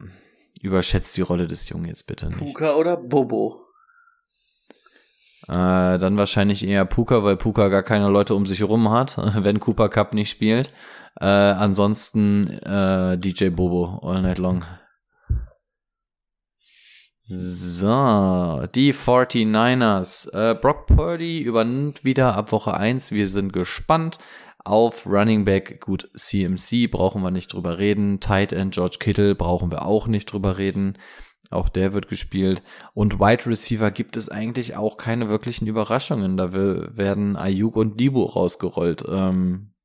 überschätzt 0.59 1.15
die 1.17 1.21
Rolle 1.21 1.47
des 1.47 1.69
Jungen 1.69 1.85
jetzt 1.85 2.07
bitte 2.07 2.29
nicht. 2.29 2.39
Puka 2.39 2.75
oder 2.77 2.97
Bobo? 2.97 3.64
Äh, 5.47 5.97
dann 5.97 6.17
wahrscheinlich 6.17 6.67
eher 6.67 6.85
Puka, 6.85 7.23
weil 7.23 7.37
Puka 7.37 7.67
gar 7.67 7.83
keine 7.83 8.09
Leute 8.09 8.35
um 8.35 8.45
sich 8.45 8.59
herum 8.59 8.89
hat, 8.89 9.17
wenn 9.43 9.59
Cooper 9.59 9.89
Cup 9.89 10.13
nicht 10.13 10.29
spielt. 10.29 10.71
Äh, 11.19 11.25
ansonsten 11.25 12.49
äh, 12.49 13.17
DJ 13.17 13.49
Bobo 13.49 13.99
all 14.03 14.21
night 14.21 14.37
long. 14.37 14.65
So, 17.27 18.67
die 18.75 18.93
49ers. 18.93 20.31
Äh, 20.31 20.53
Brock 20.55 20.85
Purdy 20.85 21.41
übernimmt 21.41 22.05
wieder 22.05 22.35
ab 22.35 22.51
Woche 22.51 22.75
1. 22.75 23.11
Wir 23.11 23.27
sind 23.27 23.51
gespannt. 23.51 24.19
Auf 24.63 25.05
Running 25.05 25.45
Back, 25.45 25.81
gut, 25.81 26.09
CMC 26.15 26.89
brauchen 26.89 27.21
wir 27.21 27.29
nicht 27.29 27.53
drüber 27.53 27.77
reden. 27.77 28.19
Tight 28.19 28.51
End 28.51 28.73
George 28.73 28.97
Kittle 28.99 29.35
brauchen 29.35 29.71
wir 29.71 29.85
auch 29.85 30.07
nicht 30.07 30.25
drüber 30.25 30.57
reden. 30.57 30.97
Auch 31.49 31.69
der 31.69 31.93
wird 31.93 32.07
gespielt. 32.07 32.63
Und 32.93 33.19
Wide 33.19 33.45
Receiver 33.45 33.91
gibt 33.91 34.17
es 34.17 34.29
eigentlich 34.29 34.75
auch 34.75 34.97
keine 34.97 35.29
wirklichen 35.29 35.67
Überraschungen. 35.67 36.37
Da 36.37 36.53
werden 36.53 37.35
Ayuk 37.35 37.75
und 37.75 37.99
Debo 37.99 38.23
rausgerollt. 38.23 39.03
Ähm, 39.07 39.75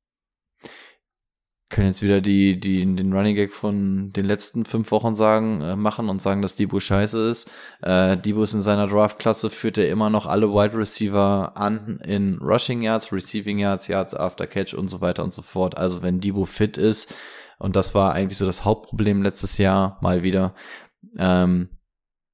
können 1.71 1.87
jetzt 1.87 2.03
wieder 2.03 2.21
die, 2.21 2.59
die, 2.59 2.85
den 2.95 3.13
Running 3.13 3.35
Gag 3.35 3.53
von 3.53 4.11
den 4.11 4.25
letzten 4.25 4.65
fünf 4.65 4.91
Wochen 4.91 5.15
sagen, 5.15 5.61
äh, 5.61 5.75
machen 5.75 6.09
und 6.09 6.21
sagen, 6.21 6.41
dass 6.41 6.55
Debo 6.55 6.79
scheiße 6.79 7.29
ist. 7.29 7.49
Äh, 7.81 8.17
Debo 8.17 8.43
ist 8.43 8.53
in 8.53 8.61
seiner 8.61 8.87
Draft-Klasse, 8.87 9.49
führt 9.49 9.77
er 9.77 9.89
immer 9.89 10.09
noch 10.09 10.25
alle 10.25 10.49
Wide 10.49 10.77
Receiver 10.77 11.53
an 11.55 11.99
in 12.05 12.37
Rushing 12.39 12.81
Yards, 12.81 13.11
Receiving 13.11 13.57
Yards, 13.57 13.87
Yards 13.87 14.13
after 14.13 14.45
Catch 14.45 14.73
und 14.73 14.89
so 14.89 15.01
weiter 15.01 15.23
und 15.23 15.33
so 15.33 15.41
fort. 15.41 15.77
Also 15.77 16.01
wenn 16.01 16.19
Debo 16.19 16.45
fit 16.45 16.77
ist, 16.77 17.15
und 17.57 17.75
das 17.75 17.95
war 17.95 18.13
eigentlich 18.13 18.37
so 18.37 18.45
das 18.45 18.65
Hauptproblem 18.65 19.21
letztes 19.21 19.57
Jahr 19.57 19.97
mal 20.01 20.23
wieder, 20.23 20.53
ähm, 21.17 21.69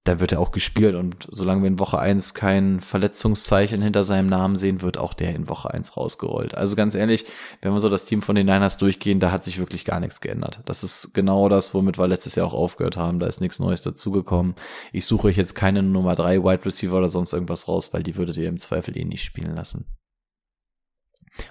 da 0.08 0.22
wird 0.22 0.32
er 0.32 0.40
auch 0.40 0.52
gespielt 0.52 0.96
und 0.96 1.28
solange 1.30 1.64
wir 1.64 1.68
in 1.68 1.80
Woche 1.80 2.00
1 2.00 2.34
kein 2.34 2.80
Verletzungszeichen 2.80 3.82
hinter 3.82 4.06
seinem 4.06 4.30
Namen 4.30 4.56
sehen, 4.56 4.82
wird 4.82 4.98
auch 4.98 5.14
der 5.14 5.36
in 5.36 5.50
Woche 5.50 5.74
1 5.74 5.98
rausgerollt. 5.98 6.56
Also 6.56 6.78
ganz 6.78 6.96
ehrlich, 6.96 7.26
wenn 7.62 7.74
wir 7.74 7.80
so 7.82 7.90
das 7.90 8.06
Team 8.06 8.22
von 8.22 8.36
den 8.36 8.46
Niners 8.46 8.78
durchgehen, 8.78 9.20
da 9.20 9.32
hat 9.32 9.44
sich 9.44 9.60
wirklich 9.60 9.84
gar 9.84 10.00
nichts 10.00 10.22
geändert. 10.22 10.62
Das 10.66 10.84
ist 10.84 11.14
genau 11.14 11.50
das, 11.50 11.74
womit 11.74 12.00
wir 12.00 12.08
letztes 12.08 12.36
Jahr 12.36 12.48
auch 12.48 12.54
aufgehört 12.54 12.96
haben. 12.96 13.20
Da 13.20 13.28
ist 13.28 13.42
nichts 13.42 13.60
Neues 13.60 13.82
dazugekommen. 13.82 14.56
Ich 14.94 15.06
suche 15.06 15.28
euch 15.28 15.38
jetzt 15.38 15.56
keine 15.56 15.84
Nummer 15.84 16.16
3 16.16 16.42
Wide 16.42 16.66
Receiver 16.66 16.98
oder 16.98 17.10
sonst 17.10 17.34
irgendwas 17.34 17.68
raus, 17.68 17.94
weil 17.94 18.04
die 18.04 18.16
würdet 18.16 18.38
ihr 18.38 18.48
im 18.48 18.60
Zweifel 18.60 18.98
eh 18.98 19.04
nicht 19.04 19.24
spielen 19.24 19.56
lassen. 19.56 19.97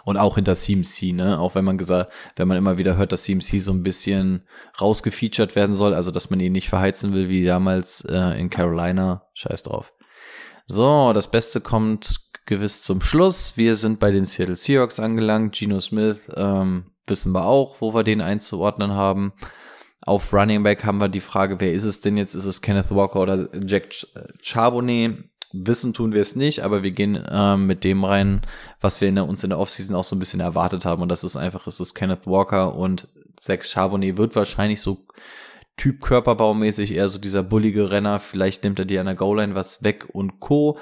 Und 0.04 0.16
auch 0.16 0.36
hinter 0.36 0.54
CMC, 0.54 1.12
ne? 1.12 1.38
Auch 1.38 1.54
wenn 1.54 1.64
man 1.64 1.78
gesagt, 1.78 2.12
wenn 2.36 2.48
man 2.48 2.56
immer 2.56 2.78
wieder 2.78 2.96
hört, 2.96 3.12
dass 3.12 3.24
CMC 3.24 3.60
so 3.60 3.72
ein 3.72 3.82
bisschen 3.82 4.46
rausgefeatured 4.80 5.56
werden 5.56 5.74
soll, 5.74 5.94
also 5.94 6.10
dass 6.10 6.30
man 6.30 6.40
ihn 6.40 6.52
nicht 6.52 6.68
verheizen 6.68 7.12
will 7.12 7.28
wie 7.28 7.44
damals 7.44 8.04
äh, 8.04 8.38
in 8.38 8.50
Carolina. 8.50 9.26
Scheiß 9.34 9.62
drauf. 9.62 9.92
So, 10.66 11.12
das 11.12 11.30
Beste 11.30 11.60
kommt 11.60 12.20
gewiss 12.46 12.82
zum 12.82 13.00
Schluss. 13.02 13.56
Wir 13.56 13.76
sind 13.76 14.00
bei 14.00 14.10
den 14.10 14.24
Seattle 14.24 14.56
Seahawks 14.56 15.00
angelangt. 15.00 15.54
Geno 15.54 15.80
Smith 15.80 16.18
ähm, 16.34 16.86
wissen 17.06 17.32
wir 17.32 17.44
auch, 17.44 17.80
wo 17.80 17.94
wir 17.94 18.02
den 18.02 18.20
einzuordnen 18.20 18.92
haben. 18.92 19.32
Auf 20.02 20.32
Running 20.32 20.62
Back 20.62 20.84
haben 20.84 20.98
wir 20.98 21.08
die 21.08 21.20
Frage, 21.20 21.60
wer 21.60 21.72
ist 21.72 21.84
es 21.84 22.00
denn 22.00 22.16
jetzt? 22.16 22.34
Ist 22.34 22.44
es 22.44 22.62
Kenneth 22.62 22.90
Walker 22.90 23.20
oder 23.20 23.48
Jack 23.66 23.88
Charbonnet? 24.40 25.24
Wissen 25.52 25.94
tun 25.94 26.12
wir 26.12 26.22
es 26.22 26.36
nicht, 26.36 26.64
aber 26.64 26.82
wir 26.82 26.90
gehen 26.90 27.22
ähm, 27.30 27.66
mit 27.66 27.84
dem 27.84 28.04
rein, 28.04 28.42
was 28.80 29.00
wir 29.00 29.08
in 29.08 29.14
der, 29.14 29.28
uns 29.28 29.44
in 29.44 29.50
der 29.50 29.58
Offseason 29.58 29.96
auch 29.96 30.04
so 30.04 30.16
ein 30.16 30.18
bisschen 30.18 30.40
erwartet 30.40 30.84
haben. 30.84 31.02
Und 31.02 31.08
das 31.08 31.24
ist 31.24 31.36
einfach, 31.36 31.66
es 31.66 31.80
ist 31.80 31.94
Kenneth 31.94 32.26
Walker 32.26 32.74
und 32.74 33.08
Zach 33.38 33.64
Charbonnet 33.64 34.16
wird 34.16 34.34
wahrscheinlich 34.34 34.80
so 34.80 35.06
Typ 35.76 36.00
körperbaumäßig 36.00 36.92
eher 36.94 37.08
so 37.08 37.18
dieser 37.18 37.42
bullige 37.42 37.90
Renner. 37.90 38.18
Vielleicht 38.18 38.64
nimmt 38.64 38.78
er 38.78 38.86
dir 38.86 39.00
an 39.00 39.06
der 39.06 39.14
Goal-Line 39.14 39.54
was 39.54 39.82
weg 39.82 40.06
und 40.10 40.40
Co. 40.40 40.78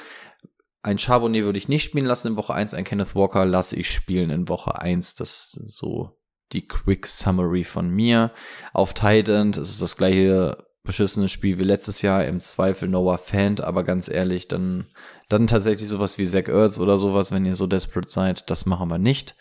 Ein 0.83 0.99
Charbonnet 0.99 1.45
würde 1.45 1.59
ich 1.59 1.69
nicht 1.69 1.83
spielen 1.83 2.07
lassen 2.07 2.29
in 2.29 2.37
Woche 2.37 2.55
1, 2.55 2.75
ein 2.75 2.85
Kenneth 2.85 3.15
Walker 3.15 3.45
lasse 3.45 3.75
ich 3.77 3.91
spielen 3.91 4.31
in 4.31 4.49
Woche 4.49 4.81
1. 4.81 5.17
Das 5.17 5.59
ist 5.61 5.77
so 5.77 6.21
die 6.53 6.69
Quick 6.69 7.07
Summary 7.07 7.65
von 7.65 7.91
mir. 7.91 8.33
Auf 8.73 8.95
Tight 8.95 9.29
End 9.29 9.57
ist 9.57 9.71
es 9.71 9.79
das 9.79 9.97
gleiche 9.97 10.57
beschissenes 10.85 11.33
Spiel 11.33 11.59
wie 11.59 11.65
letztes 11.65 12.03
Jahr, 12.03 12.25
im 12.25 12.41
Zweifel 12.41 12.89
Noah 12.89 13.19
Fant, 13.19 13.63
aber 13.63 13.85
ganz 13.85 14.09
ehrlich, 14.09 14.49
dann, 14.49 14.85
dann 15.29 15.47
tatsächlich 15.47 15.89
sowas 15.89 16.19
wie 16.19 16.27
Zach 16.27 16.47
Ertz 16.47 16.79
oder 16.79 16.99
sowas, 16.99 17.33
wenn 17.33 17.47
ihr 17.47 17.55
so 17.55 17.67
desperate 17.67 18.11
seid, 18.11 18.51
das 18.51 18.67
machen 18.67 18.91
wir 18.91 18.99
nicht. 18.99 19.35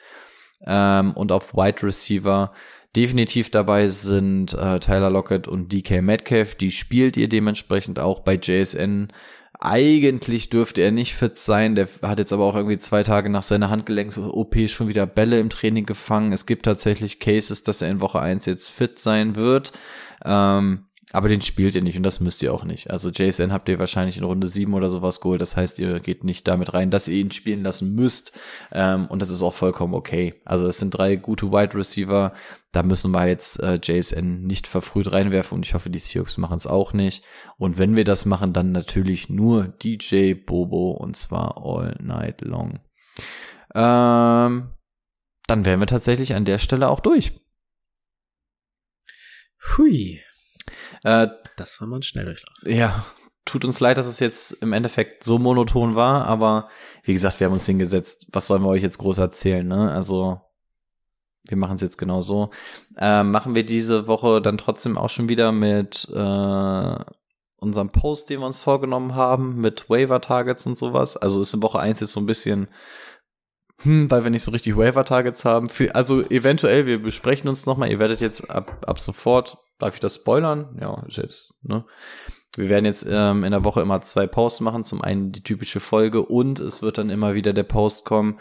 Ähm, 0.66 1.12
und 1.12 1.32
auf 1.32 1.54
Wide 1.54 1.84
Receiver 1.84 2.54
definitiv 2.96 3.50
dabei 3.50 3.90
sind 3.90 4.54
äh, 4.54 4.80
Tyler 4.80 5.10
Lockett 5.10 5.48
und 5.48 5.74
DK 5.74 6.02
Metcalf, 6.02 6.56
die 6.56 6.72
spielt 6.72 7.18
ihr 7.18 7.28
dementsprechend 7.28 8.00
auch 8.00 8.22
bei 8.22 8.36
JSN. 8.36 9.10
Eigentlich 9.60 10.50
dürfte 10.50 10.82
er 10.82 10.92
nicht 10.92 11.14
fit 11.14 11.38
sein, 11.38 11.76
der 11.76 11.88
hat 12.02 12.20
jetzt 12.20 12.34
aber 12.34 12.46
auch 12.46 12.56
irgendwie 12.56 12.78
zwei 12.78 13.04
Tage 13.04 13.30
nach 13.30 13.44
seiner 13.44 13.70
Handgelenks-OP 13.70 14.70
schon 14.70 14.88
wieder 14.88 15.06
Bälle 15.06 15.40
im 15.40 15.50
Training 15.50 15.86
gefangen. 15.86 16.32
Es 16.32 16.46
gibt 16.46 16.66
tatsächlich 16.66 17.20
Cases, 17.20 17.64
dass 17.64 17.82
er 17.82 17.90
in 17.90 18.02
Woche 18.02 18.20
1 18.20 18.46
jetzt 18.46 18.70
fit 18.70 19.00
sein 19.00 19.36
wird. 19.36 19.74
Ähm, 20.26 20.86
aber 21.14 21.30
den 21.30 21.42
spielt 21.42 21.76
ihr 21.76 21.84
nicht 21.84 21.96
und 21.96 22.02
das 22.02 22.20
müsst 22.20 22.42
ihr 22.42 22.52
auch 22.52 22.64
nicht. 22.64 22.90
Also 22.90 23.12
JSN 23.12 23.54
habt 23.54 23.70
ihr 23.70 23.78
wahrscheinlich 23.78 24.18
in 24.18 24.24
Runde 24.24 24.48
7 24.48 24.74
oder 24.74 24.90
sowas 24.90 25.22
geholt. 25.22 25.42
Das 25.42 25.56
heißt, 25.56 25.78
ihr 25.78 26.00
geht 26.00 26.24
nicht 26.24 26.48
damit 26.48 26.74
rein, 26.74 26.90
dass 26.90 27.08
ihr 27.08 27.18
ihn 27.18 27.30
spielen 27.30 27.64
lassen 27.64 27.94
müsst. 27.94 28.38
Ähm, 28.72 29.06
und 29.08 29.22
das 29.22 29.30
ist 29.30 29.44
auch 29.44 29.54
vollkommen 29.54 29.94
okay. 29.94 30.42
Also 30.44 30.66
es 30.66 30.80
sind 30.80 30.90
drei 30.90 31.16
gute 31.16 31.52
Wide 31.52 31.76
Receiver. 31.76 32.34
Da 32.72 32.82
müssen 32.82 33.12
wir 33.12 33.28
jetzt 33.28 33.62
äh, 33.62 33.80
JSN 33.82 34.42
nicht 34.42 34.66
verfrüht 34.66 35.12
reinwerfen 35.12 35.58
und 35.58 35.66
ich 35.68 35.76
hoffe, 35.76 35.92
die 35.92 36.00
Seahawks 36.00 36.40
machen 36.40 36.58
es 36.58 36.66
auch 36.66 36.94
nicht. 36.94 37.24
Und 37.60 37.78
wenn 37.78 37.96
wir 37.96 38.06
das 38.06 38.26
machen, 38.26 38.52
dann 38.52 38.72
natürlich 38.72 39.30
nur 39.30 39.68
DJ 39.68 40.34
Bobo 40.34 40.94
und 40.94 41.16
zwar 41.16 41.64
all 41.64 41.96
night 42.02 42.42
long. 42.42 42.80
Ähm, 43.76 44.72
dann 45.46 45.66
wären 45.66 45.80
wir 45.80 45.88
tatsächlich 45.88 46.34
an 46.34 46.46
der 46.46 46.58
Stelle 46.58 46.90
auch 46.90 47.02
durch. 47.02 47.34
Hui. 49.78 50.20
Äh, 51.04 51.28
das 51.58 51.80
war 51.80 51.88
mal 51.88 51.98
ein 51.98 52.04
Schnelldurchlauf. 52.04 52.56
Ja, 52.64 53.06
tut 53.46 53.66
uns 53.66 53.80
leid, 53.80 53.98
dass 53.98 54.08
es 54.08 54.20
jetzt 54.20 54.52
im 54.64 54.74
Endeffekt 54.74 55.24
so 55.24 55.38
monoton 55.38 55.96
war, 55.96 56.26
aber 56.26 56.70
wie 57.04 57.14
gesagt, 57.14 57.40
wir 57.40 57.46
haben 57.46 57.54
uns 57.54 57.66
hingesetzt. 57.66 58.28
Was 58.32 58.48
sollen 58.48 58.64
wir 58.64 58.70
euch 58.70 58.84
jetzt 58.84 58.98
groß 58.98 59.18
erzählen, 59.18 59.68
ne? 59.68 59.92
Also, 59.92 60.42
wir 61.46 61.58
machen 61.58 61.76
es 61.76 61.82
jetzt 61.82 61.98
genau 61.98 62.22
so. 62.22 62.52
Äh, 62.98 63.24
machen 63.24 63.56
wir 63.56 63.66
diese 63.66 64.08
Woche 64.08 64.42
dann 64.42 64.58
trotzdem 64.58 64.98
auch 64.98 65.10
schon 65.10 65.28
wieder 65.28 65.52
mit 65.52 66.08
äh, 66.14 66.96
unserem 67.58 67.90
Post, 67.90 68.30
den 68.30 68.40
wir 68.40 68.46
uns 68.46 68.60
vorgenommen 68.60 69.16
haben, 69.16 69.60
mit 69.60 69.90
Waiver-Targets 69.90 70.66
und 70.66 70.78
sowas. 70.78 71.18
Also 71.18 71.42
ist 71.42 71.54
in 71.54 71.62
Woche 71.62 71.80
eins 71.80 72.00
jetzt 72.00 72.12
so 72.12 72.22
ein 72.22 72.26
bisschen 72.26 72.70
hm, 73.82 74.10
weil 74.10 74.24
wir 74.24 74.32
nicht 74.32 74.44
so 74.44 74.52
richtig 74.52 74.78
Waiver-Targets 74.78 75.46
haben. 75.46 75.68
Für, 75.68 75.94
also 75.96 76.22
eventuell, 76.30 76.86
wir 76.86 77.02
besprechen 77.02 77.50
uns 77.50 77.66
nochmal. 77.66 77.92
Ihr 77.92 78.00
werdet 78.00 78.22
jetzt 78.22 78.50
ab, 78.50 78.78
ab 78.88 79.00
sofort 79.00 79.58
Darf 79.80 79.96
ich 79.96 80.00
das 80.00 80.16
spoilern? 80.16 80.78
Ja, 80.80 81.04
ist 81.08 81.18
jetzt, 81.18 81.66
ne? 81.66 81.86
Wir 82.56 82.70
werden 82.70 82.86
jetzt 82.86 83.06
ähm, 83.10 83.44
in 83.44 83.52
der 83.52 83.64
Woche 83.64 83.82
immer 83.82 84.02
zwei 84.02 84.28
Posts 84.28 84.62
machen. 84.62 84.84
Zum 84.84 85.02
einen 85.02 85.32
die 85.32 85.42
typische 85.42 85.80
Folge 85.80 86.24
und 86.24 86.60
es 86.60 86.82
wird 86.82 87.00
dann 87.00 87.10
immer 87.10 87.34
wieder 87.34 87.52
der 87.52 87.64
Post 87.64 88.06
kommen 88.06 88.40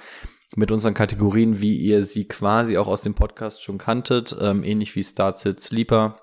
mit 0.54 0.70
unseren 0.70 0.92
Kategorien, 0.92 1.60
wie 1.62 1.76
ihr 1.76 2.02
sie 2.02 2.28
quasi 2.28 2.76
auch 2.76 2.88
aus 2.88 3.00
dem 3.00 3.14
Podcast 3.14 3.62
schon 3.62 3.78
kanntet, 3.78 4.36
ähm, 4.38 4.64
ähnlich 4.64 4.94
wie 4.94 5.02
Start 5.02 5.38
Sit 5.38 5.60
Sleeper. 5.60 6.20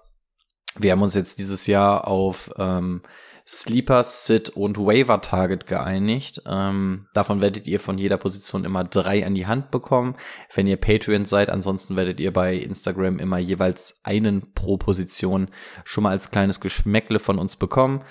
Wir 0.77 0.91
haben 0.91 1.02
uns 1.02 1.15
jetzt 1.15 1.40
dieses 1.40 1.65
Jahr 1.65 2.07
auf 2.07 2.52
ähm, 2.57 3.02
Sleeper, 3.51 4.03
Sit 4.03 4.51
und 4.51 4.77
Waiver 4.77 5.21
Target 5.21 5.65
geeinigt. 5.65 6.43
Ähm, 6.45 7.07
davon 7.15 7.41
werdet 7.41 7.67
ihr 7.67 7.80
von 7.80 7.97
jeder 7.97 8.17
Position 8.17 8.63
immer 8.63 8.84
drei 8.84 9.26
an 9.26 9.34
die 9.34 9.47
Hand 9.47 9.71
bekommen. 9.71 10.13
Wenn 10.53 10.67
ihr 10.67 10.77
Patreon 10.77 11.26
seid, 11.26 11.49
ansonsten 11.49 11.95
werdet 11.95 12.19
ihr 12.19 12.31
bei 12.31 12.53
Instagram 12.55 13.17
immer 13.17 13.39
jeweils 13.39 14.01
einen 14.03 14.53
pro 14.53 14.77
Position 14.77 15.49
schon 15.84 16.03
mal 16.03 16.11
als 16.11 16.30
kleines 16.30 16.59
Geschmäckle 16.59 17.17
von 17.17 17.39
uns 17.39 17.55
bekommen. 17.55 18.03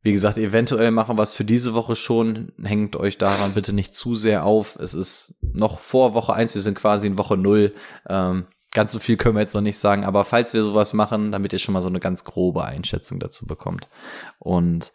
Wie 0.00 0.12
gesagt, 0.12 0.38
eventuell 0.38 0.92
machen 0.92 1.18
wir 1.18 1.24
es 1.24 1.34
für 1.34 1.44
diese 1.44 1.74
Woche 1.74 1.94
schon. 1.94 2.52
Hängt 2.62 2.96
euch 2.96 3.18
daran 3.18 3.52
bitte 3.52 3.74
nicht 3.74 3.92
zu 3.92 4.14
sehr 4.14 4.46
auf. 4.46 4.76
Es 4.76 4.94
ist 4.94 5.40
noch 5.42 5.78
vor 5.78 6.14
Woche 6.14 6.32
eins. 6.32 6.54
wir 6.54 6.62
sind 6.62 6.78
quasi 6.78 7.06
in 7.06 7.18
Woche 7.18 7.36
null. 7.36 7.74
Ähm, 8.08 8.46
ganz 8.76 8.92
so 8.92 8.98
viel 8.98 9.16
können 9.16 9.34
wir 9.34 9.40
jetzt 9.40 9.54
noch 9.54 9.62
nicht 9.62 9.78
sagen, 9.78 10.04
aber 10.04 10.24
falls 10.26 10.52
wir 10.52 10.62
sowas 10.62 10.92
machen, 10.92 11.32
damit 11.32 11.54
ihr 11.54 11.58
schon 11.58 11.72
mal 11.72 11.80
so 11.80 11.88
eine 11.88 11.98
ganz 11.98 12.24
grobe 12.24 12.62
Einschätzung 12.64 13.18
dazu 13.18 13.46
bekommt. 13.46 13.88
Und 14.38 14.92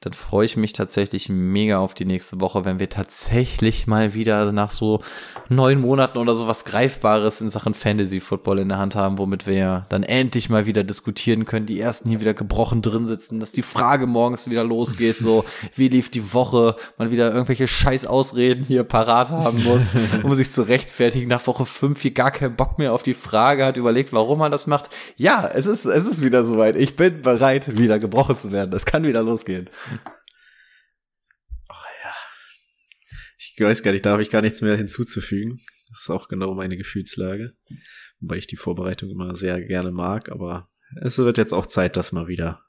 dann 0.00 0.14
freue 0.14 0.46
ich 0.46 0.56
mich 0.56 0.72
tatsächlich 0.72 1.28
mega 1.28 1.78
auf 1.78 1.92
die 1.92 2.06
nächste 2.06 2.40
Woche, 2.40 2.64
wenn 2.64 2.80
wir 2.80 2.88
tatsächlich 2.88 3.86
mal 3.86 4.14
wieder 4.14 4.50
nach 4.50 4.70
so 4.70 5.02
neun 5.50 5.78
Monaten 5.78 6.16
oder 6.16 6.34
so 6.34 6.46
was 6.46 6.64
Greifbares 6.64 7.42
in 7.42 7.50
Sachen 7.50 7.74
Fantasy 7.74 8.20
Football 8.20 8.60
in 8.60 8.70
der 8.70 8.78
Hand 8.78 8.94
haben, 8.94 9.18
womit 9.18 9.46
wir 9.46 9.84
dann 9.90 10.02
endlich 10.02 10.48
mal 10.48 10.64
wieder 10.64 10.84
diskutieren 10.84 11.44
können, 11.44 11.66
die 11.66 11.78
ersten 11.78 12.08
hier 12.08 12.22
wieder 12.22 12.32
gebrochen 12.32 12.80
drin 12.80 13.06
sitzen, 13.06 13.40
dass 13.40 13.52
die 13.52 13.62
Frage 13.62 14.06
morgens 14.06 14.48
wieder 14.48 14.64
losgeht, 14.64 15.18
so 15.18 15.44
wie 15.74 15.88
lief 15.88 16.10
die 16.10 16.32
Woche, 16.32 16.76
man 16.96 17.10
wieder 17.10 17.30
irgendwelche 17.30 17.68
scheiß 17.68 18.06
Ausreden 18.06 18.64
hier 18.64 18.84
parat 18.84 19.28
haben 19.28 19.62
muss, 19.64 19.92
um 20.22 20.34
sich 20.34 20.50
zu 20.50 20.62
rechtfertigen, 20.62 21.28
nach 21.28 21.46
Woche 21.46 21.66
fünf 21.66 22.00
hier 22.00 22.12
gar 22.12 22.30
keinen 22.30 22.56
Bock 22.56 22.78
mehr 22.78 22.94
auf 22.94 23.02
die 23.02 23.12
Frage 23.12 23.66
hat, 23.66 23.76
überlegt, 23.76 24.14
warum 24.14 24.38
man 24.38 24.50
das 24.50 24.66
macht. 24.66 24.88
Ja, 25.16 25.46
es 25.52 25.66
ist, 25.66 25.84
es 25.84 26.06
ist 26.06 26.24
wieder 26.24 26.46
soweit. 26.46 26.76
Ich 26.76 26.96
bin 26.96 27.20
bereit, 27.20 27.76
wieder 27.76 27.98
gebrochen 27.98 28.38
zu 28.38 28.50
werden. 28.50 28.70
Das 28.70 28.86
kann 28.86 29.02
wieder 29.02 29.22
losgehen. 29.22 29.68
Oh 31.68 31.86
ja. 32.04 32.14
Ich 33.38 33.54
weiß 33.58 33.82
gar 33.82 33.92
nicht, 33.92 34.04
da 34.04 34.10
habe 34.10 34.22
ich 34.22 34.30
gar 34.30 34.42
nichts 34.42 34.60
mehr 34.60 34.76
hinzuzufügen. 34.76 35.60
Das 35.90 36.00
ist 36.00 36.10
auch 36.10 36.26
genau 36.26 36.54
meine 36.54 36.76
Gefühlslage. 36.76 37.56
Wobei 38.18 38.36
ich 38.36 38.48
die 38.48 38.56
Vorbereitung 38.56 39.08
immer 39.10 39.36
sehr 39.36 39.60
gerne 39.60 39.92
mag, 39.92 40.30
aber 40.30 40.70
es 41.00 41.18
wird 41.18 41.38
jetzt 41.38 41.52
auch 41.52 41.66
Zeit, 41.66 41.96
dass 41.96 42.10
mal 42.12 42.26
wieder 42.26 42.64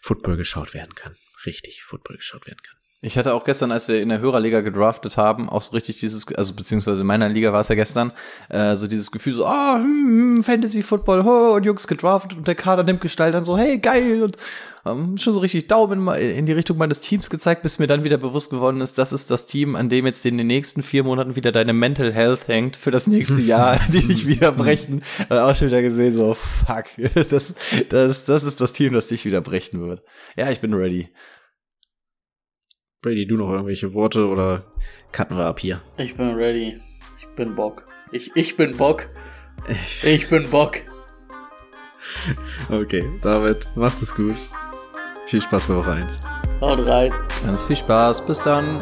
Football 0.00 0.36
geschaut 0.36 0.72
werden 0.74 0.94
kann. 0.94 1.14
Richtig 1.44 1.82
Football 1.82 2.16
geschaut 2.16 2.46
werden 2.46 2.62
kann. 2.62 2.77
Ich 3.00 3.16
hatte 3.16 3.32
auch 3.32 3.44
gestern, 3.44 3.70
als 3.70 3.86
wir 3.86 4.02
in 4.02 4.08
der 4.08 4.18
Hörerliga 4.18 4.60
gedraftet 4.60 5.16
haben, 5.16 5.48
auch 5.48 5.62
so 5.62 5.70
richtig 5.72 5.98
dieses, 5.98 6.26
also 6.34 6.52
beziehungsweise 6.54 7.02
in 7.02 7.06
meiner 7.06 7.28
Liga 7.28 7.52
war 7.52 7.60
es 7.60 7.68
ja 7.68 7.76
gestern, 7.76 8.12
äh, 8.48 8.74
so 8.74 8.88
dieses 8.88 9.12
Gefühl 9.12 9.34
so, 9.34 9.46
ah, 9.46 9.76
oh, 9.76 9.84
hm, 9.84 10.42
Fantasy 10.42 10.82
Football, 10.82 11.20
oh, 11.24 11.54
und 11.54 11.64
Jungs 11.64 11.86
gedraftet 11.86 12.36
und 12.36 12.48
der 12.48 12.56
Kader 12.56 12.82
nimmt 12.82 13.00
Gestalt 13.00 13.34
dann 13.34 13.44
so, 13.44 13.56
hey, 13.56 13.78
geil 13.78 14.24
und 14.24 14.36
ähm, 14.84 15.16
schon 15.16 15.32
so 15.32 15.38
richtig 15.38 15.68
Daumen 15.68 16.08
in 16.08 16.46
die 16.46 16.52
Richtung 16.52 16.76
meines 16.76 16.98
Teams 16.98 17.30
gezeigt, 17.30 17.62
bis 17.62 17.78
mir 17.78 17.86
dann 17.86 18.02
wieder 18.02 18.18
bewusst 18.18 18.50
geworden 18.50 18.80
ist, 18.80 18.98
das 18.98 19.12
ist 19.12 19.30
das 19.30 19.46
Team, 19.46 19.76
an 19.76 19.88
dem 19.88 20.04
jetzt 20.04 20.26
in 20.26 20.36
den 20.36 20.48
nächsten 20.48 20.82
vier 20.82 21.04
Monaten 21.04 21.36
wieder 21.36 21.52
deine 21.52 21.74
Mental 21.74 22.12
Health 22.12 22.48
hängt 22.48 22.76
für 22.76 22.90
das 22.90 23.06
nächste 23.06 23.40
Jahr, 23.42 23.78
die 23.92 24.08
dich 24.08 24.26
wieder 24.26 24.50
brechen. 24.50 25.02
Und 25.28 25.38
auch 25.38 25.54
schon 25.54 25.68
wieder 25.68 25.82
gesehen 25.82 26.12
so, 26.12 26.34
fuck, 26.34 26.86
das, 27.14 27.54
das, 27.90 28.24
das 28.24 28.42
ist 28.42 28.60
das 28.60 28.72
Team, 28.72 28.92
das 28.92 29.06
dich 29.06 29.24
wieder 29.24 29.40
brechen 29.40 29.86
wird. 29.86 30.02
Ja, 30.36 30.50
ich 30.50 30.60
bin 30.60 30.74
ready. 30.74 31.08
Brady, 33.00 33.26
du 33.28 33.36
noch 33.36 33.50
irgendwelche 33.50 33.94
Worte 33.94 34.26
oder 34.26 34.64
cutten 35.12 35.36
wir 35.36 35.46
ab 35.46 35.60
hier? 35.60 35.80
Ich 35.98 36.16
bin 36.16 36.34
ready. 36.34 36.80
Ich 37.20 37.28
bin 37.36 37.54
Bock. 37.54 37.84
Ich, 38.10 38.34
ich 38.34 38.56
bin 38.56 38.76
Bock. 38.76 39.06
Ich 40.02 40.28
bin 40.28 40.48
Bock. 40.50 40.78
Okay, 42.70 43.04
David, 43.22 43.68
macht 43.76 44.02
es 44.02 44.14
gut. 44.14 44.36
Viel 45.26 45.40
Spaß 45.40 45.66
bei 45.66 45.76
Woche 45.76 45.92
1. 45.92 46.20
Haut 46.60 46.88
rein. 46.88 47.12
Ganz 47.44 47.62
viel 47.62 47.76
Spaß. 47.76 48.26
Bis 48.26 48.42
dann. 48.42 48.78